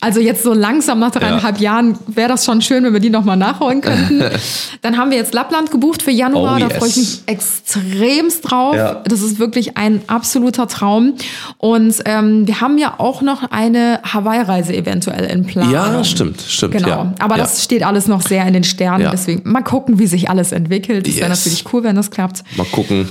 Also 0.00 0.20
jetzt 0.20 0.42
so 0.42 0.52
langsam 0.52 0.98
nach 0.98 1.10
dreieinhalb 1.10 1.58
Jahren 1.58 1.98
wäre 2.06 2.28
das 2.28 2.44
schon 2.44 2.60
schön, 2.62 2.84
wenn 2.84 2.92
wir 2.92 3.00
die 3.00 3.10
nochmal 3.10 3.36
nachholen 3.36 3.80
könnten. 3.80 4.22
Dann 4.82 4.96
haben 4.98 5.10
wir 5.10 5.16
jetzt 5.16 5.34
Lappland 5.34 5.70
gebucht 5.70 6.02
für 6.02 6.10
Januar. 6.10 6.56
Oh, 6.56 6.58
Da 6.60 6.68
yes. 6.68 6.76
freue 6.78 6.88
ich 6.88 6.96
mich 6.96 7.20
extremst 7.26 8.50
drauf. 8.50 8.74
Ja. 8.76 9.02
Das 9.06 9.22
ist 9.22 9.38
wirklich 9.38 9.76
ein 9.76 10.00
absoluter 10.06 10.68
Traum. 10.68 11.14
Und 11.58 11.96
ähm, 12.04 12.46
wir 12.46 12.60
haben 12.60 12.78
ja 12.78 12.94
auch 12.98 13.22
noch 13.22 13.50
eine 13.50 14.00
Hawaii-Reise 14.04 14.74
eventuell 14.76 15.24
in 15.24 15.44
Planung. 15.46 15.72
Ja, 15.72 16.04
stimmt, 16.04 16.40
stimmt. 16.46 16.74
Genau. 16.74 16.88
Ja. 16.88 17.12
Aber 17.18 17.36
ja. 17.36 17.42
das 17.42 17.64
steht 17.64 17.82
alles 17.82 18.06
noch 18.06 18.22
sehr 18.22 18.46
in 18.46 18.52
den 18.52 18.64
Sternen. 18.64 19.04
Ja. 19.04 19.10
Deswegen 19.10 19.50
mal 19.50 19.62
gucken, 19.62 19.98
wie 19.98 20.06
sich 20.06 20.28
alles 20.30 20.52
entwickelt. 20.52 21.06
Das 21.06 21.16
wäre 21.16 21.28
Yes. 21.28 21.38
natürlich 21.44 21.64
cool, 21.72 21.82
wenn 21.84 21.96
das 21.96 22.10
klappt. 22.10 22.42
Mal 22.56 22.66
gucken. 22.66 23.08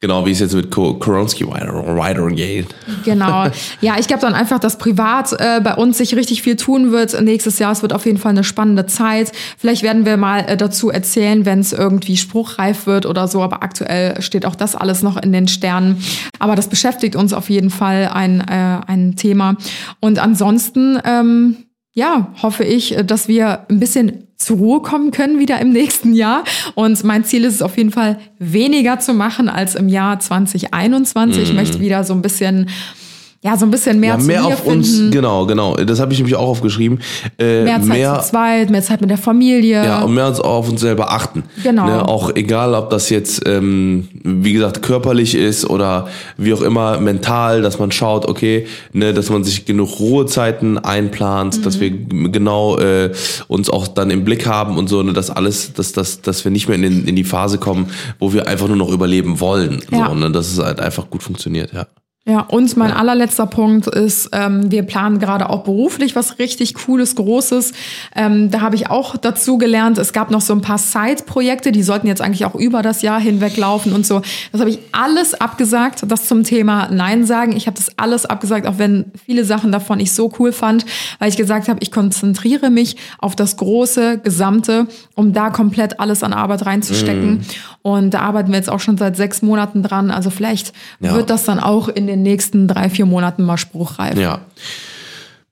Genau, 0.00 0.26
wie 0.26 0.30
es 0.30 0.40
jetzt 0.40 0.54
mit 0.54 0.70
Ko- 0.70 0.94
Koronski 0.94 1.46
weitergeht. 1.46 2.66
Genau. 3.04 3.46
Ja, 3.80 3.96
ich 3.98 4.06
glaube 4.08 4.20
dann 4.22 4.34
einfach, 4.34 4.58
dass 4.58 4.78
privat 4.78 5.32
äh, 5.38 5.60
bei 5.62 5.74
uns 5.74 5.98
sich 5.98 6.14
richtig 6.16 6.42
viel 6.42 6.56
tun 6.56 6.92
wird. 6.92 7.20
Nächstes 7.22 7.58
Jahr, 7.58 7.72
es 7.72 7.82
wird 7.82 7.92
auf 7.92 8.04
jeden 8.06 8.18
Fall 8.18 8.30
eine 8.30 8.44
spannende 8.44 8.86
Zeit. 8.86 9.32
Vielleicht 9.58 9.82
werden 9.82 10.04
wir 10.04 10.16
mal 10.16 10.40
äh, 10.46 10.56
dazu 10.56 10.90
erzählen, 10.90 11.44
wenn 11.46 11.60
es 11.60 11.72
irgendwie 11.72 12.16
spruchreif 12.16 12.86
wird 12.86 13.06
oder 13.06 13.28
so. 13.28 13.42
Aber 13.42 13.62
aktuell 13.62 14.20
steht 14.22 14.46
auch 14.46 14.54
das 14.54 14.74
alles 14.76 15.02
noch 15.02 15.16
in 15.16 15.32
den 15.32 15.48
Sternen. 15.48 16.02
Aber 16.38 16.56
das 16.56 16.68
beschäftigt 16.68 17.16
uns 17.16 17.32
auf 17.32 17.48
jeden 17.50 17.70
Fall 17.70 18.10
ein, 18.12 18.40
äh, 18.40 18.80
ein 18.86 19.16
Thema. 19.16 19.56
Und 20.00 20.18
ansonsten, 20.18 20.98
ähm, 21.04 21.56
ja, 21.94 22.32
hoffe 22.42 22.64
ich, 22.64 22.96
äh, 22.96 23.04
dass 23.04 23.28
wir 23.28 23.66
ein 23.70 23.80
bisschen 23.80 24.25
zur 24.36 24.58
Ruhe 24.58 24.80
kommen 24.80 25.10
können 25.10 25.38
wieder 25.38 25.60
im 25.60 25.70
nächsten 25.70 26.12
Jahr. 26.14 26.44
Und 26.74 27.02
mein 27.04 27.24
Ziel 27.24 27.44
ist 27.44 27.54
es 27.54 27.62
auf 27.62 27.76
jeden 27.76 27.90
Fall, 27.90 28.18
weniger 28.38 28.98
zu 28.98 29.14
machen 29.14 29.48
als 29.48 29.74
im 29.74 29.88
Jahr 29.88 30.20
2021. 30.20 31.42
Ich 31.42 31.52
möchte 31.52 31.80
wieder 31.80 32.04
so 32.04 32.14
ein 32.14 32.22
bisschen, 32.22 32.68
ja, 33.42 33.56
so 33.56 33.64
ein 33.66 33.70
bisschen 33.70 34.00
mehr 34.00 34.14
Ja, 34.14 34.18
zu 34.18 34.26
mehr 34.26 34.44
auf 34.44 34.60
finden. 34.60 34.78
uns, 34.78 35.10
genau, 35.12 35.46
genau. 35.46 35.76
Das 35.76 36.00
habe 36.00 36.12
ich 36.12 36.18
nämlich 36.18 36.34
auch 36.36 36.48
aufgeschrieben. 36.48 36.98
Äh, 37.38 37.64
Mehr 37.64 37.80
Zeit 37.82 38.24
zu 38.24 38.30
zweit, 38.30 38.70
mehr 38.70 38.82
Zeit 38.82 39.00
mit 39.00 39.10
der 39.10 39.18
Familie. 39.18 39.84
Ja, 39.84 40.02
und 40.02 40.14
mehr 40.14 40.26
auf 40.44 40.68
uns 40.68 40.80
selber 40.80 41.12
achten. 41.12 41.44
Genau. 41.62 41.86
Ne, 41.86 42.08
auch 42.08 42.34
egal, 42.34 42.74
ob 42.74 42.90
das 42.90 43.08
jetzt, 43.10 43.42
ähm, 43.46 44.08
wie 44.24 44.52
gesagt, 44.52 44.82
körperlich 44.82 45.34
ist 45.34 45.68
oder 45.68 46.08
wie 46.36 46.52
auch 46.54 46.62
immer 46.62 46.98
mental, 46.98 47.62
dass 47.62 47.78
man 47.78 47.92
schaut, 47.92 48.26
okay, 48.26 48.66
ne, 48.92 49.12
dass 49.14 49.30
man 49.30 49.44
sich 49.44 49.64
genug 49.64 50.00
Ruhezeiten 50.00 50.78
einplant, 50.78 51.64
dass 51.64 51.78
wir 51.80 51.90
Mhm. 51.90 52.32
genau 52.32 52.78
äh, 52.78 53.12
uns 53.48 53.70
auch 53.70 53.86
dann 53.88 54.10
im 54.10 54.24
Blick 54.24 54.46
haben 54.46 54.76
und 54.76 54.88
so, 54.88 55.02
ne, 55.02 55.12
dass 55.12 55.30
alles, 55.30 55.72
dass, 55.72 55.92
dass, 55.92 56.20
dass 56.22 56.44
wir 56.44 56.50
nicht 56.50 56.68
mehr 56.68 56.76
in, 56.76 56.82
den, 56.82 57.04
in 57.06 57.16
die 57.16 57.24
Phase 57.24 57.58
kommen, 57.58 57.86
wo 58.18 58.32
wir 58.32 58.48
einfach 58.48 58.66
nur 58.68 58.76
noch 58.76 58.90
überleben 58.90 59.40
wollen. 59.40 59.82
Ja. 59.90 60.08
So, 60.08 60.14
ne, 60.14 60.30
dass 60.30 60.50
es 60.52 60.58
halt 60.58 60.80
einfach 60.80 61.08
gut 61.10 61.22
funktioniert, 61.22 61.72
ja. 61.72 61.86
Ja, 62.28 62.40
und 62.40 62.76
mein 62.76 62.90
allerletzter 62.90 63.46
Punkt 63.46 63.86
ist, 63.86 64.30
ähm, 64.32 64.68
wir 64.68 64.82
planen 64.82 65.20
gerade 65.20 65.48
auch 65.48 65.62
beruflich 65.62 66.16
was 66.16 66.40
richtig 66.40 66.74
Cooles, 66.74 67.14
Großes. 67.14 67.72
Ähm, 68.16 68.50
da 68.50 68.62
habe 68.62 68.74
ich 68.74 68.90
auch 68.90 69.16
dazu 69.16 69.58
gelernt, 69.58 69.96
es 69.98 70.12
gab 70.12 70.32
noch 70.32 70.40
so 70.40 70.52
ein 70.52 70.60
paar 70.60 70.78
Side-Projekte, 70.78 71.70
die 71.70 71.84
sollten 71.84 72.08
jetzt 72.08 72.20
eigentlich 72.20 72.44
auch 72.44 72.56
über 72.56 72.82
das 72.82 73.02
Jahr 73.02 73.20
hinweg 73.20 73.56
laufen 73.56 73.92
und 73.92 74.04
so. 74.04 74.22
Das 74.50 74.60
habe 74.60 74.70
ich 74.70 74.80
alles 74.90 75.34
abgesagt, 75.34 76.02
das 76.08 76.26
zum 76.26 76.42
Thema 76.42 76.88
Nein 76.90 77.24
sagen. 77.24 77.52
Ich 77.56 77.68
habe 77.68 77.76
das 77.76 77.96
alles 77.96 78.26
abgesagt, 78.26 78.66
auch 78.66 78.78
wenn 78.78 79.12
viele 79.24 79.44
Sachen 79.44 79.70
davon 79.70 80.00
ich 80.00 80.10
so 80.10 80.32
cool 80.40 80.50
fand, 80.50 80.84
weil 81.20 81.28
ich 81.28 81.36
gesagt 81.36 81.68
habe, 81.68 81.78
ich 81.80 81.92
konzentriere 81.92 82.70
mich 82.70 82.96
auf 83.18 83.36
das 83.36 83.56
große, 83.56 84.18
gesamte, 84.18 84.88
um 85.14 85.32
da 85.32 85.50
komplett 85.50 86.00
alles 86.00 86.24
an 86.24 86.32
Arbeit 86.32 86.66
reinzustecken. 86.66 87.42
Und 87.82 88.14
da 88.14 88.22
arbeiten 88.22 88.50
wir 88.50 88.56
jetzt 88.58 88.68
auch 88.68 88.80
schon 88.80 88.98
seit 88.98 89.16
sechs 89.16 89.42
Monaten 89.42 89.84
dran. 89.84 90.10
Also 90.10 90.30
vielleicht 90.30 90.72
Ja. 90.98 91.14
wird 91.14 91.30
das 91.30 91.44
dann 91.44 91.60
auch 91.60 91.86
in 91.88 92.08
den 92.08 92.15
nächsten 92.22 92.68
drei, 92.68 92.90
vier 92.90 93.06
Monaten 93.06 93.44
mal 93.44 93.56
spruchreif. 93.56 94.18
Ja. 94.18 94.40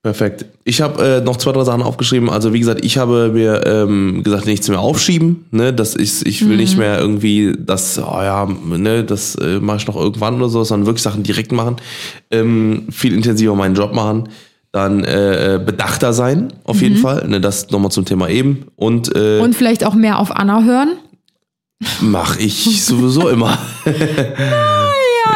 Perfekt. 0.04 0.44
Ich 0.64 0.82
habe 0.82 1.02
äh, 1.02 1.20
noch 1.22 1.38
zwei, 1.38 1.52
drei 1.52 1.64
Sachen 1.64 1.80
aufgeschrieben. 1.80 2.28
Also 2.28 2.52
wie 2.52 2.60
gesagt, 2.60 2.84
ich 2.84 2.98
habe 2.98 3.30
mir 3.32 3.66
ähm, 3.66 4.22
gesagt, 4.22 4.44
nichts 4.44 4.68
mehr 4.68 4.80
aufschieben. 4.80 5.46
Ne, 5.50 5.72
das 5.72 5.94
ist, 5.94 6.26
ich 6.26 6.46
will 6.46 6.58
nicht 6.58 6.76
mehr 6.76 6.98
irgendwie 6.98 7.54
das, 7.58 7.98
oh 7.98 8.20
ja, 8.20 8.46
ne, 8.46 9.02
das 9.02 9.34
äh, 9.36 9.60
mache 9.60 9.78
ich 9.78 9.86
noch 9.86 9.96
irgendwann 9.96 10.34
oder 10.34 10.50
so, 10.50 10.62
sondern 10.62 10.86
wirklich 10.86 11.02
Sachen 11.02 11.22
direkt 11.22 11.52
machen. 11.52 11.76
Ähm, 12.30 12.86
viel 12.90 13.14
intensiver 13.14 13.54
meinen 13.54 13.74
Job 13.74 13.94
machen. 13.94 14.28
Dann 14.72 15.04
äh, 15.04 15.54
äh, 15.54 15.58
bedachter 15.58 16.12
sein, 16.12 16.52
auf 16.64 16.82
jeden 16.82 16.98
Fall. 16.98 17.26
Ne, 17.26 17.40
das 17.40 17.70
nochmal 17.70 17.90
zum 17.90 18.04
Thema 18.04 18.28
eben. 18.28 18.66
Und, 18.76 19.16
äh, 19.16 19.38
Und 19.38 19.54
vielleicht 19.56 19.84
auch 19.84 19.94
mehr 19.94 20.18
auf 20.18 20.36
Anna 20.36 20.64
hören. 20.64 20.98
mache 22.02 22.40
ich 22.40 22.84
sowieso 22.84 23.30
immer. 23.30 23.56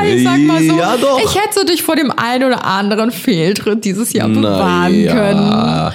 Ich 0.07 0.25
sag 0.25 0.39
mal 0.39 0.63
so, 0.63 0.79
Ja, 0.79 0.97
doch. 0.97 1.21
ich 1.25 1.35
hätte 1.35 1.65
dich 1.65 1.83
vor 1.83 1.97
dem 1.97 2.11
einen 2.11 2.45
oder 2.45 2.65
anderen 2.65 3.11
Fehltritt 3.11 3.85
dieses 3.85 4.13
Jahr 4.13 4.29
bewahren 4.29 5.07
können. 5.07 5.93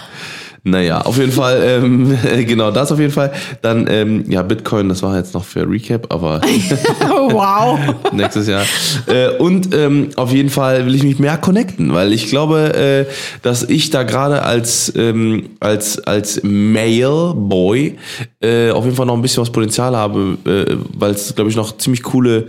Naja, 0.65 1.01
auf 1.01 1.17
jeden 1.17 1.33
Fall, 1.33 1.61
ähm, 1.61 2.17
genau 2.45 2.71
das 2.71 2.89
auf 2.89 2.99
jeden 2.99 3.11
Fall. 3.11 3.33
Dann, 3.61 3.85
ähm, 3.89 4.23
ja, 4.29 4.41
Bitcoin, 4.43 4.87
das 4.87 5.03
war 5.03 5.17
jetzt 5.17 5.33
noch 5.33 5.43
für 5.43 5.69
Recap, 5.69 6.07
aber 6.13 6.39
wow. 7.09 7.77
nächstes 8.13 8.47
Jahr. 8.47 8.63
Äh, 9.07 9.35
und 9.39 9.75
ähm, 9.75 10.11
auf 10.15 10.31
jeden 10.31 10.49
Fall 10.49 10.85
will 10.85 10.95
ich 10.95 11.03
mich 11.03 11.19
mehr 11.19 11.37
connecten, 11.37 11.93
weil 11.93 12.13
ich 12.13 12.27
glaube, 12.27 12.73
äh, 12.75 13.11
dass 13.41 13.63
ich 13.63 13.89
da 13.89 14.03
gerade 14.03 14.43
als, 14.43 14.93
ähm, 14.95 15.49
als, 15.59 15.99
als 15.99 16.41
Male 16.43 17.33
Boy 17.35 17.97
äh, 18.41 18.71
auf 18.71 18.85
jeden 18.85 18.95
Fall 18.95 19.05
noch 19.05 19.15
ein 19.15 19.21
bisschen 19.21 19.41
was 19.41 19.51
Potenzial 19.51 19.97
habe, 19.97 20.37
äh, 20.45 20.77
weil 20.97 21.11
es, 21.11 21.35
glaube 21.35 21.49
ich, 21.49 21.57
noch 21.57 21.77
ziemlich 21.77 22.03
coole 22.03 22.47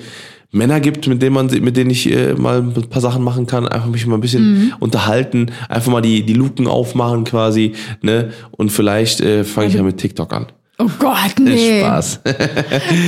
Männer 0.55 0.81
gibt, 0.81 1.07
mit 1.07 1.21
denen 1.21 1.35
man, 1.35 1.47
mit 1.47 1.77
denen 1.77 1.91
ich 1.91 2.11
äh, 2.11 2.33
mal 2.35 2.59
ein 2.59 2.73
paar 2.89 3.03
Sachen 3.03 3.23
machen 3.23 3.47
kann, 3.47 3.67
einfach 3.69 3.89
mich 3.89 4.07
mal 4.07 4.15
ein 4.17 4.21
bisschen 4.21 4.73
unterhalten, 4.81 5.47
einfach 5.69 5.91
mal 5.93 6.01
die, 6.01 6.23
die 6.25 6.35
Luken 6.35 6.67
aufmachen 6.67 7.25
quasi, 7.25 7.73
ne? 8.03 8.31
Und 8.53 8.71
vielleicht 8.71 9.21
äh, 9.21 9.45
fange 9.45 9.67
ich 9.69 9.75
ja 9.75 9.83
mit 9.83 9.99
TikTok 9.99 10.33
an. 10.33 10.47
Oh 10.77 10.89
Gott, 10.99 11.35
nee. 11.41 11.81
Spaß. 11.83 12.21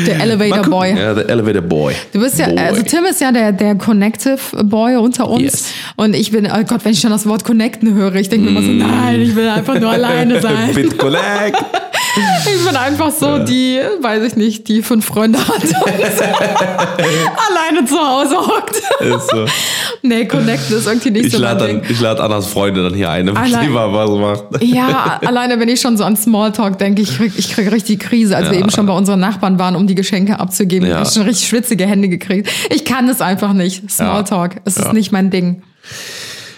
Der 0.06 0.20
Elevator. 0.22 0.62
Boy. 0.70 0.90
Ja, 0.96 1.14
der 1.14 1.28
Elevator 1.28 1.62
Boy. 1.62 1.94
Du 2.12 2.20
bist 2.20 2.38
ja, 2.38 2.46
Boy. 2.46 2.58
also 2.58 2.82
Tim 2.82 3.04
ist 3.10 3.20
ja 3.20 3.32
der, 3.32 3.50
der 3.50 3.74
Connective 3.74 4.38
Boy 4.62 4.94
unter 4.94 5.28
uns. 5.28 5.42
Yes. 5.42 5.64
Und 5.96 6.14
ich 6.14 6.30
bin, 6.30 6.46
oh 6.46 6.62
Gott, 6.64 6.84
wenn 6.84 6.92
ich 6.92 7.00
schon 7.00 7.10
das 7.10 7.26
Wort 7.26 7.42
Connecten 7.44 7.92
höre, 7.94 8.14
ich 8.14 8.28
denke 8.28 8.44
mir 8.48 8.50
immer 8.58 8.62
so, 8.62 8.70
Mm. 8.70 8.78
nein, 8.78 9.20
ich 9.20 9.34
will 9.34 9.48
einfach 9.48 9.80
nur 9.80 9.90
alleine 9.90 10.40
sein. 10.40 10.72
BitConnect. 10.74 11.56
Ich 12.16 12.64
bin 12.66 12.76
einfach 12.76 13.10
so 13.10 13.38
die, 13.38 13.80
weiß 14.00 14.22
ich 14.24 14.36
nicht, 14.36 14.68
die 14.68 14.82
fünf 14.82 15.04
Freunde 15.06 15.38
hat 15.38 15.62
und 15.62 15.72
alleine 17.48 17.84
zu 17.86 17.96
Hause 17.98 18.36
hockt. 18.36 18.76
Ist 19.00 19.30
so. 19.30 19.44
Nee, 20.02 20.24
Connecten 20.26 20.76
ist 20.78 20.86
irgendwie 20.86 21.10
nicht 21.10 21.26
Ich 21.26 21.32
so 21.32 21.38
mein 21.38 21.58
lade 21.58 21.66
Ding. 21.66 21.82
dann, 21.82 21.90
ich 21.90 22.00
lade 22.00 22.22
Annas 22.22 22.46
Freunde 22.46 22.82
dann 22.82 22.94
hier 22.94 23.10
ein, 23.10 23.26
damit 23.26 23.42
Allein- 23.42 23.66
die 23.66 23.72
mal 23.72 23.92
was 23.92 24.10
macht. 24.50 24.62
Ja, 24.62 25.20
alleine 25.24 25.58
wenn 25.60 25.68
ich 25.68 25.80
schon 25.80 25.96
so 25.96 26.04
an 26.04 26.16
Smalltalk 26.16 26.78
denke, 26.78 27.02
ich 27.02 27.16
krieg, 27.16 27.32
ich 27.36 27.52
krieg 27.52 27.70
richtig 27.72 28.00
Krise, 28.00 28.36
als 28.36 28.46
wir 28.48 28.54
Ja. 28.54 28.60
eben 28.60 28.70
schon 28.70 28.86
bei 28.86 28.92
unseren 28.94 29.20
Nachbarn 29.20 29.58
waren, 29.58 29.76
um 29.76 29.86
die 29.86 29.94
Geschenke 29.94 30.38
abzugeben. 30.38 30.88
Ja. 30.88 30.94
Ich 30.96 31.00
habe 31.08 31.10
schon 31.14 31.22
richtig 31.22 31.48
schwitzige 31.48 31.86
Hände 31.86 32.08
gekriegt. 32.08 32.48
Ich 32.70 32.84
kann 32.84 33.08
es 33.08 33.20
einfach 33.20 33.52
nicht. 33.52 33.90
Smalltalk, 33.90 34.56
es 34.64 34.76
ist 34.76 34.86
Ja. 34.86 34.92
nicht 34.92 35.12
mein 35.12 35.30
Ding. 35.30 35.62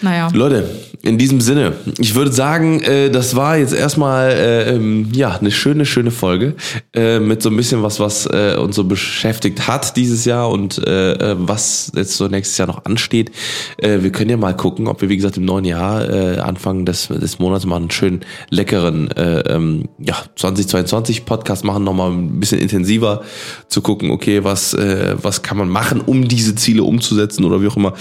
Naja. 0.01 0.29
Leute, 0.33 0.69
in 1.01 1.17
diesem 1.17 1.41
Sinne, 1.41 1.73
ich 1.97 2.15
würde 2.15 2.31
sagen, 2.31 2.81
äh, 2.81 3.09
das 3.09 3.35
war 3.35 3.57
jetzt 3.57 3.73
erstmal 3.73 4.31
äh, 4.31 4.75
ähm, 4.75 5.09
ja 5.13 5.31
eine 5.31 5.51
schöne, 5.51 5.85
schöne 5.85 6.11
Folge 6.11 6.55
äh, 6.93 7.19
mit 7.19 7.41
so 7.41 7.49
ein 7.49 7.57
bisschen 7.57 7.83
was, 7.83 7.99
was 7.99 8.25
äh, 8.25 8.55
uns 8.57 8.75
so 8.75 8.83
beschäftigt 8.83 9.67
hat 9.67 9.95
dieses 9.97 10.25
Jahr 10.25 10.49
und 10.49 10.77
äh, 10.85 11.13
äh, 11.13 11.35
was 11.37 11.91
jetzt 11.95 12.17
so 12.17 12.27
nächstes 12.27 12.57
Jahr 12.57 12.67
noch 12.67 12.85
ansteht. 12.85 13.31
Äh, 13.77 13.99
wir 14.01 14.11
können 14.11 14.29
ja 14.29 14.37
mal 14.37 14.55
gucken, 14.55 14.87
ob 14.87 15.01
wir 15.01 15.09
wie 15.09 15.17
gesagt 15.17 15.37
im 15.37 15.45
neuen 15.45 15.65
Jahr 15.65 16.09
äh, 16.09 16.39
Anfang 16.39 16.85
des, 16.85 17.07
des 17.07 17.39
Monats 17.39 17.65
mal 17.65 17.77
einen 17.77 17.91
schönen 17.91 18.21
leckeren 18.49 19.11
äh, 19.11 19.39
ähm, 19.53 19.89
ja 19.99 20.15
2022 20.35 21.25
Podcast 21.25 21.63
machen, 21.63 21.83
nochmal 21.83 22.11
ein 22.11 22.39
bisschen 22.39 22.59
intensiver 22.59 23.21
zu 23.67 23.81
gucken, 23.81 24.11
okay, 24.11 24.43
was 24.43 24.73
äh, 24.73 25.15
was 25.21 25.41
kann 25.41 25.57
man 25.57 25.69
machen, 25.69 26.01
um 26.01 26.27
diese 26.27 26.55
Ziele 26.55 26.83
umzusetzen 26.83 27.45
oder 27.45 27.61
wie 27.61 27.67
auch 27.67 27.77
immer. 27.77 27.93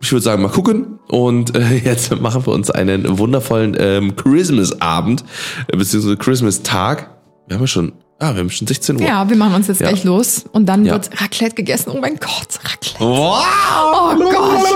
Ich 0.00 0.12
würde 0.12 0.22
sagen, 0.22 0.42
mal 0.42 0.50
gucken. 0.50 0.98
Und 1.08 1.56
äh, 1.56 1.76
jetzt 1.84 2.20
machen 2.20 2.46
wir 2.46 2.52
uns 2.52 2.70
einen 2.70 3.18
wundervollen 3.18 3.76
ähm, 3.78 4.16
Christmas-Abend, 4.16 5.24
äh, 5.68 5.76
beziehungsweise 5.76 6.16
Christmas-Tag. 6.16 7.10
Wir 7.48 7.56
haben 7.56 7.62
ja 7.62 7.66
schon, 7.66 7.92
ah, 8.18 8.32
wir 8.34 8.40
haben 8.40 8.50
schon 8.50 8.66
16 8.66 8.96
Uhr. 8.96 9.02
Ja, 9.06 9.28
wir 9.28 9.36
machen 9.36 9.54
uns 9.54 9.68
jetzt 9.68 9.80
Ja. 9.80 9.88
gleich 9.88 10.04
los 10.04 10.44
und 10.52 10.66
dann 10.66 10.84
Ja. 10.84 10.92
wird 10.94 11.10
Raclette 11.20 11.54
gegessen. 11.54 11.90
Oh 11.94 11.98
mein 12.00 12.16
Gott, 12.16 12.48
Raclette. 12.64 12.98
Wow! 12.98 14.14
Oh 14.14 14.16
Gott. 14.18 14.66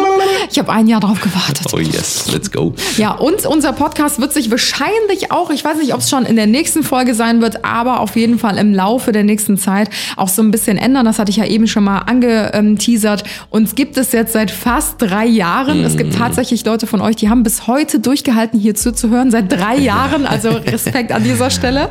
Ich 0.51 0.59
habe 0.59 0.73
ein 0.73 0.87
Jahr 0.89 1.01
drauf 1.01 1.21
gewartet. 1.21 1.67
Oh 1.73 1.79
yes, 1.79 2.31
let's 2.33 2.51
go. 2.51 2.75
Ja, 2.97 3.13
und 3.13 3.47
unser 3.47 3.73
Podcast 3.73 4.21
wird 4.21 4.33
sich 4.33 4.51
wahrscheinlich 4.51 5.31
auch, 5.31 5.51
ich 5.51 5.65
weiß 5.65 5.79
nicht, 5.79 5.95
ob 5.95 6.01
es 6.01 6.11
schon 6.11 6.25
in 6.27 6.37
der 6.37 6.47
nächsten 6.47 6.83
Folge 6.83 7.15
sein 7.15 7.41
wird, 7.41 7.65
aber 7.65 8.01
auf 8.01 8.17
jeden 8.17 8.39
Fall 8.39 8.59
im 8.59 8.75
Laufe 8.75 9.13
der 9.13 9.23
nächsten 9.25 9.57
Zeit 9.57 9.89
auch 10.17 10.29
so 10.29 10.43
ein 10.43 10.51
bisschen 10.51 10.77
ändern. 10.77 11.05
Das 11.07 11.19
hatte 11.19 11.31
ich 11.31 11.37
ja 11.37 11.45
eben 11.47 11.67
schon 11.67 11.85
mal 11.85 11.99
angeteasert. 11.99 13.25
Uns 13.51 13.75
gibt 13.75 13.97
es 13.97 14.13
jetzt 14.13 14.33
seit 14.33 14.51
fast 14.51 14.97
drei 14.99 15.27
Jahren. 15.27 15.85
Es 15.85 15.97
gibt 15.97 16.15
tatsächlich 16.17 16.65
Leute 16.65 16.87
von 16.87 17.01
euch, 17.01 17.17
die 17.17 17.29
haben 17.31 17.43
bis 17.43 17.67
heute 17.67 18.01
durchgehalten, 18.01 18.59
hier 18.59 18.75
zuzuhören. 18.75 19.31
Seit 19.31 19.51
drei 19.53 19.77
Jahren. 19.79 20.27
Also 20.27 20.51
Respekt 20.51 21.13
an 21.13 21.23
dieser 21.25 21.51
Stelle. 21.51 21.89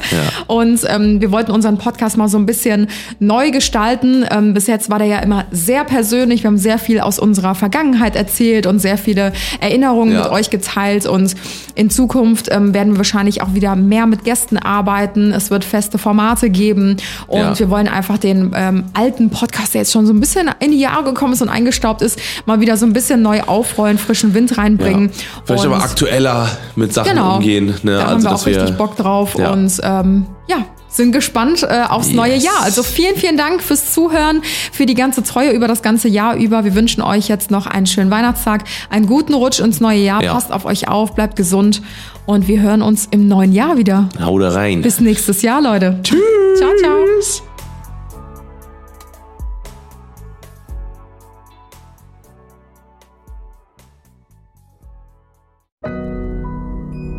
Und 0.47 0.81
ähm, 0.87 1.21
wir 1.21 1.31
wollten 1.39 1.51
unseren 1.53 1.77
Podcast 1.77 2.17
mal 2.17 2.27
so 2.27 2.37
ein 2.37 2.45
bisschen 2.45 2.87
neu 3.19 3.49
gestalten. 3.51 4.25
Ähm, 4.29 4.53
bis 4.53 4.67
jetzt 4.67 4.89
war 4.89 4.99
der 4.99 5.07
ja 5.07 5.19
immer 5.19 5.45
sehr 5.51 5.85
persönlich. 5.85 6.43
Wir 6.43 6.49
haben 6.49 6.57
sehr 6.57 6.77
viel 6.77 6.99
aus 6.99 7.17
unserer 7.17 7.55
Vergangenheit 7.55 8.17
erzählt 8.17 8.65
und 8.67 8.79
sehr 8.79 8.97
viele 8.97 9.31
Erinnerungen 9.61 10.11
Ja. 10.15 10.23
mit 10.23 10.31
euch 10.33 10.49
geteilt. 10.49 11.05
Und 11.05 11.33
in 11.75 11.89
Zukunft 11.89 12.49
ähm, 12.51 12.73
werden 12.73 12.91
wir 12.93 12.97
wahrscheinlich 12.97 13.41
auch 13.41 13.53
wieder 13.53 13.77
mehr 13.77 14.05
mit 14.05 14.25
Gästen 14.25 14.57
arbeiten. 14.57 15.31
Es 15.31 15.49
wird 15.49 15.63
feste 15.63 15.97
Formate 15.97 16.49
geben. 16.49 16.97
Und 17.27 17.39
Ja. 17.39 17.57
wir 17.57 17.69
wollen 17.69 17.87
einfach 17.87 18.17
den 18.17 18.51
ähm, 18.53 18.83
alten 18.93 19.29
Podcast, 19.29 19.73
der 19.75 19.81
jetzt 19.81 19.93
schon 19.93 20.05
so 20.05 20.11
ein 20.11 20.19
bisschen 20.19 20.49
in 20.59 20.71
die 20.71 20.79
Jahre 20.79 21.05
gekommen 21.05 21.31
ist 21.31 21.41
und 21.41 21.47
eingestaubt 21.47 22.01
ist, 22.01 22.19
mal 22.45 22.59
wieder 22.59 22.75
so 22.75 22.85
ein 22.85 22.91
bisschen 22.91 23.21
neu 23.21 23.43
aufrollen, 23.43 23.97
frischen 23.97 24.33
Wind 24.33 24.57
reinbringen. 24.57 25.05
Ja. 25.07 25.13
Vielleicht 25.45 25.65
Und- 25.65 25.71
aber 25.73 25.83
aktueller 25.85 26.49
mit 26.75 26.93
Sachen 26.93 27.11
genau. 27.11 27.37
umgehen. 27.37 27.75
Ne? 27.83 27.93
Da 27.93 28.01
haben 28.07 28.15
also, 28.15 28.25
wir 28.27 28.31
dass 28.31 28.41
auch 28.41 28.45
richtig 28.47 28.77
Bock 28.77 28.97
drauf. 28.97 29.35
Und 29.35 29.71
ähm, 29.83 30.25
ja, 30.49 30.57
sind 30.89 31.11
gespannt 31.11 31.63
äh, 31.63 31.83
aufs 31.87 32.07
Yes. 32.07 32.15
neue 32.15 32.35
Jahr. 32.35 32.61
Also 32.63 32.83
vielen, 32.83 33.15
vielen 33.15 33.37
Dank 33.37 33.61
fürs 33.61 33.93
Zuhören, 33.93 34.41
für 34.71 34.85
die 34.85 34.95
ganze 34.95 35.23
Treue 35.23 35.51
über 35.51 35.67
das 35.67 35.81
ganze 35.81 36.07
Jahr 36.07 36.35
über. 36.35 36.63
Wir 36.65 36.75
wünschen 36.75 37.01
euch 37.01 37.27
jetzt 37.27 37.51
noch 37.51 37.67
einen 37.67 37.85
schönen 37.85 38.11
Weihnachtstag, 38.11 38.63
einen 38.89 39.05
guten 39.05 39.33
Rutsch 39.33 39.59
ins 39.59 39.79
neue 39.79 39.99
Jahr. 39.99 40.23
Ja. 40.23 40.33
Passt 40.33 40.51
auf 40.51 40.65
euch 40.65 40.87
auf, 40.87 41.13
bleibt 41.15 41.35
gesund 41.35 41.81
und 42.25 42.47
wir 42.47 42.61
hören 42.61 42.81
uns 42.81 43.07
im 43.11 43.27
neuen 43.27 43.53
Jahr 43.53 43.77
wieder. 43.77 44.09
Hau 44.23 44.39
da 44.39 44.49
rein. 44.49 44.81
Bis 44.81 44.99
nächstes 44.99 45.41
Jahr, 45.41 45.61
Leute. 45.61 45.99
Tschüss. 46.03 46.19
Ciao, 46.57 46.71
ciao. 46.81 46.99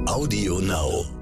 Audio 0.07 0.61
Now. 0.61 1.20